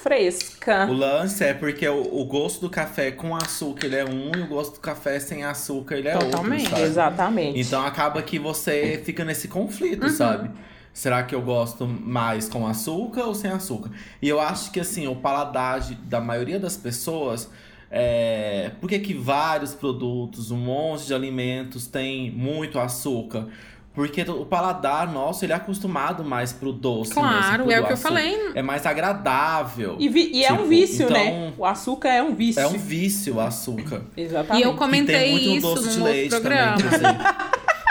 Fresca. 0.03 0.87
O 0.87 0.93
lance 0.93 1.43
é 1.45 1.53
porque 1.55 1.87
o, 1.89 2.21
o 2.21 2.25
gosto 2.25 2.61
do 2.61 2.71
café 2.71 3.11
com 3.11 3.35
açúcar 3.35 3.87
ele 3.87 3.97
é 3.97 4.05
um 4.05 4.31
e 4.37 4.43
o 4.43 4.47
gosto 4.47 4.75
do 4.75 4.81
café 4.81 5.19
sem 5.19 5.45
açúcar 5.45 5.97
ele 5.97 6.09
é 6.09 6.17
Totalmente. 6.17 6.61
outro, 6.63 6.71
sabe? 6.77 6.83
Exatamente. 6.83 7.61
Então 7.61 7.85
acaba 7.85 8.23
que 8.23 8.39
você 8.39 9.01
fica 9.05 9.25
nesse 9.25 9.49
conflito, 9.49 10.05
Uhum. 10.05 10.11
sabe? 10.11 10.51
Será 10.93 11.23
que 11.23 11.35
eu 11.35 11.43
gosto 11.43 11.87
mais 11.87 12.49
com 12.49 12.67
açúcar 12.67 13.25
ou 13.25 13.35
sem 13.35 13.51
açúcar? 13.51 13.91
E 14.21 14.29
eu 14.29 14.41
acho 14.41 14.71
que 14.73 14.81
assim, 14.81 15.07
o 15.07 15.15
paladar 15.17 15.81
da 16.05 16.21
maioria 16.21 16.59
das 16.59 16.77
pessoas. 16.77 17.49
É... 17.91 18.71
Por 18.81 18.89
que, 18.89 18.99
que 18.99 19.15
vários 19.15 19.75
produtos, 19.75 20.51
um 20.51 20.57
monte 20.59 21.07
de 21.07 21.15
alimentos 21.15 21.87
tem 21.87 22.31
muito 22.31 22.79
açúcar? 22.79 23.47
Porque 23.95 24.23
o 24.23 24.45
paladar 24.47 25.11
nosso, 25.13 25.45
ele 25.45 25.53
é 25.53 25.57
acostumado 25.57 26.23
mais 26.25 26.53
pro 26.53 26.73
doce. 26.73 27.13
Claro, 27.13 27.67
mesmo, 27.67 27.73
é 27.73 27.81
o 27.81 27.87
que 27.87 27.93
eu 27.95 27.97
falei. 27.97 28.53
É 28.55 28.63
mais 28.63 28.87
agradável. 28.87 29.97
E, 29.99 30.09
vi- 30.09 30.31
e 30.33 30.45
é 30.45 30.49
Tipo, 30.53 30.63
um 30.63 30.69
vício, 30.69 31.07
então- 31.07 31.25
né? 31.25 31.53
O 31.59 31.65
açúcar 31.65 32.09
é 32.11 32.23
um 32.23 32.33
vício. 32.35 32.61
É 32.63 32.67
um 32.69 32.79
vício 32.79 33.35
o 33.37 33.41
açúcar. 33.41 34.03
Exatamente. 34.17 34.63
E 34.65 34.69
eu 34.69 34.75
E 34.75 34.77
comentei 34.77 35.19
tem 35.19 35.33
muito 35.33 35.49
no 35.49 35.57
isso 35.57 35.75
doce 35.75 35.89
de 35.97 36.01
leite 36.05 36.31
programa. 36.31 36.77
também, 36.77 37.17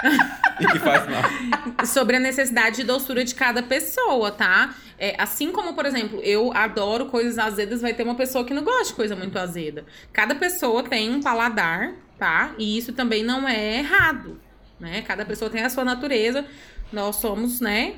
e 0.61 0.65
que 0.67 0.79
faz 0.79 1.03
mal. 1.09 1.85
sobre 1.85 2.15
a 2.15 2.19
necessidade 2.21 2.77
de 2.77 2.83
doçura 2.83 3.25
de 3.25 3.35
cada 3.35 3.61
pessoa, 3.61 4.31
tá? 4.31 4.73
É, 4.99 5.15
assim 5.21 5.51
como, 5.51 5.73
por 5.73 5.85
exemplo, 5.85 6.19
eu 6.23 6.51
adoro 6.53 7.05
coisas 7.05 7.37
azedas, 7.37 7.81
vai 7.81 7.93
ter 7.93 8.03
uma 8.03 8.15
pessoa 8.15 8.43
que 8.43 8.53
não 8.53 8.63
gosta 8.63 8.85
de 8.85 8.93
coisa 8.93 9.15
muito 9.15 9.37
azeda. 9.37 9.85
Cada 10.11 10.33
pessoa 10.35 10.81
tem 10.83 11.11
um 11.11 11.21
paladar, 11.21 11.93
tá? 12.17 12.53
E 12.57 12.77
isso 12.77 12.93
também 12.93 13.23
não 13.23 13.47
é 13.47 13.77
errado, 13.79 14.39
né? 14.79 15.03
Cada 15.03 15.23
pessoa 15.23 15.51
tem 15.51 15.63
a 15.63 15.69
sua 15.69 15.85
natureza. 15.85 16.45
Nós 16.91 17.17
somos, 17.17 17.59
né, 17.61 17.95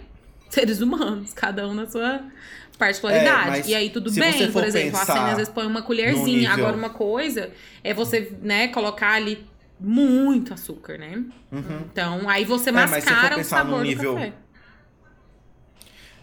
seres 0.49 0.81
humanos, 0.81 1.31
cada 1.33 1.67
um 1.67 1.73
na 1.73 1.85
sua 1.85 2.21
particularidade. 2.77 3.67
É, 3.69 3.71
e 3.71 3.75
aí 3.75 3.89
tudo 3.89 4.11
bem, 4.11 4.51
por 4.51 4.63
exemplo, 4.63 4.97
a 4.97 4.99
pensar 5.01 5.13
Sênia 5.13 5.31
às 5.31 5.37
vezes 5.37 5.53
põe 5.53 5.65
uma 5.67 5.81
colherzinha. 5.81 6.51
Agora, 6.51 6.75
uma 6.75 6.89
coisa 6.89 7.51
é 7.83 7.93
você, 7.93 8.31
né, 8.41 8.67
colocar 8.69 9.11
ali 9.11 9.45
muito 9.79 10.53
açúcar, 10.53 10.97
né? 10.97 11.23
Uhum. 11.51 11.81
Então, 11.91 12.29
aí 12.29 12.43
você 12.45 12.69
É, 12.69 12.73
mas 12.73 12.89
se 12.89 13.01
for 13.01 13.11
mascara 13.11 13.35
o 13.35 13.37
pensar 13.37 13.63
no 13.63 13.71
sabor 13.71 13.83
nível- 13.85 14.13
do 14.15 14.17
café. 14.19 14.33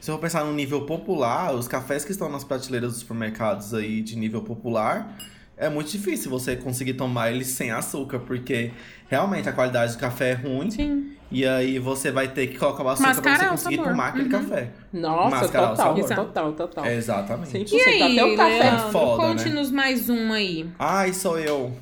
Se 0.07 0.13
eu 0.13 0.15
for 0.15 0.21
pensar 0.21 0.45
no 0.45 0.53
nível 0.53 0.83
popular, 0.83 1.53
os 1.53 1.67
cafés 1.67 2.05
que 2.05 2.13
estão 2.13 2.29
nas 2.31 2.45
prateleiras 2.45 2.91
dos 2.93 3.01
supermercados 3.01 3.75
aí 3.75 4.01
de 4.01 4.15
nível 4.17 4.41
popular, 4.41 5.19
é 5.57 5.69
muito 5.69 5.91
difícil 5.91 6.31
você 6.31 6.55
conseguir 6.55 6.95
tomar 6.95 7.33
eles 7.33 7.49
sem 7.49 7.73
açúcar, 7.73 8.21
porque 8.21 8.71
realmente 9.09 9.49
a 9.49 9.53
qualidade 9.53 9.95
do 9.95 9.99
café 9.99 10.31
é 10.31 10.35
ruim. 10.35 10.71
Sim. 10.71 11.11
E 11.29 11.45
aí 11.45 11.81
você 11.81 12.13
vai 12.13 12.29
ter 12.29 12.47
que 12.47 12.57
colocar 12.57 12.85
o 12.85 12.89
açúcar 12.89 13.21
pra 13.21 13.33
Mascarar 13.33 13.39
você 13.39 13.47
o 13.47 13.51
conseguir 13.51 13.83
tomar 13.83 14.07
aquele 14.11 14.25
Uhum. 14.27 14.31
café. 14.31 14.71
Nossa, 14.93 15.31
Mascarar 15.41 15.65
o 15.67 15.71
total, 15.77 15.97
sabor. 15.97 16.25
total, 16.27 16.53
total. 16.53 16.85
É, 16.85 16.95
exatamente. 16.95 17.51
100%. 17.65 17.73
E 17.73 17.81
aí, 17.81 18.03
Até 18.13 18.25
o 18.25 18.37
café. 18.37 18.59
Leandro, 18.61 18.91
Foda, 18.93 19.23
né? 19.23 19.29
conte-nos 19.35 19.71
mais 19.73 20.09
um 20.09 20.33
aí. 20.33 20.71
Ai, 20.79 21.13
sou 21.13 21.37
eu. 21.37 21.73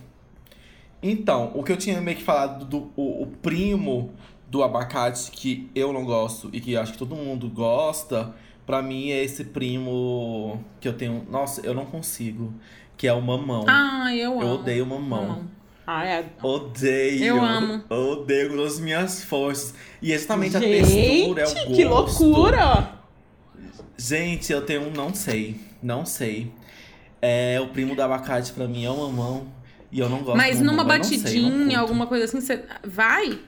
Então, 1.03 1.53
o 1.55 1.63
que 1.63 1.71
eu 1.71 1.77
tinha 1.77 2.01
meio 2.01 2.17
que 2.17 2.25
falado 2.25 2.65
do 2.65 2.91
o, 2.97 3.25
o 3.25 3.27
primo 3.43 4.15
do 4.49 4.63
abacate 4.63 5.31
que 5.31 5.71
eu 5.75 5.93
não 5.93 6.05
gosto 6.05 6.49
e 6.53 6.61
que 6.61 6.77
acho 6.77 6.93
que 6.93 6.99
todo 6.99 7.15
mundo 7.17 7.49
gosta, 7.49 8.35
pra 8.67 8.81
mim 8.83 9.11
é 9.11 9.23
esse 9.25 9.45
primo 9.45 10.63
que 10.81 10.87
eu 10.89 10.93
tenho. 10.93 11.27
Nossa, 11.31 11.61
eu 11.63 11.75
não 11.75 11.87
consigo. 11.87 12.53
Que 12.97 13.09
é 13.09 13.13
o 13.13 13.21
mamão. 13.21 13.65
Ah, 13.69 14.15
eu 14.15 14.33
amo. 14.35 14.43
eu 14.43 14.49
odeio 14.51 14.87
mamão. 14.87 15.23
Mamão. 15.27 15.51
Ah, 15.87 16.07
é. 16.07 16.25
Odeio. 16.43 17.25
Eu 17.25 17.45
amo. 17.45 17.83
Odeio 17.91 18.57
com 18.57 18.63
as 18.63 18.79
minhas 18.79 19.25
forças. 19.25 19.75
E 20.01 20.13
exatamente 20.13 20.57
a 20.57 20.61
Gente, 20.61 20.95
textura, 20.95 21.43
é 21.43 21.47
o 21.47 21.55
gosto. 21.55 21.73
que 21.75 21.85
loucura! 21.85 22.91
Gente, 23.97 24.53
eu 24.53 24.65
tenho 24.65 24.89
um 24.89 24.91
não 24.91 25.13
sei. 25.15 25.61
Não 25.83 26.07
sei. 26.07 26.51
É 27.21 27.61
o 27.61 27.69
primo 27.69 27.95
do 27.95 28.03
abacate 28.03 28.53
pra 28.53 28.67
mim 28.67 28.85
é 28.85 28.91
o 28.91 28.97
mamão. 28.97 29.47
E 29.91 30.01
eu 30.01 30.09
não 30.09 30.19
gosto 30.23 30.37
Mas 30.37 30.61
mamão, 30.61 30.85
numa 30.85 30.97
eu 30.97 31.05
sei, 31.05 31.17
eu 31.17 31.43
não 31.43 31.49
batidinha, 31.51 31.79
curto. 31.79 31.81
alguma 31.81 32.07
coisa 32.07 32.25
assim, 32.25 32.41
você 32.41 32.65
vai? 32.85 33.39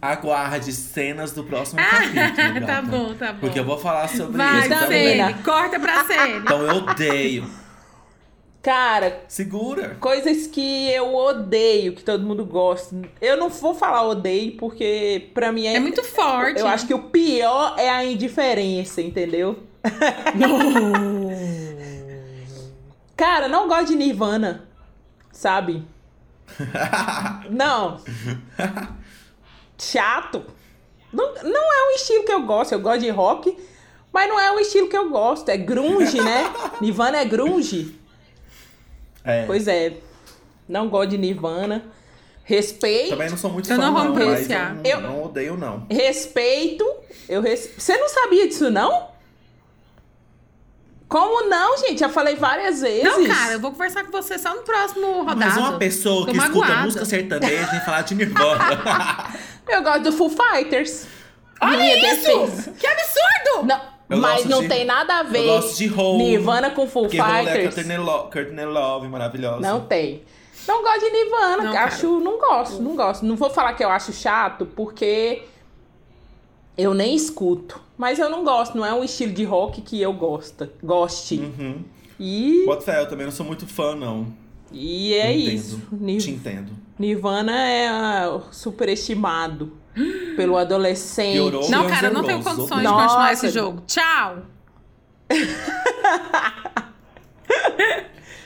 Aguarde 0.00 0.72
cenas 0.72 1.32
do 1.32 1.42
próximo 1.42 1.80
capítulo. 1.80 2.60
tá 2.66 2.82
bom, 2.82 3.14
tá 3.14 3.32
bom. 3.32 3.40
Porque 3.40 3.58
eu 3.58 3.64
vou 3.64 3.78
falar 3.78 4.08
sobre 4.08 4.36
Vai, 4.36 4.60
isso. 4.60 4.68
Sabrina. 4.68 5.26
Cene, 5.28 5.42
corta 5.42 5.80
pra 5.80 6.04
Cene. 6.04 6.38
Então 6.38 6.62
eu 6.62 6.76
odeio. 6.76 7.44
Cara, 8.62 9.24
Segura. 9.28 9.96
coisas 10.00 10.46
que 10.46 10.88
eu 10.90 11.14
odeio, 11.14 11.94
que 11.94 12.02
todo 12.02 12.24
mundo 12.24 12.46
gosta. 12.46 12.96
Eu 13.20 13.36
não 13.36 13.50
vou 13.50 13.74
falar 13.74 14.08
odeio, 14.08 14.56
porque 14.56 15.28
pra 15.34 15.52
mim 15.52 15.66
é. 15.66 15.74
É 15.74 15.80
muito 15.80 16.02
forte. 16.02 16.60
Eu 16.60 16.66
acho 16.66 16.86
que 16.86 16.94
o 16.94 17.02
pior 17.10 17.74
é 17.78 17.90
a 17.90 18.02
indiferença, 18.04 19.02
entendeu? 19.02 19.58
Cara, 23.14 23.48
não 23.48 23.68
gosto 23.68 23.88
de 23.88 23.96
Nirvana, 23.96 24.66
sabe? 25.30 25.86
Não. 27.50 28.00
Chato. 29.78 30.44
Não, 31.12 31.34
não 31.42 31.72
é 31.72 31.88
um 31.88 31.94
estilo 31.96 32.24
que 32.24 32.32
eu 32.32 32.42
gosto. 32.42 32.72
Eu 32.72 32.80
gosto 32.80 33.00
de 33.00 33.10
rock, 33.10 33.56
mas 34.12 34.28
não 34.28 34.38
é 34.38 34.50
um 34.52 34.58
estilo 34.58 34.88
que 34.88 34.96
eu 34.96 35.10
gosto. 35.10 35.48
É 35.48 35.56
grunge, 35.56 36.20
né? 36.20 36.52
Nirvana 36.80 37.18
é 37.18 37.24
grunge. 37.24 37.98
É. 39.24 39.44
Pois 39.46 39.66
é. 39.68 39.94
Não 40.68 40.88
gosto 40.88 41.10
de 41.10 41.18
Nirvana. 41.18 41.84
Respeito. 42.44 43.10
Também 43.10 43.30
não 43.30 43.38
sou 43.38 43.50
muito 43.50 43.70
Eu 43.70 43.76
fã, 43.76 43.82
não 43.82 43.92
não, 44.04 44.14
mas 44.14 44.50
eu, 44.50 44.58
não- 44.58 44.80
Eu- 44.84 45.00
não 45.00 45.22
odeio, 45.24 45.56
não. 45.56 45.86
Respeito. 45.90 46.84
Eu 47.28 47.40
res... 47.40 47.70
Você 47.78 47.96
não 47.96 48.08
sabia 48.08 48.46
disso, 48.46 48.70
não? 48.70 49.08
Como 51.14 51.48
não, 51.48 51.78
gente? 51.78 52.00
Já 52.00 52.08
falei 52.08 52.34
várias 52.34 52.80
vezes. 52.80 53.04
Não, 53.04 53.24
cara, 53.24 53.52
eu 53.52 53.60
vou 53.60 53.70
conversar 53.70 54.02
com 54.04 54.10
você 54.10 54.36
só 54.36 54.52
no 54.52 54.62
próximo 54.62 55.18
rodado. 55.22 55.38
Mas 55.38 55.56
uma 55.56 55.78
pessoa 55.78 56.26
Tô 56.26 56.32
que 56.32 56.38
escuta 56.38 56.58
magoada. 56.58 56.82
música 56.82 57.04
sertaneja 57.04 57.66
vem 57.66 57.80
falar 57.82 58.02
de 58.02 58.14
Nirvana. 58.16 59.28
Eu 59.68 59.82
gosto 59.82 60.00
do 60.02 60.12
Full 60.12 60.30
Fighters. 60.30 61.06
Olha 61.60 61.76
Minha 61.78 62.12
isso! 62.14 62.26
defesa. 62.26 62.72
Que 62.72 62.84
absurdo! 62.86 63.64
Não, 63.66 63.80
Eu 64.10 64.18
mas 64.18 64.44
não 64.46 64.62
de- 64.62 64.68
tem 64.68 64.84
nada 64.84 65.20
a 65.20 65.22
ver. 65.22 65.38
eu 65.46 65.54
gosto 65.54 65.76
de 65.78 65.88
Hole. 65.94 66.18
Nirvana 66.24 66.70
com 66.70 66.88
Full 66.88 67.02
Porque 67.02 67.20
é 67.20 67.24
Fighters. 67.24 67.74
Courtney 67.76 67.96
Lo- 67.96 68.30
Courtney 68.32 68.64
Love, 68.66 69.06
maravilhosa. 69.06 69.60
Não 69.60 69.82
tem. 69.82 70.24
Não 70.66 70.82
gosto 70.82 70.98
de 71.00 71.10
Nirvana. 71.10 71.62
Não, 71.62 71.72
cara. 71.72 71.86
acho, 71.86 72.18
não 72.18 72.38
gosto, 72.38 72.82
não 72.82 72.96
gosto. 72.96 73.24
Não 73.24 73.36
vou 73.36 73.50
falar 73.50 73.74
que 73.74 73.84
eu 73.84 73.88
acho 73.90 74.12
chato, 74.12 74.66
porque 74.66 75.44
eu 76.76 76.92
nem 76.94 77.14
escuto. 77.14 77.80
Mas 77.96 78.18
eu 78.18 78.28
não 78.28 78.44
gosto, 78.44 78.76
não 78.76 78.84
é 78.84 78.92
um 78.92 79.04
estilo 79.04 79.32
de 79.32 79.44
rock 79.44 79.80
que 79.80 80.00
eu 80.00 80.12
gosto, 80.12 80.68
goste. 80.82 81.36
Uhum. 81.38 81.82
E, 82.18 82.64
Bota 82.66 82.82
fé, 82.82 83.00
eu 83.00 83.08
também 83.08 83.24
não 83.26 83.32
sou 83.32 83.44
muito 83.46 83.66
fã, 83.66 83.94
não. 83.94 84.26
e 84.72 85.14
é 85.14 85.32
Entendo. 85.36 85.52
isso. 85.54 85.82
Nir- 85.92 86.20
Te 86.22 86.30
entendo. 86.30 86.72
Nirvana 86.98 87.52
é 87.68 87.88
ah, 87.88 88.40
superestimado 88.52 89.72
pelo 90.36 90.56
adolescente. 90.56 91.34
Piorou. 91.34 91.68
Não, 91.70 91.88
cara, 91.88 92.10
não 92.10 92.22
tenho 92.24 92.42
condições 92.42 92.68
de 92.68 92.72
odeio. 92.86 92.90
continuar 92.92 93.18
Nossa. 93.30 93.32
esse 93.32 93.48
jogo. 93.50 93.82
Tchau! 93.86 94.38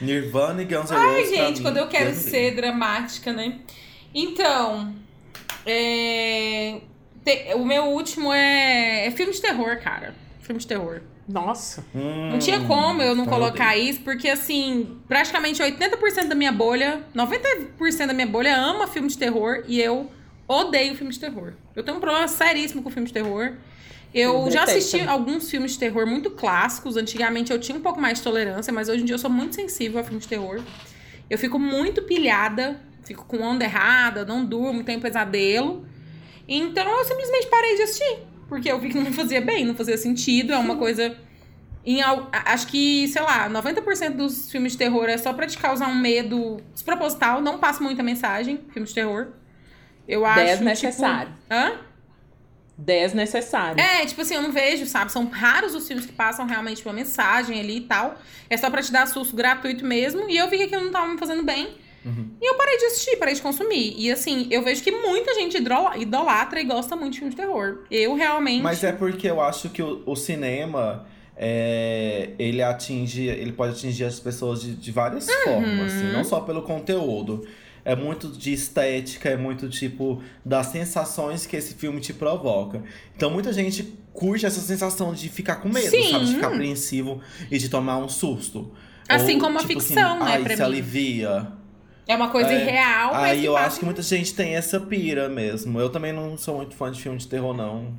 Nirvana 0.01 0.63
e 0.63 0.65
Guns 0.65 0.91
N' 0.91 0.95
Ai, 0.97 1.07
Roses. 1.23 1.29
pra 1.31 1.37
gente, 1.47 1.57
mim, 1.59 1.63
quando 1.63 1.77
eu 1.79 1.89
quero 1.89 2.15
ser 2.15 2.55
dramática, 2.55 3.33
né? 3.33 3.59
Então, 4.15 4.95
é, 5.67 6.81
te- 7.25 7.55
o 7.55 7.65
meu 7.65 7.85
último 7.87 8.33
é, 8.33 9.07
é 9.07 9.11
filme 9.11 9.33
de 9.33 9.41
terror, 9.41 9.79
cara. 9.81 10.15
Filme 10.41 10.61
de 10.61 10.67
terror. 10.67 11.01
Nossa. 11.29 11.85
Hum, 11.95 12.31
Não 12.33 12.39
tinha 12.39 12.61
como 12.61 13.03
eu 13.03 13.15
não 13.15 13.25
então 13.25 13.35
colocar 13.39 13.73
odeio. 13.75 13.91
isso, 13.91 14.01
porque 14.01 14.29
assim, 14.29 14.99
praticamente 15.07 15.63
80% 15.63 16.27
da 16.29 16.35
minha 16.35 16.51
bolha, 16.51 17.03
90% 17.15 18.07
da 18.07 18.15
minha 18.15 18.27
bolha 18.27 18.57
ama 18.57 18.87
filme 18.87 19.09
de 19.09 19.19
terror 19.19 19.63
e 19.69 19.79
eu 19.79 20.11
odeio 20.47 20.95
filme 20.97 21.13
de 21.13 21.21
terror. 21.21 21.53
Eu 21.77 21.83
tenho 21.83 21.99
um 21.99 22.01
problema 22.01 22.27
seríssimo 22.29 22.83
com 22.83 22.89
filme 22.91 23.07
de 23.07 23.13
terror. 23.13 23.53
Eu 24.15 24.47
Eu 24.47 24.51
já 24.51 24.63
assisti 24.63 25.03
alguns 25.03 25.51
filmes 25.51 25.73
de 25.73 25.79
terror 25.81 26.07
muito 26.07 26.31
clássicos. 26.31 26.97
Antigamente 26.97 27.53
eu 27.53 27.61
tinha 27.61 27.77
um 27.77 27.83
pouco 27.83 28.01
mais 28.01 28.17
de 28.19 28.25
tolerância, 28.25 28.73
mas 28.73 28.89
hoje 28.89 29.03
em 29.03 29.05
dia 29.05 29.15
eu 29.15 29.19
sou 29.19 29.29
muito 29.31 29.55
sensível 29.55 30.01
a 30.01 30.05
filme 30.05 30.19
de 30.21 30.27
terror. 30.27 30.63
Eu 31.29 31.37
fico 31.37 31.59
muito 31.59 32.01
pilhada, 32.05 32.81
fico 33.05 33.27
com 33.27 33.37
onda 33.43 33.65
errada, 33.67 34.25
não 34.25 34.43
durmo, 34.47 34.83
tenho 34.83 34.99
pesadelo. 34.99 35.85
Então 36.49 36.89
eu 36.99 37.05
simplesmente 37.05 37.47
parei 37.49 37.77
de 37.77 37.83
assistir. 37.83 38.19
Porque 38.49 38.71
eu 38.73 38.81
vi 38.81 38.89
que 38.89 38.99
não 38.99 39.13
fazia 39.13 39.41
bem, 39.41 39.65
não 39.65 39.75
fazia 39.75 39.99
sentido. 39.99 40.55
É 40.55 40.57
uma 40.57 40.77
coisa. 40.77 41.15
Em, 41.85 42.01
acho 42.03 42.67
que, 42.67 43.07
sei 43.09 43.23
lá, 43.23 43.49
90% 43.49 44.17
dos 44.17 44.51
filmes 44.51 44.73
de 44.73 44.79
terror 44.79 45.09
é 45.09 45.19
só 45.19 45.33
pra 45.33 45.47
te 45.47 45.59
causar 45.59 45.89
um 45.89 45.95
medo 45.95 46.61
desproposital. 46.73 47.41
Não 47.43 47.59
passa 47.59 47.83
muita 47.83 48.03
mensagem, 48.03 48.61
filme 48.73 48.89
de 48.89 48.95
terror. 48.95 49.29
Eu 50.07 50.25
acho. 50.25 50.45
Desnecessário. 50.45 51.29
Tipo, 51.29 51.55
hã? 51.55 51.73
Desnecessário. 52.79 53.81
É, 53.81 54.07
tipo 54.07 54.21
assim, 54.23 54.35
eu 54.35 54.43
não 54.43 54.53
vejo, 54.53 54.87
sabe? 54.87 55.11
São 55.13 55.27
raros 55.27 55.75
os 55.75 55.87
filmes 55.87 56.07
que 56.07 56.13
passam 56.13 56.47
realmente 56.47 56.83
uma 56.85 56.95
mensagem 56.95 57.59
ali 57.61 57.79
e 57.79 57.81
tal. 57.83 58.17
É 58.49 58.57
só 58.57 58.71
pra 58.71 58.81
te 58.81 58.93
dar 58.93 59.07
susto 59.07 59.37
gratuito 59.37 59.85
mesmo. 59.85 60.31
E 60.31 60.37
eu 60.37 60.49
vi 60.49 60.59
que 60.59 60.63
aquilo 60.65 60.85
não 60.85 60.93
tava 60.93 61.09
me 61.09 61.19
fazendo 61.19 61.43
bem. 61.43 61.77
Uhum. 62.09 62.31
E 62.41 62.51
eu 62.51 62.55
parei 62.57 62.79
de 62.79 62.85
assistir, 62.87 63.17
parei 63.17 63.35
de 63.35 63.43
consumir. 63.43 63.95
E 63.99 64.11
assim, 64.11 64.47
eu 64.51 64.63
vejo 64.65 64.83
que 64.83 64.91
muita 64.91 65.35
gente 65.35 65.57
idolatra 65.57 66.61
e 66.61 66.65
gosta 66.65 66.97
muito 66.97 67.13
de 67.13 67.19
filme 67.21 67.31
de 67.35 67.37
terror. 67.41 67.81
Eu 67.91 68.15
realmente. 68.15 68.63
Mas 68.63 68.83
é 68.83 68.93
porque 68.93 69.29
eu 69.29 69.41
acho 69.41 69.69
que 69.71 69.83
o, 69.83 70.03
o 70.07 70.17
cinema, 70.17 71.07
é, 71.37 72.31
ele 72.39 72.63
atinge, 72.63 73.27
ele 73.27 73.53
pode 73.53 73.73
atingir 73.73 74.05
as 74.05 74.19
pessoas 74.21 74.61
de, 74.63 74.75
de 74.75 74.91
várias 74.93 75.29
Uhum. 75.29 75.35
formas, 75.45 75.93
assim, 75.93 76.13
não 76.13 76.25
só 76.25 76.41
pelo 76.41 76.63
conteúdo. 76.63 77.47
É 77.85 77.97
muito 77.97 78.29
de 78.29 78.53
estética, 78.53 79.31
é 79.31 79.37
muito 79.37 79.67
tipo 79.69 80.23
das 80.45 80.67
sensações 80.67 81.47
que 81.47 81.57
esse 81.57 81.75
filme 81.75 82.01
te 82.01 82.13
provoca. 82.13 82.83
Então 83.17 83.31
muita 83.31 83.51
gente 83.53 83.83
curte 84.13 84.45
essa 84.45 84.61
sensação 84.61 85.15
de 85.15 85.29
ficar 85.31 85.57
com 85.57 85.69
medo, 85.71 85.89
Sim. 85.89 86.11
sabe? 86.11 86.25
De 86.27 86.35
ficar 86.35 86.49
apreensivo 86.49 87.21
e 87.51 87.57
de 87.57 87.69
tomar 87.71 87.97
um 87.99 88.09
susto. 88.09 88.73
Assim 89.09 89.37
Ou, 89.37 89.41
como 89.41 89.59
a 89.59 89.63
tipo 89.63 89.81
ficção, 89.81 90.17
assim, 90.17 90.25
né, 90.25 90.31
Ai, 90.33 90.43
pra 90.43 90.55
se 90.57 90.61
mim. 90.61 90.67
alivia. 90.69 91.47
É 92.09 92.17
uma 92.17 92.31
coisa 92.31 92.51
É, 92.51 92.63
irreal, 92.63 93.13
mas. 93.13 93.23
Aí 93.33 93.45
eu 93.45 93.53
passa- 93.53 93.67
acho 93.67 93.79
que 93.81 93.85
muita 93.85 94.03
gente 94.03 94.35
tem 94.35 94.55
essa 94.57 94.81
pira 94.81 95.29
mesmo. 95.29 95.79
Eu 95.79 95.91
também 95.91 96.13
não 96.13 96.37
sou 96.39 96.57
muito 96.57 96.75
fã 96.75 96.91
de 96.91 97.01
filme 97.01 97.19
de 97.19 97.29
terror, 97.29 97.55
não. 97.55 97.95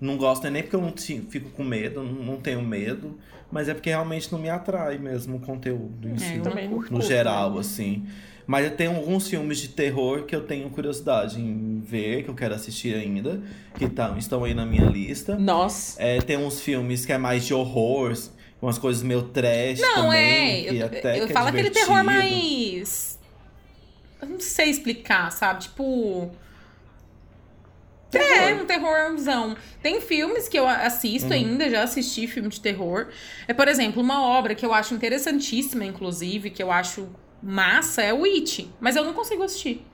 Não 0.00 0.16
gosto 0.16 0.48
nem 0.50 0.62
porque 0.62 0.74
eu 0.76 0.80
não 0.80 0.94
fico 0.96 1.50
com 1.50 1.62
medo, 1.62 2.02
não, 2.02 2.12
não 2.12 2.36
tenho 2.38 2.62
medo. 2.62 3.18
Mas 3.52 3.68
é 3.68 3.74
porque 3.74 3.90
realmente 3.90 4.32
não 4.32 4.38
me 4.38 4.48
atrai 4.48 4.98
mesmo 4.98 5.36
o 5.36 5.40
conteúdo 5.40 6.08
em 6.08 6.14
É, 6.14 6.18
si. 6.18 6.38
não 6.38 6.52
no 6.68 6.68
curto, 6.70 7.02
geral, 7.02 7.52
né? 7.54 7.60
assim. 7.60 8.04
Mas 8.46 8.64
eu 8.64 8.72
tenho 8.72 8.96
alguns 8.96 9.28
filmes 9.28 9.58
de 9.58 9.68
terror 9.68 10.24
que 10.24 10.34
eu 10.34 10.42
tenho 10.42 10.68
curiosidade 10.70 11.40
em 11.40 11.80
ver, 11.80 12.24
que 12.24 12.28
eu 12.30 12.34
quero 12.34 12.54
assistir 12.54 12.94
ainda. 12.94 13.40
Que 13.78 13.88
tá, 13.88 14.14
estão 14.18 14.42
aí 14.44 14.52
na 14.54 14.66
minha 14.66 14.84
lista. 14.84 15.36
Nossa. 15.36 16.02
É, 16.02 16.18
tem 16.20 16.36
uns 16.36 16.60
filmes 16.60 17.06
que 17.06 17.12
é 17.12 17.18
mais 17.18 17.46
de 17.46 17.54
horror, 17.54 18.12
umas 18.60 18.76
coisas 18.78 19.02
meio 19.02 19.22
trash 19.22 19.80
Não, 19.80 19.94
também. 20.06 20.66
é. 20.66 20.70
que 20.70 20.76
Eu, 20.76 21.14
eu 21.14 21.24
é 21.26 21.28
falo 21.28 21.48
aquele 21.48 21.70
terror 21.70 22.02
mais. 22.04 23.03
Eu 24.24 24.30
não 24.30 24.40
sei 24.40 24.70
explicar, 24.70 25.30
sabe? 25.30 25.64
Tipo. 25.64 26.30
É, 28.12 28.54
um 28.54 28.64
terrorzão. 28.64 29.56
Tem 29.82 30.00
filmes 30.00 30.48
que 30.48 30.56
eu 30.58 30.68
assisto 30.68 31.28
Uhum. 31.28 31.34
ainda, 31.34 31.68
já 31.68 31.82
assisti 31.82 32.28
filme 32.28 32.48
de 32.48 32.60
terror. 32.60 33.08
É, 33.48 33.52
por 33.52 33.66
exemplo, 33.66 34.00
uma 34.00 34.22
obra 34.22 34.54
que 34.54 34.64
eu 34.64 34.72
acho 34.72 34.94
interessantíssima, 34.94 35.84
inclusive, 35.84 36.50
que 36.50 36.62
eu 36.62 36.70
acho 36.70 37.08
massa, 37.42 38.02
é 38.02 38.14
o 38.14 38.24
It. 38.24 38.70
Mas 38.80 38.94
eu 38.94 39.04
não 39.04 39.12
consigo 39.12 39.42
assistir. 39.42 39.84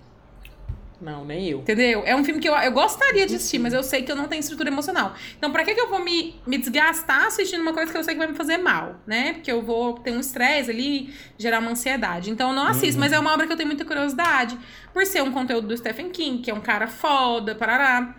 Não, 1.00 1.24
nem 1.24 1.48
eu. 1.48 1.60
Entendeu? 1.60 2.02
É 2.04 2.14
um 2.14 2.22
filme 2.22 2.40
que 2.40 2.48
eu, 2.48 2.54
eu 2.54 2.72
gostaria 2.72 3.26
de 3.26 3.34
assistir, 3.34 3.58
mas 3.58 3.72
eu 3.72 3.82
sei 3.82 4.02
que 4.02 4.12
eu 4.12 4.16
não 4.16 4.28
tenho 4.28 4.40
estrutura 4.40 4.68
emocional. 4.68 5.14
Então, 5.38 5.50
pra 5.50 5.64
que, 5.64 5.74
que 5.74 5.80
eu 5.80 5.88
vou 5.88 6.04
me, 6.04 6.34
me 6.46 6.58
desgastar 6.58 7.26
assistindo 7.26 7.62
uma 7.62 7.72
coisa 7.72 7.90
que 7.90 7.96
eu 7.96 8.04
sei 8.04 8.14
que 8.14 8.18
vai 8.18 8.28
me 8.28 8.34
fazer 8.34 8.58
mal, 8.58 9.00
né? 9.06 9.34
Porque 9.34 9.50
eu 9.50 9.62
vou 9.62 9.94
ter 9.94 10.10
um 10.10 10.20
estresse 10.20 10.70
ali, 10.70 11.14
gerar 11.38 11.60
uma 11.60 11.70
ansiedade. 11.70 12.30
Então, 12.30 12.50
eu 12.50 12.54
não 12.54 12.66
assisto, 12.66 13.00
mas 13.00 13.12
é 13.12 13.18
uma 13.18 13.32
obra 13.32 13.46
que 13.46 13.52
eu 13.52 13.56
tenho 13.56 13.68
muita 13.68 13.84
curiosidade. 13.84 14.58
Por 14.92 15.06
ser 15.06 15.22
um 15.22 15.32
conteúdo 15.32 15.68
do 15.68 15.76
Stephen 15.76 16.10
King, 16.10 16.42
que 16.42 16.50
é 16.50 16.54
um 16.54 16.60
cara 16.60 16.86
foda, 16.86 17.54
parará. 17.54 18.14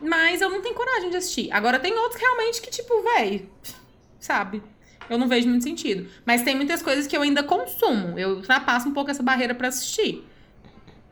Mas 0.00 0.40
eu 0.40 0.48
não 0.48 0.62
tenho 0.62 0.74
coragem 0.74 1.10
de 1.10 1.16
assistir. 1.16 1.52
Agora, 1.52 1.78
tem 1.78 1.92
outros 1.92 2.20
realmente 2.20 2.62
que, 2.62 2.70
tipo, 2.70 3.02
véi, 3.02 3.48
sabe? 4.18 4.62
Eu 5.08 5.18
não 5.18 5.28
vejo 5.28 5.48
muito 5.48 5.64
sentido. 5.64 6.08
Mas 6.24 6.42
tem 6.42 6.54
muitas 6.54 6.82
coisas 6.82 7.06
que 7.06 7.16
eu 7.16 7.22
ainda 7.22 7.42
consumo. 7.42 8.18
Eu 8.18 8.36
ultrapasso 8.36 8.88
um 8.88 8.92
pouco 8.92 9.10
essa 9.10 9.22
barreira 9.22 9.54
pra 9.54 9.68
assistir. 9.68 10.24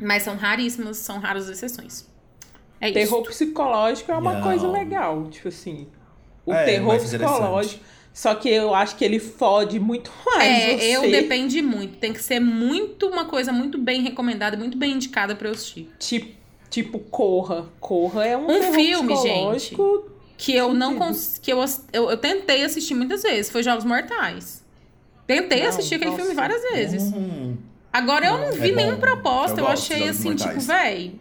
Mas 0.00 0.22
são 0.22 0.36
raríssimas, 0.36 0.98
são 0.98 1.18
raras 1.18 1.48
exceções. 1.48 2.06
É 2.80 2.86
isso. 2.88 2.94
Terror 2.94 3.22
psicológico 3.22 4.10
é 4.10 4.16
uma 4.16 4.34
Não. 4.34 4.42
coisa 4.42 4.66
legal. 4.68 5.28
Tipo 5.28 5.48
assim. 5.48 5.86
O 6.46 6.52
É, 6.52 6.64
terror 6.64 6.98
psicológico. 6.98 7.84
Só 8.12 8.34
que 8.34 8.48
eu 8.48 8.74
acho 8.74 8.96
que 8.96 9.04
ele 9.04 9.18
fode 9.20 9.78
muito 9.78 10.10
mais. 10.26 10.42
É, 10.48 10.76
você. 10.76 10.96
eu 10.96 11.10
depende 11.10 11.62
muito. 11.62 11.98
Tem 11.98 12.12
que 12.12 12.22
ser 12.22 12.40
muito 12.40 13.06
uma 13.06 13.24
coisa 13.26 13.52
muito 13.52 13.78
bem 13.78 14.02
recomendada, 14.02 14.56
muito 14.56 14.76
bem 14.76 14.92
indicada 14.92 15.36
pra 15.36 15.48
eu 15.48 15.52
assistir. 15.52 15.88
Tipo, 15.98 16.34
tipo 16.68 16.98
Corra. 16.98 17.68
Corra 17.78 18.24
é 18.26 18.36
um, 18.36 18.44
Um 18.44 18.46
terror 18.60 18.74
filme, 18.74 19.14
psicológico. 19.14 20.10
Que 20.36 20.56
eu 20.56 20.72
não 20.72 20.96
cons... 20.96 21.38
que 21.40 21.52
eu, 21.52 21.62
eu, 21.92 22.10
eu 22.10 22.16
tentei 22.16 22.64
assistir 22.64 22.94
muitas 22.94 23.22
vezes. 23.22 23.50
Foi 23.52 23.62
Jogos 23.62 23.84
Mortais. 23.84 24.64
Tentei 25.26 25.60
Não, 25.60 25.68
assistir 25.68 25.96
aquele 25.96 26.10
nossa. 26.10 26.22
filme 26.22 26.34
várias 26.34 26.62
vezes. 26.72 27.02
Hum. 27.12 27.56
Agora 27.92 28.26
eu 28.26 28.38
não 28.38 28.52
vi 28.52 28.68
É 28.68 28.72
bom. 28.72 28.76
nenhuma 28.76 28.96
proposta. 28.98 29.60
Eu 29.60 29.64
Eu, 29.64 29.70
gosto 29.70 29.92
achei 29.92 30.08
assim, 30.08 30.34
tipo, 30.34 30.60
véi. 30.60 31.14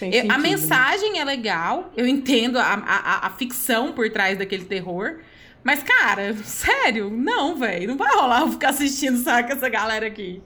Eu- 0.00 0.30
a 0.30 0.38
mensagem 0.38 1.18
é 1.18 1.24
legal, 1.24 1.92
eu 1.96 2.06
entendo 2.06 2.56
a, 2.58 2.62
a, 2.74 3.26
a 3.26 3.30
ficção 3.30 3.92
por 3.92 4.08
trás 4.10 4.38
daquele 4.38 4.64
terror. 4.64 5.18
Mas, 5.64 5.82
cara, 5.82 6.34
sério, 6.44 7.10
não, 7.10 7.56
velho. 7.56 7.88
Não 7.88 7.96
vai 7.96 8.14
rolar 8.14 8.42
eu 8.42 8.52
ficar 8.52 8.70
assistindo, 8.70 9.18
sabe, 9.18 9.48
com 9.48 9.54
essa 9.54 9.68
galera 9.68 10.06
aqui. 10.06 10.40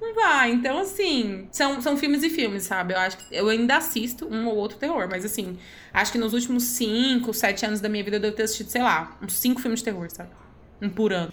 Não 0.00 0.14
vai. 0.14 0.50
Então, 0.50 0.78
assim, 0.78 1.46
são, 1.52 1.80
são 1.82 1.96
filmes 1.96 2.22
e 2.22 2.30
filmes, 2.30 2.62
sabe? 2.64 2.94
Eu 2.94 2.98
acho 2.98 3.18
que 3.18 3.24
eu 3.30 3.48
ainda 3.48 3.76
assisto 3.76 4.26
um 4.26 4.46
ou 4.48 4.56
outro 4.56 4.78
terror, 4.78 5.06
mas 5.10 5.24
assim, 5.26 5.58
acho 5.92 6.10
que 6.10 6.18
nos 6.18 6.32
últimos 6.32 6.64
cinco, 6.64 7.34
sete 7.34 7.66
anos 7.66 7.80
da 7.82 7.88
minha 7.88 8.02
vida 8.02 8.16
eu 8.16 8.20
devo 8.20 8.34
ter 8.34 8.44
assistido, 8.44 8.70
sei 8.70 8.82
lá, 8.82 9.16
uns 9.22 9.34
cinco 9.34 9.60
filmes 9.60 9.80
de 9.80 9.84
terror, 9.84 10.08
sabe? 10.10 10.30
Um 10.80 10.88
por 10.88 11.12
ano. 11.12 11.32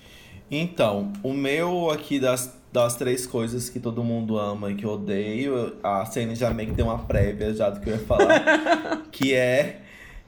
Então, 0.59 1.11
o 1.23 1.33
meu 1.33 1.89
aqui 1.89 2.19
das, 2.19 2.55
das 2.71 2.95
três 2.95 3.25
coisas 3.25 3.69
que 3.69 3.79
todo 3.79 4.03
mundo 4.03 4.37
ama 4.37 4.69
e 4.71 4.75
que 4.75 4.85
eu 4.85 4.91
odeio, 4.91 5.75
a 5.83 6.05
Cena 6.05 6.35
já 6.35 6.51
meio 6.51 6.69
que 6.69 6.75
deu 6.75 6.85
uma 6.85 6.99
prévia 6.99 7.53
já 7.53 7.71
do 7.71 7.79
que 7.79 7.89
eu 7.89 7.93
ia 7.93 7.99
falar. 7.99 9.01
que 9.11 9.33
é 9.33 9.81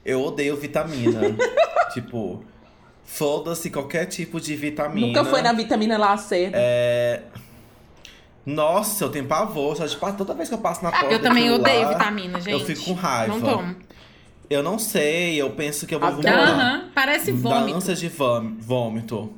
eu 0.04 0.22
odeio 0.22 0.56
vitamina. 0.56 1.20
tipo, 1.94 2.42
foda-se 3.04 3.70
qualquer 3.70 4.06
tipo 4.06 4.40
de 4.40 4.56
vitamina. 4.56 5.06
Nunca 5.06 5.24
foi 5.24 5.42
na 5.42 5.52
vitamina 5.52 5.96
Lacerda. 5.96 6.56
É. 6.60 7.22
Nossa, 8.44 9.04
eu 9.04 9.08
tenho 9.10 9.26
pavor. 9.26 9.76
Só 9.76 9.86
de, 9.86 10.16
toda 10.16 10.34
vez 10.34 10.48
que 10.48 10.54
eu 10.54 10.58
passo 10.58 10.82
na 10.82 10.90
porta. 10.90 11.06
eu 11.06 11.20
também 11.20 11.50
odeio 11.50 11.82
lá, 11.82 11.88
vitamina, 11.92 12.40
gente. 12.40 12.52
Eu 12.52 12.60
fico 12.60 12.84
com 12.84 12.92
raiva. 12.94 13.32
Não 13.32 13.40
tomo. 13.40 13.76
Eu 14.48 14.62
não 14.62 14.78
sei, 14.78 15.34
eu 15.40 15.50
penso 15.50 15.86
que 15.86 15.94
eu 15.94 15.98
vou 15.98 16.08
Adoro. 16.08 16.22
vomitar. 16.22 16.48
Aham, 16.48 16.90
parece 16.94 17.32
vômito. 17.32 17.76
ânsia 17.76 17.94
de 17.96 18.08
vôm- 18.08 18.56
vômito. 18.60 19.32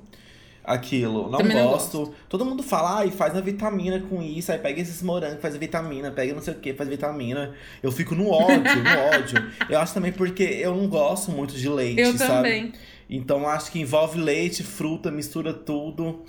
Aquilo. 0.69 1.31
Não 1.31 1.39
não 1.39 1.69
gosto. 1.71 2.13
Todo 2.29 2.45
mundo 2.45 2.63
fala, 2.63 2.99
ai, 2.99 3.11
faz 3.11 3.35
a 3.35 3.41
vitamina 3.41 3.99
com 4.01 4.21
isso. 4.23 4.53
Aí 4.53 4.59
pega 4.59 4.83
esses 4.83 5.03
morangos, 5.03 5.41
faz 5.41 5.55
a 5.55 5.59
vitamina. 5.59 6.11
Pega 6.11 6.35
não 6.35 6.43
sei 6.43 6.53
o 6.53 6.59
que, 6.59 6.75
faz 6.75 6.87
vitamina. 6.91 7.55
Eu 7.83 7.91
fico 7.91 8.15
no 8.15 8.29
ódio, 8.31 8.61
no 8.61 9.17
ódio. 9.17 9.51
Eu 9.71 9.79
acho 9.81 9.95
também 9.95 10.13
porque 10.13 10.43
eu 10.43 10.75
não 10.77 10.87
gosto 10.87 11.31
muito 11.31 11.55
de 11.55 11.69
leite, 11.71 12.03
Eu 12.03 12.13
sabe? 12.19 12.33
também. 12.35 12.73
Então 13.09 13.49
acho 13.49 13.73
que 13.73 13.81
envolve 13.81 14.21
leite, 14.21 14.63
fruta, 14.63 15.11
mistura 15.11 15.55
tudo. 15.55 16.23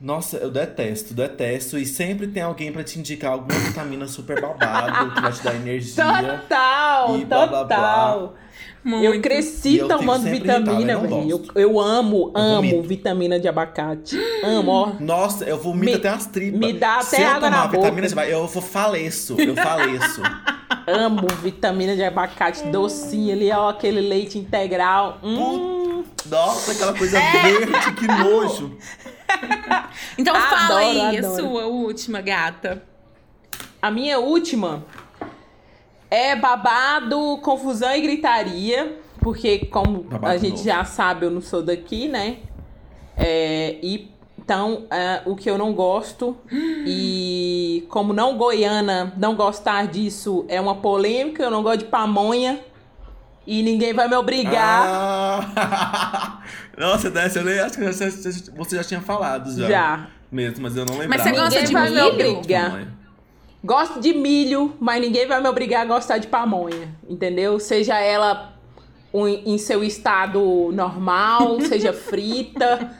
Nossa, 0.00 0.36
eu 0.36 0.50
detesto, 0.50 1.12
detesto. 1.14 1.78
E 1.78 1.86
sempre 1.86 2.26
tem 2.28 2.42
alguém 2.42 2.72
pra 2.72 2.82
te 2.84 2.98
indicar 2.98 3.32
alguma 3.32 3.58
vitamina 3.60 4.06
super 4.08 4.40
babado, 4.40 5.12
que 5.14 5.20
vai 5.20 5.32
te 5.32 5.42
dar 5.44 5.54
energia. 5.56 6.04
Total, 6.04 7.16
E 7.18 7.24
blá, 7.24 7.46
blá, 7.46 7.60
total. 7.62 8.34
Muito. 8.84 9.04
Eu 9.04 9.20
cresci 9.20 9.70
E 9.70 9.78
eu 9.78 9.88
tomando 9.88 10.22
vitamina, 10.24 10.92
eu 10.92 11.00
velho. 11.00 11.30
Eu, 11.30 11.44
eu 11.54 11.80
amo, 11.80 12.30
amo 12.34 12.54
vomito. 12.62 12.82
vitamina 12.88 13.38
de 13.38 13.48
abacate. 13.48 14.16
Amo, 14.44 14.70
ó. 14.70 14.92
Nossa, 15.00 15.44
eu 15.44 15.58
vomito 15.58 15.84
Me- 15.92 15.94
até 15.96 16.08
as 16.08 16.26
tripas. 16.26 16.60
me 16.60 16.72
dá 16.72 17.00
Se 17.02 17.16
até 17.16 17.24
eu 17.24 17.28
água 17.28 17.50
tomar 17.50 17.66
vitamina, 17.70 18.08
boca. 18.08 18.24
de 18.26 18.30
eu 18.32 18.46
vou 18.46 18.62
faleço. 18.62 19.36
Eu 19.38 19.54
faleço. 19.56 20.22
Amo 20.86 21.26
vitamina 21.42 21.94
de 21.96 22.02
abacate 22.04 22.62
docinho 22.68 23.32
ali, 23.34 23.50
ó. 23.50 23.70
Aquele 23.70 24.00
leite 24.00 24.38
integral. 24.38 25.18
Hum. 25.22 26.04
Nossa, 26.26 26.72
aquela 26.72 26.94
coisa 26.94 27.18
É. 27.18 27.42
verde, 27.42 27.92
que 27.92 28.06
nojo. 28.06 28.76
Então 30.16 30.34
fala 30.34 30.64
Adoro, 30.64 30.78
aí 30.78 31.16
a 31.16 31.18
adoro. 31.20 31.34
sua 31.36 31.66
última, 31.66 32.20
gata. 32.20 32.82
A 33.80 33.90
minha 33.90 34.18
última 34.18 34.84
é 36.10 36.34
babado, 36.36 37.38
confusão 37.42 37.94
e 37.94 38.00
gritaria. 38.00 38.98
Porque, 39.20 39.66
como 39.66 40.04
Babado 40.04 40.32
a 40.32 40.36
gente 40.38 40.52
novo. 40.58 40.64
já 40.64 40.84
sabe, 40.84 41.26
eu 41.26 41.30
não 41.30 41.40
sou 41.40 41.62
daqui, 41.62 42.08
né? 42.08 42.36
É, 43.16 43.76
e 43.82 44.10
então, 44.38 44.86
é, 44.90 45.20
o 45.26 45.36
que 45.36 45.50
eu 45.50 45.58
não 45.58 45.74
gosto, 45.74 46.34
e 46.50 47.84
como 47.90 48.14
não 48.14 48.38
goiana, 48.38 49.12
não 49.18 49.34
gostar 49.34 49.86
disso 49.88 50.46
é 50.48 50.58
uma 50.58 50.76
polêmica, 50.76 51.42
eu 51.42 51.50
não 51.50 51.62
gosto 51.62 51.80
de 51.80 51.84
pamonha. 51.86 52.58
E 53.46 53.62
ninguém 53.62 53.92
vai 53.92 54.08
me 54.08 54.14
obrigar. 54.14 54.84
Ah. 54.86 56.42
Nossa, 56.78 57.10
dessa 57.10 57.40
eu 57.40 57.44
nem 57.44 57.58
acho 57.58 57.76
que 57.78 57.84
você 58.56 58.76
já 58.76 58.84
tinha 58.84 59.00
falado 59.00 59.54
já. 59.54 59.68
Já. 59.68 60.06
Mesmo, 60.30 60.62
mas 60.62 60.76
eu 60.76 60.84
não 60.84 60.94
Mas 60.96 61.00
lembrava. 61.08 61.22
você 61.24 61.30
gosta 61.30 61.48
Ninguém 61.60 61.64
de 61.66 61.72
vai 61.72 61.90
me 61.90 61.94
milho? 61.96 62.06
obrigar. 62.08 62.86
Gosto 63.64 64.00
de 64.00 64.14
milho, 64.14 64.74
mas 64.78 65.00
ninguém 65.00 65.26
vai 65.26 65.40
me 65.42 65.48
obrigar 65.48 65.82
a 65.82 65.84
gostar 65.84 66.18
de 66.18 66.28
pamonha, 66.28 66.88
entendeu? 67.08 67.58
Seja 67.58 67.98
ela 67.98 68.54
em 69.44 69.58
seu 69.58 69.82
estado 69.82 70.70
normal, 70.72 71.60
seja 71.66 71.92
frita, 71.92 72.92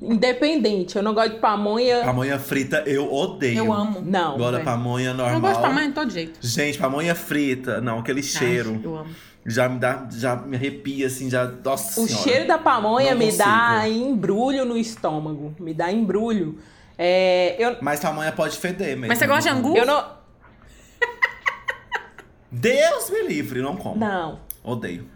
independente. 0.00 0.96
Eu 0.96 1.02
não 1.02 1.12
gosto 1.12 1.34
de 1.34 1.38
pamonha, 1.40 2.02
Pamonha 2.04 2.38
frita 2.38 2.82
eu 2.86 3.12
odeio. 3.12 3.58
Eu 3.58 3.72
amo. 3.72 4.00
não. 4.00 4.34
Agora 4.36 4.52
velho. 4.58 4.64
pamonha 4.64 5.10
Eu 5.10 5.14
normal. 5.14 5.40
gosto 5.40 5.56
de 5.56 5.62
pamonha 5.62 5.88
de 5.88 5.92
todo 5.94 6.10
jeito. 6.10 6.38
Gente, 6.40 6.78
pamonha 6.78 7.14
frita, 7.14 7.80
não, 7.80 7.98
aquele 7.98 8.22
cheiro. 8.22 8.70
Ai, 8.76 8.80
eu 8.84 8.96
amo. 8.96 9.10
Já 9.48 9.68
me 9.68 9.78
dá, 9.78 10.08
já 10.12 10.34
me 10.34 10.56
arrepia 10.56 11.06
assim, 11.06 11.30
já. 11.30 11.44
Nossa 11.46 12.00
O 12.00 12.06
senhora. 12.06 12.24
cheiro 12.24 12.48
da 12.48 12.58
pamonha 12.58 13.12
Não 13.12 13.18
me 13.18 13.30
dá 13.30 13.80
consigo. 13.82 14.08
embrulho 14.08 14.64
no 14.64 14.76
estômago, 14.76 15.54
me 15.60 15.72
dá 15.72 15.92
embrulho. 15.92 16.58
É, 16.98 17.56
eu, 17.58 17.76
Mas 17.80 18.00
pode 18.32 18.56
feder 18.56 18.88
mesmo. 18.96 19.08
Mas 19.08 19.18
você 19.18 19.26
gosta 19.26 19.42
de 19.50 19.56
angu? 19.56 19.76
eu 19.76 19.84
não, 19.84 20.04
Deus 22.50 23.10
me 23.10 23.22
livre, 23.22 23.60
não 23.60 23.76
como. 23.76 23.96
não. 23.96 24.40
Odeio. 24.62 25.06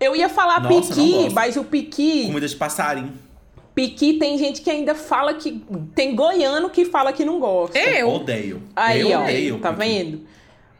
Eu 0.00 0.16
ia 0.16 0.28
falar 0.28 0.60
Nossa, 0.60 0.94
piqui, 0.94 1.30
mas 1.32 1.56
o 1.56 1.64
piqui, 1.64 2.26
Comida 2.26 2.48
de 2.48 2.56
passarinho. 2.56 3.12
piqui 3.74 4.14
tem 4.18 4.36
gente 4.36 4.60
que 4.60 4.70
ainda 4.70 4.94
fala 4.94 5.34
que 5.34 5.64
tem 5.94 6.14
goiano 6.16 6.68
que 6.68 6.84
fala 6.84 7.12
que 7.12 7.24
não 7.24 7.38
gosta. 7.38 7.78
Eu? 7.78 8.10
Odeio. 8.10 8.62
Aí, 8.74 9.10
eu 9.10 9.18
ó, 9.20 9.22
odeio. 9.22 9.58
tá 9.60 9.72
piqui. 9.72 9.84
vendo? 9.88 10.26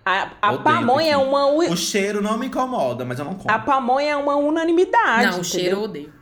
A, 0.04 0.32
a 0.42 0.48
Odeio 0.52 0.62
pamonha 0.64 1.12
é 1.12 1.16
uma 1.16 1.46
O 1.72 1.76
cheiro 1.76 2.20
não 2.20 2.36
me 2.36 2.46
incomoda, 2.48 3.04
mas 3.06 3.18
eu 3.18 3.24
não 3.24 3.34
como. 3.34 3.50
a 3.54 3.58
pamonha 3.58 4.10
é 4.10 4.16
uma 4.16 4.36
unanimidade. 4.36 5.30
Não, 5.32 5.40
o 5.40 5.44
cheiro 5.44 5.66
eu 5.76 5.84
entendeu? 5.84 5.84
odeio. 5.88 6.13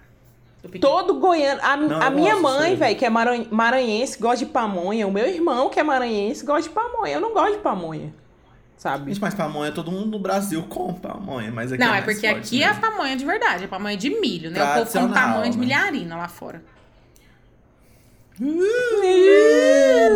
Todo 0.80 1.14
goiano, 1.14 1.60
a, 1.62 1.76
Não, 1.76 2.00
a 2.00 2.08
minha 2.10 2.34
gosto 2.36 2.42
mãe, 2.58 2.76
velho, 2.76 2.96
que 2.96 3.04
é 3.04 3.10
maran- 3.10 3.46
maranhense, 3.50 4.16
gosta 4.18 4.44
de 4.44 4.46
pamonha. 4.52 5.06
O 5.08 5.12
meu 5.12 5.26
irmão, 5.26 5.68
que 5.68 5.80
é 5.80 5.82
maranhense, 5.82 6.44
gosta 6.44 6.62
de 6.68 6.70
pamonha. 6.70 7.14
Eu 7.14 7.20
não 7.20 7.32
gosto 7.34 7.54
de 7.56 7.58
pamonha, 7.62 8.14
sabe? 8.76 9.10
Gente, 9.12 9.20
mas 9.20 9.34
pamonha, 9.34 9.72
todo 9.72 9.90
mundo 9.90 10.06
no 10.06 10.18
Brasil 10.20 10.62
come 10.68 10.98
pamonha, 11.00 11.50
mas 11.50 11.72
aqui 11.72 11.80
Não, 11.80 11.88
é 11.88 12.00
mais 12.00 12.04
porque 12.04 12.28
forte 12.28 12.46
aqui 12.46 12.62
é 12.62 12.68
a 12.68 12.74
pamonha 12.74 13.16
de 13.16 13.24
verdade, 13.24 13.64
é 13.64 13.66
pamonha 13.66 13.96
de 13.96 14.08
milho, 14.20 14.50
né? 14.52 14.62
O 14.62 14.78
povo 14.78 14.92
come 14.92 15.12
pamonha 15.12 15.50
de 15.50 15.56
né? 15.58 15.64
milharina 15.64 16.16
lá 16.16 16.28
fora. 16.28 16.62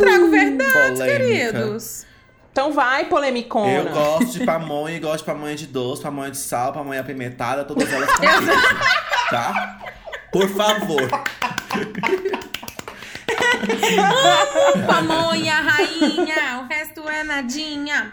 Trago 0.00 0.30
verdades, 0.30 0.98
Polêmica. 0.98 1.18
queridos. 1.52 2.06
Então 2.52 2.72
vai, 2.72 3.04
polemicona. 3.04 3.70
Eu 3.70 3.90
gosto 3.92 4.38
de 4.38 4.46
pamonha 4.46 4.96
e 4.96 5.00
gosto 5.00 5.18
de 5.18 5.24
pamonha 5.24 5.54
de 5.54 5.66
doce, 5.66 6.02
pamonha 6.02 6.30
de 6.30 6.38
sal, 6.38 6.72
pamonha 6.72 7.00
apimentada, 7.00 7.64
todas 7.64 7.92
elas 7.92 8.10
com 8.16 8.20
queijo, 8.20 8.52
tá? 9.30 9.78
Por 10.32 10.48
favor. 10.48 11.08
Pamonha, 14.86 15.54
rainha, 15.60 16.60
o 16.62 16.66
resto 16.68 17.08
é 17.08 17.24
nadinha. 17.24 18.12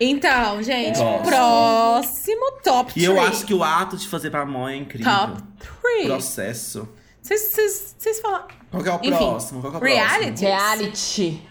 Então, 0.00 0.62
gente, 0.62 0.98
Gosto. 0.98 1.28
próximo 1.28 2.52
top 2.62 2.92
3. 2.92 2.96
E 2.96 3.04
eu 3.04 3.20
acho 3.20 3.44
que 3.46 3.54
o 3.54 3.62
ato 3.64 3.96
de 3.96 4.06
fazer 4.08 4.30
pamonha 4.30 4.74
é 4.74 4.78
incrível. 4.78 5.10
Top 5.12 5.42
3. 5.82 6.06
Processo. 6.06 6.88
Vocês 7.22 8.20
falaram. 8.20 8.46
Qual 8.70 8.82
que 8.82 8.88
é 8.88 8.92
o 8.92 8.96
Enfim, 9.02 9.10
próximo? 9.16 9.60
Qual 9.60 9.72
que 9.72 9.78
é 9.78 9.80
o 9.80 9.84
reality. 9.84 10.44
próximo? 10.44 10.48
Reality. 10.48 11.42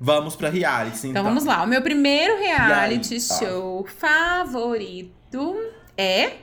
Vamos 0.00 0.36
pra 0.36 0.48
reality, 0.48 0.98
então. 0.98 1.10
Então 1.10 1.24
vamos 1.24 1.44
lá. 1.44 1.64
O 1.64 1.66
meu 1.66 1.82
primeiro 1.82 2.38
reality 2.38 3.14
E 3.14 3.16
aí? 3.16 3.20
show 3.20 3.84
favorito 3.98 5.56
é. 5.96 6.36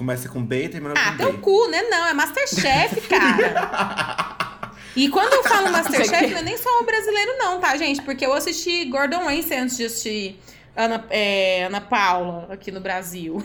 Começa 0.00 0.30
com 0.30 0.42
B 0.42 0.64
e 0.64 0.68
termina 0.70 0.94
Ah, 0.96 1.10
com 1.12 1.16
teu 1.18 1.32
B. 1.34 1.38
cu, 1.40 1.68
né? 1.68 1.82
Não, 1.82 2.06
é 2.06 2.14
Masterchef, 2.14 3.02
cara. 3.06 4.72
E 4.96 5.10
quando 5.10 5.30
eu 5.34 5.42
falo 5.42 5.70
Masterchef, 5.70 6.28
não 6.32 6.38
é 6.38 6.42
nem 6.42 6.56
só 6.56 6.80
o 6.80 6.86
brasileiro, 6.86 7.36
não, 7.36 7.60
tá, 7.60 7.76
gente? 7.76 8.00
Porque 8.00 8.24
eu 8.24 8.32
assisti 8.32 8.86
Gordon 8.86 9.18
Ramsay 9.18 9.58
antes 9.58 9.76
de 9.76 9.84
assistir 9.84 10.40
Ana, 10.74 11.04
é, 11.10 11.64
Ana 11.66 11.82
Paula 11.82 12.48
aqui 12.50 12.70
no 12.70 12.80
Brasil. 12.80 13.44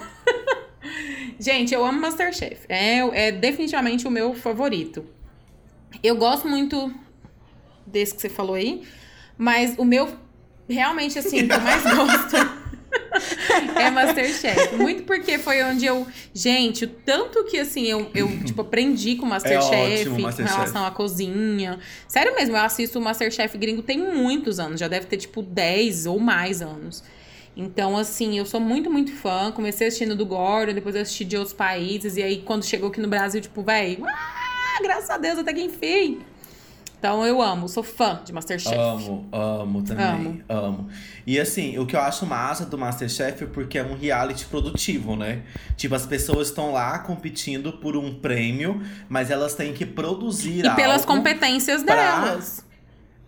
gente, 1.38 1.74
eu 1.74 1.84
amo 1.84 2.00
Masterchef. 2.00 2.62
É, 2.70 3.00
é 3.28 3.32
definitivamente 3.34 4.08
o 4.08 4.10
meu 4.10 4.34
favorito. 4.34 5.06
Eu 6.02 6.16
gosto 6.16 6.48
muito 6.48 6.90
desse 7.86 8.16
que 8.16 8.22
você 8.22 8.30
falou 8.30 8.56
aí, 8.56 8.88
mas 9.38 9.76
o 9.78 9.84
meu, 9.84 10.08
realmente, 10.70 11.20
assim, 11.20 11.46
que 11.50 11.54
eu 11.54 11.60
mais 11.60 11.84
gosto. 11.84 12.55
É 13.76 13.90
Masterchef. 13.92 14.76
Muito 14.76 15.04
porque 15.04 15.38
foi 15.38 15.64
onde 15.64 15.86
eu. 15.86 16.08
Gente, 16.34 16.86
o 16.86 16.88
tanto 16.88 17.44
que 17.46 17.58
assim 17.58 17.86
eu, 17.86 18.10
eu 18.14 18.28
tipo, 18.46 18.62
aprendi 18.62 19.16
com 19.16 19.26
o 19.26 19.30
Masterchef 19.30 20.02
ótimo, 20.02 20.16
com 20.16 20.22
Masterchef. 20.22 20.56
relação 20.56 20.86
à 20.86 20.92
cozinha. 20.92 21.80
Sério 22.08 22.34
mesmo, 22.36 22.56
eu 22.56 22.62
assisto 22.62 23.00
o 23.00 23.02
Masterchef 23.02 23.58
gringo 23.58 23.82
tem 23.82 23.98
muitos 23.98 24.60
anos. 24.60 24.80
Já 24.80 24.88
deve 24.88 25.06
ter, 25.08 25.18
tipo, 25.18 25.42
10 25.42 26.06
ou 26.06 26.20
mais 26.20 26.62
anos. 26.62 27.04
Então, 27.58 27.98
assim, 27.98 28.38
eu 28.38 28.46
sou 28.46 28.60
muito, 28.60 28.92
muito 28.92 29.14
fã. 29.14 29.52
Comecei 29.52 29.88
assistindo 29.88 30.16
do 30.16 30.26
Gordon, 30.26 30.74
depois 30.74 30.96
eu 30.96 31.02
assisti 31.02 31.24
de 31.24 31.38
outros 31.38 31.54
países. 31.54 32.18
E 32.18 32.24
aí, 32.24 32.42
quando 32.42 32.66
chegou 32.66 32.90
aqui 32.90 33.00
no 33.00 33.08
Brasil, 33.08 33.40
tipo, 33.40 33.62
véi, 33.62 33.98
ah, 34.04 34.82
graças 34.82 35.10
a 35.10 35.18
Deus, 35.18 35.40
até 35.40 35.54
que 35.54 35.62
enfim. 35.62 36.20
Então 36.98 37.26
eu 37.26 37.42
amo, 37.42 37.68
sou 37.68 37.84
fã 37.84 38.22
de 38.26 38.32
Masterchef. 38.34 38.76
Amo, 38.76 39.28
amo 39.32 39.84
também, 39.84 40.06
amo. 40.06 40.44
amo. 40.50 40.88
E 41.28 41.40
assim, 41.40 41.78
o 41.78 41.86
que 41.86 41.96
eu 41.96 42.00
acho 42.00 42.26
massa 42.26 42.66
do 42.66 42.78
Masterchef 42.78 43.44
é 43.44 43.48
porque 43.48 43.78
é 43.78 43.84
um 43.84 43.96
reality 43.96 44.46
produtivo, 44.46 45.16
né? 45.16 45.44
Tipo, 45.76 45.96
as 45.96 46.06
pessoas 46.06 46.48
estão 46.48 46.72
lá 46.72 46.98
competindo 47.00 47.74
por 47.74 47.96
um 47.96 48.14
prêmio, 48.16 48.82
mas 49.10 49.30
elas 49.30 49.54
têm 49.54 49.74
que 49.74 49.86
produzir 49.86 50.66
E 50.66 50.70
pelas 50.76 51.06
competências 51.06 51.84
pra... 51.84 51.96
delas. 51.96 52.66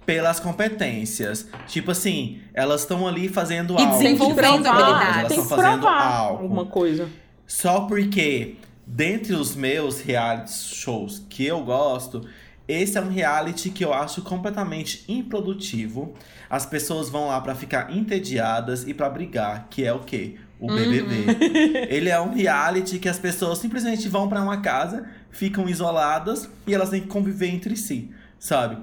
Pelas 0.05 0.39
competências. 0.39 1.47
Tipo 1.67 1.91
assim, 1.91 2.39
elas 2.53 2.81
estão 2.81 3.05
ali 3.07 3.27
fazendo 3.27 3.73
e 3.77 3.81
algo. 3.81 3.97
desenvolvendo 3.97 4.65
habilidades. 4.65 5.17
Elas 5.17 5.27
Tem 5.27 5.39
estão 5.39 5.57
que 5.57 5.63
fazendo 5.63 5.81
provar 5.81 6.01
algo. 6.01 6.43
alguma 6.43 6.65
coisa. 6.65 7.09
Só 7.45 7.81
porque, 7.81 8.55
dentre 8.85 9.33
os 9.33 9.53
meus 9.55 9.99
reality 10.01 10.51
shows 10.53 11.21
que 11.29 11.45
eu 11.45 11.61
gosto, 11.63 12.25
esse 12.67 12.97
é 12.97 13.01
um 13.01 13.09
reality 13.09 13.69
que 13.69 13.83
eu 13.85 13.93
acho 13.93 14.21
completamente 14.21 15.03
improdutivo. 15.07 16.13
As 16.49 16.65
pessoas 16.65 17.09
vão 17.09 17.27
lá 17.27 17.39
pra 17.39 17.55
ficar 17.55 17.95
entediadas 17.95 18.87
e 18.87 18.93
pra 18.93 19.09
brigar, 19.09 19.67
que 19.69 19.85
é 19.85 19.93
o 19.93 19.99
quê? 19.99 20.35
O 20.59 20.67
BBB. 20.67 21.87
Ele 21.89 22.09
é 22.09 22.19
um 22.19 22.33
reality 22.33 22.99
que 22.99 23.07
as 23.07 23.19
pessoas 23.19 23.59
simplesmente 23.59 24.09
vão 24.09 24.27
pra 24.27 24.41
uma 24.41 24.59
casa, 24.61 25.07
ficam 25.29 25.69
isoladas 25.69 26.49
e 26.65 26.73
elas 26.73 26.89
têm 26.89 27.01
que 27.01 27.07
conviver 27.07 27.47
entre 27.47 27.77
si, 27.77 28.09
sabe? 28.39 28.77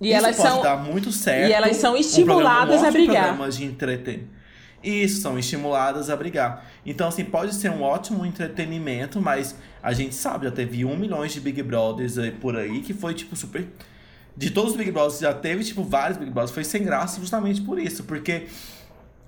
E 0.00 0.08
Isso 0.08 0.16
elas 0.18 0.36
pode 0.36 0.48
são 0.48 0.62
dar 0.62 0.76
muito 0.76 1.12
certo. 1.12 1.48
e 1.48 1.52
elas 1.52 1.76
são 1.76 1.94
um 1.94 1.96
estimuladas 1.96 2.80
programa, 2.80 2.84
um 2.84 2.88
a 2.88 2.90
brigar. 2.90 3.48
de 3.50 3.64
Isso, 4.84 5.22
são 5.22 5.38
estimuladas 5.38 6.10
a 6.10 6.16
brigar. 6.16 6.66
Então, 6.84 7.08
assim, 7.08 7.24
pode 7.24 7.54
ser 7.54 7.70
um 7.70 7.80
ótimo 7.80 8.26
entretenimento, 8.26 9.18
mas 9.18 9.56
a 9.82 9.94
gente 9.94 10.14
sabe, 10.14 10.44
já 10.44 10.52
teve 10.52 10.84
um 10.84 10.94
milhão 10.94 11.26
de 11.26 11.40
Big 11.40 11.62
Brothers 11.62 12.18
aí 12.18 12.30
por 12.30 12.54
aí, 12.54 12.82
que 12.82 12.92
foi, 12.92 13.14
tipo, 13.14 13.34
super. 13.34 13.66
De 14.36 14.50
todos 14.50 14.72
os 14.72 14.76
Big 14.76 14.90
Brothers, 14.90 15.20
já 15.20 15.32
teve, 15.32 15.64
tipo, 15.64 15.82
vários 15.82 16.18
Big 16.18 16.30
Brothers, 16.30 16.50
foi 16.50 16.64
sem 16.64 16.84
graça 16.84 17.18
justamente 17.18 17.62
por 17.62 17.78
isso, 17.78 18.04
porque 18.04 18.46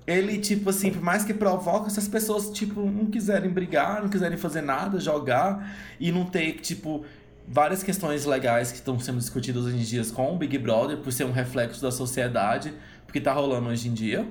ele, 0.05 0.37
tipo 0.37 0.69
assim, 0.69 0.91
por 0.91 1.01
mais 1.01 1.25
que 1.25 1.33
provoca, 1.33 1.89
se 1.89 1.97
as 1.97 2.07
pessoas, 2.07 2.51
tipo, 2.51 2.81
não 2.81 3.07
quiserem 3.07 3.49
brigar, 3.49 4.01
não 4.01 4.09
quiserem 4.09 4.37
fazer 4.37 4.61
nada, 4.61 4.99
jogar, 4.99 5.75
e 5.99 6.11
não 6.11 6.23
ter, 6.23 6.53
tipo, 6.59 7.03
várias 7.47 7.81
questões 7.81 8.25
legais 8.25 8.71
que 8.71 8.77
estão 8.77 8.99
sendo 8.99 9.17
discutidas 9.17 9.65
hoje 9.65 9.77
em 9.77 9.81
dia 9.81 10.05
com 10.13 10.35
o 10.35 10.37
Big 10.37 10.55
Brother, 10.59 10.97
por 10.97 11.11
ser 11.11 11.25
um 11.25 11.31
reflexo 11.31 11.81
da 11.81 11.91
sociedade, 11.91 12.73
porque 13.07 13.19
tá 13.19 13.33
rolando 13.33 13.69
hoje 13.69 13.87
em 13.87 13.93
dia. 13.93 14.27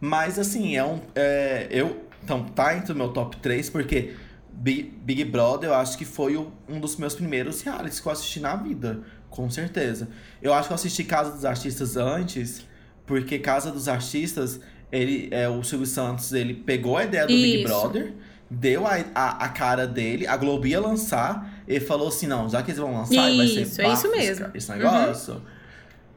Mas 0.00 0.38
assim, 0.38 0.76
é 0.76 0.84
um. 0.84 1.00
É, 1.14 1.66
eu. 1.70 2.04
Então, 2.22 2.44
tá 2.44 2.76
entre 2.76 2.92
o 2.92 2.96
meu 2.96 3.08
top 3.10 3.36
3, 3.36 3.70
porque 3.70 4.14
Big, 4.52 4.92
Big 5.04 5.24
Brother 5.24 5.70
eu 5.70 5.74
acho 5.74 5.96
que 5.96 6.04
foi 6.04 6.36
o- 6.36 6.50
um 6.68 6.80
dos 6.80 6.96
meus 6.96 7.14
primeiros 7.14 7.60
realities 7.62 8.00
que 8.00 8.06
eu 8.08 8.12
assisti 8.12 8.40
na 8.40 8.56
vida. 8.56 9.00
Com 9.30 9.48
certeza. 9.48 10.08
Eu 10.42 10.52
acho 10.52 10.68
que 10.68 10.72
eu 10.72 10.74
assisti 10.74 11.04
Casa 11.04 11.30
dos 11.30 11.44
Artistas 11.44 11.96
antes, 11.96 12.64
porque 13.06 13.38
Casa 13.38 13.70
dos 13.70 13.86
Artistas, 13.86 14.60
ele, 14.90 15.28
é, 15.30 15.48
o 15.48 15.62
Silvio 15.62 15.86
Santos, 15.86 16.32
ele 16.32 16.54
pegou 16.54 16.96
a 16.96 17.04
ideia 17.04 17.26
do 17.26 17.32
Big 17.32 17.58
Isso. 17.58 17.64
Brother, 17.68 18.12
deu 18.50 18.86
a, 18.86 18.96
a, 19.14 19.44
a 19.44 19.48
cara 19.50 19.86
dele, 19.86 20.26
a 20.26 20.36
Globo 20.36 20.66
ia 20.66 20.80
lançar, 20.80 21.62
ele 21.68 21.80
falou 21.84 22.08
assim: 22.08 22.26
não, 22.26 22.48
já 22.48 22.60
que 22.62 22.70
eles 22.72 22.80
vão 22.80 22.92
lançar, 22.92 23.14
vai 23.36 23.46
ser 23.46 23.62
Isso, 23.62 23.80
é 23.82 23.92
isso 23.92 24.10
mesmo. 24.10 24.46
esse 24.54 24.70
negócio. 24.72 25.42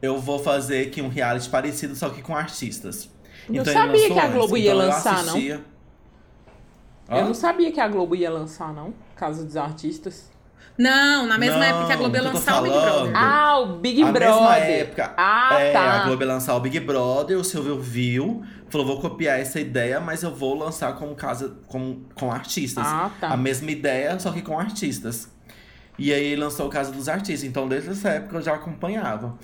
Eu 0.02 0.18
vou 0.18 0.38
fazer 0.38 0.86
aqui 0.88 1.00
um 1.02 1.08
reality 1.08 1.48
parecido, 1.48 1.94
só 1.94 2.08
que 2.08 2.20
com 2.22 2.34
artistas. 2.34 3.08
Não 3.58 3.62
ele 3.62 3.72
sabia 3.72 3.92
lançou 3.92 4.14
que 4.14 4.18
a 4.18 4.24
antes, 4.24 4.34
Globo 4.34 4.56
ia 4.56 4.70
então 4.72 4.80
eu 4.82 4.88
lançar, 4.88 5.12
não. 5.12 5.20
assistia. 5.20 5.60
Eu 7.10 7.24
não 7.24 7.34
sabia 7.34 7.72
que 7.72 7.80
a 7.80 7.88
Globo 7.88 8.14
ia 8.14 8.30
lançar, 8.30 8.72
não. 8.72 8.94
Casa 9.16 9.44
dos 9.44 9.56
Artistas. 9.56 10.30
Não, 10.78 11.26
na 11.26 11.36
mesma 11.36 11.58
Não, 11.58 11.64
época 11.64 11.86
que 11.86 11.92
a 11.92 11.96
Globo 11.96 12.16
ia 12.16 12.22
eu 12.22 12.24
lançar 12.24 12.58
o 12.58 12.62
Big. 12.62 12.74
Brother. 12.74 13.12
Ah, 13.14 13.58
o 13.58 13.66
Big 13.76 14.02
a 14.02 14.12
Brother. 14.12 14.28
mesma 14.30 14.56
época. 14.56 15.14
Ah, 15.16 15.60
é, 15.60 15.72
tá. 15.72 15.80
a 15.80 16.04
Globo 16.06 16.22
ia 16.22 16.28
lançar 16.28 16.54
o 16.56 16.60
Big 16.60 16.80
Brother, 16.80 17.36
o 17.38 17.44
Silvio 17.44 17.78
viu, 17.78 18.42
falou, 18.70 18.86
vou 18.86 19.00
copiar 19.00 19.38
essa 19.38 19.60
ideia, 19.60 20.00
mas 20.00 20.22
eu 20.22 20.34
vou 20.34 20.54
lançar 20.54 20.94
com 20.96 21.14
casa 21.14 21.54
com, 21.66 22.00
com 22.14 22.32
artistas. 22.32 22.86
Ah, 22.86 23.10
tá. 23.20 23.28
A 23.28 23.36
mesma 23.36 23.70
ideia, 23.70 24.18
só 24.18 24.30
que 24.32 24.40
com 24.40 24.58
artistas. 24.58 25.28
E 25.98 26.14
aí 26.14 26.34
lançou 26.34 26.66
o 26.66 26.70
Casa 26.70 26.90
dos 26.90 27.10
Artistas. 27.10 27.44
Então, 27.44 27.68
desde 27.68 27.90
essa 27.90 28.08
época 28.08 28.38
eu 28.38 28.42
já 28.42 28.54
acompanhava. 28.54 29.36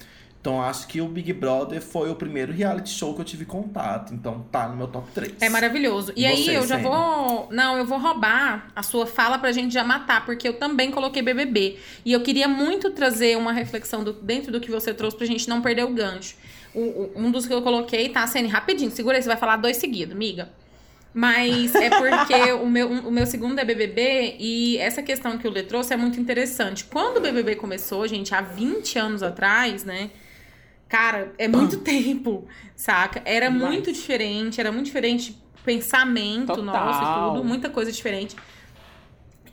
Então, 0.47 0.62
acho 0.62 0.86
que 0.86 1.01
o 1.01 1.09
Big 1.09 1.32
Brother 1.32 1.82
foi 1.82 2.09
o 2.09 2.14
primeiro 2.14 2.52
reality 2.52 2.90
show 2.90 3.12
que 3.12 3.20
eu 3.20 3.24
tive 3.24 3.44
contato. 3.44 4.14
Então, 4.14 4.47
tá 4.52 4.68
no 4.68 4.77
meu 4.77 4.86
top 4.86 5.10
3. 5.12 5.32
É 5.40 5.48
maravilhoso. 5.48 6.12
E 6.14 6.24
aí 6.24 6.47
eu 6.55 6.64
já 6.68 6.77
vou. 6.78 7.48
Não, 7.51 7.77
eu 7.77 7.85
vou 7.85 7.98
roubar 7.98 8.68
a 8.77 8.81
sua 8.81 9.06
fala 9.09 9.39
pra 9.40 9.51
gente 9.51 9.74
já 9.74 9.82
matar, 9.82 10.24
porque 10.24 10.47
eu 10.47 10.52
também 10.52 10.93
coloquei 10.93 11.20
BBB. 11.20 11.78
E 12.05 12.12
eu 12.12 12.20
queria 12.20 12.47
muito 12.47 12.93
trazer 12.93 13.36
uma 13.36 13.51
reflexão 13.52 14.05
do- 14.05 14.12
dentro 14.12 14.52
do 14.52 14.60
que 14.60 14.70
você 14.70 14.94
trouxe 14.94 15.16
pra 15.16 15.27
gente 15.27 15.48
não 15.48 15.60
perder 15.60 15.82
o 15.85 15.89
gancho. 15.93 16.36
O- 16.73 16.81
o- 16.81 17.12
um 17.16 17.28
dos 17.32 17.44
que 17.44 17.52
eu 17.52 17.60
coloquei, 17.62 18.09
tá, 18.10 18.24
Sene? 18.28 18.47
Rapidinho, 18.47 18.93
segura 18.93 19.16
aí, 19.16 19.23
você 19.24 19.28
vai 19.28 19.36
falar 19.36 19.56
dois 19.56 19.78
seguidos, 19.78 20.14
miga. 20.16 20.48
Mas 21.12 21.74
é 21.74 21.90
porque 21.90 22.35
o, 22.62 22.66
meu, 22.66 22.89
o 22.89 23.10
meu 23.10 23.27
segundo 23.27 23.59
é 23.59 23.64
BBB 23.64 24.36
e 24.39 24.78
essa 24.78 25.02
questão 25.02 25.39
que 25.39 25.48
o 25.48 25.51
Lê 25.51 25.64
trouxe 25.64 25.93
é 25.93 25.97
muito 25.97 26.20
interessante. 26.20 26.85
Quando 26.85 27.16
o 27.16 27.20
BBB 27.20 27.56
começou, 27.56 28.06
gente, 28.06 28.32
há 28.32 28.40
20 28.43 28.97
anos 28.97 29.24
atrás, 29.24 29.82
né? 29.82 30.10
Cara, 30.88 31.32
é 31.38 31.48
muito 31.48 31.78
tempo, 31.82 32.46
saca? 32.74 33.22
Era 33.24 33.50
Demais. 33.50 33.72
muito 33.72 33.92
diferente, 33.92 34.60
era 34.60 34.70
muito 34.70 34.86
diferente 34.86 35.36
pensamento 35.64 36.46
Total. 36.46 36.64
nosso 36.64 37.02
e 37.02 37.30
tudo, 37.30 37.44
muita 37.44 37.68
coisa 37.68 37.90
diferente. 37.90 38.36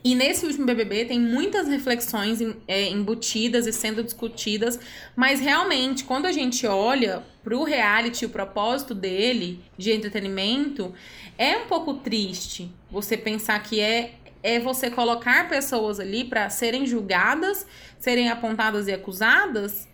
E 0.04 0.14
nesse 0.14 0.44
último 0.44 0.66
BBB 0.66 1.06
tem 1.06 1.18
muitas 1.18 1.66
reflexões 1.66 2.38
é, 2.68 2.90
embutidas 2.90 3.66
e 3.66 3.72
sendo 3.72 4.04
discutidas, 4.04 4.78
mas 5.16 5.40
realmente, 5.40 6.04
quando 6.04 6.26
a 6.26 6.32
gente 6.32 6.66
olha 6.66 7.22
pro 7.42 7.64
reality, 7.64 8.26
o 8.26 8.28
propósito 8.28 8.94
dele 8.94 9.64
de 9.78 9.92
entretenimento, 9.92 10.92
é 11.38 11.56
um 11.56 11.66
pouco 11.66 11.94
triste 11.94 12.70
você 12.90 13.16
pensar 13.16 13.58
que 13.62 13.80
é, 13.80 14.12
é 14.42 14.60
você 14.60 14.90
colocar 14.90 15.48
pessoas 15.48 15.98
ali 15.98 16.22
para 16.22 16.50
serem 16.50 16.84
julgadas, 16.84 17.66
serem 17.98 18.28
apontadas 18.28 18.86
e 18.86 18.92
acusadas 18.92 19.88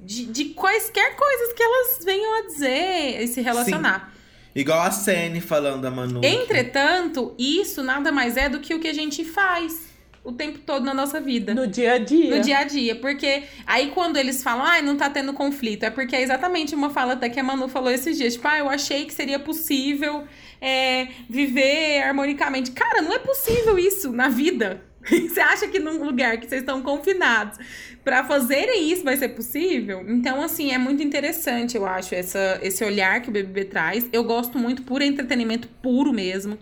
de, 0.00 0.26
de 0.26 0.44
quaisquer 0.46 1.16
coisas 1.16 1.52
que 1.52 1.62
elas 1.62 2.04
venham 2.04 2.38
a 2.38 2.46
dizer 2.46 3.22
e 3.22 3.26
se 3.26 3.40
relacionar. 3.40 4.14
Igual 4.54 4.80
a 4.82 4.90
Sene 4.90 5.40
falando 5.40 5.82
da 5.82 5.90
Manu. 5.90 6.20
Entretanto, 6.24 7.34
isso 7.38 7.82
nada 7.82 8.10
mais 8.10 8.36
é 8.36 8.48
do 8.48 8.60
que 8.60 8.74
o 8.74 8.80
que 8.80 8.88
a 8.88 8.94
gente 8.94 9.24
faz 9.24 9.88
o 10.24 10.32
tempo 10.32 10.58
todo 10.58 10.84
na 10.84 10.92
nossa 10.92 11.20
vida. 11.20 11.54
No 11.54 11.66
dia 11.66 11.94
a 11.94 11.98
dia. 11.98 12.36
No 12.36 12.42
dia 12.42 12.58
a 12.58 12.64
dia, 12.64 12.96
porque 12.96 13.44
aí 13.66 13.90
quando 13.92 14.16
eles 14.16 14.42
falam, 14.42 14.64
ai, 14.64 14.82
não 14.82 14.96
tá 14.96 15.08
tendo 15.08 15.32
conflito, 15.32 15.84
é 15.84 15.90
porque 15.90 16.14
é 16.14 16.22
exatamente 16.22 16.74
uma 16.74 16.90
fala 16.90 17.14
até 17.14 17.28
que 17.30 17.40
a 17.40 17.42
Manu 17.42 17.68
falou 17.68 17.90
esses 17.90 18.18
dias, 18.18 18.34
tipo, 18.34 18.46
ah, 18.46 18.58
eu 18.58 18.68
achei 18.68 19.06
que 19.06 19.14
seria 19.14 19.38
possível 19.38 20.24
é, 20.60 21.08
viver 21.30 22.02
harmonicamente. 22.02 22.72
Cara, 22.72 23.00
não 23.00 23.12
é 23.12 23.18
possível 23.18 23.78
isso 23.78 24.12
na 24.12 24.28
vida. 24.28 24.82
Você 25.28 25.40
acha 25.40 25.68
que 25.68 25.78
num 25.78 26.04
lugar 26.04 26.38
que 26.38 26.46
vocês 26.46 26.60
estão 26.60 26.82
confinados 26.82 27.58
pra 28.04 28.24
fazerem 28.24 28.90
isso 28.90 29.02
vai 29.04 29.16
ser 29.16 29.28
possível? 29.30 30.04
Então, 30.08 30.42
assim, 30.42 30.72
é 30.72 30.78
muito 30.78 31.02
interessante, 31.02 31.76
eu 31.76 31.86
acho, 31.86 32.14
essa, 32.14 32.58
esse 32.62 32.84
olhar 32.84 33.20
que 33.22 33.28
o 33.28 33.32
BBB 33.32 33.64
traz. 33.66 34.08
Eu 34.12 34.24
gosto 34.24 34.58
muito 34.58 34.82
por 34.82 35.02
entretenimento 35.02 35.68
puro 35.82 36.12
mesmo. 36.12 36.58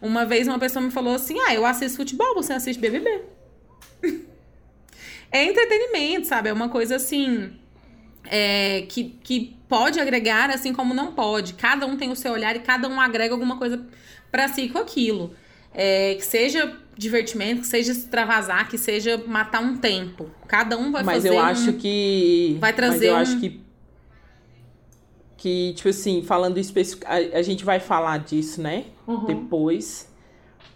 Uma 0.00 0.24
vez 0.24 0.46
uma 0.46 0.58
pessoa 0.58 0.84
me 0.84 0.90
falou 0.90 1.14
assim: 1.14 1.38
Ah, 1.40 1.54
eu 1.54 1.66
assisto 1.66 1.96
futebol, 1.96 2.34
você 2.34 2.52
assiste 2.52 2.80
BBB. 2.80 3.22
é 5.32 5.44
entretenimento, 5.44 6.26
sabe? 6.26 6.48
É 6.48 6.52
uma 6.52 6.68
coisa 6.68 6.96
assim. 6.96 7.52
é, 8.30 8.82
que, 8.88 9.18
que 9.22 9.56
pode 9.68 10.00
agregar, 10.00 10.50
assim 10.50 10.72
como 10.72 10.94
não 10.94 11.12
pode. 11.12 11.54
Cada 11.54 11.86
um 11.86 11.96
tem 11.96 12.10
o 12.10 12.16
seu 12.16 12.32
olhar 12.32 12.54
e 12.56 12.60
cada 12.60 12.88
um 12.88 13.00
agrega 13.00 13.34
alguma 13.34 13.58
coisa 13.58 13.84
pra 14.30 14.48
si 14.48 14.68
com 14.68 14.78
aquilo. 14.78 15.34
É, 15.74 16.14
que 16.14 16.24
seja 16.24 16.76
divertimento, 16.98 17.60
que 17.62 17.66
seja 17.68 17.92
extravasar, 17.92 18.68
que 18.68 18.76
seja 18.76 19.16
matar 19.26 19.62
um 19.62 19.76
tempo. 19.78 20.28
Cada 20.46 20.76
um 20.76 20.90
vai 20.92 21.02
Mas 21.04 21.16
fazer. 21.16 21.28
eu 21.30 21.34
um- 21.36 21.40
acho 21.40 21.72
que. 21.74 22.56
vai 22.60 22.70
Mas 22.72 22.76
trazer 22.76 23.08
eu 23.08 23.14
um- 23.14 23.16
acho 23.18 23.38
que. 23.40 23.60
Que, 25.36 25.72
tipo 25.74 25.88
assim, 25.88 26.22
falando 26.22 26.58
específico. 26.58 27.06
A, 27.06 27.42
gente 27.42 27.64
vai 27.64 27.78
falar 27.78 28.18
disso, 28.18 28.60
né? 28.60 28.86
Uhum. 29.06 29.24
Depois. 29.24 30.08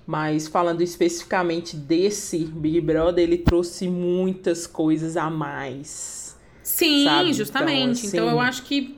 Mas 0.07 0.47
falando 0.49 0.82
especificamente 0.82 1.77
desse 1.77 2.39
Big 2.44 2.81
Brother, 2.81 3.23
ele 3.24 3.39
trouxe 3.39 3.89
muitas 3.89 4.66
coisas 4.66 5.16
a 5.16 5.28
mais. 5.31 6.36
Sim, 6.62 7.05
sabe? 7.05 7.32
justamente. 7.32 8.07
Então, 8.07 8.09
Então, 8.09 8.27
assim, 8.28 8.36
eu 8.36 8.40
acho 8.40 8.62
que 8.65 8.97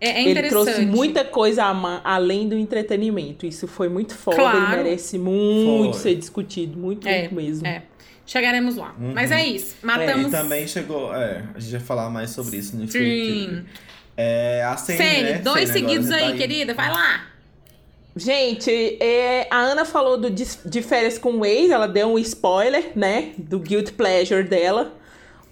é, 0.00 0.08
é 0.10 0.28
ele 0.28 0.48
trouxe 0.48 0.86
muita 0.86 1.24
coisa 1.24 1.64
além 2.04 2.48
do 2.48 2.56
entretenimento. 2.56 3.44
Isso 3.46 3.66
foi 3.66 3.88
muito 3.88 4.14
foda 4.14 4.36
Claro. 4.36 4.58
e 4.58 4.76
merece 4.76 5.18
muito 5.18 5.92
Foi. 5.94 6.00
ser 6.02 6.14
discutido. 6.16 6.78
Muito, 6.78 7.06
É, 7.08 7.22
muito 7.22 7.34
mesmo. 7.34 7.66
é. 7.66 7.82
Chegaremos 8.26 8.76
lá. 8.76 8.94
Mas 8.98 9.30
é 9.32 9.44
isso. 9.46 9.76
Matamos. 9.82 10.28
E 10.28 10.30
também 10.30 10.68
chegou. 10.68 11.14
É, 11.14 11.44
a 11.54 11.58
gente 11.58 11.72
vai 11.72 11.80
falar 11.80 12.10
mais 12.10 12.30
sobre 12.30 12.58
isso 12.58 12.76
no 12.76 12.86
Sim. 12.86 13.64
É, 14.14 14.62
a 14.64 14.76
Sene, 14.76 14.98
Sene, 14.98 15.22
né? 15.22 15.38
dois 15.38 15.68
Sene, 15.70 15.80
seguidos 15.80 16.08
você 16.08 16.14
aí, 16.14 16.32
tá 16.32 16.36
querida. 16.36 16.74
Vai 16.74 16.90
lá. 16.90 17.26
Gente, 18.14 18.70
é, 19.00 19.46
a 19.50 19.58
Ana 19.58 19.84
falou 19.84 20.18
do, 20.18 20.28
de, 20.28 20.44
de 20.66 20.82
férias 20.82 21.16
com 21.18 21.38
o 21.38 21.46
ex, 21.46 21.70
ela 21.70 21.86
deu 21.86 22.08
um 22.08 22.18
spoiler, 22.18 22.90
né? 22.96 23.30
Do 23.38 23.60
guilt 23.60 23.92
pleasure 23.92 24.42
dela. 24.42 24.92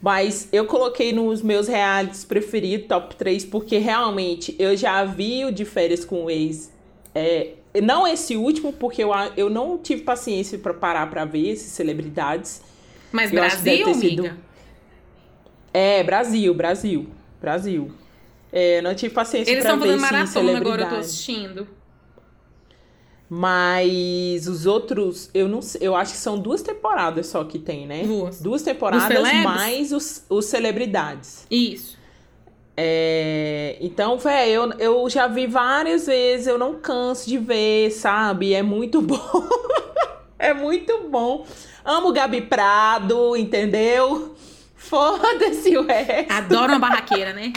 Mas 0.01 0.49
eu 0.53 0.67
coloquei 0.67 1.13
nos 1.13 1.43
meus 1.43 1.69
realities 1.69 2.25
preferidos, 2.25 2.87
top 2.87 3.17
3, 3.17 3.45
porque 3.45 3.79
realmente 3.79 4.55
eu 4.59 4.77
já 4.77 5.05
vi 5.05 5.45
o 5.45 5.51
de 5.51 5.65
férias 5.65 6.05
com 6.05 6.25
o 6.25 6.31
ex. 6.31 6.73
É, 7.15 7.55
não 7.83 8.07
esse 8.07 8.37
último, 8.37 8.73
porque 8.73 9.03
eu, 9.03 9.11
eu 9.37 9.49
não 9.49 9.79
tive 9.79 10.03
paciência 10.03 10.59
para 10.59 10.75
parar 10.75 11.09
para 11.11 11.25
ver 11.25 11.51
esses 11.51 11.73
celebridades. 11.73 12.63
Mas 13.11 13.33
eu 13.33 13.41
Brasil, 13.41 13.95
sido... 13.95 14.21
amiga? 14.21 14.39
É, 15.73 16.03
Brasil, 16.03 16.55
Brasil, 16.55 17.07
Brasil. 17.41 17.91
É, 18.53 18.81
não 18.83 18.95
tive 18.95 19.15
paciência 19.15 19.51
Eles 19.51 19.65
pra 19.65 19.75
ver 19.77 19.89
Eles 19.89 19.95
estão 19.97 20.09
fazendo 20.09 20.41
maratona 20.41 20.59
agora, 20.59 20.83
eu 20.83 20.89
tô 20.89 20.97
assistindo. 20.97 21.69
Mas 23.29 24.47
os 24.47 24.67
outros, 24.67 25.29
eu 25.35 25.49
não 25.49 25.61
sei, 25.61 25.81
eu 25.85 25.97
acho 25.97 26.13
que 26.13 26.19
são 26.19 26.39
duas 26.39 26.63
temporadas 26.63 27.27
só 27.27 27.43
que 27.43 27.59
tem, 27.59 27.87
né? 27.87 28.05
Duas. 28.05 28.41
Duas 28.41 28.63
temporadas 28.63 29.33
mais 29.43 29.93
os, 29.93 30.25
os 30.29 30.45
celebridades. 30.45 31.45
Isso. 31.51 31.97
É, 32.77 33.79
então, 33.81 34.19
velho, 34.19 34.53
eu, 34.53 34.73
eu 34.79 35.11
já 35.11 35.27
vi 35.27 35.47
várias 35.47 36.07
vezes, 36.07 36.47
eu 36.47 36.59
não 36.59 36.75
canso 36.75 37.27
de 37.27 37.39
ver, 37.39 37.91
sabe? 37.91 38.53
É 38.55 38.63
muito 38.63 39.01
bom. 39.03 39.49
é 40.39 40.55
muito 40.55 41.09
bom. 41.09 41.45
Amo 41.85 42.13
Gabi 42.13 42.43
Prado, 42.43 43.37
entendeu? 43.37 44.37
Foda-se 44.77 45.77
o 45.77 45.83
resto. 45.83 46.33
Adoro 46.33 46.73
uma 46.73 46.79
barraqueira, 46.79 47.33
né? 47.33 47.53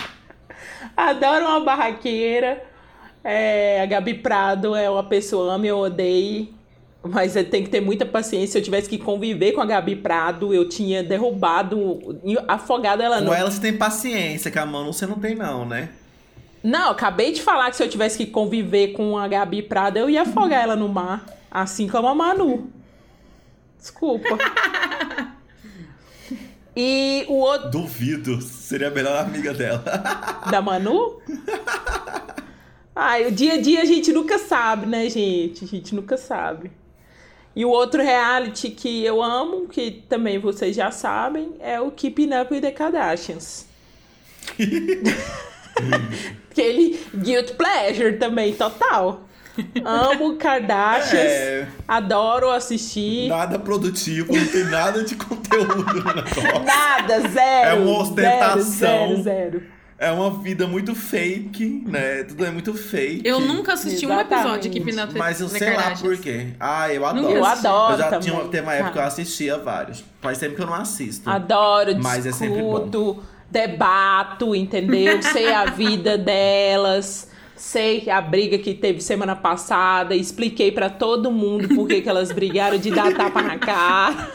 Adoro 0.98 1.46
uma 1.46 1.60
barraqueira. 1.60 2.69
É, 3.24 3.82
a 3.82 3.86
Gabi 3.86 4.16
Prado 4.16 4.76
é 4.76 4.90
uma 4.90 5.04
pessoa, 5.04 5.54
ame 5.54 5.72
ou 5.72 5.84
odeie, 5.84 6.54
mas 7.04 7.34
tem 7.34 7.64
que 7.64 7.70
ter 7.70 7.82
muita 7.82 8.06
paciência. 8.06 8.54
Se 8.54 8.58
eu 8.58 8.62
tivesse 8.62 8.90
que 8.90 8.98
conviver 8.98 9.52
com 9.52 9.62
a 9.62 9.66
Gabi 9.66 9.96
Prado, 9.96 10.54
eu 10.54 10.68
tinha 10.68 11.04
derrubado, 11.04 12.20
afogado 12.48 13.02
ela. 13.02 13.20
Com 13.20 13.26
no... 13.26 13.34
ela 13.34 13.52
você 13.52 13.62
tem 13.62 13.78
paciência, 13.78 14.52
com 14.52 14.60
a 14.60 14.66
Manu 14.66 14.94
você 14.94 15.06
não 15.06 15.20
tem 15.20 15.36
não, 15.36 15.66
né? 15.66 15.90
Não, 16.64 16.92
acabei 16.92 17.32
de 17.32 17.42
falar 17.42 17.70
que 17.70 17.78
se 17.78 17.84
eu 17.84 17.90
tivesse 17.90 18.18
que 18.18 18.26
conviver 18.26 18.90
com 18.90 19.18
a 19.18 19.28
Gabi 19.28 19.62
Prado, 19.62 19.98
eu 19.98 20.10
ia 20.10 20.24
afogar 20.24 20.62
ela 20.62 20.76
no 20.76 20.90
mar, 20.90 21.26
assim 21.50 21.88
como 21.88 22.08
a 22.08 22.16
Manu. 22.16 22.70
Desculpa. 23.78 24.38
E 26.82 27.26
o 27.28 27.34
outro. 27.34 27.70
Duvido. 27.72 28.42
Seria 28.42 28.88
a 28.88 28.92
melhor 28.92 29.18
amiga 29.18 29.54
dela. 29.54 29.84
Da 30.50 30.62
Manu? 30.62 31.20
Ai, 33.02 33.28
o 33.28 33.32
dia 33.32 33.54
a 33.54 33.62
dia 33.62 33.82
a 33.82 33.86
gente 33.86 34.12
nunca 34.12 34.38
sabe, 34.38 34.86
né, 34.86 35.10
gente? 35.10 35.64
A 35.64 35.68
gente 35.68 35.96
nunca 35.96 36.18
sabe. 36.18 36.70
E 37.56 37.64
o 37.64 37.70
outro 37.70 38.04
reality 38.04 38.72
que 38.72 39.06
eu 39.06 39.24
amo, 39.24 39.70
que 39.70 40.04
também 40.10 40.38
vocês 40.38 40.76
já 40.76 40.92
sabem, 40.92 41.54
é 41.62 41.80
o 41.80 41.92
Keeping 41.92 42.38
Up 42.38 42.54
with 42.54 42.60
the 42.60 42.72
Kardashians. 42.72 43.66
Aquele 46.52 47.00
guilt 47.16 47.54
pleasure 47.54 48.18
também, 48.18 48.54
total. 48.54 49.22
Amo 49.86 50.36
Kardashians, 50.36 51.14
é... 51.16 51.70
adoro 51.88 52.50
assistir. 52.50 53.30
Nada 53.30 53.58
produtivo, 53.58 54.36
não 54.36 54.46
tem 54.46 54.66
nada 54.66 55.06
de 55.06 55.16
conteúdo 55.16 55.86
negócio. 55.86 56.66
Nada, 56.66 57.30
zero. 57.30 57.70
É 57.70 57.74
uma 57.76 58.02
ostentação. 58.02 58.62
Zero, 58.62 59.22
zero, 59.22 59.24
zero. 59.24 59.79
É 60.02 60.10
uma 60.14 60.32
vida 60.32 60.66
muito 60.66 60.96
fake, 60.96 61.84
né? 61.86 62.24
Tudo 62.24 62.46
é 62.46 62.52
muito 62.52 62.74
fake. 62.74 63.22
Eu 63.28 63.42
nunca 63.42 63.74
assisti 63.74 64.06
Exatamente. 64.06 64.34
um 64.34 64.38
episódio 64.38 64.62
de 64.62 64.70
Keeping 64.70 64.98
Up 65.02 65.18
Mas 65.18 65.42
eu 65.42 65.50
sei 65.50 65.76
lá 65.76 65.92
por 65.92 66.18
quê. 66.18 66.54
Ah, 66.58 66.94
eu 66.94 67.06
adoro. 67.06 67.30
Eu 67.30 67.44
adoro. 67.44 67.94
Eu 67.94 67.98
já 67.98 68.10
também. 68.10 68.32
tinha 68.32 68.46
teve 68.46 68.64
uma 68.64 68.74
época 68.76 68.92
que 68.94 68.98
eu 68.98 69.04
assistia 69.04 69.58
vários. 69.58 70.02
Faz 70.22 70.38
tempo 70.38 70.56
que 70.56 70.62
eu 70.62 70.68
não 70.68 70.74
assisto. 70.74 71.30
Adoro, 71.30 72.02
Mas 72.02 72.24
discuto, 72.24 72.30
é 72.30 72.48
sempre 72.48 72.62
bom. 72.62 73.20
debato, 73.52 74.56
entendeu? 74.56 75.20
sei 75.34 75.52
a 75.52 75.66
vida 75.66 76.18
delas. 76.18 77.28
Sei 77.58 78.10
a 78.10 78.22
briga 78.22 78.58
que 78.58 78.74
teve 78.74 79.02
semana 79.02 79.36
passada, 79.36 80.16
expliquei 80.16 80.72
para 80.72 80.90
todo 80.90 81.30
mundo 81.30 81.76
por 81.76 81.90
que 81.90 82.08
elas 82.08 82.32
brigaram 82.32 82.78
de 82.78 82.90
dar 82.90 83.14
tapa 83.14 83.42
na 83.42 83.58
cara. 83.60 84.32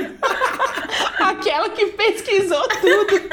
Aquela 1.20 1.68
que 1.68 1.88
pesquisou 1.88 2.66
tudo. 2.80 3.28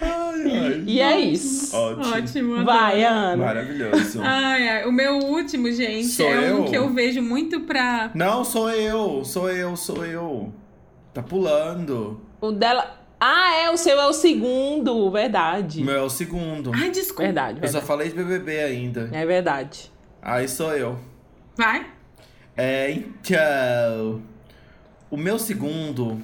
Ai, 0.00 0.56
ai. 0.58 0.84
E 0.86 1.00
é 1.00 1.20
isso. 1.20 1.76
Ótimo. 1.76 2.14
Ótimo 2.14 2.64
Vai, 2.64 3.04
Ana. 3.04 3.36
Maravilhoso. 3.44 4.20
Ai, 4.22 4.68
ai. 4.68 4.86
O 4.86 4.92
meu 4.92 5.18
último, 5.18 5.70
gente, 5.72 6.06
Sou 6.08 6.26
é 6.26 6.50
eu? 6.50 6.62
um 6.62 6.64
que 6.70 6.76
eu 6.76 6.90
vejo 6.90 7.22
muito 7.22 7.60
pra. 7.60 8.10
Não, 8.14 8.44
sou 8.44 8.70
eu. 8.70 9.24
Sou 9.24 9.50
eu, 9.50 9.76
sou 9.76 10.04
eu. 10.04 10.52
Tá 11.12 11.22
pulando. 11.22 12.20
O 12.40 12.52
dela. 12.52 12.96
Ah, 13.22 13.54
é, 13.64 13.70
o 13.70 13.76
seu 13.76 14.00
é 14.00 14.06
o 14.06 14.14
segundo, 14.14 15.10
verdade. 15.10 15.82
O 15.82 15.84
meu 15.84 15.96
é 15.96 16.02
o 16.02 16.08
segundo. 16.08 16.72
Ai, 16.74 16.90
desculpa. 16.90 17.24
Verdade, 17.24 17.58
Eu 17.58 17.60
verdade. 17.60 17.72
só 17.72 17.80
falei 17.86 18.08
de 18.08 18.14
BBB 18.14 18.60
ainda. 18.60 19.10
É 19.12 19.26
verdade. 19.26 19.92
Aí 20.22 20.48
sou 20.48 20.74
eu. 20.74 20.98
Vai. 21.54 21.86
É, 22.56 22.90
então. 22.90 24.22
O 25.10 25.16
meu 25.18 25.38
segundo 25.38 26.18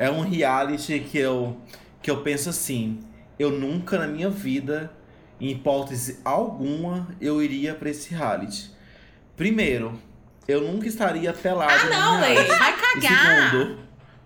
é 0.00 0.10
um 0.10 0.20
reality 0.22 0.98
que 1.00 1.18
eu, 1.18 1.56
que 2.02 2.10
eu 2.10 2.22
penso 2.22 2.48
assim. 2.48 2.98
Eu 3.38 3.50
nunca 3.50 3.98
na 3.98 4.06
minha 4.06 4.30
vida, 4.30 4.90
em 5.40 5.50
hipótese 5.50 6.18
alguma, 6.24 7.06
eu 7.20 7.42
iria 7.42 7.74
pra 7.74 7.90
esse 7.90 8.12
reality. 8.14 8.70
Primeiro, 9.36 9.98
eu 10.48 10.60
nunca 10.62 10.88
estaria 10.88 11.32
pelado. 11.32 11.72
Ah, 11.72 11.88
não, 11.90 12.20
Lei. 12.20 12.34
Vai 12.46 12.72
E 12.72 13.00
cagar. 13.00 13.50
segundo, 13.50 13.78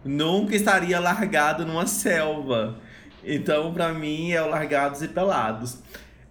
nunca 0.05 0.55
estaria 0.57 0.99
largado 1.01 1.67
numa 1.67 1.87
selva. 1.87 2.79
Então, 3.25 3.73
pra 3.75 3.93
mim, 3.93 4.33
é 4.33 4.43
o 4.43 4.49
Largados 4.49 5.03
e 5.03 5.09
Pelados. 5.09 5.79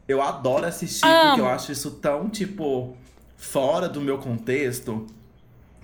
Eu 0.08 0.22
adoro 0.22 0.66
assistir, 0.66 1.06
Amo. 1.06 1.28
porque 1.30 1.42
eu 1.42 1.48
acho 1.50 1.72
isso 1.72 1.92
tão, 1.92 2.30
tipo, 2.30 2.96
fora 3.36 3.90
do 3.90 4.00
meu 4.00 4.18
contexto, 4.20 5.08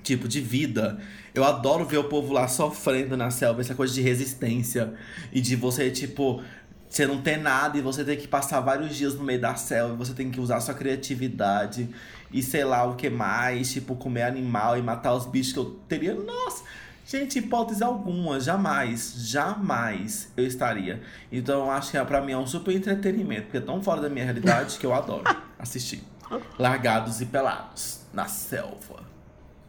tipo, 0.04 0.28
de 0.28 0.40
vida. 0.40 1.00
Eu 1.40 1.46
adoro 1.46 1.86
ver 1.86 1.98
o 1.98 2.04
povo 2.04 2.34
lá 2.34 2.48
sofrendo 2.50 3.16
na 3.16 3.32
selva, 3.32 3.62
essa 3.62 3.74
coisa 3.74 3.94
de 3.94 4.02
resistência. 4.02 4.94
E 5.32 5.40
de 5.40 5.56
você, 5.56 5.90
tipo, 5.90 6.44
você 6.90 7.08
não 7.08 7.22
ter 7.22 7.38
nada 7.38 7.78
e 7.78 7.82
você 7.82 8.04
ter 8.04 8.18
que 8.18 8.28
passar 8.28 8.60
vários 8.60 8.94
dias 8.96 9.14
no 9.16 9.24
meio 9.24 9.40
da 9.40 9.56
selva, 9.56 9.94
e 9.94 9.98
você 9.98 10.14
tem 10.14 10.30
que 10.30 10.40
usar 10.42 10.60
sua 10.60 10.74
criatividade 10.74 11.90
e 12.32 12.44
sei 12.44 12.66
lá 12.66 12.84
o 12.84 12.96
que 12.96 13.10
mais, 13.10 13.72
tipo, 13.72 13.96
comer 13.96 14.24
animal 14.24 14.78
e 14.78 14.82
matar 14.82 15.14
os 15.14 15.26
bichos 15.26 15.54
que 15.54 15.60
eu 15.60 15.80
teria. 15.88 16.14
Nossa! 16.14 16.64
Gente, 17.06 17.40
hipótese 17.40 17.84
alguma, 17.84 18.40
jamais, 18.40 19.14
jamais 19.18 20.32
eu 20.36 20.46
estaria. 20.46 21.02
Então 21.32 21.62
eu 21.62 21.72
acho 21.72 21.90
que 21.90 22.06
pra 22.06 22.22
mim 22.22 22.34
é 22.34 22.38
um 22.38 22.46
super 22.46 22.76
entretenimento, 22.76 23.44
porque 23.44 23.58
é 23.58 23.62
tão 23.62 23.82
fora 23.82 24.02
da 24.02 24.10
minha 24.10 24.26
realidade 24.26 24.78
que 24.78 24.86
eu 24.86 24.94
adoro 24.94 25.24
assistir. 25.58 26.04
Largados 26.60 27.22
e 27.22 27.26
pelados 27.26 28.02
na 28.14 28.28
selva. 28.28 29.04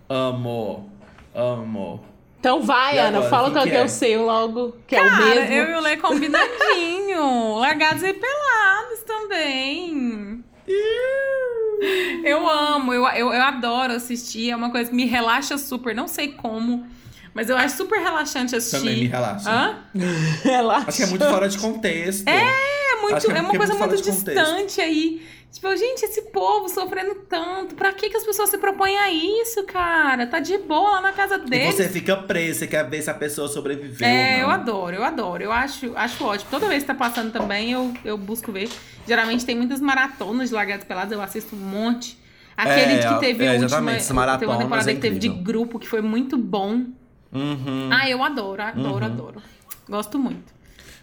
Amo, 0.06 0.90
amo. 1.34 2.04
Então 2.38 2.62
vai, 2.62 2.96
E 2.96 2.98
Ana, 2.98 3.18
agora, 3.18 3.30
fala 3.30 3.44
quem 3.44 3.52
qual 3.54 3.64
que 3.64 3.70
que 3.70 3.76
é 3.76 3.80
é? 3.80 3.84
o 3.84 3.88
seu 3.88 4.24
logo, 4.24 4.76
que 4.86 4.96
é 4.96 5.02
o 5.02 5.04
Cara, 5.10 5.24
mesmo. 5.26 5.52
eu 5.54 5.70
e 5.70 5.74
o 5.74 5.80
Lê 5.80 5.96
combinadinho. 5.98 7.54
Largados 7.60 8.02
e 8.02 8.12
pelados 8.14 9.02
também. 9.06 10.42
Eu 12.24 12.48
amo, 12.48 12.92
eu, 12.92 13.06
eu, 13.08 13.32
eu 13.32 13.42
adoro 13.42 13.92
assistir. 13.94 14.50
É 14.50 14.56
uma 14.56 14.70
coisa 14.70 14.90
que 14.90 14.96
me 14.96 15.06
relaxa 15.06 15.56
super. 15.58 15.94
Não 15.94 16.06
sei 16.08 16.28
como, 16.32 16.86
mas 17.34 17.48
eu 17.50 17.56
acho 17.56 17.76
super 17.76 18.00
relaxante 18.00 18.54
assistir. 18.56 18.78
Também 18.78 19.00
me 19.00 19.06
relaxa. 19.06 19.50
Hã? 19.50 19.78
Relaxa. 20.44 20.88
Acho 20.88 20.96
que 20.98 21.02
é 21.02 21.06
muito 21.06 21.24
fora 21.26 21.48
de 21.48 21.58
contexto. 21.58 22.28
É 22.28 22.96
muito, 23.00 23.16
Acho 23.16 23.26
que 23.26 23.32
é 23.32 23.36
é 23.38 23.40
uma 23.40 23.54
é 23.54 23.56
coisa 23.56 23.74
muito 23.74 23.88
muito 23.90 24.02
fora 24.04 24.14
de 24.14 24.18
contexto. 24.18 24.26
distante 24.54 24.80
aí. 24.80 25.22
Tipo, 25.52 25.76
gente, 25.76 26.04
esse 26.04 26.22
povo 26.30 26.68
sofrendo 26.68 27.14
tanto. 27.28 27.74
Pra 27.74 27.92
que, 27.92 28.08
que 28.08 28.16
as 28.16 28.24
pessoas 28.24 28.48
se 28.50 28.58
propõem 28.58 28.96
a 28.96 29.10
isso, 29.10 29.64
cara? 29.64 30.26
Tá 30.26 30.38
de 30.38 30.56
boa 30.58 30.90
lá 30.92 31.00
na 31.00 31.12
casa 31.12 31.36
E 31.36 31.50
deles. 31.50 31.74
você 31.74 31.88
fica 31.88 32.16
preso, 32.16 32.60
você 32.60 32.66
quer 32.68 32.88
ver 32.88 33.02
se 33.02 33.10
a 33.10 33.14
pessoa 33.14 33.48
sobreviveu. 33.48 34.06
É, 34.08 34.36
ou 34.36 34.40
eu 34.42 34.50
adoro, 34.50 34.96
eu 34.96 35.04
adoro. 35.04 35.42
Eu 35.42 35.52
acho, 35.52 35.92
acho 35.96 36.24
ótimo. 36.24 36.50
Toda 36.50 36.68
vez 36.68 36.82
que 36.84 36.86
tá 36.86 36.94
passando 36.94 37.32
também, 37.32 37.72
eu, 37.72 37.92
eu 38.04 38.16
busco 38.16 38.52
ver. 38.52 38.70
Geralmente 39.06 39.44
tem 39.44 39.56
muitas 39.56 39.80
maratonas 39.80 40.50
de 40.50 40.54
Largados 40.54 40.84
Pelados, 40.86 41.12
eu 41.12 41.20
assisto 41.20 41.56
um 41.56 41.58
monte. 41.58 42.16
Aquele 42.56 42.94
É, 42.94 43.08
que 43.08 43.18
teve 43.20 43.44
é, 43.44 43.52
última, 43.58 43.92
teve 44.38 44.46
uma 44.52 44.58
temporada 44.58 44.90
é 44.90 44.94
que 44.94 45.00
teve 45.00 45.18
de 45.18 45.28
grupo, 45.28 45.78
que 45.78 45.88
foi 45.88 46.00
muito 46.00 46.36
bom. 46.36 46.84
Uhum. 47.32 47.88
Ah, 47.92 48.08
eu 48.08 48.22
adoro, 48.22 48.62
adoro, 48.62 49.04
Uhum. 49.04 49.12
adoro. 49.12 49.42
Gosto 49.88 50.18
muito. 50.18 50.52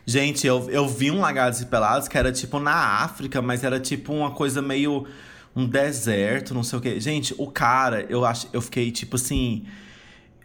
Gente, 0.09 0.47
eu, 0.47 0.69
eu 0.69 0.87
vi 0.87 1.11
um 1.11 1.19
Largados 1.19 1.59
e 1.59 1.65
Pelados 1.65 2.07
que 2.07 2.17
era 2.17 2.31
tipo 2.31 2.59
na 2.59 3.03
África, 3.03 3.41
mas 3.41 3.65
era 3.65 3.77
tipo 3.77 4.13
uma 4.13 4.31
coisa 4.31 4.61
meio. 4.61 5.05
um 5.53 5.67
deserto, 5.67 6.53
não 6.53 6.63
sei 6.63 6.79
o 6.79 6.81
quê. 6.81 6.99
Gente, 6.99 7.35
o 7.37 7.47
cara, 7.47 8.05
eu 8.09 8.23
acho, 8.25 8.47
eu 8.53 8.61
fiquei 8.61 8.89
tipo 8.91 9.17
assim. 9.17 9.65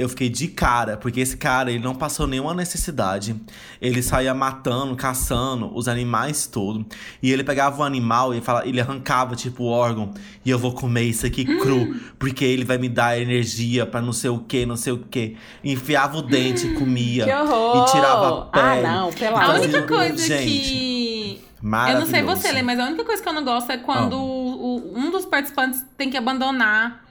Eu 0.02 0.08
fiquei 0.08 0.28
de 0.28 0.48
cara, 0.48 0.96
porque 0.96 1.20
esse 1.20 1.36
cara, 1.36 1.70
ele 1.70 1.82
não 1.82 1.94
passou 1.94 2.26
nenhuma 2.26 2.52
necessidade. 2.54 3.34
Ele 3.80 4.02
saía 4.02 4.34
matando, 4.34 4.94
caçando 4.96 5.70
os 5.74 5.88
animais 5.88 6.46
todos. 6.46 6.84
E 7.22 7.30
ele 7.32 7.42
pegava 7.44 7.80
o 7.80 7.84
animal 7.84 8.34
e 8.34 8.40
fala, 8.40 8.66
ele 8.66 8.80
arrancava, 8.80 9.34
tipo, 9.34 9.64
o 9.64 9.66
órgão. 9.68 10.12
E 10.44 10.50
eu 10.50 10.58
vou 10.58 10.72
comer 10.72 11.04
isso 11.04 11.24
aqui 11.26 11.44
cru, 11.44 11.94
porque 12.18 12.44
ele 12.44 12.64
vai 12.64 12.78
me 12.78 12.88
dar 12.88 13.18
energia 13.18 13.86
para 13.86 14.00
não 14.02 14.12
sei 14.12 14.30
o 14.30 14.38
que, 14.38 14.66
não 14.66 14.76
sei 14.76 14.92
o 14.92 14.98
que. 14.98 15.36
Enfiava 15.64 16.18
o 16.18 16.22
dente 16.22 16.68
comia. 16.78 17.24
Que 17.24 17.32
horror! 17.32 17.86
E 17.88 17.92
tirava 17.92 18.38
a 18.42 18.42
pele. 18.46 18.86
Ah, 18.86 18.92
não, 18.96 19.12
pela 19.12 19.42
A 19.44 19.54
única 19.54 19.82
coisa 19.82 20.16
gente, 20.18 20.44
que. 20.44 21.44
Eu 21.62 22.00
não 22.00 22.06
sei 22.06 22.22
você, 22.22 22.50
Lê, 22.50 22.60
mas 22.60 22.78
a 22.80 22.86
única 22.86 23.04
coisa 23.04 23.22
que 23.22 23.28
eu 23.28 23.32
não 23.32 23.44
gosto 23.44 23.70
é 23.70 23.78
quando 23.78 24.16
Ah. 24.16 24.18
o- 24.18 24.92
um 24.96 25.12
dos 25.12 25.24
participantes 25.24 25.84
tem 25.96 26.10
que 26.10 26.16
abandonar. 26.16 27.04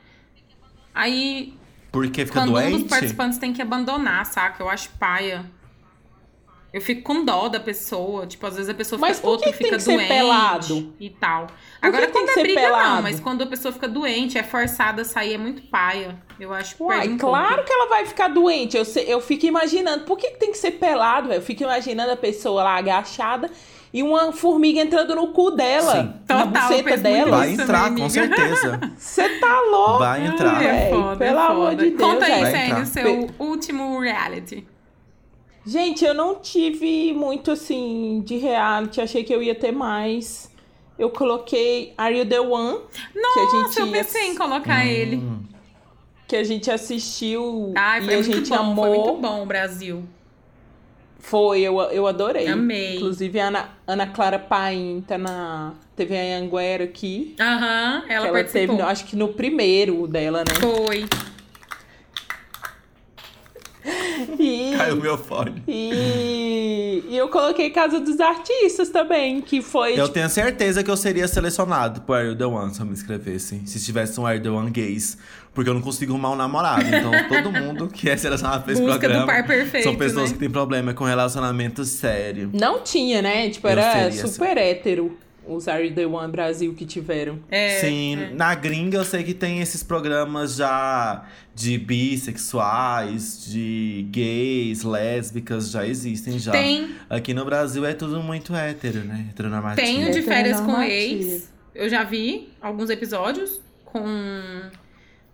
Aí, 0.94 1.54
Porque 1.92 2.26
fica 2.26 2.40
quando 2.40 2.50
um 2.52 2.54
dos 2.54 2.72
doente? 2.72 2.90
participantes 2.90 3.38
tem 3.38 3.52
que 3.54 3.62
abandonar, 3.62 4.26
saca? 4.26 4.64
Eu 4.64 4.70
acho 4.70 4.90
paia. 5.00 5.46
Eu 6.74 6.80
fico 6.80 7.02
com 7.02 7.26
dó 7.26 7.50
da 7.50 7.60
pessoa. 7.60 8.26
Tipo, 8.26 8.48
às 8.48 8.56
vezes 8.56 8.70
a 8.70 8.74
pessoa 8.74 8.98
Mas 8.98 9.18
fica, 9.18 9.28
por 9.28 9.32
outro 9.34 9.52
fica 9.52 9.76
que 9.76 9.80
ser 9.82 9.96
doente 9.98 10.08
pelado? 10.08 10.94
e 11.02 11.10
tal. 11.10 11.48
que 11.48 11.54
Agora, 11.82 12.08
quando 12.08 12.32
que 12.34 12.40
é 12.40 12.44
briga, 12.44 12.62
não, 12.62 12.68
pelado? 12.70 13.04
mas 13.04 13.20
quando 13.20 13.42
a 13.42 13.46
pessoa 13.46 13.74
fica 13.74 13.90
doente, 13.90 14.38
é 14.38 14.44
forçada 14.44 15.02
a 15.02 15.06
sair, 15.06 15.34
é 15.34 15.38
muito 15.38 15.64
paia. 15.64 16.18
Eu 16.40 16.54
acho 16.54 16.78
que 16.78 16.82
Uai, 16.84 17.10
um 17.10 17.18
claro 17.18 17.56
pouco. 17.56 17.64
que 17.66 17.74
ela 17.74 17.90
vai 17.90 18.06
ficar 18.06 18.30
doente. 18.30 18.78
Eu, 18.78 18.86
eu 19.06 19.20
fico 19.20 19.46
imaginando, 19.46 20.06
por 20.06 20.18
que, 20.18 20.32
que 20.32 20.40
tem 20.40 20.52
que 20.52 20.58
ser 20.58 20.72
pelado, 20.72 21.28
velho? 21.28 21.40
Eu 21.40 21.44
fico 21.44 21.62
imaginando 21.64 22.12
a 22.14 22.18
pessoa 22.18 22.64
lá 22.64 22.78
agachada 22.78 23.52
e 23.94 24.02
uma 24.02 24.32
formiga 24.32 24.80
entrando 24.82 25.16
no 25.16 25.28
cu 25.28 25.52
dela, 25.52 25.92
Sim. 26.04 26.14
na 26.30 26.46
Total, 26.46 26.68
buceta 26.70 26.98
dela. 26.98 27.38
Vai 27.38 27.52
Isso 27.52 27.62
entrar, 27.62 27.94
com 27.96 28.10
certeza. 28.10 28.80
Você 28.98 29.30
tá 29.40 29.62
louco? 29.70 30.00
Vai 30.00 30.26
entrar. 30.28 30.56
Ai, 30.58 30.66
é 30.68 30.90
foda, 30.90 31.18
pelo 31.18 31.40
é 31.40 31.42
amor 31.48 31.76
de 31.76 31.90
Deus, 31.92 32.00
Conta 32.02 32.26
aí, 32.26 32.46
Sênio, 32.52 32.86
seu 32.86 33.30
último 33.40 34.00
reality. 34.00 34.66
Gente, 35.66 36.04
eu 36.04 36.14
não 36.14 36.36
tive 36.36 37.14
muito 37.14 37.52
assim 37.52 38.22
de 38.26 38.38
reality, 38.38 39.00
achei 39.02 39.24
que 39.24 39.34
eu 39.34 39.44
ia 39.44 39.54
ter 39.54 39.72
mais. 39.72 40.50
Eu 40.98 41.10
coloquei 41.10 41.94
Are 41.98 42.16
You 42.18 42.26
the 42.26 42.40
One? 42.40 42.80
que 42.80 43.20
a 43.20 43.22
Nossa, 43.22 43.68
gente 43.68 43.80
eu 43.80 43.86
ia- 43.88 43.92
pensei 43.92 44.28
em 44.30 44.36
colocar 44.36 44.86
ele. 44.86 45.18
Hum. 45.18 45.40
que 46.28 46.36
a 46.38 46.44
gente 46.46 46.72
assistiu 46.72 47.74
Ai, 47.76 48.02
e 48.06 48.14
a 48.14 48.22
gente 48.22 48.50
bom, 48.50 48.56
amou. 48.56 48.86
foi 48.86 48.98
muito 48.98 49.22
bom 49.22 49.44
o 49.44 49.46
Brasil. 49.46 50.04
Foi, 51.22 51.62
eu, 51.62 51.80
eu 51.82 52.08
adorei. 52.08 52.48
Amei. 52.48 52.96
Inclusive, 52.96 53.40
a 53.40 53.48
Ana, 53.48 53.70
Ana 53.88 54.08
Clara 54.08 54.40
Paim 54.40 55.04
tá 55.08 55.18
na. 55.18 55.74
Teve 55.96 56.18
a 56.18 56.38
Anguera 56.38 56.84
aqui. 56.84 57.36
Aham, 57.40 58.04
ela 58.10 58.32
participou. 58.32 58.76
teve, 58.78 58.90
acho 58.90 59.06
que 59.06 59.16
no 59.16 59.30
primeiro 59.30 60.08
dela, 60.08 60.40
né? 60.40 60.54
Foi. 60.60 61.06
E, 64.40 64.74
Caiu 64.78 64.98
meu 64.98 65.18
fone. 65.18 65.64
e, 65.68 67.04
e 67.10 67.18
eu 67.18 67.30
coloquei 67.30 67.70
Casa 67.70 68.00
dos 68.00 68.20
Artistas 68.20 68.90
também, 68.90 69.42
que 69.42 69.62
foi. 69.62 69.92
Eu 69.92 70.04
tipo, 70.04 70.10
tenho 70.10 70.30
certeza 70.30 70.84
que 70.84 70.92
eu 70.92 70.98
seria 70.98 71.28
selecionado 71.28 72.02
pro 72.02 72.16
Air 72.16 72.36
The 72.38 72.46
One 72.46 72.74
se 72.74 72.82
eu 72.82 72.86
me 72.86 72.94
inscrevesse. 72.94 73.62
Se 73.66 73.84
tivesse 73.84 74.20
um 74.20 74.26
Air 74.26 74.42
The 74.42 74.50
One 74.50 74.70
gays. 74.70 75.18
Porque 75.54 75.70
eu 75.70 75.74
não 75.74 75.82
consigo 75.82 76.14
arrumar 76.14 76.32
um 76.32 76.36
namorado. 76.36 76.86
Então 76.86 77.12
todo 77.28 77.52
mundo 77.52 77.88
que 77.90 78.10
é 78.10 78.16
selecionado 78.16 78.64
pra 78.64 78.74
esse 78.74 78.82
Busca 78.82 78.96
do 78.96 79.00
programa 79.00 79.26
par 79.26 79.46
perfeito, 79.46 79.84
são 79.84 79.96
pessoas 79.96 80.30
né? 80.30 80.34
que 80.34 80.40
têm 80.40 80.50
problema 80.50 80.94
com 80.94 81.04
relacionamento 81.04 81.84
sério. 81.84 82.50
Não 82.54 82.82
tinha, 82.82 83.22
né? 83.22 83.50
Tipo, 83.50 83.68
era 83.68 84.12
super 84.12 84.58
hétero 84.58 85.18
os 85.56 85.68
Are 85.68 85.92
The 85.92 86.06
One 86.06 86.32
Brasil 86.32 86.74
que 86.74 86.86
tiveram. 86.86 87.40
É, 87.50 87.80
Sim, 87.80 88.16
é. 88.20 88.30
na 88.34 88.54
gringa 88.56 88.98
eu 88.98 89.04
sei 89.06 89.24
que 89.24 89.34
tem 89.34 89.60
esses 89.62 89.84
programas 89.84 90.56
já 90.56 91.24
de 91.54 91.78
bissexuais, 91.78 93.46
de 93.50 94.06
gays, 94.10 94.84
lésbicas, 94.84 95.70
já 95.72 95.86
existem 95.86 96.40
já. 96.40 96.52
Tem, 96.52 96.90
Aqui 97.10 97.34
no 97.34 97.46
Brasil 97.46 97.86
é 97.86 97.94
tudo 97.94 98.22
muito 98.22 98.56
hétero, 98.56 99.00
né? 99.04 99.28
Heteronormativo. 99.32 99.86
tem 99.86 100.10
o 100.10 100.12
de 100.12 100.22
férias 100.22 100.60
com 100.60 100.82
ex. 100.82 101.52
Eu 101.74 101.90
já 101.90 102.04
vi 102.04 102.50
alguns 102.62 102.90
episódios 102.90 103.62
com 103.86 104.04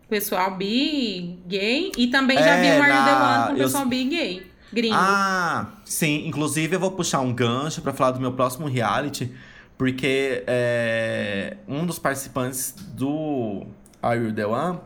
pessoal 0.10 0.56
bi, 0.56 1.40
gay. 1.48 1.92
E 1.98 2.08
também 2.08 2.38
já 2.38 2.56
É, 2.56 2.62
vi 2.62 2.80
o 2.80 2.84
Are 2.84 2.92
You 2.94 3.04
The 3.06 3.12
na- 3.12 3.38
One 3.38 3.48
com 3.48 3.52
eu- 3.62 3.66
pessoal 3.66 3.86
bi 3.86 3.98
e 4.02 4.06
gay. 4.06 4.48
Gringo. 4.72 4.96
Ah, 4.98 5.68
sim. 5.86 6.28
Inclusive, 6.28 6.76
eu 6.76 6.80
vou 6.80 6.92
puxar 6.92 7.22
um 7.22 7.34
gancho 7.34 7.82
pra 7.82 7.94
falar 7.94 8.12
do 8.12 8.20
meu 8.20 8.34
próximo 8.34 8.68
reality, 8.68 9.32
porque 9.78 10.44
é, 10.48 11.58
um 11.68 11.86
dos 11.86 12.00
participantes 12.00 12.74
do 12.94 13.66
Are 14.02 14.20
You 14.20 14.34
The 14.34 14.46
One. 14.46 14.80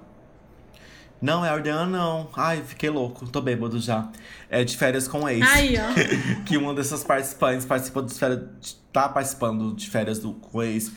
Não, 1.22 1.46
é 1.46 1.50
Are 1.50 1.58
You 1.60 1.64
The 1.64 1.76
One, 1.76 1.92
não. 1.92 2.30
Ai, 2.36 2.62
fiquei 2.66 2.90
louco, 2.90 3.28
tô 3.28 3.42
bêbado 3.42 3.80
já. 3.80 4.10
É 4.50 4.64
de 4.64 4.76
férias 4.76 5.08
com 5.08 5.30
ex. 5.30 5.48
Aí, 5.50 5.76
ó. 5.78 6.44
que 6.44 6.58
uma 6.58 6.74
dessas 6.74 7.04
participantes 7.04 7.66
participou 7.66 8.02
de 8.02 8.14
férias, 8.14 8.42
tá 8.92 9.08
participando 9.08 9.74
de 9.74 9.90
férias 9.90 10.20
do 10.20 10.34
com 10.34 10.62
ex 10.62 10.92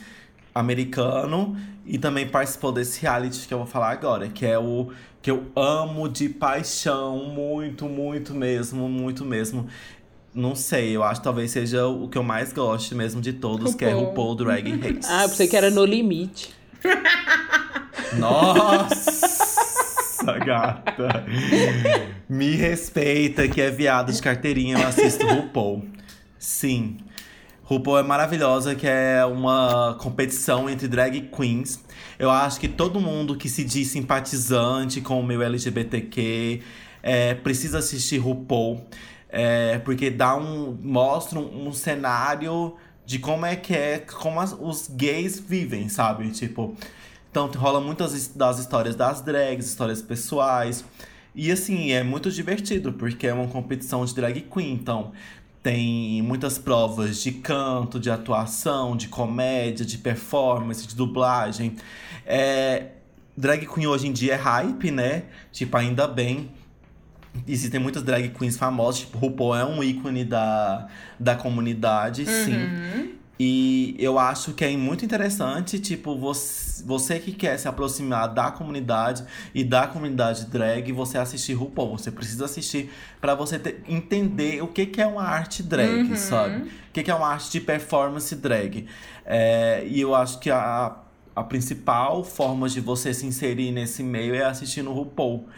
americano 0.53 1.55
e 1.85 1.97
também 1.97 2.27
participou 2.27 2.71
desse 2.71 3.01
reality 3.01 3.47
que 3.47 3.53
eu 3.53 3.59
vou 3.59 3.67
falar 3.67 3.91
agora, 3.91 4.27
que 4.27 4.45
é 4.45 4.57
o 4.57 4.91
que 5.21 5.31
eu 5.31 5.51
amo 5.55 6.07
de 6.07 6.29
paixão, 6.29 7.25
muito, 7.25 7.85
muito 7.85 8.33
mesmo, 8.33 8.87
muito 8.87 9.25
mesmo. 9.25 9.67
Não 10.35 10.53
sei, 10.53 10.93
eu 10.93 11.01
acho 11.01 11.21
que 11.21 11.23
talvez 11.23 11.49
seja 11.51 11.87
o 11.87 12.09
que 12.09 12.17
eu 12.17 12.23
mais 12.23 12.51
gosto 12.51 12.93
mesmo 12.93 13.21
de 13.21 13.31
todos, 13.31 13.73
que 13.73 13.85
é 13.85 13.93
RuPaul. 13.93 14.09
RuPaul 14.09 14.35
Drag 14.35 14.69
Race. 14.69 15.07
Ah, 15.09 15.23
eu 15.23 15.29
pensei 15.29 15.47
que 15.47 15.55
era 15.55 15.71
no 15.71 15.85
limite. 15.85 16.53
Nossa, 18.19 18.97
gata. 20.45 21.25
Me 22.27 22.53
respeita 22.53 23.47
que 23.47 23.61
é 23.61 23.71
viado 23.71 24.11
de 24.11 24.21
carteirinha, 24.21 24.77
eu 24.77 24.85
assisto 24.85 25.25
RuPaul. 25.25 25.85
Sim. 26.37 26.97
RuPaul 27.63 27.99
é 27.99 28.03
maravilhosa, 28.03 28.75
que 28.75 28.85
é 28.85 29.25
uma 29.25 29.97
competição 30.01 30.69
entre 30.69 30.89
drag 30.89 31.29
queens. 31.35 31.81
Eu 32.19 32.29
acho 32.29 32.59
que 32.59 32.67
todo 32.67 32.99
mundo 32.99 33.37
que 33.37 33.47
se 33.47 33.63
diz 33.63 33.87
simpatizante 33.87 34.99
com 34.99 35.17
o 35.17 35.23
meu 35.25 35.41
LGBTQ 35.41 36.61
é, 37.01 37.35
precisa 37.35 37.77
assistir 37.77 38.17
RuPaul. 38.17 38.85
É, 39.29 39.79
porque 39.79 40.09
dá 40.09 40.35
um. 40.37 40.77
mostra 40.81 41.39
um, 41.39 41.67
um 41.67 41.73
cenário 41.73 42.75
de 43.05 43.19
como 43.19 43.45
é 43.45 43.55
que 43.55 43.73
é, 43.73 43.99
como 43.99 44.39
as- 44.39 44.55
os 44.59 44.87
gays 44.87 45.39
vivem, 45.39 45.89
sabe? 45.89 46.29
Tipo. 46.31 46.75
Então 47.29 47.47
rola 47.57 47.81
muitas 47.81 48.27
das 48.29 48.59
histórias 48.59 48.95
das 48.95 49.21
drags, 49.21 49.65
histórias 49.67 50.01
pessoais. 50.01 50.85
E 51.33 51.51
assim, 51.51 51.91
é 51.91 52.01
muito 52.01 52.31
divertido, 52.31 52.93
porque 52.93 53.27
é 53.27 53.33
uma 53.33 53.47
competição 53.47 54.05
de 54.05 54.15
drag 54.15 54.39
queen. 54.41 54.71
Então, 54.71 55.11
tem 55.61 56.21
muitas 56.21 56.57
provas 56.57 57.21
de 57.21 57.33
canto, 57.33 57.99
de 57.99 58.09
atuação, 58.09 58.95
de 58.95 59.09
comédia, 59.09 59.85
de 59.85 59.97
performance, 59.97 60.87
de 60.87 60.95
dublagem. 60.95 61.75
É, 62.25 62.91
drag 63.35 63.65
queen 63.67 63.85
hoje 63.87 64.07
em 64.07 64.13
dia 64.13 64.33
é 64.35 64.37
hype, 64.37 64.89
né? 64.91 65.23
Tipo, 65.51 65.75
ainda 65.75 66.07
bem. 66.07 66.49
Existem 67.47 67.79
muitas 67.79 68.01
drag 68.03 68.29
queens 68.29 68.57
famosas, 68.57 69.01
tipo, 69.01 69.17
RuPaul 69.17 69.55
é 69.55 69.65
um 69.65 69.83
ícone 69.83 70.23
da, 70.23 70.87
da 71.19 71.35
comunidade, 71.35 72.25
sim. 72.25 72.55
Uhum. 72.55 73.09
E 73.37 73.93
eu 73.99 74.17
acho 74.17 74.53
que 74.53 74.63
é 74.63 74.77
muito 74.77 75.03
interessante, 75.03 75.77
tipo, 75.77 76.17
você, 76.17 76.81
você 76.85 77.19
que 77.19 77.33
quer 77.33 77.57
se 77.59 77.67
aproximar 77.67 78.33
da 78.33 78.49
comunidade 78.49 79.25
e 79.53 79.61
da 79.61 79.85
comunidade 79.87 80.45
drag, 80.45 80.89
você 80.93 81.17
assistir 81.17 81.51
RuPaul. 81.53 81.97
Você 81.97 82.09
precisa 82.11 82.45
assistir 82.45 82.89
pra 83.19 83.35
você 83.35 83.59
ter- 83.59 83.83
entender 83.89 84.63
o 84.63 84.67
que, 84.67 84.85
que 84.85 85.01
é 85.01 85.05
uma 85.05 85.23
arte 85.23 85.61
drag, 85.61 86.09
Uhum. 86.11 86.15
sabe? 86.15 86.61
O 86.63 86.69
que, 86.93 87.03
que 87.03 87.11
é 87.11 87.15
uma 87.15 87.27
arte 87.27 87.51
de 87.51 87.59
performance 87.59 88.33
drag. 88.33 88.85
É, 89.25 89.83
e 89.85 89.99
eu 89.99 90.15
acho 90.15 90.39
que 90.39 90.49
a, 90.49 90.95
a 91.35 91.43
principal 91.43 92.23
forma 92.23 92.69
de 92.69 92.79
você 92.79 93.13
se 93.13 93.25
inserir 93.25 93.71
nesse 93.73 94.01
meio 94.01 94.33
é 94.33 94.45
assistindo 94.45 94.93
RuPaul. 94.93 95.49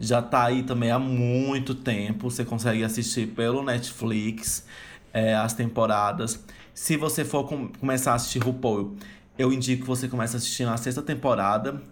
Já 0.00 0.22
tá 0.22 0.44
aí 0.44 0.62
também 0.62 0.90
há 0.90 0.98
muito 0.98 1.74
tempo. 1.74 2.30
Você 2.30 2.44
consegue 2.44 2.82
assistir 2.82 3.26
pelo 3.28 3.62
Netflix 3.62 4.64
é, 5.12 5.34
as 5.34 5.52
temporadas. 5.52 6.42
Se 6.72 6.96
você 6.96 7.24
for 7.24 7.44
com- 7.44 7.68
começar 7.68 8.12
a 8.12 8.14
assistir 8.14 8.38
RuPaul, 8.38 8.96
eu 9.38 9.52
indico 9.52 9.82
que 9.82 9.86
você 9.88 10.08
comece 10.08 10.36
a 10.36 10.38
assistir 10.38 10.64
na 10.64 10.76
sexta 10.78 11.02
temporada, 11.02 11.82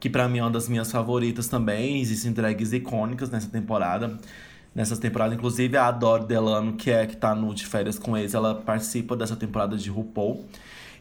que 0.00 0.10
pra 0.10 0.28
mim 0.28 0.38
é 0.38 0.42
uma 0.42 0.50
das 0.50 0.68
minhas 0.68 0.90
favoritas 0.90 1.46
também. 1.46 2.00
Existem 2.00 2.32
drags 2.32 2.72
icônicas 2.72 3.30
nessa 3.30 3.48
temporada. 3.48 4.18
Nessa 4.74 4.96
temporada, 4.96 5.34
inclusive 5.34 5.76
a 5.76 5.86
Adore 5.86 6.24
Delano, 6.26 6.72
que 6.72 6.90
é 6.90 7.06
que 7.06 7.16
tá 7.16 7.34
no 7.34 7.54
De 7.54 7.64
Férias 7.66 7.98
com 7.98 8.16
eles, 8.16 8.34
ela 8.34 8.54
participa 8.54 9.14
dessa 9.14 9.36
temporada 9.36 9.76
de 9.76 9.88
RuPaul. 9.90 10.44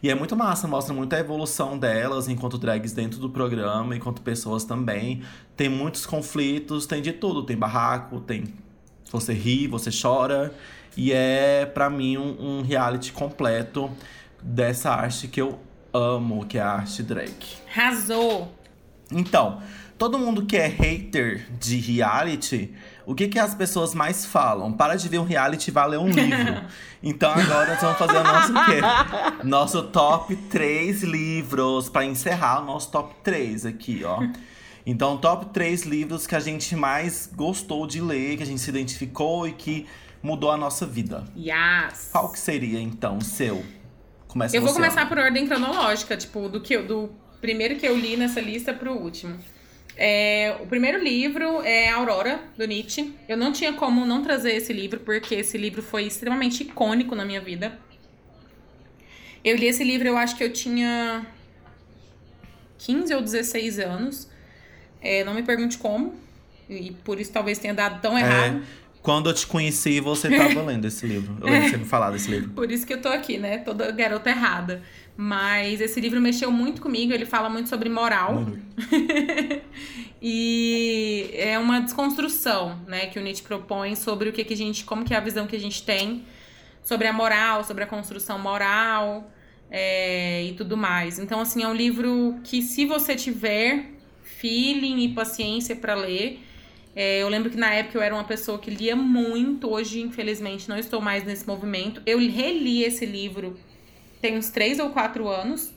E 0.04 0.10
é 0.10 0.16
muito 0.16 0.36
massa, 0.36 0.68
mostra 0.68 0.94
muito 0.94 1.14
a 1.14 1.20
evolução 1.20 1.78
delas 1.78 2.28
enquanto 2.28 2.58
drags 2.58 2.92
dentro 2.92 3.20
do 3.20 3.30
programa, 3.30 3.96
enquanto 3.96 4.22
pessoas 4.22 4.64
também. 4.64 5.22
Tem 5.56 5.70
muitos 5.70 6.06
conflitos, 6.06 6.88
tem 6.88 7.02
de 7.02 7.14
tudo. 7.14 7.44
Tem 7.44 7.56
barraco, 7.56 8.20
tem. 8.20 8.46
Você 9.12 9.34
ri, 9.34 9.68
você 9.68 9.92
chora. 9.92 10.54
E 10.98 11.12
é, 11.14 11.66
pra 11.66 11.90
mim, 11.90 12.18
um, 12.18 12.60
um 12.60 12.62
reality 12.64 13.14
completo 13.14 13.92
dessa 14.42 14.90
arte 14.90 15.28
que 15.28 15.40
eu 15.40 15.60
amo, 15.94 16.46
que 16.46 16.58
é 16.58 16.62
a 16.62 16.72
arte 16.72 17.04
drag. 17.04 17.36
Arrasou. 17.70 18.52
Então, 19.12 19.62
todo 19.98 20.18
mundo 20.18 20.46
que 20.46 20.58
é 20.58 20.66
hater 20.66 21.48
de 21.60 21.78
reality, 21.78 22.74
o 23.06 23.16
que, 23.16 23.28
que 23.28 23.40
as 23.40 23.56
pessoas 23.56 23.94
mais 23.94 24.26
falam? 24.26 24.72
Para 24.72 24.96
de 24.96 25.10
ver 25.10 25.20
um 25.20 25.24
reality 25.24 25.70
e 25.70 25.72
vai 25.72 25.90
ler 25.90 26.00
um 26.00 26.10
livro. 26.10 26.62
Então 27.04 27.32
agora 27.32 27.72
nós 27.72 27.82
vamos 27.82 27.98
fazer 27.98 28.18
o 28.18 28.24
nosso 28.24 28.54
quê? 28.54 29.44
Nosso 29.44 29.84
top 29.88 30.36
3 30.36 31.02
livros, 31.02 31.90
para 31.90 32.06
encerrar 32.06 32.62
o 32.62 32.66
nosso 32.66 32.92
top 32.92 33.16
3 33.24 33.66
aqui, 33.66 34.04
ó. 34.06 34.22
Então, 34.86 35.18
top 35.18 35.48
3 35.48 35.84
livros 35.84 36.28
que 36.28 36.36
a 36.36 36.40
gente 36.40 36.76
mais 36.76 37.28
gostou 37.34 37.88
de 37.88 38.00
ler, 38.02 38.38
que 38.38 38.44
a 38.44 38.46
gente 38.46 38.62
se 38.62 38.70
identificou 38.70 39.48
e 39.48 39.54
que 39.54 39.88
mudou 40.22 40.52
a 40.52 40.58
nossa 40.58 40.86
vida. 40.86 41.24
Yes! 41.36 42.10
Qual 42.12 42.32
que 42.32 42.40
seria, 42.40 42.80
então, 42.80 43.18
o 43.18 43.24
seu? 43.24 43.64
Começa 44.28 44.56
eu 44.56 44.62
vou 44.62 44.74
começar 44.74 45.08
por 45.08 45.18
ordem 45.18 45.48
cronológica, 45.48 46.16
tipo, 46.16 46.48
do, 46.48 46.62
que, 46.62 46.78
do 46.78 47.10
primeiro 47.40 47.76
que 47.78 47.86
eu 47.86 47.98
li 47.98 48.16
nessa 48.16 48.40
lista 48.40 48.74
pro 48.74 48.94
último. 48.94 49.38
É, 50.04 50.58
o 50.60 50.66
primeiro 50.66 50.98
livro 50.98 51.62
é 51.62 51.88
Aurora, 51.92 52.42
do 52.58 52.66
Nietzsche. 52.66 53.14
Eu 53.30 53.38
não 53.38 53.52
tinha 53.52 53.72
como 53.74 54.04
não 54.04 54.24
trazer 54.24 54.54
esse 54.54 54.74
livro, 54.74 55.00
porque 55.02 55.36
esse 55.36 55.60
livro 55.60 55.84
foi 55.84 56.06
extremamente 56.06 56.64
icônico 56.64 57.14
na 57.14 57.24
minha 57.24 57.40
vida. 57.40 57.78
Eu 59.46 59.56
li 59.56 59.68
esse 59.68 59.84
livro, 59.84 60.08
eu 60.08 60.18
acho 60.18 60.36
que 60.36 60.44
eu 60.44 60.52
tinha 60.52 61.24
15 62.80 63.14
ou 63.14 63.22
16 63.22 63.78
anos. 63.78 64.28
É, 65.00 65.24
não 65.24 65.36
me 65.36 65.44
pergunte 65.44 65.78
como. 65.78 66.16
E 66.68 66.94
por 67.04 67.20
isso 67.20 67.32
talvez 67.32 67.60
tenha 67.60 67.76
dado 67.76 68.02
tão 68.02 68.18
é, 68.18 68.22
errado. 68.22 68.58
É, 68.58 68.62
quando 69.04 69.30
eu 69.30 69.36
te 69.36 69.46
conheci, 69.46 70.00
você 70.00 70.30
estava 70.30 70.64
lendo 70.64 70.86
esse 70.86 71.06
livro. 71.06 71.38
Eu 71.40 71.46
lembro 71.46 71.62
de 71.66 71.70
você 71.70 71.78
me 71.78 71.86
falar 71.86 72.10
desse 72.10 72.28
livro. 72.28 72.50
Por 72.50 72.72
isso 72.72 72.88
que 72.88 72.94
eu 72.94 73.02
tô 73.04 73.10
aqui, 73.10 73.38
né? 73.38 73.60
Toda 73.60 73.92
garota 73.92 74.32
errada. 74.32 74.82
Mas 75.16 75.82
esse 75.82 76.00
livro 76.00 76.20
mexeu 76.20 76.52
muito 76.52 76.82
comigo, 76.82 77.14
ele 77.14 77.26
fala 77.26 77.50
muito 77.50 77.70
sobre 77.70 77.90
moral. 77.90 78.46
e 80.22 81.30
é 81.34 81.60
uma 81.60 81.80
desconstrução, 81.82 82.80
né, 82.88 83.08
que 83.08 83.20
o 83.20 83.22
Nietzsche 83.22 83.44
propõe 83.44 83.96
sobre 83.96 84.30
o 84.30 84.34
que, 84.34 84.44
que 84.44 84.54
a 84.54 84.58
gente, 84.58 84.84
como 84.84 85.04
que 85.04 85.14
é 85.14 85.18
a 85.18 85.20
visão 85.20 85.46
que 85.46 85.56
a 85.56 85.60
gente 85.60 85.84
tem 85.84 86.24
sobre 86.84 87.08
a 87.08 87.14
moral, 87.14 87.64
sobre 87.64 87.84
a 87.84 87.88
construção 87.88 88.40
moral 88.40 89.32
é, 89.70 90.44
e 90.44 90.54
tudo 90.54 90.76
mais. 90.76 91.20
Então, 91.20 91.40
assim, 91.40 91.64
é 91.64 91.68
um 91.68 91.74
livro 91.74 92.40
que 92.44 92.62
se 92.62 92.86
você 92.86 93.16
tiver 93.16 93.92
feeling 94.24 95.04
e 95.04 95.10
paciência 95.10 95.76
para 95.76 95.94
ler, 95.94 96.42
é, 96.96 97.22
eu 97.22 97.30
lembro 97.30 97.50
que 97.50 97.58
na 97.58 97.74
época 97.74 97.98
eu 97.98 98.02
era 98.02 98.14
uma 98.14 98.24
pessoa 98.24 98.60
que 98.60 98.70
lia 98.70 98.96
muito, 98.96 99.72
hoje, 99.72 100.02
infelizmente, 100.02 100.68
não 100.68 100.78
estou 100.78 101.00
mais 101.00 101.24
nesse 101.24 101.48
movimento. 101.48 102.02
Eu 102.06 102.18
reli 102.20 102.84
esse 102.84 103.06
livro 103.06 103.58
tem 104.22 104.38
uns 104.38 104.50
três 104.50 104.80
ou 104.80 104.90
quatro 104.92 105.28
anos. 105.28 105.74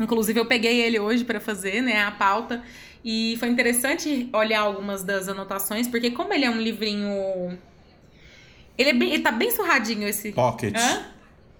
Inclusive, 0.00 0.40
eu 0.40 0.46
peguei 0.46 0.80
ele 0.80 0.98
hoje 0.98 1.24
para 1.24 1.40
fazer, 1.40 1.82
né, 1.82 2.02
a 2.02 2.10
pauta. 2.10 2.62
E 3.04 3.36
foi 3.38 3.48
interessante 3.48 4.28
olhar 4.32 4.60
algumas 4.60 5.04
das 5.04 5.28
anotações, 5.28 5.86
porque 5.86 6.10
como 6.10 6.32
ele 6.32 6.44
é 6.44 6.50
um 6.50 6.60
livrinho. 6.60 7.56
Ele, 8.76 8.90
é 8.90 8.92
bem, 8.92 9.12
ele 9.12 9.22
tá 9.22 9.30
bem 9.30 9.50
surradinho 9.50 10.08
esse. 10.08 10.32
Pocket. 10.32 10.74
Hã? 10.76 11.06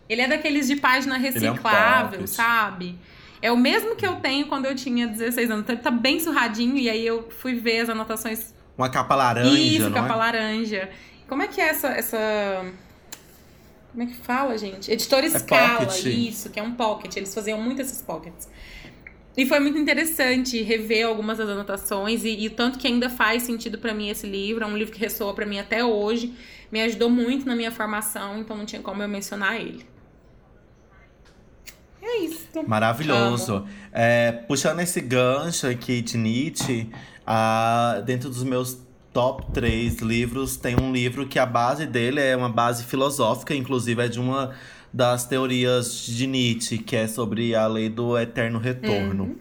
Ele 0.08 0.22
é 0.22 0.28
daqueles 0.28 0.66
de 0.66 0.76
página 0.76 1.16
reciclável, 1.16 2.20
é 2.20 2.22
um 2.22 2.26
sabe? 2.26 2.98
É 3.40 3.50
o 3.50 3.56
mesmo 3.56 3.96
que 3.96 4.06
eu 4.06 4.16
tenho 4.16 4.46
quando 4.46 4.66
eu 4.66 4.74
tinha 4.74 5.06
16 5.06 5.50
anos. 5.50 5.62
Então 5.62 5.74
ele 5.74 5.82
tá 5.82 5.90
bem 5.90 6.18
surradinho, 6.20 6.76
e 6.76 6.88
aí 6.90 7.06
eu 7.06 7.28
fui 7.30 7.54
ver 7.54 7.80
as 7.80 7.88
anotações. 7.88 8.54
Uma 8.76 8.88
capa 8.88 9.14
laranja. 9.14 9.58
Isso, 9.58 9.90
capa 9.90 10.14
é? 10.14 10.16
laranja. 10.16 10.90
Como 11.28 11.42
é 11.42 11.48
que 11.48 11.60
é 11.60 11.68
essa, 11.68 11.88
essa 11.88 12.64
como 13.96 14.10
é 14.10 14.12
que 14.12 14.16
fala, 14.18 14.58
gente? 14.58 14.92
Editora 14.92 15.24
é 15.24 15.30
Scala, 15.30 15.86
pocket. 15.86 16.04
isso, 16.04 16.50
que 16.50 16.60
é 16.60 16.62
um 16.62 16.72
pocket. 16.72 17.16
Eles 17.16 17.32
faziam 17.32 17.58
muito 17.58 17.80
esses 17.80 18.02
pockets. 18.02 18.46
E 19.34 19.46
foi 19.46 19.58
muito 19.58 19.78
interessante 19.78 20.60
rever 20.60 21.06
algumas 21.06 21.38
das 21.38 21.48
anotações 21.48 22.22
e, 22.22 22.44
e 22.44 22.50
tanto 22.50 22.78
que 22.78 22.86
ainda 22.86 23.08
faz 23.08 23.44
sentido 23.44 23.78
para 23.78 23.94
mim 23.94 24.10
esse 24.10 24.26
livro. 24.26 24.62
É 24.62 24.66
um 24.66 24.76
livro 24.76 24.92
que 24.92 25.00
ressoa 25.00 25.32
para 25.32 25.46
mim 25.46 25.58
até 25.58 25.82
hoje. 25.82 26.34
Me 26.70 26.82
ajudou 26.82 27.08
muito 27.08 27.46
na 27.46 27.56
minha 27.56 27.72
formação, 27.72 28.38
então 28.38 28.54
não 28.54 28.66
tinha 28.66 28.82
como 28.82 29.02
eu 29.02 29.08
mencionar 29.08 29.58
ele. 29.58 29.86
É 32.02 32.18
isso. 32.18 32.48
Maravilhoso. 32.66 33.66
É, 33.92 34.30
puxando 34.30 34.80
esse 34.80 35.00
gancho 35.00 35.66
aqui 35.66 36.02
de 36.02 36.18
Nietzsche, 36.18 36.90
uh, 37.22 38.02
dentro 38.02 38.28
dos 38.28 38.44
meus 38.44 38.85
top 39.16 39.50
3 39.50 40.02
livros, 40.02 40.58
tem 40.58 40.76
um 40.78 40.92
livro 40.92 41.26
que 41.26 41.38
a 41.38 41.46
base 41.46 41.86
dele 41.86 42.20
é 42.20 42.36
uma 42.36 42.50
base 42.50 42.84
filosófica, 42.84 43.54
inclusive 43.54 44.02
é 44.02 44.08
de 44.08 44.20
uma 44.20 44.50
das 44.92 45.24
teorias 45.24 46.04
de 46.04 46.26
Nietzsche, 46.26 46.76
que 46.76 46.94
é 46.94 47.08
sobre 47.08 47.54
a 47.54 47.66
lei 47.66 47.88
do 47.88 48.18
eterno 48.18 48.58
retorno. 48.58 49.24
Uhum. 49.24 49.36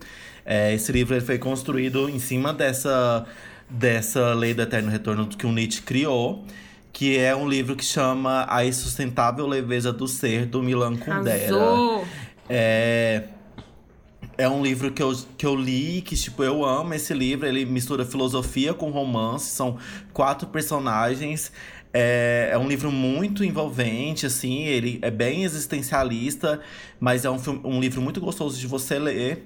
É, 0.45 0.73
esse 0.73 0.93
livro 0.93 1.13
ele 1.13 1.25
foi 1.25 1.37
construído 1.37 2.07
em 2.07 2.19
cima 2.19 2.53
dessa, 2.53 3.25
dessa 3.69 4.33
lei 4.33 4.53
do 4.53 4.61
eterno 4.61 4.89
retorno 4.89 5.27
que 5.27 5.45
o 5.45 5.51
Nietzsche 5.51 5.81
criou, 5.81 6.45
que 6.93 7.17
é 7.17 7.35
um 7.35 7.45
livro 7.45 7.75
que 7.75 7.83
chama 7.83 8.45
A 8.47 8.65
Insustentável 8.65 9.45
Leveza 9.45 9.91
do 9.91 10.07
Ser, 10.07 10.45
do 10.45 10.63
Milan 10.63 10.95
Kundera. 10.95 11.53
Arrasou. 11.53 12.05
É, 12.49 13.23
é 14.37 14.47
um 14.49 14.61
livro 14.63 14.91
que 14.91 15.01
eu, 15.01 15.13
que 15.37 15.45
eu 15.45 15.55
li, 15.55 16.01
que, 16.01 16.15
tipo, 16.15 16.43
eu 16.43 16.65
amo 16.65 16.93
esse 16.93 17.13
livro. 17.13 17.47
Ele 17.47 17.65
mistura 17.65 18.05
filosofia 18.05 18.73
com 18.73 18.89
romance. 18.89 19.49
São 19.51 19.77
quatro 20.13 20.47
personagens. 20.47 21.51
É, 21.93 22.49
é 22.51 22.57
um 22.57 22.67
livro 22.67 22.91
muito 22.91 23.43
envolvente, 23.43 24.25
assim. 24.25 24.63
Ele 24.63 24.99
é 25.01 25.09
bem 25.09 25.43
existencialista, 25.43 26.59
mas 26.99 27.25
é 27.25 27.29
um, 27.29 27.39
um 27.63 27.79
livro 27.79 28.01
muito 28.01 28.19
gostoso 28.19 28.59
de 28.59 28.67
você 28.67 28.99
ler. 28.99 29.45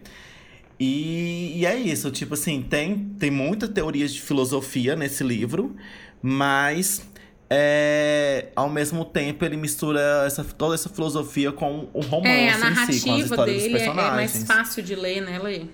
E, 0.80 1.58
e 1.58 1.66
é 1.66 1.76
isso, 1.76 2.10
tipo 2.10 2.36
assim, 2.36 2.62
tem, 2.62 3.14
tem 3.20 3.30
muita 3.30 3.68
teoria 3.68 4.08
de 4.08 4.22
filosofia 4.22 4.96
nesse 4.96 5.26
livro, 5.26 5.76
mas 6.22 7.06
é, 7.50 8.50
ao 8.56 8.70
mesmo 8.70 9.04
tempo 9.04 9.44
ele 9.44 9.58
mistura 9.58 10.24
essa, 10.26 10.44
toda 10.44 10.76
essa 10.76 10.88
filosofia 10.88 11.52
com 11.52 11.90
o 11.94 12.02
romance 12.02 12.28
é, 12.28 12.54
a 12.54 12.58
narrativa 12.60 12.92
em 12.92 12.94
si, 12.94 13.06
com 13.06 13.14
as 13.14 13.22
histórias 13.22 13.58
dele 13.58 13.74
dos 13.74 13.82
personagens. 13.82 14.12
É 14.12 14.16
mais 14.16 14.44
fácil 14.44 14.84
de 14.84 14.96
ler, 14.96 15.22
né, 15.22 15.40
Lê? 15.40 15.66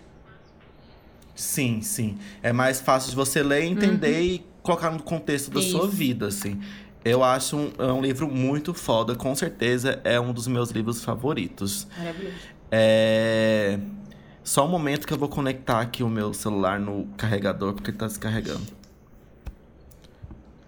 Sim, 1.36 1.82
sim. 1.82 2.18
É 2.42 2.54
mais 2.54 2.80
fácil 2.80 3.10
de 3.10 3.16
você 3.16 3.44
ler, 3.44 3.66
entender 3.66 4.16
uhum. 4.16 4.22
e 4.22 4.46
colocar 4.62 4.90
no 4.90 5.04
contexto 5.04 5.52
da 5.52 5.60
Isso. 5.60 5.72
sua 5.72 5.88
vida, 5.88 6.28
assim. 6.28 6.62
Eu 7.04 7.24
acho 7.24 7.58
um, 7.58 7.72
é 7.78 7.92
um 7.92 8.02
livro 8.02 8.28
muito 8.28 8.74
foda, 8.74 9.14
com 9.14 9.36
certeza 9.36 10.00
é 10.04 10.20
um 10.20 10.32
dos 10.32 10.48
meus 10.48 10.72
livros 10.72 11.04
favoritos. 11.04 11.88
Maravilhoso. 11.98 12.36
É... 12.72 13.78
Só 14.44 14.66
um 14.66 14.70
momento 14.70 15.06
que 15.06 15.14
eu 15.14 15.18
vou 15.18 15.28
conectar 15.28 15.82
aqui 15.82 16.04
o 16.04 16.10
meu 16.10 16.34
celular 16.34 16.80
no 16.80 17.06
carregador, 17.18 17.74
porque 17.74 17.92
ele 17.92 17.98
tá 17.98 18.08
descarregando. 18.08 18.66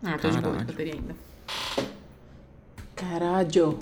Ah, 0.10 0.18
tô 0.18 0.30
de 0.30 0.40
boa 0.40 0.56
de 0.56 0.64
bateria 0.64 0.94
ainda. 0.94 1.14
Caralho. 2.96 3.78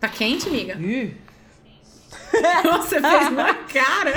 Tá 0.00 0.08
quente, 0.08 0.48
amiga? 0.48 0.74
Ih. 0.74 1.16
Você 2.82 3.00
fez 3.00 3.30
na 3.30 3.54
cara. 3.54 4.12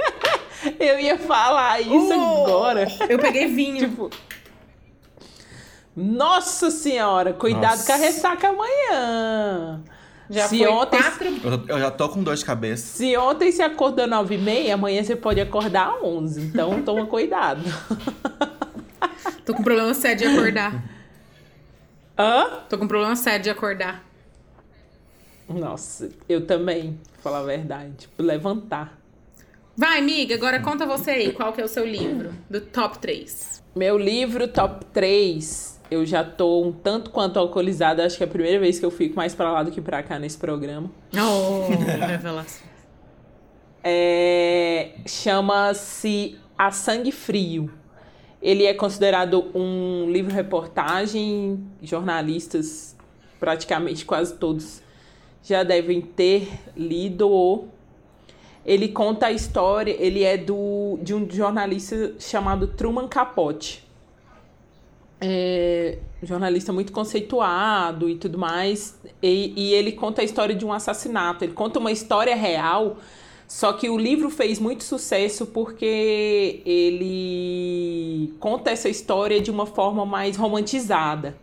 Eu 0.80 0.98
ia 0.98 1.18
falar 1.18 1.80
isso 1.82 2.08
uh, 2.08 2.44
agora. 2.44 2.86
Eu 3.06 3.18
peguei 3.18 3.48
vinho. 3.48 3.86
tipo. 3.86 4.10
Nossa 5.94 6.70
senhora, 6.70 7.34
cuidado 7.34 7.72
Nossa. 7.72 7.86
com 7.86 7.92
a 7.92 7.96
ressaca 7.96 8.48
amanhã. 8.48 9.84
Já 10.30 10.46
se 10.46 10.64
ontem, 10.64 11.02
quatro... 11.02 11.64
eu, 11.66 11.78
já 11.80 11.90
tô 11.90 12.08
com 12.08 12.22
dor 12.22 12.36
de 12.36 12.44
cabeça. 12.44 12.96
Se 12.98 13.16
ontem 13.16 13.50
você 13.50 13.62
acordou 13.62 14.06
9 14.06 14.36
e 14.36 14.38
meia, 14.38 14.74
amanhã 14.74 15.02
você 15.02 15.16
pode 15.16 15.40
acordar 15.40 15.92
11. 16.04 16.40
Então 16.40 16.80
toma 16.86 17.04
cuidado. 17.06 17.60
tô 19.44 19.52
com 19.52 19.64
problema 19.64 19.92
sério 19.92 20.18
de 20.18 20.26
acordar. 20.26 20.84
Hã? 22.16 22.60
Tô 22.68 22.78
com 22.78 22.86
problema 22.86 23.16
sério 23.16 23.42
de 23.42 23.50
acordar. 23.50 24.04
Nossa, 25.48 26.08
eu 26.28 26.46
também, 26.46 26.96
pra 27.14 27.22
falar 27.22 27.38
a 27.40 27.42
verdade. 27.42 27.92
Tipo, 27.98 28.22
levantar. 28.22 28.96
Vai, 29.76 29.98
amiga, 29.98 30.36
agora 30.36 30.60
conta 30.60 30.86
você 30.86 31.10
aí, 31.10 31.32
qual 31.32 31.52
que 31.52 31.60
é 31.60 31.64
o 31.64 31.68
seu 31.68 31.84
livro 31.84 32.32
do 32.48 32.60
top 32.60 33.00
3? 33.00 33.64
Meu 33.74 33.98
livro 33.98 34.46
top 34.46 34.84
3 34.86 35.79
eu 35.90 36.06
já 36.06 36.22
tô 36.22 36.62
um 36.62 36.72
tanto 36.72 37.10
quanto 37.10 37.38
alcoolizada. 37.38 38.04
Acho 38.06 38.16
que 38.16 38.22
é 38.22 38.26
a 38.26 38.30
primeira 38.30 38.60
vez 38.60 38.78
que 38.78 38.86
eu 38.86 38.90
fico 38.90 39.16
mais 39.16 39.34
pra 39.34 39.50
lá 39.52 39.62
do 39.62 39.70
que 39.70 39.80
pra 39.80 40.02
cá 40.02 40.18
nesse 40.18 40.38
programa. 40.38 40.90
Oh, 41.14 41.66
revelação. 42.06 42.66
É, 43.82 44.92
Chama-se 45.06 46.38
A 46.56 46.70
Sangue 46.70 47.10
Frio. 47.10 47.72
Ele 48.40 48.64
é 48.64 48.72
considerado 48.72 49.50
um 49.54 50.10
livro-reportagem. 50.10 51.66
Jornalistas, 51.82 52.96
praticamente 53.38 54.04
quase 54.04 54.34
todos, 54.34 54.82
já 55.42 55.62
devem 55.62 56.00
ter 56.00 56.48
lido. 56.76 57.64
Ele 58.64 58.88
conta 58.88 59.26
a 59.26 59.32
história. 59.32 59.94
Ele 59.98 60.22
é 60.22 60.36
do, 60.36 60.98
de 61.02 61.14
um 61.14 61.28
jornalista 61.28 62.14
chamado 62.18 62.68
Truman 62.68 63.08
Capote 63.08 63.89
é, 65.20 65.98
jornalista 66.22 66.72
muito 66.72 66.92
conceituado 66.92 68.08
e 68.08 68.16
tudo 68.16 68.38
mais, 68.38 68.98
e, 69.22 69.52
e 69.54 69.74
ele 69.74 69.92
conta 69.92 70.22
a 70.22 70.24
história 70.24 70.54
de 70.54 70.64
um 70.64 70.72
assassinato. 70.72 71.44
Ele 71.44 71.52
conta 71.52 71.78
uma 71.78 71.92
história 71.92 72.34
real, 72.34 72.96
só 73.46 73.72
que 73.72 73.90
o 73.90 73.98
livro 73.98 74.30
fez 74.30 74.58
muito 74.58 74.82
sucesso 74.82 75.46
porque 75.46 76.62
ele 76.64 78.32
conta 78.40 78.70
essa 78.70 78.88
história 78.88 79.40
de 79.40 79.50
uma 79.50 79.66
forma 79.66 80.06
mais 80.06 80.36
romantizada. 80.36 81.36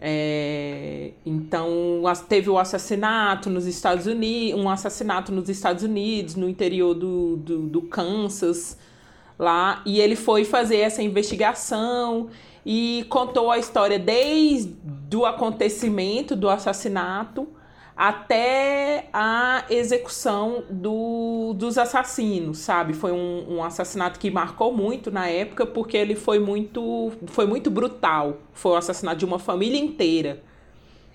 É, 0.00 1.10
então 1.26 2.04
teve 2.28 2.48
o 2.48 2.56
assassinato 2.56 3.50
nos 3.50 3.66
Estados 3.66 4.06
Unidos, 4.06 4.60
um 4.60 4.70
assassinato 4.70 5.32
nos 5.32 5.48
Estados 5.48 5.82
Unidos, 5.82 6.36
no 6.36 6.48
interior 6.48 6.94
do, 6.94 7.36
do, 7.36 7.62
do 7.62 7.82
Kansas, 7.82 8.78
lá, 9.36 9.82
e 9.84 10.00
ele 10.00 10.14
foi 10.14 10.44
fazer 10.44 10.76
essa 10.76 11.02
investigação 11.02 12.28
e 12.70 13.06
contou 13.08 13.50
a 13.50 13.56
história 13.56 13.98
desde 13.98 15.16
o 15.16 15.24
acontecimento 15.24 16.36
do 16.36 16.50
assassinato 16.50 17.48
até 17.96 19.08
a 19.10 19.64
execução 19.70 20.64
do, 20.68 21.54
dos 21.54 21.78
assassinos, 21.78 22.58
sabe? 22.58 22.92
Foi 22.92 23.10
um, 23.10 23.56
um, 23.56 23.64
assassinato 23.64 24.20
que 24.20 24.30
marcou 24.30 24.70
muito 24.70 25.10
na 25.10 25.26
época 25.28 25.64
porque 25.64 25.96
ele 25.96 26.14
foi 26.14 26.38
muito, 26.38 27.10
foi 27.28 27.46
muito 27.46 27.70
brutal. 27.70 28.36
Foi 28.52 28.72
o 28.72 28.76
assassinato 28.76 29.16
de 29.16 29.24
uma 29.24 29.38
família 29.38 29.80
inteira, 29.80 30.42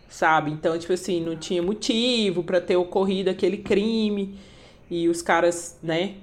sabe? 0.09 0.49
Então, 0.49 0.75
tipo 0.80 0.91
assim, 0.91 1.21
não 1.21 1.35
tinha 1.35 1.61
motivo 1.61 2.43
para 2.43 2.59
ter 2.59 2.77
ocorrido 2.77 3.30
aquele 3.30 3.57
crime 3.57 4.39
e 4.89 5.07
os 5.07 5.21
caras, 5.21 5.77
né? 5.84 6.15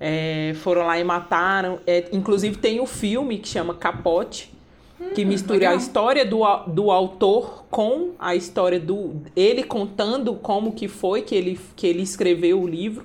É, 0.00 0.54
foram 0.56 0.84
lá 0.84 0.98
e 0.98 1.04
mataram. 1.04 1.78
É, 1.86 2.08
inclusive 2.12 2.56
tem 2.56 2.80
o 2.80 2.82
um 2.82 2.86
filme 2.86 3.38
que 3.38 3.46
chama 3.46 3.74
Capote, 3.74 4.51
que 5.14 5.24
mistura 5.24 5.70
a 5.70 5.74
história 5.74 6.24
do, 6.24 6.42
do 6.68 6.90
autor 6.90 7.64
com 7.70 8.12
a 8.18 8.34
história 8.34 8.80
do 8.80 9.22
ele 9.36 9.62
contando 9.62 10.34
como 10.34 10.72
que 10.72 10.88
foi 10.88 11.22
que 11.22 11.34
ele, 11.34 11.60
que 11.76 11.86
ele 11.86 12.02
escreveu 12.02 12.60
o 12.60 12.66
livro. 12.66 13.04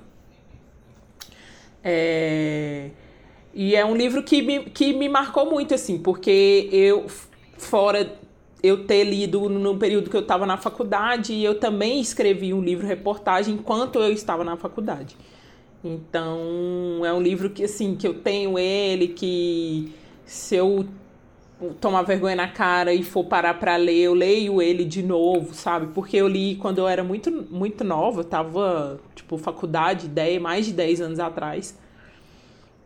É, 1.82 2.90
e 3.54 3.74
é 3.74 3.84
um 3.84 3.96
livro 3.96 4.22
que 4.22 4.42
me, 4.42 4.64
que 4.64 4.92
me 4.92 5.08
marcou 5.08 5.50
muito, 5.50 5.74
assim, 5.74 5.98
porque 5.98 6.68
eu, 6.72 7.06
fora 7.56 8.18
eu 8.62 8.84
ter 8.84 9.04
lido 9.04 9.48
no 9.48 9.76
período 9.76 10.10
que 10.10 10.16
eu 10.16 10.20
estava 10.20 10.44
na 10.44 10.56
faculdade, 10.56 11.42
eu 11.42 11.58
também 11.58 12.00
escrevi 12.00 12.52
um 12.52 12.60
livro 12.60 12.86
reportagem 12.86 13.54
enquanto 13.54 13.98
eu 13.98 14.12
estava 14.12 14.44
na 14.44 14.56
faculdade. 14.56 15.16
Então, 15.82 17.04
é 17.04 17.12
um 17.12 17.22
livro 17.22 17.50
que, 17.50 17.64
assim, 17.64 17.94
que 17.94 18.06
eu 18.06 18.14
tenho 18.14 18.58
ele, 18.58 19.08
que 19.08 19.92
se 20.24 20.56
eu 20.56 20.86
tomar 21.80 22.02
vergonha 22.02 22.36
na 22.36 22.48
cara 22.48 22.94
e 22.94 23.02
for 23.02 23.24
parar 23.24 23.54
para 23.54 23.76
ler, 23.76 24.02
eu 24.02 24.14
leio 24.14 24.62
ele 24.62 24.84
de 24.84 25.02
novo, 25.02 25.54
sabe? 25.54 25.88
Porque 25.92 26.16
eu 26.16 26.28
li 26.28 26.54
quando 26.56 26.78
eu 26.78 26.88
era 26.88 27.02
muito, 27.02 27.30
muito 27.50 27.82
nova, 27.82 28.22
tava, 28.22 29.00
tipo, 29.14 29.36
faculdade, 29.36 30.06
ideia, 30.06 30.38
mais 30.38 30.66
de 30.66 30.72
10 30.72 31.00
anos 31.00 31.18
atrás. 31.18 31.76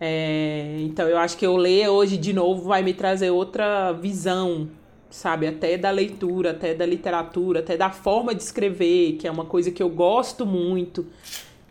É, 0.00 0.78
então 0.80 1.08
eu 1.08 1.16
acho 1.16 1.36
que 1.36 1.46
eu 1.46 1.56
ler 1.56 1.88
hoje 1.88 2.16
de 2.16 2.32
novo 2.32 2.62
vai 2.64 2.82
me 2.82 2.92
trazer 2.92 3.30
outra 3.30 3.92
visão, 3.92 4.68
sabe? 5.10 5.46
Até 5.46 5.76
da 5.76 5.90
leitura, 5.90 6.50
até 6.50 6.74
da 6.74 6.86
literatura, 6.86 7.60
até 7.60 7.76
da 7.76 7.90
forma 7.90 8.34
de 8.34 8.42
escrever, 8.42 9.12
que 9.12 9.28
é 9.28 9.30
uma 9.30 9.44
coisa 9.44 9.70
que 9.70 9.82
eu 9.82 9.88
gosto 9.88 10.46
muito, 10.46 11.06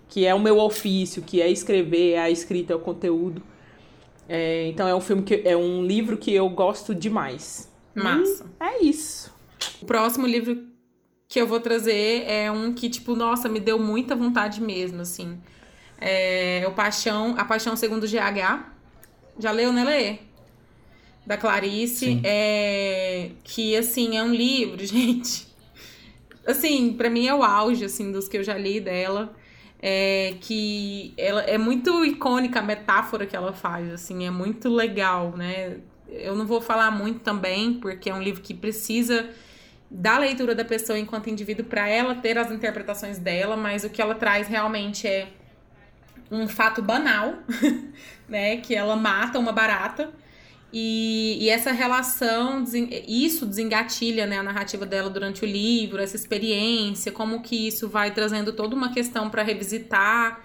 que 0.08 0.26
é 0.26 0.34
o 0.36 0.40
meu 0.40 0.60
ofício, 0.60 1.22
que 1.22 1.42
é 1.42 1.50
escrever, 1.50 2.14
é 2.14 2.20
a 2.20 2.30
escrita, 2.30 2.74
é 2.74 2.76
o 2.76 2.80
conteúdo. 2.80 3.42
É, 4.34 4.70
então 4.70 4.88
é 4.88 4.96
um 4.96 5.02
filme 5.02 5.24
que 5.24 5.42
é 5.44 5.58
um 5.58 5.84
livro 5.84 6.16
que 6.16 6.34
eu 6.34 6.48
gosto 6.48 6.96
demais. 6.96 7.70
Massa. 7.94 8.46
E 8.62 8.64
é 8.64 8.82
isso. 8.82 9.30
O 9.82 9.86
próximo 9.86 10.26
livro 10.26 10.68
que 11.28 11.42
eu 11.42 11.46
vou 11.46 11.60
trazer 11.60 12.24
é 12.26 12.50
um 12.50 12.74
que, 12.74 12.90
tipo, 12.90 13.14
nossa, 13.14 13.50
me 13.50 13.60
deu 13.60 13.78
muita 13.78 14.16
vontade 14.16 14.62
mesmo, 14.62 15.02
assim. 15.02 15.38
É 16.00 16.64
o 16.66 16.72
Paixão, 16.72 17.36
A 17.38 17.44
Paixão 17.44 17.76
Segundo 17.76 18.08
GH. 18.08 18.72
Já 19.38 19.52
leu, 19.52 19.74
né, 19.74 19.84
Lê? 19.84 20.20
Da 21.28 21.36
Clarice. 21.36 22.06
Sim. 22.06 22.22
É, 22.24 23.32
que, 23.44 23.76
assim, 23.76 24.16
é 24.16 24.24
um 24.24 24.34
livro, 24.34 24.80
gente. 24.88 25.46
Assim, 26.48 26.94
para 26.94 27.10
mim 27.10 27.28
é 27.28 27.36
o 27.36 27.44
auge, 27.44 27.84
assim, 27.84 28.14
dos 28.14 28.30
que 28.30 28.38
eu 28.38 28.46
já 28.46 28.58
li 28.58 28.80
dela 28.80 29.36
é, 29.82 30.36
que 30.40 31.14
ela 31.18 31.42
é 31.42 31.58
muito 31.58 32.06
icônica 32.06 32.60
a 32.60 32.62
metáfora 32.62 33.26
que 33.26 33.36
ela 33.36 33.52
faz, 33.52 33.92
assim, 33.92 34.26
é 34.26 34.30
muito 34.30 34.70
legal, 34.70 35.36
né? 35.36 35.78
Eu 36.08 36.36
não 36.36 36.46
vou 36.46 36.62
falar 36.62 36.92
muito 36.92 37.22
também, 37.22 37.74
porque 37.76 38.10
é 38.10 38.14
um 38.14 38.22
livro 38.22 38.42
que 38.42 38.54
precisa 38.54 39.30
da 39.90 40.18
leitura 40.18 40.54
da 40.54 40.64
pessoa 40.64 41.00
enquanto 41.00 41.30
indivíduo 41.30 41.66
para 41.66 41.88
ela 41.88 42.16
ter 42.16 42.38
as 42.38 42.52
interpretações 42.52 43.18
dela, 43.18 43.58
mas 43.58 43.84
o 43.84 43.90
que 43.90 44.02
ela 44.02 44.16
traz 44.16 44.48
realmente 44.48 45.08
é 45.08 45.30
um 46.30 46.48
fato 46.48 46.82
banal, 46.82 47.36
né? 48.30 48.58
Que 48.58 48.76
ela 48.76 48.96
mata 48.96 49.40
uma 49.40 49.52
barata 49.52 50.12
e, 50.74 51.38
e, 51.42 51.50
essa 51.50 51.72
relação, 51.72 52.64
isso 53.08 53.46
desengatilha 53.46 54.26
né, 54.26 54.38
a 54.38 54.44
narrativa 54.44 54.86
dela 54.86 55.10
durante 55.10 55.44
o 55.44 55.48
livro, 55.48 56.02
essa 56.02 56.16
experiência, 56.16 57.12
como 57.12 57.42
que 57.42 57.68
isso 57.68 57.90
vai 57.90 58.12
trazendo 58.12 58.54
toda 58.54 58.74
uma 58.74 58.94
questão 58.94 59.30
para 59.30 59.44
revisitar 59.44 60.42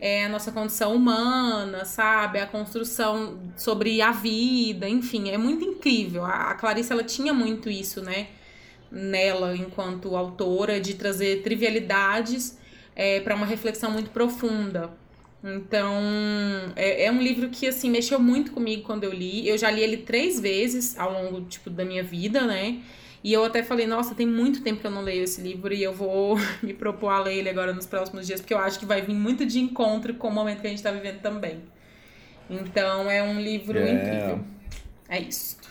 é, 0.00 0.24
a 0.24 0.28
nossa 0.28 0.50
condição 0.50 0.94
humana, 0.94 1.84
sabe? 1.84 2.38
A 2.38 2.46
construção 2.46 3.38
sobre 3.56 4.00
a 4.00 4.12
vida, 4.12 4.88
enfim, 4.88 5.30
é 5.30 5.38
muito 5.38 5.64
incrível. 5.64 6.24
A, 6.24 6.50
a 6.50 6.54
Clarice, 6.54 6.92
ela 6.92 7.04
tinha 7.04 7.34
muito 7.34 7.68
isso, 7.68 8.00
né? 8.02 8.28
Nela, 8.90 9.56
enquanto 9.56 10.16
autora, 10.16 10.80
de 10.80 10.94
trazer 10.94 11.42
trivialidades 11.42 12.58
é, 12.94 13.20
para 13.20 13.34
uma 13.34 13.46
reflexão 13.46 13.90
muito 13.90 14.10
profunda. 14.10 14.90
Então, 15.46 16.02
é, 16.74 17.04
é, 17.04 17.12
um 17.12 17.22
livro 17.22 17.48
que, 17.48 17.68
assim, 17.68 17.88
mexeu 17.88 18.18
muito 18.18 18.50
comigo 18.50 18.82
quando 18.82 19.04
eu 19.04 19.12
li. 19.12 19.48
Eu 19.48 19.56
já 19.56 19.70
li 19.70 19.80
ele 19.80 19.98
três 19.98 20.40
vezes 20.40 20.98
ao 20.98 21.12
longo, 21.12 21.42
tipo, 21.42 21.70
da 21.70 21.84
minha 21.84 22.02
vida, 22.02 22.42
né? 22.42 22.80
E 23.22 23.32
eu 23.32 23.44
até 23.44 23.62
falei, 23.62 23.86
nossa, 23.86 24.14
tem 24.14 24.26
muito 24.26 24.62
tempo 24.62 24.80
que 24.80 24.86
eu 24.86 24.90
não 24.90 25.02
leio 25.02 25.22
esse 25.22 25.40
livro 25.40 25.72
e 25.72 25.82
eu 25.82 25.92
vou 25.92 26.36
me 26.62 26.74
propor 26.74 27.10
a 27.10 27.20
ler 27.20 27.38
ele 27.38 27.48
agora 27.48 27.72
nos 27.72 27.86
próximos 27.86 28.26
dias, 28.26 28.40
porque 28.40 28.54
eu 28.54 28.58
acho 28.58 28.78
que 28.78 28.86
vai 28.86 29.02
vir 29.02 29.14
muito 29.14 29.46
de 29.46 29.60
encontro 29.60 30.14
com 30.14 30.28
o 30.28 30.32
momento 30.32 30.60
que 30.60 30.66
a 30.66 30.70
gente 30.70 30.82
tá 30.82 30.90
vivendo 30.90 31.20
também. 31.20 31.62
Então, 32.50 33.10
é 33.10 33.22
um 33.22 33.40
livro 33.40 33.78
incrível. 33.78 34.40
É 35.08 35.20
isso. 35.20 35.65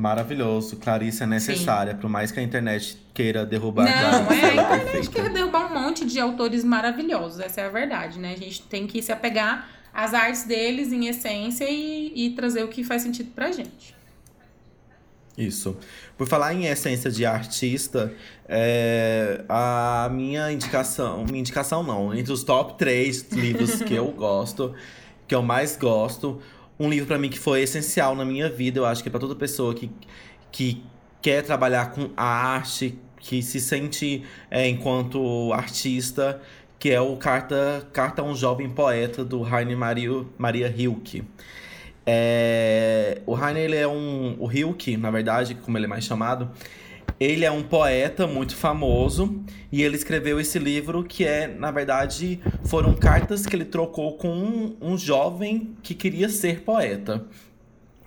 Maravilhoso. 0.00 0.76
Clarice 0.76 1.22
é 1.22 1.26
necessária, 1.26 1.92
Sim. 1.92 1.98
por 1.98 2.08
mais 2.08 2.32
que 2.32 2.40
a 2.40 2.42
internet 2.42 2.96
queira 3.12 3.44
derrubar 3.44 3.84
Não, 3.84 4.22
a 4.22 4.24
Clarice. 4.24 4.46
é, 4.46 4.58
a 4.58 4.76
internet 4.78 5.10
quer 5.10 5.28
derrubar 5.28 5.70
um 5.70 5.78
monte 5.78 6.06
de 6.06 6.18
autores 6.18 6.64
maravilhosos, 6.64 7.38
essa 7.38 7.60
é 7.60 7.66
a 7.66 7.68
verdade, 7.68 8.18
né? 8.18 8.32
A 8.32 8.36
gente 8.38 8.62
tem 8.62 8.86
que 8.86 9.02
se 9.02 9.12
apegar 9.12 9.68
às 9.92 10.14
artes 10.14 10.44
deles 10.44 10.90
em 10.90 11.06
essência 11.06 11.66
e, 11.68 12.12
e 12.14 12.30
trazer 12.30 12.64
o 12.64 12.68
que 12.68 12.82
faz 12.82 13.02
sentido 13.02 13.30
pra 13.34 13.52
gente. 13.52 13.94
Isso. 15.36 15.76
Por 16.16 16.26
falar 16.26 16.54
em 16.54 16.64
essência 16.64 17.10
de 17.10 17.26
artista, 17.26 18.10
é, 18.48 19.44
a 19.50 20.08
minha 20.10 20.50
indicação, 20.50 21.26
minha 21.26 21.40
indicação 21.40 21.82
não, 21.82 22.14
entre 22.14 22.32
os 22.32 22.42
top 22.42 22.78
3 22.78 23.32
livros 23.32 23.82
que 23.82 23.94
eu 23.94 24.06
gosto, 24.12 24.74
que 25.28 25.34
eu 25.34 25.42
mais 25.42 25.76
gosto, 25.76 26.40
um 26.80 26.88
livro 26.88 27.06
para 27.06 27.18
mim 27.18 27.28
que 27.28 27.38
foi 27.38 27.60
essencial 27.60 28.16
na 28.16 28.24
minha 28.24 28.48
vida, 28.48 28.80
eu 28.80 28.86
acho 28.86 29.02
que 29.02 29.10
para 29.10 29.20
toda 29.20 29.36
pessoa 29.36 29.74
que, 29.74 29.90
que 30.50 30.82
quer 31.20 31.42
trabalhar 31.42 31.90
com 31.90 32.08
arte, 32.16 32.98
que 33.18 33.42
se 33.42 33.60
sente 33.60 34.24
é, 34.50 34.66
enquanto 34.66 35.52
artista, 35.52 36.40
que 36.78 36.90
é 36.90 36.98
o 36.98 37.14
Carta, 37.16 37.86
Carta 37.92 38.22
a 38.22 38.24
um 38.24 38.34
Jovem 38.34 38.70
Poeta, 38.70 39.22
do 39.22 39.46
Heine 39.46 39.76
Maria, 39.76 40.74
Hilke. 40.74 41.22
É, 42.06 43.20
o 43.26 43.36
Heine, 43.36 43.60
ele 43.60 43.76
é 43.76 43.86
um... 43.86 44.36
O 44.38 44.50
Hilke, 44.50 44.96
na 44.96 45.10
verdade, 45.10 45.54
como 45.56 45.76
ele 45.76 45.84
é 45.84 45.88
mais 45.88 46.04
chamado, 46.04 46.50
ele 47.20 47.44
é 47.44 47.50
um 47.50 47.62
poeta 47.62 48.26
muito 48.26 48.56
famoso 48.56 49.44
e 49.70 49.82
ele 49.82 49.94
escreveu 49.94 50.40
esse 50.40 50.58
livro 50.58 51.04
que 51.04 51.26
é, 51.26 51.46
na 51.46 51.70
verdade, 51.70 52.40
foram 52.64 52.94
cartas 52.94 53.44
que 53.44 53.54
ele 53.54 53.66
trocou 53.66 54.16
com 54.16 54.32
um, 54.32 54.76
um 54.80 54.96
jovem 54.96 55.76
que 55.82 55.94
queria 55.94 56.30
ser 56.30 56.62
poeta. 56.62 57.26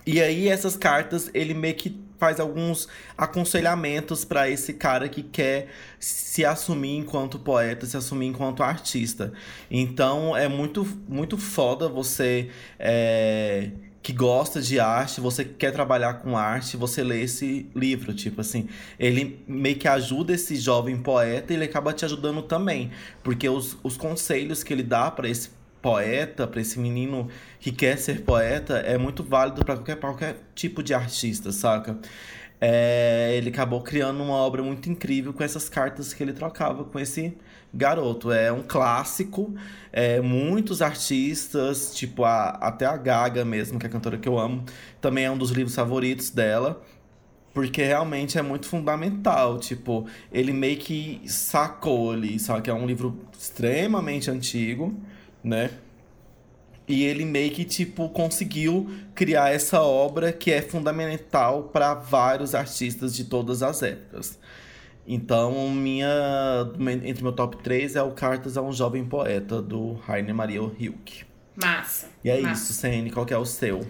E 0.04 0.20
aí 0.20 0.48
essas 0.48 0.76
cartas 0.76 1.30
ele 1.32 1.54
meio 1.54 1.76
que 1.76 1.96
faz 2.18 2.40
alguns 2.40 2.88
aconselhamentos 3.16 4.24
para 4.24 4.50
esse 4.50 4.72
cara 4.74 5.08
que 5.08 5.22
quer 5.22 5.68
se 5.98 6.44
assumir 6.44 6.96
enquanto 6.96 7.38
poeta, 7.38 7.86
se 7.86 7.96
assumir 7.96 8.26
enquanto 8.26 8.62
artista. 8.62 9.32
Então 9.70 10.36
é 10.36 10.48
muito 10.48 10.86
muito 11.08 11.38
foda 11.38 11.88
você 11.88 12.50
é, 12.78 13.70
que 14.04 14.12
gosta 14.12 14.60
de 14.60 14.78
arte, 14.78 15.18
você 15.18 15.46
quer 15.46 15.72
trabalhar 15.72 16.20
com 16.20 16.36
arte, 16.36 16.76
você 16.76 17.02
lê 17.02 17.22
esse 17.22 17.70
livro, 17.74 18.12
tipo 18.12 18.42
assim, 18.42 18.68
ele 18.98 19.42
meio 19.48 19.76
que 19.76 19.88
ajuda 19.88 20.34
esse 20.34 20.56
jovem 20.56 20.98
poeta 20.98 21.54
e 21.54 21.56
ele 21.56 21.64
acaba 21.64 21.90
te 21.90 22.04
ajudando 22.04 22.42
também, 22.42 22.90
porque 23.22 23.48
os, 23.48 23.78
os 23.82 23.96
conselhos 23.96 24.62
que 24.62 24.74
ele 24.74 24.82
dá 24.82 25.10
para 25.10 25.26
esse 25.26 25.48
poeta, 25.80 26.46
para 26.46 26.60
esse 26.60 26.78
menino 26.78 27.30
que 27.58 27.72
quer 27.72 27.96
ser 27.96 28.20
poeta, 28.20 28.74
é 28.76 28.98
muito 28.98 29.24
válido 29.24 29.64
para 29.64 29.76
qualquer, 29.76 29.96
qualquer 29.96 30.36
tipo 30.54 30.82
de 30.82 30.92
artista, 30.92 31.50
saca? 31.50 31.98
É, 32.60 33.34
ele 33.34 33.48
acabou 33.48 33.80
criando 33.80 34.22
uma 34.22 34.36
obra 34.36 34.62
muito 34.62 34.90
incrível 34.90 35.32
com 35.32 35.42
essas 35.42 35.66
cartas 35.70 36.12
que 36.12 36.22
ele 36.22 36.34
trocava 36.34 36.84
com 36.84 36.98
esse 36.98 37.34
garoto. 37.74 38.32
É 38.32 38.52
um 38.52 38.62
clássico. 38.62 39.54
É, 39.92 40.20
muitos 40.20 40.82
artistas, 40.82 41.94
tipo 41.94 42.24
a, 42.24 42.50
até 42.50 42.86
a 42.86 42.96
Gaga 42.96 43.44
mesmo, 43.44 43.78
que 43.78 43.86
é 43.86 43.88
a 43.88 43.92
cantora 43.92 44.18
que 44.18 44.28
eu 44.28 44.38
amo, 44.38 44.64
também 45.00 45.24
é 45.24 45.30
um 45.30 45.38
dos 45.38 45.50
livros 45.50 45.74
favoritos 45.74 46.30
dela. 46.30 46.82
Porque 47.52 47.84
realmente 47.84 48.36
é 48.36 48.42
muito 48.42 48.66
fundamental. 48.66 49.58
Tipo, 49.58 50.06
ele 50.32 50.52
meio 50.52 50.76
que 50.76 51.20
sacou 51.26 52.10
ali, 52.12 52.38
sabe? 52.38 52.62
Que 52.62 52.70
é 52.70 52.74
um 52.74 52.86
livro 52.86 53.16
extremamente 53.38 54.30
antigo, 54.30 54.92
né? 55.42 55.70
E 56.86 57.04
ele 57.04 57.24
meio 57.24 57.50
que, 57.50 57.64
tipo, 57.64 58.08
conseguiu 58.10 58.90
criar 59.14 59.50
essa 59.50 59.80
obra 59.80 60.32
que 60.32 60.50
é 60.50 60.60
fundamental 60.60 61.64
para 61.64 61.94
vários 61.94 62.54
artistas 62.54 63.14
de 63.14 63.24
todas 63.24 63.62
as 63.62 63.82
épocas. 63.82 64.38
Então, 65.06 65.70
minha 65.70 66.08
entre 67.04 67.22
meu 67.22 67.32
top 67.32 67.58
3 67.58 67.96
é 67.96 68.02
o 68.02 68.12
Cartas 68.12 68.56
a 68.56 68.62
um 68.62 68.72
Jovem 68.72 69.04
Poeta, 69.04 69.60
do 69.60 69.92
Rainer 69.94 70.34
Maria 70.34 70.60
Hilke. 70.78 71.24
Massa. 71.54 72.08
E 72.24 72.30
é 72.30 72.40
massa. 72.40 72.62
isso, 72.62 72.72
Sene, 72.72 73.10
qual 73.10 73.26
que 73.26 73.34
é 73.34 73.38
o 73.38 73.44
seu? 73.44 73.86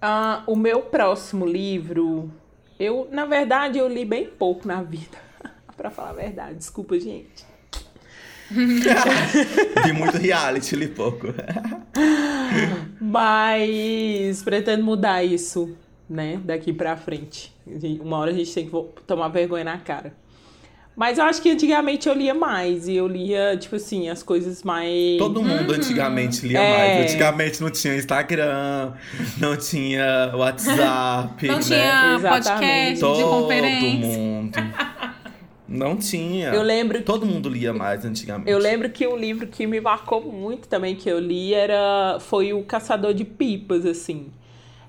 Ah, 0.00 0.42
o 0.46 0.56
meu 0.56 0.82
próximo 0.82 1.46
livro, 1.46 2.30
eu, 2.78 3.08
na 3.10 3.26
verdade, 3.26 3.78
eu 3.78 3.88
li 3.88 4.04
bem 4.04 4.26
pouco 4.26 4.66
na 4.66 4.82
vida. 4.82 5.18
pra 5.76 5.90
falar 5.90 6.10
a 6.10 6.14
verdade, 6.14 6.56
desculpa, 6.56 6.98
gente. 6.98 7.44
Vi 8.50 9.92
muito 9.92 10.18
reality, 10.18 10.76
li 10.76 10.88
pouco. 10.88 11.28
Mas 13.00 14.42
pretendo 14.42 14.84
mudar 14.84 15.22
isso, 15.24 15.76
né, 16.08 16.40
daqui 16.44 16.72
pra 16.72 16.96
frente. 16.96 17.54
Uma 18.00 18.18
hora 18.18 18.30
a 18.30 18.34
gente 18.34 18.52
tem 18.52 18.66
que 18.66 19.02
tomar 19.06 19.28
vergonha 19.28 19.64
na 19.64 19.78
cara. 19.78 20.14
Mas 20.96 21.18
eu 21.18 21.24
acho 21.24 21.42
que 21.42 21.50
antigamente 21.50 22.08
eu 22.08 22.14
lia 22.14 22.34
mais. 22.34 22.86
E 22.86 22.94
eu 22.94 23.08
lia, 23.08 23.56
tipo 23.56 23.76
assim, 23.76 24.08
as 24.08 24.22
coisas 24.22 24.62
mais. 24.62 25.18
Todo 25.18 25.42
mundo 25.42 25.70
uhum. 25.70 25.76
antigamente 25.76 26.46
lia 26.46 26.60
é. 26.60 26.78
mais. 26.78 27.10
Antigamente 27.10 27.60
não 27.60 27.70
tinha 27.70 27.96
Instagram, 27.96 28.92
não 29.38 29.56
tinha 29.56 30.32
WhatsApp. 30.34 31.46
Não 31.46 31.56
né? 31.56 31.60
tinha 31.60 32.20
podcast 32.22 33.00
Todo 33.00 33.16
de 33.16 33.22
conferência. 33.24 33.90
Todo 33.90 34.12
mundo. 34.12 34.58
Não 35.66 35.96
tinha. 35.96 36.50
Eu 36.50 36.62
lembro. 36.62 37.02
Todo 37.02 37.26
mundo 37.26 37.48
lia 37.48 37.72
mais 37.72 38.04
antigamente. 38.04 38.48
Eu 38.48 38.58
lembro 38.58 38.88
que 38.90 39.06
um 39.08 39.16
livro 39.16 39.46
que 39.46 39.66
me 39.66 39.80
marcou 39.80 40.20
muito 40.20 40.68
também 40.68 40.94
que 40.94 41.08
eu 41.08 41.18
li 41.18 41.52
era 41.52 42.18
foi 42.20 42.52
o 42.52 42.62
Caçador 42.62 43.12
de 43.12 43.24
Pipas, 43.24 43.84
assim. 43.84 44.26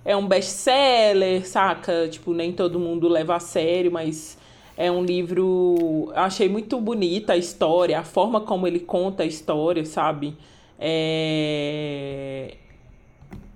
É 0.04 0.16
um 0.16 0.28
best-seller, 0.28 1.48
saca? 1.48 2.08
Tipo, 2.08 2.34
nem 2.34 2.52
todo 2.52 2.80
mundo 2.80 3.08
leva 3.08 3.36
a 3.36 3.40
sério, 3.40 3.92
mas 3.92 4.38
é 4.78 4.92
um 4.92 5.04
livro. 5.04 6.12
Eu 6.14 6.22
achei 6.22 6.50
muito 6.50 6.80
bonita 6.80 7.34
a 7.34 7.38
história, 7.38 8.00
a 8.00 8.04
forma 8.04 8.42
como 8.42 8.68
ele 8.68 8.80
conta 8.80 9.24
a 9.24 9.26
história, 9.26 9.86
sabe? 9.86 10.36
É... 10.80 12.56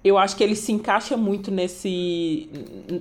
Eu 0.02 0.18
acho 0.18 0.38
que 0.38 0.44
ele 0.44 0.56
se 0.56 0.72
encaixa 0.72 1.18
muito 1.18 1.52
nesse. 1.52 2.50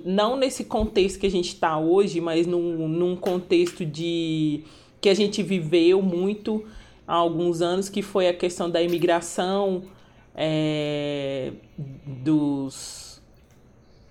Não 0.05 0.37
nesse 0.37 0.65
contexto 0.65 1.21
que 1.21 1.27
a 1.27 1.31
gente 1.31 1.49
está 1.49 1.79
hoje, 1.79 2.21
mas 2.21 2.47
num, 2.47 2.89
num 2.89 3.15
contexto 3.15 3.85
de. 3.85 4.65
que 5.01 5.09
a 5.09 5.15
gente 5.15 5.43
viveu 5.43 6.03
muito 6.03 6.65
há 7.07 7.15
alguns 7.15 7.63
anos, 7.63 7.89
que 7.89 8.03
foi 8.03 8.29
a 8.29 8.35
questão 8.35 8.69
da 8.69 8.83
imigração 8.83 9.85
é... 10.35 11.53
dos 12.05 13.08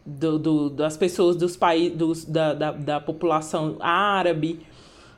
do, 0.07 0.39
do, 0.39 0.69
das 0.69 0.95
pessoas 0.95 1.35
dos 1.35 1.57
países 1.57 2.23
da, 2.23 2.53
da, 2.53 2.71
da 2.71 3.01
população 3.01 3.75
árabe. 3.81 4.61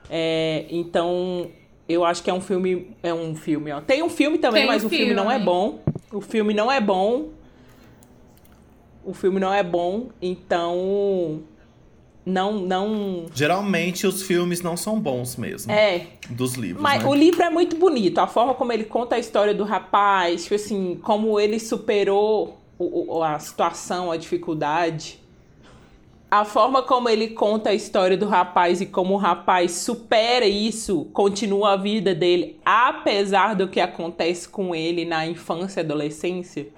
É, 0.10 0.66
então, 0.72 1.52
eu 1.88 2.03
acho 2.03 2.24
que 2.24 2.30
é 2.30 2.34
um 2.34 2.41
filme. 2.41 2.95
É 3.03 3.14
um 3.14 3.36
filme, 3.36 3.72
ó. 3.72 3.80
Tem 3.82 4.02
um 4.02 4.10
filme 4.10 4.40
também, 4.40 4.64
Tem 4.64 4.68
mas 4.68 4.84
o 4.84 4.90
filme. 4.90 5.06
filme 5.06 5.16
não 5.16 5.30
é 5.30 5.38
bom. 5.38 5.80
O 6.11 6.20
filme 6.20 6.53
não 6.56 6.72
é 6.72 6.82
bom. 6.82 7.30
O 9.06 9.14
filme 9.14 9.40
não 9.40 9.53
é 9.53 9.61
bom, 9.61 10.10
então. 10.20 11.41
Não, 12.26 12.60
não. 12.60 13.28
Geralmente 13.34 14.06
os 14.06 14.24
filmes 14.24 14.61
não 14.61 14.76
são 14.76 14.99
bons 14.99 15.36
mesmo. 15.36 15.72
É. 15.72 16.07
Dos 16.32 16.56
livros. 16.56 16.82
Mas 16.82 17.03
né? 17.03 17.10
o 17.10 17.14
livro 17.14 17.44
é 17.44 17.49
muito 17.49 17.76
bonito. 17.76 18.18
A 18.20 18.28
forma 18.28 18.56
como 18.56 18.72
ele 18.74 18.84
conta 18.84 19.16
a 19.16 19.20
história 19.20 19.53
do 19.53 19.64
rapaz, 19.64 20.44
tipo 20.44 20.56
assim, 20.56 20.99
como 21.02 21.40
ele 21.40 21.60
superou 21.60 22.60
o, 22.80 23.22
a 23.22 23.38
situação, 23.38 24.11
a 24.11 24.18
dificuldade. 24.18 25.19
A 26.31 26.45
forma 26.45 26.81
como 26.81 27.10
ele 27.10 27.30
conta 27.30 27.72
a 27.72 27.73
história 27.73 28.15
do 28.15 28.27
rapaz 28.27 28.81
e 28.81 28.85
como 28.85 29.15
o 29.15 29.18
rapaz 29.18 29.72
supera 29.72 30.45
isso, 30.45 31.06
continua 31.11 31.73
a 31.73 31.76
vida 31.76 32.15
dele, 32.15 32.60
apesar 32.64 33.56
do 33.56 33.68
que 33.68 33.80
acontece 33.80 34.47
com 34.47 34.73
ele 34.73 35.06
na 35.06 35.26
infância 35.26 35.81
e 35.81 35.84
adolescência, 35.84 36.69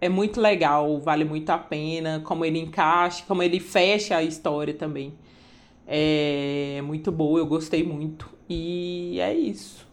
é 0.00 0.08
muito 0.08 0.40
legal, 0.40 0.98
vale 0.98 1.24
muito 1.24 1.50
a 1.50 1.58
pena. 1.58 2.20
Como 2.24 2.44
ele 2.44 2.58
encaixa, 2.58 3.24
como 3.26 3.42
ele 3.42 3.60
fecha 3.60 4.16
a 4.16 4.22
história 4.22 4.74
também. 4.74 5.14
É 5.86 6.80
muito 6.84 7.12
boa, 7.12 7.38
eu 7.38 7.46
gostei 7.46 7.82
muito. 7.82 8.28
E 8.48 9.18
é 9.20 9.34
isso. 9.34 9.85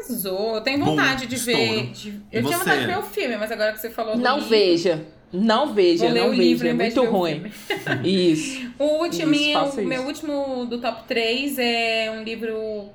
Arrasou. 0.00 0.56
Eu 0.56 0.60
tenho 0.60 0.84
vontade 0.84 1.26
Bom, 1.26 1.28
de 1.28 1.36
ver. 1.36 1.86
De... 1.90 2.22
Eu 2.32 2.42
tinha 2.44 2.58
vontade 2.58 2.80
de 2.80 2.86
ver 2.86 2.98
o 2.98 3.02
filme, 3.02 3.36
mas 3.36 3.52
agora 3.52 3.72
que 3.72 3.80
você 3.80 3.90
falou 3.90 4.16
Não 4.16 4.36
livro, 4.36 4.50
veja. 4.50 5.06
Não 5.32 5.72
veja, 5.72 6.06
Vou 6.06 6.14
não 6.14 6.30
veja. 6.36 6.68
É 6.68 6.72
muito 6.72 7.04
ruim. 7.04 7.52
Isso. 8.04 8.72
O 8.78 9.02
último, 9.02 9.32
isso, 9.32 9.82
meu 9.82 10.02
último 10.02 10.66
do 10.66 10.80
top 10.80 11.04
3 11.06 11.58
é 11.58 12.10
um 12.10 12.22
livro 12.24 12.88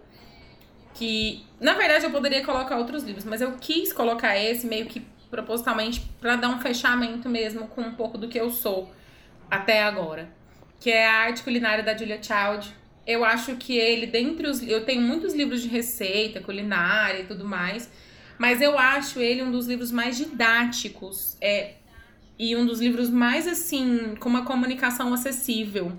que. 0.94 1.44
Na 1.60 1.74
verdade, 1.74 2.06
eu 2.06 2.12
poderia 2.12 2.44
colocar 2.44 2.78
outros 2.78 3.04
livros, 3.04 3.24
mas 3.24 3.40
eu 3.40 3.54
quis 3.54 3.94
colocar 3.94 4.38
esse 4.38 4.68
meio 4.68 4.86
que 4.88 5.02
propositalmente 5.32 6.02
para 6.20 6.36
dar 6.36 6.50
um 6.50 6.60
fechamento 6.60 7.30
mesmo 7.30 7.68
com 7.68 7.82
um 7.82 7.94
pouco 7.94 8.18
do 8.18 8.28
que 8.28 8.38
eu 8.38 8.50
sou 8.52 8.92
até 9.50 9.84
agora. 9.84 10.30
Que 10.80 10.92
é 10.92 11.08
a 11.08 11.14
arte 11.14 11.42
culinária 11.42 11.84
da 11.84 11.96
Julia 11.96 12.20
Child 12.22 12.74
eu 13.06 13.24
acho 13.24 13.56
que 13.56 13.78
ele, 13.78 14.08
dentre 14.08 14.48
os. 14.48 14.62
Eu 14.62 14.84
tenho 14.84 15.02
muitos 15.02 15.34
livros 15.34 15.62
de 15.62 15.68
receita, 15.68 16.42
culinária 16.42 17.22
e 17.22 17.26
tudo 17.26 17.46
mais, 17.46 17.90
mas 18.38 18.62
eu 18.62 18.78
acho 18.78 19.20
ele 19.20 19.44
um 19.44 19.52
dos 19.52 19.68
livros 19.68 19.92
mais 19.92 20.18
didáticos 20.18 21.38
é, 21.40 21.76
e 22.38 22.56
um 22.56 22.66
dos 22.66 22.80
livros 22.80 23.10
mais, 23.10 23.48
assim, 23.48 24.16
com 24.20 24.28
uma 24.28 24.44
comunicação 24.44 25.14
acessível. 25.14 25.92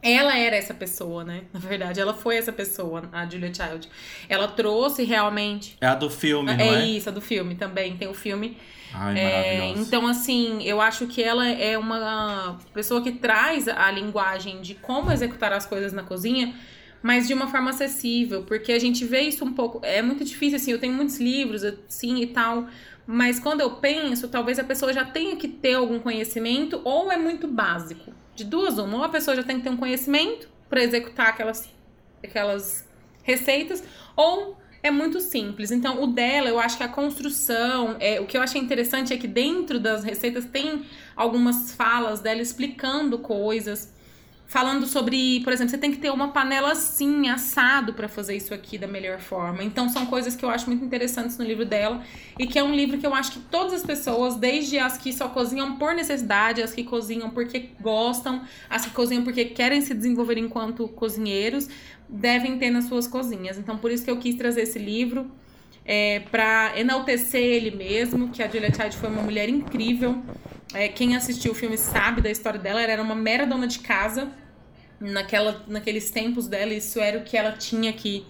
Ela 0.00 0.38
era 0.38 0.56
essa 0.56 0.72
pessoa, 0.72 1.24
né? 1.24 1.42
Na 1.52 1.58
verdade, 1.58 2.00
ela 2.00 2.14
foi 2.14 2.36
essa 2.36 2.52
pessoa, 2.52 3.08
a 3.12 3.26
Julia 3.26 3.52
Child. 3.52 3.88
Ela 4.28 4.46
trouxe 4.48 5.02
realmente. 5.04 5.76
É 5.80 5.86
a 5.86 5.94
do 5.94 6.08
filme, 6.08 6.54
não 6.54 6.64
é? 6.64 6.84
É 6.84 6.86
isso, 6.86 7.08
a 7.08 7.12
do 7.12 7.20
filme 7.20 7.56
também. 7.56 7.96
Tem 7.96 8.06
o 8.06 8.14
filme. 8.14 8.56
Ai, 8.94 9.18
é, 9.18 9.68
então, 9.76 10.06
assim, 10.06 10.62
eu 10.62 10.80
acho 10.80 11.06
que 11.06 11.22
ela 11.22 11.46
é 11.46 11.76
uma 11.76 12.58
pessoa 12.72 13.02
que 13.02 13.12
traz 13.12 13.68
a 13.68 13.90
linguagem 13.90 14.60
de 14.62 14.74
como 14.74 15.12
executar 15.12 15.52
as 15.52 15.66
coisas 15.66 15.92
na 15.92 16.02
cozinha, 16.02 16.54
mas 17.02 17.28
de 17.28 17.34
uma 17.34 17.48
forma 17.48 17.70
acessível, 17.70 18.44
porque 18.44 18.72
a 18.72 18.78
gente 18.78 19.04
vê 19.04 19.20
isso 19.22 19.44
um 19.44 19.52
pouco. 19.52 19.80
É 19.84 20.00
muito 20.00 20.24
difícil, 20.24 20.56
assim, 20.56 20.72
eu 20.72 20.80
tenho 20.80 20.94
muitos 20.94 21.18
livros, 21.18 21.62
assim 21.64 22.22
e 22.22 22.28
tal, 22.28 22.66
mas 23.06 23.38
quando 23.38 23.60
eu 23.60 23.72
penso, 23.72 24.28
talvez 24.28 24.58
a 24.58 24.64
pessoa 24.64 24.92
já 24.92 25.04
tenha 25.04 25.36
que 25.36 25.48
ter 25.48 25.74
algum 25.74 25.98
conhecimento, 25.98 26.80
ou 26.84 27.12
é 27.12 27.16
muito 27.18 27.46
básico. 27.46 28.12
De 28.38 28.44
duas, 28.44 28.78
uma, 28.78 28.98
ou 28.98 29.02
a 29.02 29.08
pessoa 29.08 29.34
já 29.34 29.42
tem 29.42 29.56
que 29.56 29.64
ter 29.64 29.70
um 29.70 29.76
conhecimento 29.76 30.48
para 30.70 30.80
executar 30.80 31.26
aquelas, 31.26 31.68
aquelas 32.22 32.86
receitas, 33.24 33.82
ou 34.14 34.56
é 34.80 34.92
muito 34.92 35.18
simples. 35.20 35.72
Então, 35.72 36.00
o 36.00 36.06
dela, 36.06 36.48
eu 36.48 36.60
acho 36.60 36.76
que 36.76 36.84
a 36.84 36.88
construção, 36.88 37.96
é, 37.98 38.20
o 38.20 38.26
que 38.26 38.36
eu 38.36 38.40
achei 38.40 38.60
interessante 38.60 39.12
é 39.12 39.16
que 39.16 39.26
dentro 39.26 39.80
das 39.80 40.04
receitas 40.04 40.44
tem 40.44 40.84
algumas 41.16 41.72
falas 41.72 42.20
dela 42.20 42.40
explicando 42.40 43.18
coisas, 43.18 43.92
falando 44.48 44.86
sobre, 44.86 45.40
por 45.40 45.52
exemplo, 45.52 45.70
você 45.70 45.76
tem 45.76 45.92
que 45.92 45.98
ter 45.98 46.10
uma 46.10 46.28
panela 46.28 46.72
assim, 46.72 47.28
assado 47.28 47.92
para 47.92 48.08
fazer 48.08 48.34
isso 48.34 48.54
aqui 48.54 48.78
da 48.78 48.86
melhor 48.86 49.20
forma. 49.20 49.62
Então, 49.62 49.90
são 49.90 50.06
coisas 50.06 50.34
que 50.34 50.42
eu 50.42 50.48
acho 50.48 50.66
muito 50.66 50.82
interessantes 50.82 51.36
no 51.36 51.44
livro 51.44 51.66
dela 51.66 52.02
e 52.38 52.46
que 52.46 52.58
é 52.58 52.64
um 52.64 52.74
livro 52.74 52.96
que 52.96 53.06
eu 53.06 53.14
acho 53.14 53.32
que 53.32 53.40
todas 53.40 53.74
as 53.74 53.82
pessoas, 53.84 54.36
desde 54.36 54.78
as 54.78 54.96
que 54.96 55.12
só 55.12 55.28
cozinham 55.28 55.76
por 55.76 55.94
necessidade, 55.94 56.62
as 56.62 56.72
que 56.72 56.82
cozinham 56.82 57.28
porque 57.28 57.68
gostam, 57.78 58.42
as 58.70 58.86
que 58.86 58.90
cozinham 58.90 59.22
porque 59.22 59.44
querem 59.44 59.82
se 59.82 59.92
desenvolver 59.92 60.38
enquanto 60.38 60.88
cozinheiros, 60.88 61.68
devem 62.08 62.58
ter 62.58 62.70
nas 62.70 62.86
suas 62.86 63.06
cozinhas. 63.06 63.58
Então, 63.58 63.76
por 63.76 63.90
isso 63.90 64.02
que 64.02 64.10
eu 64.10 64.16
quis 64.16 64.34
trazer 64.34 64.62
esse 64.62 64.78
livro. 64.78 65.30
É, 65.90 66.20
para 66.30 66.78
enaltecer 66.78 67.40
ele 67.40 67.70
mesmo, 67.70 68.28
que 68.28 68.42
a 68.42 68.46
Julia 68.46 68.70
Child 68.70 68.94
foi 68.98 69.08
uma 69.08 69.22
mulher 69.22 69.48
incrível. 69.48 70.22
É, 70.74 70.86
quem 70.86 71.16
assistiu 71.16 71.52
o 71.52 71.54
filme 71.54 71.78
sabe 71.78 72.20
da 72.20 72.30
história 72.30 72.60
dela. 72.60 72.82
Ela 72.82 72.92
era 72.92 73.02
uma 73.02 73.14
mera 73.14 73.46
dona 73.46 73.66
de 73.66 73.78
casa. 73.78 74.28
Naquela, 75.00 75.64
naqueles 75.66 76.10
tempos 76.10 76.46
dela, 76.46 76.74
isso 76.74 77.00
era 77.00 77.18
o 77.18 77.22
que 77.24 77.38
ela 77.38 77.52
tinha 77.52 77.90
que 77.90 78.26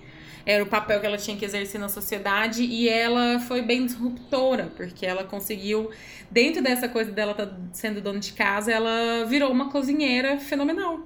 era 0.46 0.62
o 0.62 0.66
papel 0.66 0.98
que 0.98 1.04
ela 1.04 1.18
tinha 1.18 1.36
que 1.36 1.44
exercer 1.44 1.78
na 1.78 1.90
sociedade 1.90 2.62
e 2.62 2.88
ela 2.88 3.38
foi 3.38 3.60
bem 3.60 3.84
disruptora, 3.84 4.72
porque 4.74 5.04
ela 5.04 5.22
conseguiu, 5.22 5.90
dentro 6.30 6.62
dessa 6.62 6.88
coisa 6.88 7.12
dela 7.12 7.34
tá 7.34 7.50
sendo 7.70 8.00
dona 8.00 8.18
de 8.18 8.32
casa, 8.32 8.72
ela 8.72 9.26
virou 9.26 9.52
uma 9.52 9.68
cozinheira 9.68 10.38
fenomenal. 10.38 11.00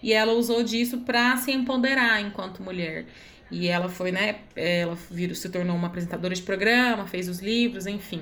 E 0.00 0.12
ela 0.12 0.32
usou 0.34 0.62
disso 0.62 0.98
para 0.98 1.36
se 1.38 1.50
empoderar 1.50 2.20
enquanto 2.20 2.62
mulher. 2.62 3.06
E 3.54 3.68
ela 3.68 3.88
foi, 3.88 4.10
né? 4.10 4.36
Ela 4.56 4.98
virou, 5.08 5.36
se 5.36 5.48
tornou 5.48 5.76
uma 5.76 5.86
apresentadora 5.86 6.34
de 6.34 6.42
programa, 6.42 7.06
fez 7.06 7.28
os 7.28 7.38
livros, 7.38 7.86
enfim. 7.86 8.20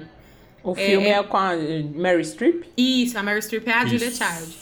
O 0.62 0.74
filme 0.74 1.06
é, 1.06 1.12
é 1.12 1.22
com 1.22 1.38
a 1.38 1.52
Mary 1.94 2.22
Streep? 2.22 2.64
Isso, 2.76 3.18
a 3.18 3.22
Mary 3.22 3.40
Streep 3.40 3.66
é 3.66 3.72
a 3.72 3.84
Isso. 3.84 3.98
Julia 3.98 4.10
Child. 4.10 4.56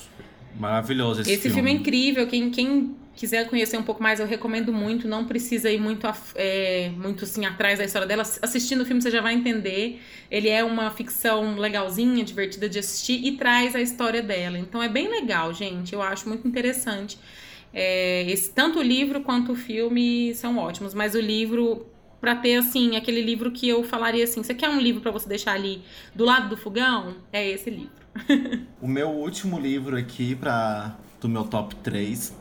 Maravilhoso 0.56 1.22
esse, 1.22 1.32
esse 1.32 1.42
filme. 1.42 1.55
filme 1.56 1.70
é 1.70 1.74
incrível. 1.74 2.26
Quem, 2.28 2.51
quem 2.51 2.94
quiser 3.16 3.48
conhecer 3.48 3.76
um 3.76 3.82
pouco 3.82 4.01
mais, 4.01 4.20
eu 4.20 4.26
recomendo 4.26 4.72
muito. 4.72 5.09
Não 5.09 5.24
precisa 5.24 5.68
ir 5.68 5.80
muito, 5.80 6.06
é, 6.36 6.92
muito 6.97 7.24
assim, 7.24 7.44
atrás 7.44 7.80
da 7.80 7.84
história 7.84 8.06
dela. 8.06 8.22
Assistindo 8.22 8.82
o 8.82 8.86
filme, 8.86 9.02
você 9.02 9.10
já 9.10 9.20
vai 9.20 9.34
entender. 9.34 10.01
Ele 10.30 10.48
é 10.48 10.62
uma 10.62 10.88
ficção 10.92 11.56
legalzinha, 11.56 12.22
divertida 12.22 12.68
de 12.68 12.78
assistir 12.78 13.26
e 13.26 13.32
traz 13.32 13.74
a 13.74 13.80
história 13.80 14.22
dela. 14.22 14.56
Então 14.56 14.80
é 14.80 14.88
bem 14.88 15.09
legal, 15.09 15.52
gente. 15.52 15.92
Eu 15.92 16.01
acho 16.01 16.28
muito 16.28 16.47
interessante. 16.47 17.18
É, 17.72 18.22
esse, 18.30 18.52
tanto 18.52 18.80
o 18.80 18.82
livro 18.82 19.20
quanto 19.22 19.52
o 19.52 19.55
filme 19.55 20.34
são 20.34 20.59
ótimos, 20.59 20.94
mas 20.94 21.14
o 21.14 21.20
livro 21.20 21.86
para 22.20 22.36
ter 22.36 22.56
assim 22.56 22.97
aquele 22.97 23.22
livro 23.22 23.51
que 23.51 23.68
eu 23.68 23.82
falaria 23.82 24.24
assim, 24.24 24.42
você 24.42 24.55
quer 24.55 24.68
um 24.68 24.78
livro 24.78 25.01
para 25.01 25.10
você 25.10 25.28
deixar 25.28 25.52
ali 25.52 25.82
do 26.14 26.24
lado 26.24 26.51
do 26.51 26.56
fogão? 26.56 27.16
É 27.32 27.48
esse 27.48 27.70
livro. 27.70 27.92
o 28.80 28.88
meu 28.88 29.09
último 29.09 29.59
livro 29.59 29.97
aqui 29.97 30.34
para 30.34 30.97
do 31.20 31.28
meu 31.28 31.44
top 31.44 31.74
3 31.76 32.34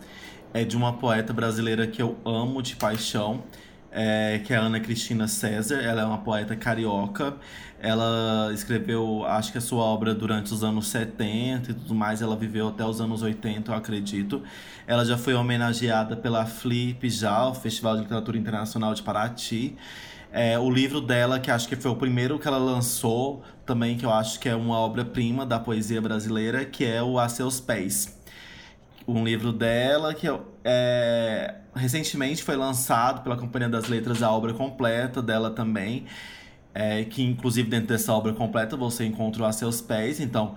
é 0.54 0.64
de 0.64 0.76
uma 0.76 0.94
poeta 0.94 1.32
brasileira 1.32 1.86
que 1.86 2.02
eu 2.02 2.18
amo 2.26 2.62
de 2.62 2.76
paixão, 2.76 3.44
é, 3.92 4.42
que 4.44 4.54
é 4.54 4.58
a 4.58 4.62
Ana 4.62 4.80
Cristina 4.80 5.28
César. 5.28 5.80
Ela 5.82 6.02
é 6.02 6.06
uma 6.06 6.20
poeta 6.20 6.56
carioca. 6.56 7.38
Ela 7.82 8.52
escreveu, 8.54 9.26
acho 9.26 9.52
que 9.52 9.58
a 9.58 9.62
sua 9.62 9.84
obra 9.84 10.14
durante 10.14 10.54
os 10.54 10.64
anos 10.64 10.88
70 10.88 11.72
e 11.72 11.74
tudo 11.74 11.96
mais. 11.96 12.22
Ela 12.22 12.36
viveu 12.36 12.68
até 12.68 12.86
os 12.86 13.00
anos 13.00 13.22
80, 13.22 13.72
eu 13.72 13.76
acredito. 13.76 14.44
Ela 14.86 15.06
já 15.06 15.18
foi 15.18 15.34
homenageada 15.34 16.16
pela 16.16 16.46
Flip 16.46 17.10
já, 17.10 17.48
o 17.48 17.54
Festival 17.54 17.96
de 17.96 18.02
Literatura 18.02 18.38
Internacional 18.38 18.94
de 18.94 19.02
Paraty. 19.02 19.78
É, 20.32 20.60
o 20.60 20.70
livro 20.70 21.02
dela, 21.02 21.40
que 21.40 21.50
acho 21.50 21.68
que 21.68 21.76
foi 21.76 21.90
o 21.90 21.96
primeiro 21.96 22.38
que 22.38 22.48
ela 22.48 22.58
lançou, 22.58 23.44
também 23.66 23.98
que 23.98 24.06
eu 24.06 24.14
acho 24.14 24.40
que 24.40 24.48
é 24.48 24.56
uma 24.56 24.78
obra-prima 24.78 25.46
da 25.46 25.60
poesia 25.60 26.02
brasileira, 26.02 26.66
que 26.66 26.86
é 26.86 27.02
o 27.02 27.18
A 27.18 27.28
Seus 27.30 27.60
Pés 27.60 28.20
um 29.10 29.24
livro 29.24 29.52
dela 29.52 30.14
que 30.14 30.28
é, 30.64 31.56
recentemente 31.76 32.44
foi 32.44 32.56
lançado 32.56 33.24
pela 33.24 33.36
Companhia 33.36 33.70
das 33.70 33.88
Letras 33.88 34.22
a 34.22 34.32
obra 34.32 34.54
completa 34.54 35.22
dela 35.22 35.50
também. 35.50 36.06
É, 36.74 37.04
que 37.04 37.24
inclusive 37.24 37.70
dentro 37.70 37.88
dessa 37.88 38.14
obra 38.14 38.32
completa 38.32 38.78
você 38.78 39.06
encontra 39.06 39.48
a 39.48 39.52
seus 39.52 39.82
pés. 39.82 40.20
Então, 40.20 40.56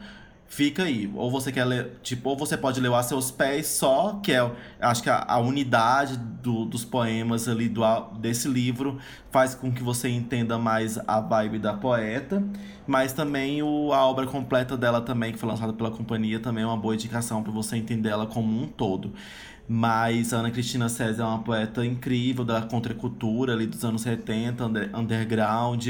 fica 0.52 0.82
aí. 0.82 1.10
Ou 1.14 1.30
você 1.30 1.51
quer 1.51 1.64
ler, 1.64 1.93
tipo, 2.02 2.28
ou 2.28 2.36
você 2.36 2.59
pode 2.59 2.78
ler 2.78 2.93
a 2.93 3.02
seus 3.02 3.30
pés 3.30 3.66
só, 3.68 4.20
que 4.22 4.32
é, 4.32 4.51
acho 4.80 5.02
que 5.02 5.09
a, 5.09 5.24
a 5.26 5.39
unidade 5.39 6.18
do, 6.18 6.66
dos 6.66 6.84
poemas 6.84 7.48
ali 7.48 7.70
do, 7.70 7.82
desse 8.18 8.48
livro 8.48 8.98
faz 9.30 9.55
com 9.55 9.72
que 9.72 9.82
você 9.82 10.10
entenda 10.10 10.59
mais 10.59 10.98
a 11.09 11.20
vibe 11.20 11.59
da 11.59 11.72
poeta. 11.72 12.44
Mas 12.86 13.14
também 13.14 13.62
o, 13.62 13.94
a 13.94 14.05
obra 14.06 14.26
completa 14.26 14.76
dela 14.76 15.01
também, 15.01 15.32
que 15.32 15.39
foi 15.39 15.48
lançada 15.48 15.72
pela 15.72 15.90
companhia, 15.90 16.39
também 16.39 16.64
é 16.64 16.66
uma 16.66 16.76
boa 16.76 16.94
indicação 16.94 17.43
para 17.43 17.52
você 17.52 17.76
entender 17.76 18.10
ela 18.10 18.26
como 18.26 18.62
um 18.62 18.66
todo. 18.68 19.14
Mas 19.68 20.32
a 20.32 20.39
Ana 20.39 20.51
Cristina 20.51 20.89
César 20.89 21.22
é 21.22 21.26
uma 21.26 21.43
poeta 21.43 21.84
incrível 21.84 22.44
da 22.44 22.62
contracultura 22.62 23.52
ali 23.52 23.66
dos 23.66 23.84
anos 23.84 24.02
70, 24.02 24.66
under, 24.66 24.90
underground. 24.97 25.89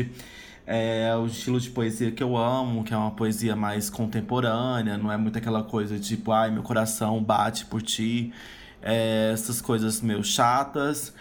É 0.67 1.15
o 1.17 1.27
estilo 1.27 1.59
de 1.59 1.71
poesia 1.71 2.13
que 2.13 2.23
eu 2.23 2.37
amo, 2.37 2.85
que 2.85 2.95
é 2.95 2.97
uma 2.97 3.11
poesia 3.11 3.57
mais 3.57 3.91
contemporânea, 3.91 4.97
não 4.97 5.11
é 5.11 5.17
muito 5.17 5.37
aquela 5.37 5.65
coisa 5.65 5.99
tipo, 5.99 6.31
ai, 6.31 6.51
meu 6.51 6.63
coração 6.63 7.23
bate 7.23 7.67
por 7.67 7.83
ti. 7.83 8.33
É, 8.81 9.31
essas 9.33 9.61
coisas 9.61 10.01
meio 10.01 10.23
chatas. 10.23 11.13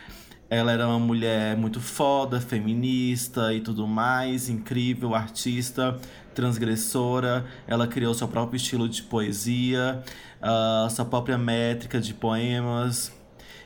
Ela 0.49 0.73
era 0.73 0.86
uma 0.86 0.99
mulher 0.99 1.56
muito 1.56 1.80
foda, 1.80 2.41
feminista 2.41 3.53
e 3.53 3.61
tudo 3.61 3.88
mais, 3.88 4.49
incrível, 4.49 5.15
artista, 5.15 5.98
transgressora. 6.34 7.45
Ela 7.68 7.88
criou 7.88 8.14
seu 8.14 8.28
próprio 8.28 8.58
estilo 8.58 8.88
de 8.88 9.03
poesia, 9.03 10.03
uh, 10.41 10.90
sua 10.90 11.06
própria 11.06 11.38
métrica 11.38 11.99
de 11.99 12.14
poemas. 12.14 13.12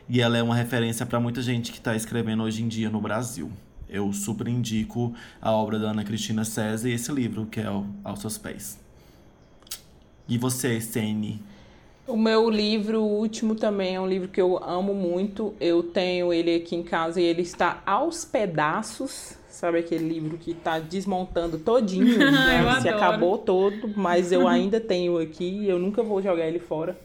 E 0.08 0.22
ela 0.22 0.38
é 0.38 0.44
uma 0.44 0.56
referência 0.56 1.06
para 1.06 1.20
muita 1.20 1.42
gente 1.42 1.72
que 1.72 1.80
está 1.80 1.96
escrevendo 1.96 2.44
hoje 2.44 2.62
em 2.62 2.68
dia 2.68 2.90
no 2.90 3.02
Brasil. 3.02 3.52
Eu 3.90 4.12
super 4.14 4.48
indico 4.48 5.14
a 5.42 5.52
obra 5.52 5.80
da 5.80 5.92
Ana 5.92 6.04
Cristina 6.04 6.44
César 6.44 6.90
e 6.90 6.94
esse 6.94 7.12
livro, 7.12 7.46
que 7.46 7.60
é 7.60 7.70
o 7.70 7.86
Aos 8.04 8.20
Seus 8.20 8.38
Pés. 8.38 8.80
E 10.28 10.38
você, 10.38 10.82
Sene? 10.82 11.42
O 12.08 12.16
meu 12.16 12.50
livro 12.52 13.02
último 13.02 13.56
também 13.56 13.96
é 13.96 14.00
um 14.00 14.08
livro 14.08 14.28
que 14.28 14.40
eu 14.40 14.64
amo 14.64 14.94
muito. 14.94 15.56
Eu 15.60 15.82
tenho 15.82 16.32
ele 16.32 16.56
aqui 16.56 16.76
em 16.76 16.84
casa 16.84 17.20
e 17.20 17.24
ele 17.24 17.42
está 17.42 17.82
aos 17.86 18.24
pedaços. 18.24 19.38
Sabe 19.66 19.80
aquele 19.80 20.08
livro 20.08 20.38
que 20.38 20.52
está 20.52 20.78
desmontando 20.78 21.58
todinho, 21.58 22.20
né? 22.32 22.82
Se 22.82 22.88
acabou 22.88 23.36
todo, 23.36 23.92
mas 23.96 24.32
eu 24.32 24.48
ainda 24.48 24.80
tenho 24.80 25.18
aqui, 25.18 25.68
eu 25.68 25.80
nunca 25.80 26.04
vou 26.04 26.22
jogar 26.22 26.46
ele 26.46 26.60
fora. 26.60 26.96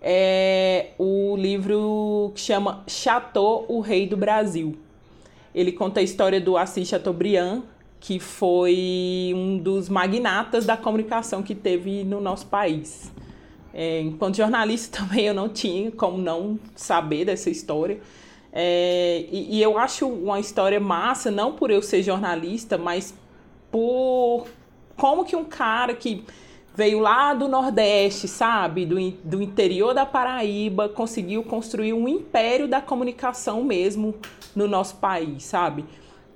É 0.00 0.90
o 0.96 1.34
livro 1.36 2.30
que 2.32 2.40
chama 2.40 2.84
Chateau, 2.86 3.64
o 3.66 3.80
Rei 3.80 4.06
do 4.06 4.16
Brasil. 4.16 4.76
Ele 5.52 5.72
conta 5.72 5.98
a 5.98 6.02
história 6.04 6.40
do 6.40 6.56
Assis 6.56 6.86
Chateaubriand, 6.86 7.62
que 7.98 8.20
foi 8.20 9.32
um 9.34 9.58
dos 9.58 9.88
magnatas 9.88 10.64
da 10.64 10.76
comunicação 10.76 11.42
que 11.42 11.56
teve 11.56 12.04
no 12.04 12.20
nosso 12.20 12.46
país. 12.46 13.10
É, 13.72 14.00
enquanto 14.00 14.36
jornalista 14.36 14.98
também 15.02 15.26
eu 15.26 15.34
não 15.34 15.48
tinha 15.48 15.90
como 15.90 16.18
não 16.18 16.56
saber 16.76 17.24
dessa 17.24 17.50
história. 17.50 17.98
É, 18.56 19.26
e, 19.32 19.56
e, 19.56 19.62
eu 19.62 19.76
acho 19.76 20.06
uma 20.08 20.38
história 20.38 20.78
massa, 20.78 21.28
não 21.28 21.54
por 21.54 21.72
eu 21.72 21.82
ser 21.82 22.04
jornalista, 22.04 22.78
mas 22.78 23.12
por 23.68 24.46
como 24.96 25.24
que 25.24 25.34
um 25.34 25.44
cara 25.44 25.92
que 25.92 26.24
veio 26.72 27.00
lá 27.00 27.34
do 27.34 27.48
Nordeste, 27.48 28.28
sabe, 28.28 28.86
do, 28.86 28.96
do 29.24 29.42
interior 29.42 29.92
da 29.92 30.06
Paraíba, 30.06 30.88
conseguiu 30.88 31.42
construir 31.42 31.92
um 31.92 32.06
império 32.06 32.68
da 32.68 32.80
comunicação 32.80 33.64
mesmo 33.64 34.14
no 34.54 34.68
nosso 34.68 34.96
país, 34.96 35.42
sabe? 35.42 35.84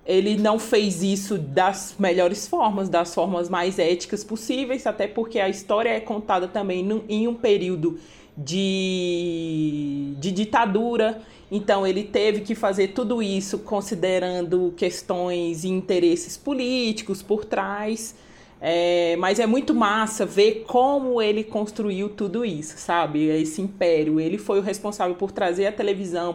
Ele 0.04 0.36
não 0.36 0.58
fez 0.58 1.04
isso 1.04 1.38
das 1.38 1.94
melhores 2.00 2.48
formas, 2.48 2.88
das 2.88 3.14
formas 3.14 3.48
mais 3.48 3.78
éticas 3.78 4.24
possíveis, 4.24 4.88
até 4.88 5.06
porque 5.06 5.38
a 5.38 5.48
história 5.48 5.90
é 5.90 6.00
contada 6.00 6.48
também 6.48 6.82
no, 6.82 7.04
em 7.08 7.28
um 7.28 7.34
período 7.34 8.00
de, 8.36 10.14
de 10.18 10.32
ditadura. 10.32 11.22
Então, 11.50 11.86
ele 11.86 12.04
teve 12.04 12.40
que 12.42 12.54
fazer 12.54 12.88
tudo 12.88 13.22
isso 13.22 13.60
considerando 13.60 14.72
questões 14.76 15.64
e 15.64 15.68
interesses 15.68 16.36
políticos 16.36 17.22
por 17.22 17.44
trás. 17.44 18.14
É, 18.60 19.16
mas 19.16 19.38
é 19.38 19.46
muito 19.46 19.74
massa 19.74 20.26
ver 20.26 20.64
como 20.66 21.22
ele 21.22 21.44
construiu 21.44 22.08
tudo 22.08 22.44
isso, 22.44 22.76
sabe? 22.76 23.26
Esse 23.26 23.62
império. 23.62 24.20
Ele 24.20 24.36
foi 24.36 24.58
o 24.58 24.62
responsável 24.62 25.14
por 25.14 25.30
trazer 25.30 25.66
a 25.66 25.72
televisão 25.72 26.34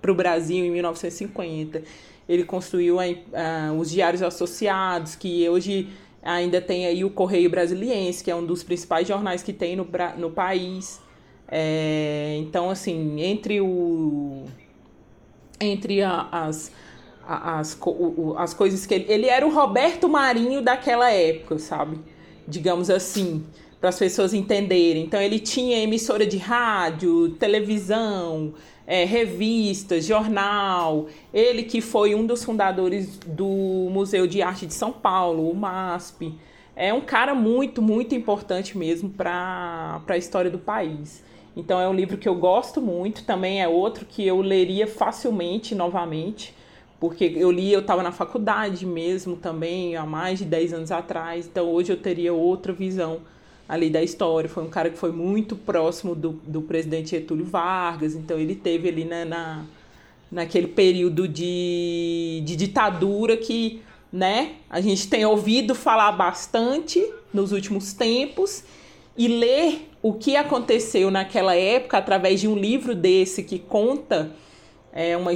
para 0.00 0.10
o 0.10 0.14
Brasil 0.14 0.64
em 0.64 0.70
1950. 0.70 1.82
Ele 2.28 2.44
construiu 2.44 2.98
a, 2.98 3.04
a, 3.04 3.72
os 3.72 3.90
diários 3.90 4.22
associados, 4.22 5.14
que 5.14 5.48
hoje 5.48 5.88
ainda 6.22 6.60
tem 6.60 6.86
aí 6.86 7.04
o 7.04 7.10
Correio 7.10 7.50
Brasiliense, 7.50 8.24
que 8.24 8.30
é 8.30 8.34
um 8.34 8.44
dos 8.44 8.62
principais 8.62 9.06
jornais 9.06 9.42
que 9.42 9.52
tem 9.52 9.76
no, 9.76 9.86
no 10.18 10.30
país. 10.30 11.00
É, 11.56 12.36
então, 12.40 12.68
assim, 12.68 13.20
entre 13.20 13.60
o 13.60 14.42
entre 15.60 16.02
a, 16.02 16.26
as 16.32 16.72
as, 17.24 17.78
as 18.36 18.54
coisas 18.54 18.84
que 18.84 18.94
ele. 18.94 19.06
Ele 19.08 19.26
era 19.26 19.46
o 19.46 19.50
Roberto 19.50 20.08
Marinho 20.08 20.60
daquela 20.60 21.12
época, 21.12 21.56
sabe? 21.60 22.00
Digamos 22.46 22.90
assim, 22.90 23.44
para 23.80 23.90
as 23.90 23.98
pessoas 23.98 24.34
entenderem. 24.34 25.04
Então, 25.04 25.20
ele 25.20 25.38
tinha 25.38 25.78
emissora 25.78 26.26
de 26.26 26.38
rádio, 26.38 27.30
televisão, 27.38 28.54
é, 28.84 29.04
revistas, 29.04 30.04
jornal. 30.04 31.06
Ele 31.32 31.62
que 31.62 31.80
foi 31.80 32.16
um 32.16 32.26
dos 32.26 32.42
fundadores 32.42 33.16
do 33.26 33.88
Museu 33.92 34.26
de 34.26 34.42
Arte 34.42 34.66
de 34.66 34.74
São 34.74 34.92
Paulo, 34.92 35.48
o 35.48 35.54
MASP. 35.54 36.34
É 36.74 36.92
um 36.92 37.00
cara 37.00 37.32
muito, 37.32 37.80
muito 37.80 38.12
importante 38.12 38.76
mesmo 38.76 39.08
para 39.08 40.02
a 40.08 40.18
história 40.18 40.50
do 40.50 40.58
país. 40.58 41.23
Então, 41.56 41.80
é 41.80 41.88
um 41.88 41.94
livro 41.94 42.16
que 42.18 42.28
eu 42.28 42.34
gosto 42.34 42.80
muito. 42.80 43.24
Também 43.24 43.62
é 43.62 43.68
outro 43.68 44.04
que 44.04 44.26
eu 44.26 44.40
leria 44.40 44.86
facilmente 44.86 45.74
novamente 45.74 46.54
porque 47.04 47.34
eu 47.36 47.50
li, 47.50 47.70
eu 47.70 47.80
estava 47.80 48.02
na 48.02 48.12
faculdade 48.12 48.86
mesmo 48.86 49.36
também, 49.36 49.94
há 49.94 50.06
mais 50.06 50.38
de 50.38 50.46
10 50.46 50.72
anos 50.72 50.90
atrás, 50.90 51.46
então 51.46 51.70
hoje 51.70 51.92
eu 51.92 51.98
teria 51.98 52.32
outra 52.32 52.72
visão 52.72 53.20
ali 53.68 53.90
da 53.90 54.02
história. 54.02 54.48
Foi 54.48 54.62
um 54.62 54.70
cara 54.70 54.88
que 54.88 54.96
foi 54.96 55.12
muito 55.12 55.54
próximo 55.54 56.14
do, 56.14 56.40
do 56.46 56.62
presidente 56.62 57.10
Getúlio 57.10 57.44
Vargas, 57.44 58.14
então 58.14 58.38
ele 58.38 58.54
teve 58.54 58.88
ali 58.88 59.04
na, 59.04 59.24
na, 59.24 59.64
naquele 60.32 60.66
período 60.66 61.28
de, 61.28 62.42
de 62.42 62.56
ditadura 62.56 63.36
que 63.36 63.82
né, 64.10 64.52
a 64.70 64.80
gente 64.80 65.06
tem 65.06 65.26
ouvido 65.26 65.74
falar 65.74 66.12
bastante 66.12 67.06
nos 67.34 67.52
últimos 67.52 67.92
tempos 67.92 68.64
e 69.14 69.28
ler 69.28 69.90
o 70.04 70.12
que 70.12 70.36
aconteceu 70.36 71.10
naquela 71.10 71.56
época 71.56 71.96
através 71.96 72.38
de 72.38 72.46
um 72.46 72.54
livro 72.54 72.94
desse 72.94 73.42
que 73.42 73.58
conta 73.58 74.32
é, 74.92 75.16
uma 75.16 75.30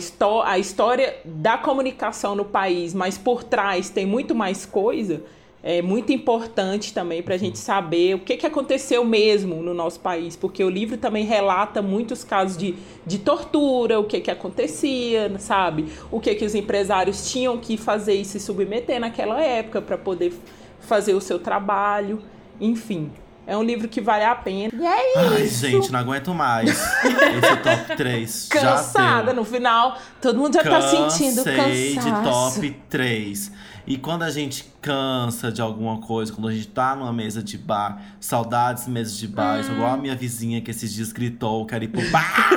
a 0.44 0.58
história 0.58 1.16
da 1.24 1.56
comunicação 1.56 2.34
no 2.34 2.44
país, 2.44 2.92
mas 2.92 3.16
por 3.16 3.42
trás 3.42 3.88
tem 3.88 4.04
muito 4.04 4.34
mais 4.34 4.66
coisa 4.66 5.22
é 5.62 5.80
muito 5.80 6.12
importante 6.12 6.92
também 6.92 7.22
para 7.22 7.34
a 7.34 7.38
gente 7.38 7.58
saber 7.58 8.14
o 8.14 8.18
que, 8.20 8.36
que 8.36 8.46
aconteceu 8.46 9.04
mesmo 9.04 9.56
no 9.56 9.72
nosso 9.72 9.98
país, 10.00 10.36
porque 10.36 10.62
o 10.62 10.70
livro 10.70 10.98
também 10.98 11.24
relata 11.24 11.80
muitos 11.82 12.22
casos 12.22 12.56
de, 12.56 12.76
de 13.06 13.18
tortura, 13.18 13.98
o 13.98 14.04
que, 14.04 14.20
que 14.20 14.30
acontecia, 14.30 15.32
sabe? 15.38 15.86
O 16.12 16.20
que, 16.20 16.34
que 16.34 16.44
os 16.44 16.54
empresários 16.54 17.32
tinham 17.32 17.56
que 17.58 17.76
fazer 17.76 18.14
e 18.14 18.24
se 18.24 18.38
submeter 18.38 19.00
naquela 19.00 19.42
época 19.42 19.82
para 19.82 19.98
poder 19.98 20.32
fazer 20.78 21.14
o 21.14 21.20
seu 21.20 21.40
trabalho, 21.40 22.22
enfim. 22.60 23.10
É 23.48 23.56
um 23.56 23.62
livro 23.62 23.88
que 23.88 23.98
vale 23.98 24.24
a 24.24 24.34
pena. 24.34 24.70
E 24.74 24.84
é 24.84 25.18
Ai, 25.20 25.42
isso. 25.44 25.66
gente, 25.66 25.90
não 25.90 25.98
aguento 25.98 26.34
mais. 26.34 26.68
Esse 26.68 27.56
top 27.62 27.96
3. 27.96 28.48
Cansada 28.50 29.32
no 29.32 29.42
final. 29.42 29.98
Todo 30.20 30.38
mundo 30.38 30.52
já 30.52 30.62
Cansei 30.62 30.98
tá 30.98 31.08
sentindo 31.08 31.42
cansaço. 31.42 32.10
de 32.10 32.22
top 32.22 32.70
3. 32.90 33.52
E 33.86 33.96
quando 33.96 34.24
a 34.24 34.30
gente 34.30 34.70
cansa 34.82 35.50
de 35.50 35.62
alguma 35.62 35.98
coisa, 35.98 36.30
quando 36.30 36.48
a 36.48 36.52
gente 36.52 36.68
tá 36.68 36.94
numa 36.94 37.10
mesa 37.10 37.42
de 37.42 37.56
bar, 37.56 38.02
saudades 38.20 38.86
mesas 38.86 39.16
de 39.16 39.26
bar, 39.26 39.60
hum. 39.60 39.72
igual 39.72 39.94
a 39.94 39.96
minha 39.96 40.14
vizinha 40.14 40.60
que 40.60 40.70
esses 40.70 40.92
dias 40.92 41.10
gritou, 41.10 41.64
quero 41.64 41.84
ir 41.84 41.88
pro 41.88 42.06
bar. 42.10 42.50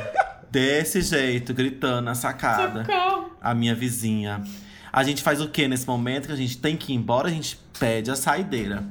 Desse 0.50 1.02
jeito, 1.02 1.52
gritando 1.52 2.06
na 2.06 2.14
sacada. 2.14 2.86
Socorro. 2.86 3.32
A 3.38 3.52
minha 3.52 3.74
vizinha. 3.74 4.42
A 4.90 5.04
gente 5.04 5.22
faz 5.22 5.42
o 5.42 5.48
que 5.50 5.68
nesse 5.68 5.86
momento 5.86 6.28
que 6.28 6.32
a 6.32 6.36
gente 6.36 6.56
tem 6.56 6.74
que 6.74 6.94
ir 6.94 6.96
embora? 6.96 7.28
A 7.28 7.30
gente 7.30 7.60
pede 7.78 8.10
a 8.10 8.16
saideira. 8.16 8.82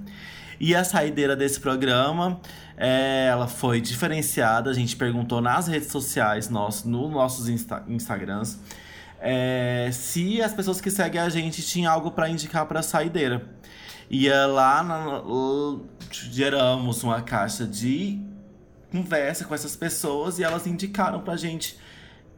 E 0.60 0.76
a 0.76 0.84
saideira 0.84 1.36
desse 1.36 1.60
programa, 1.60 2.40
é, 2.76 3.28
ela 3.30 3.48
foi 3.48 3.80
diferenciada. 3.82 4.70
A 4.70 4.74
gente 4.74 4.96
perguntou 4.96 5.42
nas 5.42 5.68
redes 5.68 5.90
sociais, 5.90 6.50
nossos, 6.50 6.84
nos 6.84 7.12
nossos 7.12 7.50
Insta 7.50 7.84
Instagrams, 7.88 8.60
é, 9.20 9.90
se 9.92 10.42
as 10.42 10.54
pessoas 10.54 10.80
que 10.80 10.92
seguem 10.92 11.20
a 11.20 11.30
gente 11.30 11.62
tinham 11.62 11.92
algo 11.92 12.12
para 12.12 12.30
indicar 12.30 12.66
para 12.66 12.80
a 12.80 12.84
saideira. 12.84 13.48
E 14.10 14.30
lá 14.30 14.84
na, 14.84 15.22
geramos 16.12 17.04
uma 17.04 17.22
caixa 17.22 17.66
de 17.66 18.22
conversa 18.92 19.44
com 19.44 19.54
essas 19.54 19.76
pessoas 19.76 20.40
e 20.40 20.44
elas 20.44 20.66
indicaram 20.66 21.20
pra 21.22 21.36
gente 21.36 21.78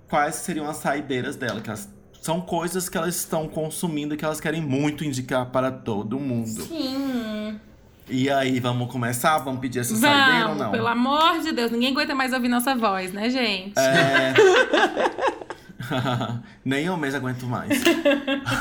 quais 0.10 0.36
seriam 0.36 0.68
as 0.68 0.78
saideiras 0.78 1.36
dela, 1.36 1.62
que 1.62 1.70
elas, 1.70 1.88
são 2.22 2.41
coisas 2.41 2.90
que 2.90 2.98
elas 2.98 3.16
estão 3.16 3.48
consumindo 3.48 4.14
e 4.14 4.18
que 4.18 4.26
elas 4.26 4.41
querem 4.41 4.62
muito 4.62 5.06
indicar 5.06 5.46
para 5.52 5.72
todo 5.72 6.20
mundo. 6.20 6.64
Sim. 6.64 7.60
E 8.10 8.30
aí, 8.30 8.60
vamos 8.60 8.91
começar? 8.91 9.38
Vamos 9.40 9.60
pedir 9.60 9.80
essa 9.80 9.94
vamos, 9.94 10.18
saideira 10.18 10.49
ou 10.49 10.56
não? 10.56 10.72
Pelo 10.72 10.88
amor 10.88 11.40
de 11.41 11.52
Deus, 11.52 11.72
ninguém 11.72 11.91
aguenta 11.91 12.15
mais 12.15 12.34
ouvir 12.34 12.48
nossa 12.48 12.76
voz, 12.76 13.14
né, 13.14 13.30
gente? 13.30 13.77
É. 13.77 14.34
Nem 16.65 16.86
eu 16.86 16.98
mesmo 16.98 17.18
aguento 17.18 17.45
mais. 17.45 17.69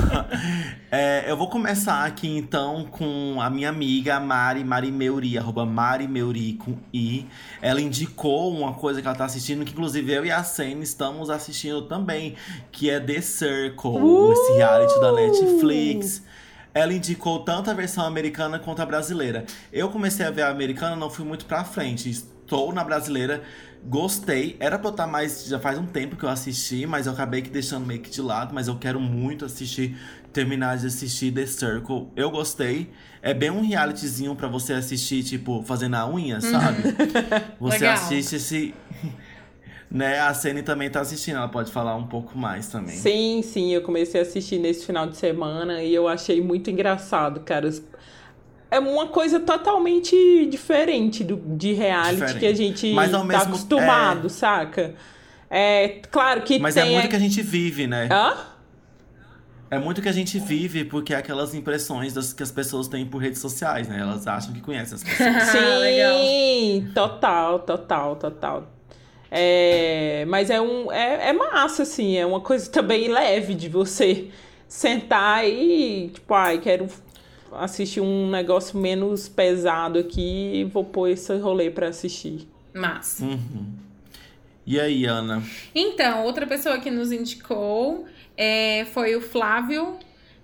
é, 0.90 1.30
eu 1.30 1.36
vou 1.36 1.48
começar 1.48 2.04
aqui 2.04 2.28
então 2.28 2.86
com 2.90 3.38
a 3.40 3.48
minha 3.48 3.70
amiga 3.70 4.20
Mari 4.20 4.64
Mari 4.64 4.92
Meuri, 4.92 5.38
arroba 5.38 5.64
Mari 5.64 6.06
Meuri 6.06 6.54
com 6.54 6.76
I. 6.92 7.26
Ela 7.60 7.80
indicou 7.80 8.54
uma 8.54 8.74
coisa 8.74 9.00
que 9.00 9.08
ela 9.08 9.16
tá 9.16 9.24
assistindo, 9.24 9.64
que 9.64 9.72
inclusive 9.72 10.12
eu 10.12 10.26
e 10.26 10.30
a 10.30 10.44
Senna 10.44 10.82
estamos 10.82 11.30
assistindo 11.30 11.82
também, 11.82 12.34
que 12.70 12.90
é 12.90 13.00
The 13.00 13.20
Circle, 13.20 13.90
uh! 13.90 14.32
esse 14.32 14.52
reality 14.52 15.00
da 15.00 15.12
Netflix 15.12 16.22
ela 16.78 16.94
indicou 16.94 17.40
tanto 17.40 17.70
a 17.70 17.74
versão 17.74 18.06
americana 18.06 18.56
quanto 18.56 18.80
a 18.80 18.86
brasileira. 18.86 19.44
Eu 19.72 19.88
comecei 19.88 20.24
a 20.24 20.30
ver 20.30 20.42
a 20.42 20.48
americana, 20.48 20.94
não 20.94 21.10
fui 21.10 21.24
muito 21.24 21.44
pra 21.44 21.64
frente. 21.64 22.08
Estou 22.08 22.72
na 22.72 22.84
brasileira, 22.84 23.42
gostei. 23.84 24.56
Era 24.60 24.78
pra 24.78 24.86
eu 24.86 24.92
estar 24.92 25.06
mais. 25.08 25.46
Já 25.46 25.58
faz 25.58 25.76
um 25.76 25.86
tempo 25.86 26.14
que 26.14 26.22
eu 26.22 26.28
assisti, 26.28 26.86
mas 26.86 27.06
eu 27.06 27.12
acabei 27.12 27.42
que 27.42 27.50
deixando 27.50 27.84
meio 27.84 28.00
que 28.00 28.10
de 28.10 28.22
lado. 28.22 28.54
Mas 28.54 28.68
eu 28.68 28.78
quero 28.78 29.00
muito 29.00 29.44
assistir, 29.44 29.98
terminar 30.32 30.78
de 30.78 30.86
assistir 30.86 31.32
The 31.32 31.46
Circle. 31.46 32.12
Eu 32.14 32.30
gostei. 32.30 32.92
É 33.20 33.34
bem 33.34 33.50
um 33.50 33.60
realityzinho 33.66 34.36
para 34.36 34.46
você 34.46 34.74
assistir, 34.74 35.24
tipo, 35.24 35.64
fazendo 35.64 35.96
a 35.96 36.08
unha, 36.08 36.40
sabe? 36.40 36.82
Você 37.58 37.78
Legal. 37.78 37.94
assiste 37.94 38.36
esse 38.36 38.74
né? 39.90 40.20
A 40.20 40.34
Sene 40.34 40.62
também 40.62 40.90
tá 40.90 41.00
assistindo, 41.00 41.36
ela 41.36 41.48
pode 41.48 41.72
falar 41.72 41.96
um 41.96 42.06
pouco 42.06 42.36
mais 42.36 42.68
também. 42.68 42.96
Sim, 42.96 43.42
sim, 43.42 43.72
eu 43.72 43.82
comecei 43.82 44.20
a 44.20 44.22
assistir 44.22 44.58
nesse 44.58 44.84
final 44.84 45.06
de 45.06 45.16
semana 45.16 45.82
e 45.82 45.94
eu 45.94 46.06
achei 46.06 46.40
muito 46.40 46.70
engraçado, 46.70 47.40
cara. 47.40 47.70
É 48.70 48.78
uma 48.78 49.06
coisa 49.06 49.40
totalmente 49.40 50.46
diferente 50.50 51.24
do, 51.24 51.36
de 51.56 51.72
reality 51.72 52.16
diferente. 52.16 52.38
que 52.38 52.46
a 52.46 52.54
gente 52.54 52.92
Mas 52.92 53.14
ao 53.14 53.22
tá 53.22 53.26
mesmo, 53.26 53.42
acostumado, 53.44 54.26
é... 54.26 54.30
saca? 54.30 54.94
É 55.50 56.00
claro 56.10 56.42
que 56.42 56.58
Mas 56.58 56.76
é 56.76 56.82
tem... 56.82 56.90
é 56.90 56.94
muito 56.94 57.08
que 57.08 57.16
a 57.16 57.20
gente 57.20 57.40
vive, 57.40 57.86
né? 57.86 58.08
Hã? 58.12 58.36
É 59.70 59.78
muito 59.78 60.02
que 60.02 60.08
a 60.08 60.12
gente 60.12 60.38
vive 60.38 60.84
porque 60.84 61.14
é 61.14 61.16
aquelas 61.16 61.54
impressões 61.54 62.12
das, 62.12 62.34
que 62.34 62.42
as 62.42 62.50
pessoas 62.50 62.88
têm 62.88 63.06
por 63.06 63.18
redes 63.18 63.38
sociais, 63.40 63.88
né? 63.88 64.00
Elas 64.00 64.26
acham 64.26 64.52
que 64.52 64.60
conhecem 64.60 64.96
as 64.96 65.02
pessoas. 65.02 65.42
Sim, 65.48 66.90
total, 66.94 67.60
total, 67.60 68.16
total. 68.16 68.77
É, 69.30 70.24
mas 70.26 70.50
é, 70.50 70.60
um, 70.60 70.90
é, 70.90 71.28
é 71.28 71.32
massa, 71.32 71.82
assim, 71.82 72.16
é 72.16 72.24
uma 72.24 72.40
coisa 72.40 72.70
também 72.70 73.08
leve 73.08 73.54
de 73.54 73.68
você 73.68 74.28
sentar 74.66 75.46
e, 75.46 76.08
tipo, 76.08 76.32
ai, 76.34 76.58
quero 76.58 76.88
assistir 77.52 78.00
um 78.00 78.30
negócio 78.30 78.78
menos 78.78 79.28
pesado 79.28 79.98
aqui 79.98 80.52
e 80.54 80.64
vou 80.64 80.84
pôr 80.84 81.08
esse 81.08 81.36
rolê 81.36 81.70
para 81.70 81.88
assistir. 81.88 82.48
Massa. 82.74 83.24
Uhum. 83.24 83.72
E 84.66 84.78
aí, 84.78 85.06
Ana? 85.06 85.42
Então, 85.74 86.24
outra 86.24 86.46
pessoa 86.46 86.78
que 86.78 86.90
nos 86.90 87.10
indicou 87.10 88.04
é, 88.36 88.86
foi 88.92 89.16
o 89.16 89.20
Flávio 89.20 89.98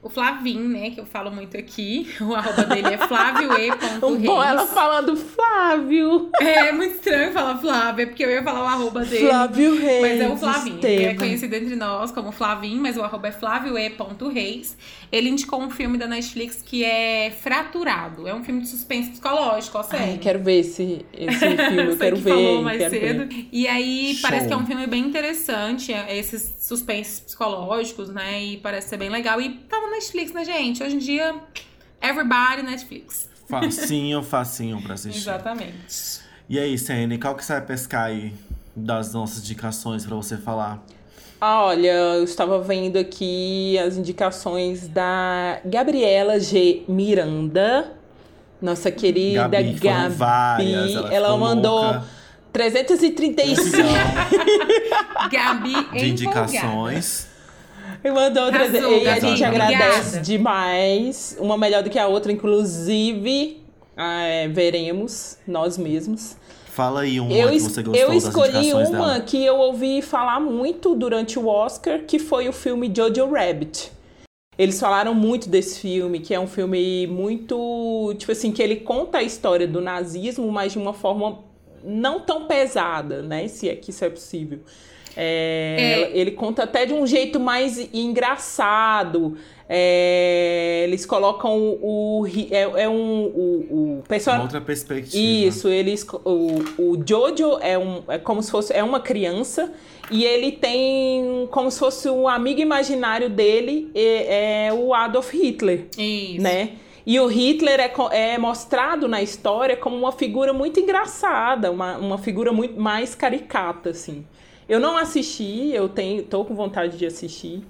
o 0.05 0.11
Flavim, 0.11 0.61
né, 0.69 0.91
que 0.91 1.01
eu 1.01 1.07
falo 1.07 1.33
muito 1.33 1.57
aqui. 1.57 2.07
O 2.25 2.35
arroba 2.35 2.65
dele 2.65 2.95
é 2.95 2.99
flávioe.reis. 2.99 4.23
Bom, 4.25 4.43
ela 4.43 4.67
falando 4.67 5.17
Flávio. 5.17 6.31
É, 6.41 6.73
muito 6.73 6.95
estranho 6.95 7.33
falar 7.33 7.59
Flávio, 7.59 8.03
é 8.03 8.07
porque 8.07 8.25
eu 8.25 8.31
ia 8.31 8.43
falar 8.43 8.63
o 8.63 8.67
arroba 8.67 9.05
dele. 9.05 9.27
Flávio 9.27 9.79
Reis. 9.79 10.03
Mas 10.03 10.21
é 10.21 10.29
o 10.29 10.37
Flavim. 10.37 10.79
Ele 10.83 11.05
é 11.05 11.15
conhecido 11.15 11.55
entre 11.55 11.77
nós 11.77 12.11
como 12.13 12.33
Flavim, 12.33 12.79
mas 12.79 12.97
o 12.97 13.03
arroba 13.03 13.29
é 13.29 13.33
flávioe.reis. 13.33 14.77
Ele 15.13 15.29
indicou 15.29 15.61
um 15.61 15.71
filme 15.71 15.97
da 15.97 16.07
Netflix 16.07 16.63
que 16.63 16.85
é 16.85 17.31
Fraturado. 17.31 18.27
É 18.27 18.35
um 18.35 18.43
filme 18.43 18.63
de 18.63 18.69
suspense 18.69 19.11
psicológico, 19.11 19.79
ó, 19.79 19.83
sério. 19.83 20.07
Ai, 20.07 20.19
quero 20.19 20.41
ver 20.41 20.61
esse, 20.61 21.05
esse 21.13 21.39
filme, 21.57 21.85
eu 21.87 21.97
quero 21.97 22.17
que 22.17 22.23
ver. 22.23 22.31
falou 22.31 22.63
mais 22.63 22.91
cedo. 22.91 23.27
Ver. 23.27 23.49
E 23.53 23.67
aí, 23.67 24.15
Show. 24.15 24.23
parece 24.23 24.49
que 24.49 24.53
é 24.53 24.57
um 24.57 24.67
filme 24.67 24.87
bem 24.87 25.05
interessante, 25.05 25.93
é, 25.93 26.17
esses 26.17 26.57
suspenses 26.61 27.21
psicológicos, 27.21 28.09
né, 28.09 28.43
e 28.43 28.57
parece 28.57 28.89
ser 28.89 28.97
bem 28.97 29.11
legal. 29.11 29.41
E 29.41 29.61
no 29.94 29.94
Netflix, 29.95 30.33
né, 30.33 30.45
gente? 30.45 30.83
Hoje 30.83 30.97
em 30.97 30.99
dia, 30.99 31.37
everybody 32.03 32.63
Netflix. 32.63 33.29
Facinho, 33.49 34.23
facinho 34.25 34.83
pra 34.83 34.95
assistir. 34.95 35.21
Exatamente. 35.21 36.21
E 36.49 36.59
aí, 36.59 36.77
Sene, 36.77 37.17
qual 37.17 37.35
que 37.35 37.45
você 37.45 37.53
vai 37.53 37.63
pescar 37.63 38.05
aí 38.05 38.35
das 38.75 39.13
nossas 39.15 39.39
indicações 39.45 40.05
pra 40.05 40.17
você 40.17 40.37
falar? 40.37 40.85
Ah, 41.41 41.65
olha, 41.65 41.93
eu 41.93 42.25
estava 42.25 42.61
vendo 42.61 42.99
aqui 42.99 43.79
as 43.79 43.97
indicações 43.97 44.89
da 44.89 45.61
Gabriela 45.65 46.41
G. 46.41 46.83
Miranda, 46.89 47.93
nossa 48.61 48.91
querida 48.91 49.49
Gabi. 49.49 49.73
Gabi. 49.75 50.15
Várias, 50.15 50.95
ela, 50.95 51.15
ela 51.15 51.37
mandou 51.37 51.83
louca. 51.83 52.05
335 52.53 53.79
Gabi 55.31 55.99
de 55.99 56.09
indicações. 56.09 57.29
E 58.05 58.11
mandou 58.11 58.45
outra. 58.45 58.67
E 58.67 59.09
a 59.09 59.19
gente 59.19 59.43
agradece 59.43 60.21
demais. 60.21 61.37
Uma 61.41 61.57
melhor 61.57 61.83
do 61.83 61.89
que 61.89 61.99
a 61.99 62.07
outra, 62.07 62.31
inclusive. 62.31 63.63
É, 63.97 64.47
veremos 64.49 65.39
nós 65.47 65.79
mesmos. 65.79 66.37
Fala 66.67 67.03
aí 67.03 67.21
uma 67.21 67.33
eu 67.33 67.51
que 67.51 67.61
você 67.61 67.83
gostou 67.83 67.95
Eu 67.95 68.13
escolhi 68.13 68.73
uma 68.73 68.85
dela. 68.85 69.21
que 69.21 69.45
eu 69.45 69.57
ouvi 69.57 70.03
falar 70.03 70.41
muito 70.41 70.95
durante 70.97 71.39
o 71.39 71.47
Oscar, 71.47 72.01
que 72.01 72.19
foi 72.19 72.49
o 72.49 72.53
filme 72.53 72.93
Jojo 72.95 73.31
Rabbit. 73.33 73.93
Eles 74.59 74.79
falaram 74.79 75.15
muito 75.15 75.49
desse 75.49 75.81
filme, 75.81 76.19
que 76.19 76.35
é 76.35 76.39
um 76.39 76.47
filme 76.49 77.07
muito. 77.07 78.15
Tipo 78.19 78.33
assim, 78.33 78.53
que 78.53 78.63
ele 78.63 78.77
conta 78.77 79.19
a 79.19 79.23
história 79.23 79.67
do 79.67 79.81
nazismo, 79.81 80.51
mas 80.51 80.73
de 80.73 80.79
uma 80.79 80.93
forma 80.93 81.39
não 81.85 82.21
tão 82.21 82.47
pesada, 82.47 83.23
né? 83.23 83.47
Se 83.49 83.69
é 83.69 83.77
que 83.77 83.91
isso 83.91 84.05
é 84.05 84.11
possível. 84.11 84.61
É, 85.17 86.11
é. 86.13 86.19
Ele 86.19 86.33
conta 86.33 86.65
até 86.65 86.87
de 86.87 86.93
um 86.93 87.07
jeito 87.07 87.39
mais 87.39 87.79
engraçado. 87.93 89.37
É, 89.69 90.83
eles 90.85 91.07
colocam 91.07 91.57
o. 91.57 92.23
o 92.23 92.27
é, 92.51 92.83
é, 92.83 92.89
um. 92.89 93.25
O, 93.25 93.99
o 93.99 94.03
pessoal, 94.07 94.37
uma 94.37 94.45
outra 94.45 94.61
perspectiva. 94.61 95.17
Isso, 95.17 95.69
eles. 95.69 96.07
O, 96.25 96.59
o 96.79 97.03
Jojo 97.07 97.59
é, 97.61 97.79
um, 97.79 98.03
é 98.09 98.19
como 98.19 98.43
se 98.43 98.51
fosse. 98.51 98.73
É 98.73 98.83
uma 98.83 99.01
criança. 99.01 99.73
E 100.11 100.23
ele 100.23 100.53
tem 100.53 101.49
como 101.51 101.71
se 101.71 101.79
fosse 101.79 102.11
um 102.11 102.29
amigo 102.29 102.61
imaginário 102.61 103.31
dele, 103.31 103.91
é, 103.95 104.67
é 104.67 104.73
o 104.73 104.93
Adolf 104.93 105.33
Hitler. 105.33 105.87
Isso. 105.97 106.43
Né? 106.43 106.73
E 107.07 107.21
o 107.21 107.27
Hitler 107.27 107.81
é, 107.81 107.93
é, 108.13 108.39
mostrado 108.39 109.07
na 109.07 109.23
história 109.23 109.77
como 109.77 109.97
uma 109.97 110.13
figura 110.13 110.53
muito 110.53 110.81
engraçada, 110.81 111.71
uma, 111.71 111.99
uma 111.99 112.19
figura 112.19 112.53
muito 112.53 112.81
mais 112.81 113.15
caricata, 113.15 113.91
assim. 113.91 114.25
Eu 114.69 114.81
não 114.81 114.97
assisti, 114.97 115.71
eu 115.73 115.89
tenho, 115.89 116.23
tô 116.23 116.45
com 116.45 116.55
vontade 116.55 116.97
de 116.97 117.07
assistir. 117.07 117.63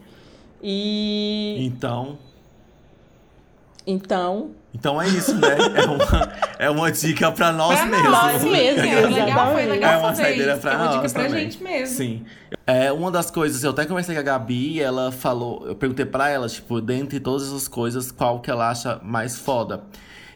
E. 0.63 1.57
Então. 1.61 2.19
Então. 3.87 4.53
Então 4.75 5.01
é 5.01 5.07
isso, 5.07 5.35
né? 5.37 5.57
É 5.77 5.85
uma, 5.85 6.33
é 6.59 6.71
uma 6.71 6.91
dica 6.91 7.31
pra 7.31 7.53
nós 7.53 7.79
pra 7.79 7.87
mesmos. 7.87 8.11
Nós 8.11 8.45
mesmos. 8.45 8.85
É 8.95 9.07
legal, 9.07 9.53
foi 9.53 9.67
legal 9.67 9.93
é 9.93 9.97
uma 9.99 10.15
saideira 10.15 10.57
pra 10.57 10.73
é 10.73 10.77
uma 10.77 10.85
nós 10.87 10.95
dica 10.95 11.11
pra 11.13 11.25
também. 11.25 11.51
gente 11.51 11.63
mesmo. 11.63 11.97
Sim. 11.97 12.25
É, 12.67 12.91
uma 12.91 13.11
das 13.11 13.31
coisas, 13.31 13.63
eu 13.63 13.71
até 13.71 13.85
conversei 13.85 14.15
com 14.15 14.21
a 14.21 14.25
Gabi 14.25 14.73
e 14.73 14.81
ela 14.81 15.13
falou, 15.13 15.67
eu 15.67 15.77
perguntei 15.77 16.07
pra 16.07 16.31
ela, 16.31 16.49
tipo, 16.49 16.81
dentre 16.81 17.21
todas 17.21 17.47
essas 17.47 17.69
coisas, 17.69 18.11
qual 18.11 18.41
que 18.41 18.51
ela 18.51 18.71
acha 18.71 18.99
mais 19.03 19.37
foda. 19.37 19.83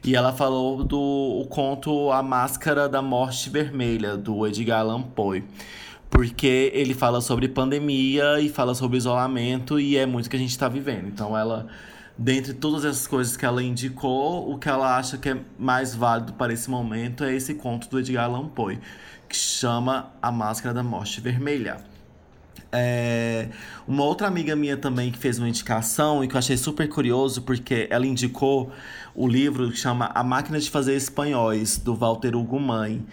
E 0.05 0.15
ela 0.15 0.33
falou 0.33 0.85
do 0.85 1.01
o 1.01 1.47
conto 1.49 2.13
A 2.13 2.23
Máscara 2.23 2.89
da 2.89 3.03
Morte 3.03 3.49
Vermelha, 3.51 4.17
do 4.17 4.47
Edgar 4.47 4.81
Allan 4.81 5.03
Poe 5.03 5.43
porque 6.11 6.71
ele 6.75 6.95
fala 6.95 7.21
sobre 7.21 7.49
pandemia 7.49 8.41
e 8.41 8.49
fala 8.49 8.75
sobre 8.75 8.97
isolamento 8.97 9.79
e 9.79 9.97
é 9.97 10.07
muito 10.07 10.29
que 10.29 10.37
a 10.37 10.39
gente 10.39 10.51
está 10.51 10.69
vivendo. 10.69 11.07
Então 11.07 11.37
ela, 11.37 11.67
dentre 12.17 12.55
todas 12.55 12.85
essas 12.85 13.07
coisas 13.07 13.37
que 13.37 13.45
ela 13.45 13.63
indicou, 13.63 14.51
o 14.51 14.59
que 14.59 14.69
ela 14.69 14.97
acha 14.97 15.19
que 15.19 15.29
é 15.29 15.37
mais 15.59 15.95
válido 15.95 16.33
para 16.33 16.53
esse 16.53 16.71
momento 16.71 17.25
é 17.25 17.35
esse 17.35 17.55
conto 17.55 17.89
do 17.89 17.99
Edgar 17.99 18.25
Allan 18.25 18.49
Poe, 18.49 18.79
que 19.29 19.37
chama 19.37 20.13
A 20.23 20.33
Máscara 20.33 20.75
da 20.75 20.83
Morte 20.83 21.21
Vermelha. 21.21 21.79
É, 22.71 23.49
uma 23.87 24.05
outra 24.05 24.27
amiga 24.27 24.55
minha 24.55 24.77
também 24.77 25.11
que 25.11 25.19
fez 25.19 25.39
uma 25.39 25.49
indicação 25.49 26.23
e 26.23 26.29
que 26.29 26.35
eu 26.35 26.39
achei 26.39 26.57
super 26.57 26.87
curioso 26.87 27.41
porque 27.43 27.87
ela 27.91 28.07
indicou 28.07 28.71
o 29.15 29.27
livro 29.27 29.71
que 29.71 29.79
chama 29.79 30.11
A 30.15 30.23
Máquina 30.23 30.59
de 30.61 30.69
Fazer 30.71 30.95
Espanhóis, 30.95 31.79
do 31.79 31.95
Walter 31.95 32.37
Hugo 32.37 32.61
Mãe. 32.61 33.05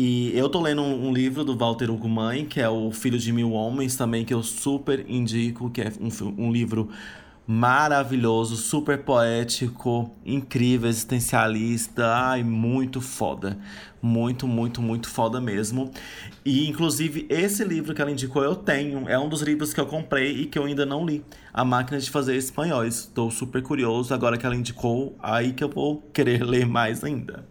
E 0.00 0.30
eu 0.38 0.48
tô 0.48 0.60
lendo 0.60 0.80
um, 0.80 1.12
livro 1.12 1.42
do 1.42 1.56
Walter 1.56 1.90
Ugumãe, 1.90 2.44
que 2.44 2.60
é 2.60 2.68
o 2.68 2.92
Filho 2.92 3.18
de 3.18 3.32
Mil 3.32 3.50
Homens, 3.50 3.96
também, 3.96 4.24
que 4.24 4.32
eu 4.32 4.44
super 4.44 5.04
indico, 5.10 5.68
que 5.70 5.80
é 5.80 5.92
um, 6.00 6.44
um 6.46 6.52
livro 6.52 6.88
maravilhoso, 7.44 8.54
super 8.54 8.98
poético, 8.98 10.14
incrível, 10.24 10.88
existencialista, 10.88 12.06
ai, 12.06 12.44
muito 12.44 13.00
foda. 13.00 13.58
Muito, 14.00 14.46
muito, 14.46 14.80
muito 14.80 15.08
foda 15.08 15.40
mesmo. 15.40 15.90
E, 16.44 16.68
inclusive, 16.68 17.26
esse 17.28 17.64
livro 17.64 17.92
que 17.92 18.00
ela 18.00 18.12
indicou 18.12 18.44
eu 18.44 18.54
tenho. 18.54 19.08
É 19.08 19.18
um 19.18 19.28
dos 19.28 19.42
livros 19.42 19.74
que 19.74 19.80
eu 19.80 19.86
comprei 19.86 20.42
e 20.42 20.46
que 20.46 20.56
eu 20.56 20.64
ainda 20.64 20.86
não 20.86 21.04
li. 21.04 21.24
A 21.52 21.64
Máquina 21.64 21.98
de 21.98 22.08
Fazer 22.08 22.36
Espanhóis. 22.36 22.98
Estou 22.98 23.32
super 23.32 23.62
curioso. 23.64 24.14
Agora 24.14 24.38
que 24.38 24.46
ela 24.46 24.54
indicou, 24.54 25.16
aí 25.20 25.52
que 25.52 25.64
eu 25.64 25.68
vou 25.68 26.02
querer 26.12 26.44
ler 26.46 26.66
mais 26.66 27.02
ainda. 27.02 27.44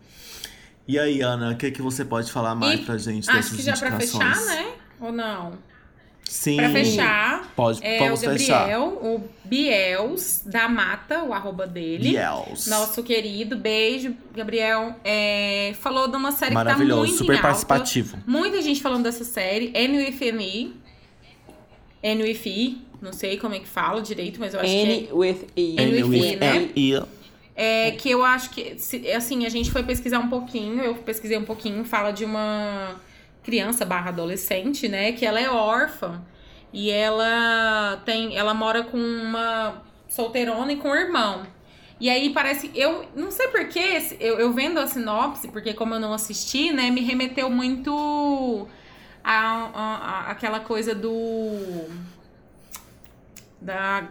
E 0.87 0.97
aí, 0.97 1.21
Ana, 1.21 1.51
o 1.51 1.57
que, 1.57 1.69
que 1.71 1.81
você 1.81 2.05
pode 2.05 2.31
falar 2.31 2.55
mais 2.55 2.79
e 2.79 2.83
pra 2.83 2.97
gente 2.97 3.29
Acho 3.29 3.55
que 3.55 3.61
já 3.61 3.75
pra 3.75 3.99
fechar, 3.99 4.35
né? 4.45 4.73
Ou 5.01 5.11
não? 5.11 5.53
Sim. 6.23 6.57
Pra 6.57 6.69
fechar, 6.69 7.53
pode, 7.55 7.79
é 7.85 7.99
vamos 7.99 8.21
o 8.21 8.25
Gabriel, 8.25 8.37
fechar. 8.37 8.79
o 8.79 9.23
Biels 9.45 10.43
da 10.45 10.67
Mata, 10.67 11.23
o 11.23 11.33
arroba 11.33 11.65
dele. 11.65 12.09
Biels. 12.09 12.67
Nosso 12.67 13.01
querido, 13.01 13.55
beijo, 13.57 14.13
Gabriel. 14.35 14.95
É, 15.03 15.73
falou 15.79 16.07
de 16.07 16.17
uma 16.17 16.31
série 16.31 16.51
que 16.51 16.57
tá 16.57 16.63
Maravilhoso, 16.65 17.03
muito 17.03 17.17
super 17.17 17.33
em 17.33 17.35
alta. 17.37 17.47
participativo. 17.47 18.17
Muita 18.27 18.61
gente 18.61 18.81
falando 18.81 19.03
dessa 19.03 19.23
série. 19.23 19.71
N 19.73 19.97
with 19.97 20.17
E. 20.21 20.73
N 22.03 22.23
with 22.23 22.41
E. 22.45 22.77
Não 23.01 23.13
sei 23.13 23.37
como 23.37 23.53
é 23.55 23.59
que 23.59 23.67
fala 23.67 24.01
direito, 24.01 24.39
mas 24.39 24.53
eu 24.53 24.59
acho 24.59 24.69
N 24.69 25.01
que 25.03 25.09
é. 25.09 25.13
with 25.13 25.47
E. 25.55 25.75
N 25.81 26.03
with 26.03 26.33
E, 26.33 26.35
né? 26.35 26.69
E 26.75 27.03
É, 27.57 27.91
que 27.93 28.11
eu 28.11 28.23
acho 28.23 28.51
que, 28.51 28.77
assim, 29.15 29.45
a 29.47 29.49
gente 29.49 29.71
foi 29.71 29.81
pesquisar 29.83 30.19
um 30.19 30.29
pouquinho, 30.29 30.83
eu 30.83 30.93
pesquisei 30.95 31.37
um 31.37 31.43
pouquinho, 31.45 31.83
fala 31.83 32.11
de 32.11 32.23
uma 32.23 32.95
criança 33.43 33.83
barra 33.85 34.09
adolescente, 34.09 34.87
né, 34.87 35.11
que 35.13 35.25
ela 35.25 35.39
é 35.39 35.49
órfã 35.49 36.21
e 36.71 36.91
ela 36.91 37.99
tem, 38.05 38.37
ela 38.37 38.53
mora 38.53 38.83
com 38.83 38.97
uma 38.99 39.81
solteirona 40.07 40.73
e 40.73 40.77
com 40.77 40.89
um 40.89 40.95
irmão. 40.95 41.47
E 41.99 42.09
aí 42.11 42.29
parece, 42.31 42.69
eu 42.75 43.05
não 43.15 43.31
sei 43.31 43.47
porquê, 43.47 44.03
eu, 44.19 44.37
eu 44.39 44.53
vendo 44.53 44.79
a 44.79 44.85
sinopse, 44.85 45.47
porque 45.47 45.73
como 45.73 45.95
eu 45.95 45.99
não 45.99 46.13
assisti, 46.13 46.71
né, 46.71 46.91
me 46.91 47.01
remeteu 47.01 47.49
muito 47.49 48.67
a, 49.23 49.33
a- 49.73 49.97
a- 50.27 50.31
aquela 50.31 50.59
coisa 50.59 50.93
do 50.93 51.89
da 53.61 54.07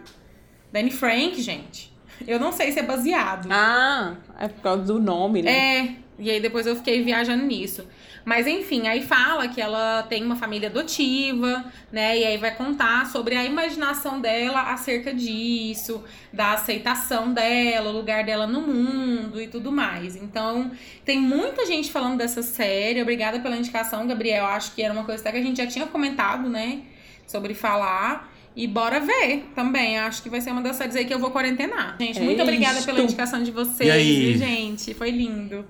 da 0.71 0.79
Anne 0.79 0.91
Frank, 0.91 1.41
gente. 1.41 1.91
Eu 2.25 2.39
não 2.39 2.51
sei 2.51 2.71
se 2.71 2.79
é 2.79 2.83
baseado. 2.83 3.47
Ah, 3.51 4.15
é 4.39 4.47
por 4.47 4.61
causa 4.61 4.83
do 4.83 4.99
nome, 4.99 5.41
né? 5.41 5.51
É, 5.51 5.95
e 6.19 6.31
aí 6.31 6.39
depois 6.39 6.65
eu 6.65 6.75
fiquei 6.75 7.03
viajando 7.03 7.43
nisso. 7.45 7.85
Mas 8.27 8.45
enfim, 8.45 8.87
aí 8.87 9.03
fala 9.03 9.47
que 9.47 9.61
ela 9.61 10.03
tem 10.03 10.21
uma 10.21 10.35
família 10.35 10.67
adotiva, 10.67 11.63
né? 11.89 12.19
E 12.19 12.25
aí 12.25 12.37
vai 12.37 12.53
contar 12.53 13.05
sobre 13.05 13.37
a 13.37 13.45
imaginação 13.45 14.19
dela 14.19 14.73
acerca 14.73 15.13
disso, 15.13 16.03
da 16.33 16.51
aceitação 16.51 17.31
dela, 17.31 17.89
o 17.89 17.93
lugar 17.93 18.25
dela 18.25 18.45
no 18.45 18.59
mundo 18.59 19.39
e 19.39 19.47
tudo 19.47 19.71
mais. 19.71 20.17
Então, 20.17 20.69
tem 21.05 21.17
muita 21.17 21.65
gente 21.65 21.89
falando 21.89 22.17
dessa 22.17 22.41
série. 22.41 23.01
Obrigada 23.01 23.39
pela 23.39 23.55
indicação, 23.55 24.05
Gabriel. 24.05 24.45
Acho 24.45 24.75
que 24.75 24.81
era 24.81 24.93
uma 24.93 25.05
coisa 25.05 25.21
até 25.21 25.31
que 25.31 25.37
a 25.37 25.41
gente 25.41 25.63
já 25.63 25.67
tinha 25.67 25.87
comentado, 25.87 26.49
né? 26.49 26.81
Sobre 27.25 27.53
falar. 27.53 28.29
E 28.57 28.65
bora 28.67 28.99
ver 28.99 29.51
também. 29.55 29.99
Acho 29.99 30.23
que 30.23 30.29
vai 30.29 30.41
ser 30.41 30.49
uma 30.51 30.61
das 30.63 30.75
séries 30.77 30.95
aí 30.95 31.05
que 31.05 31.13
eu 31.13 31.19
vou 31.19 31.29
quarentenar. 31.31 31.95
Gente, 31.99 32.17
É 32.19 32.23
muito 32.23 32.41
obrigada 32.41 32.81
pela 32.81 32.97
isto. 32.97 33.03
indicação 33.03 33.43
de 33.43 33.51
vocês, 33.51 33.87
E 33.87 33.91
aí? 33.91 34.31
viu, 34.33 34.37
gente? 34.39 34.93
Foi 34.95 35.11
lindo. 35.11 35.63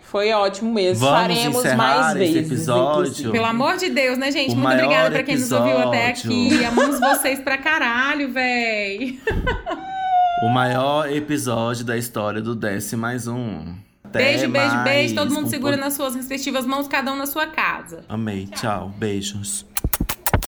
Foi 0.00 0.32
ótimo 0.32 0.72
mesmo. 0.72 1.06
Vamos 1.06 1.20
Faremos 1.36 1.74
mais 1.76 2.16
esse 2.16 2.18
vezes. 2.32 2.50
episódio? 2.50 3.02
inclusive. 3.02 3.30
Pelo 3.32 3.44
amor 3.44 3.76
de 3.76 3.90
Deus, 3.90 4.18
né, 4.18 4.32
gente? 4.32 4.54
O 4.54 4.56
Muito 4.56 4.72
obrigada 4.74 5.10
pra 5.10 5.22
quem 5.22 5.36
nos 5.36 5.52
ouviu 5.52 5.78
até 5.78 6.10
episódio. 6.10 6.46
aqui. 6.48 6.64
Amamos 6.64 6.98
vocês 6.98 7.38
pra 7.38 7.58
caralho, 7.58 8.32
véi. 8.32 9.20
O 10.42 10.48
maior 10.48 11.08
episódio 11.12 11.84
da 11.84 11.96
história 11.98 12.40
do 12.40 12.54
Desce 12.56 12.96
Mais 12.96 13.28
Um. 13.28 13.74
Até 14.02 14.18
Beijo, 14.20 14.48
beijo, 14.48 14.74
mais. 14.74 14.84
beijo. 14.84 15.14
Todo 15.14 15.32
mundo 15.32 15.48
segura 15.48 15.76
nas 15.76 15.92
suas 15.92 16.16
respectivas 16.16 16.66
mãos, 16.66 16.88
cada 16.88 17.12
um 17.12 17.16
na 17.16 17.26
sua 17.26 17.46
casa. 17.46 18.02
Amei. 18.08 18.46
Tchau. 18.46 18.92
Beijos. 18.96 19.64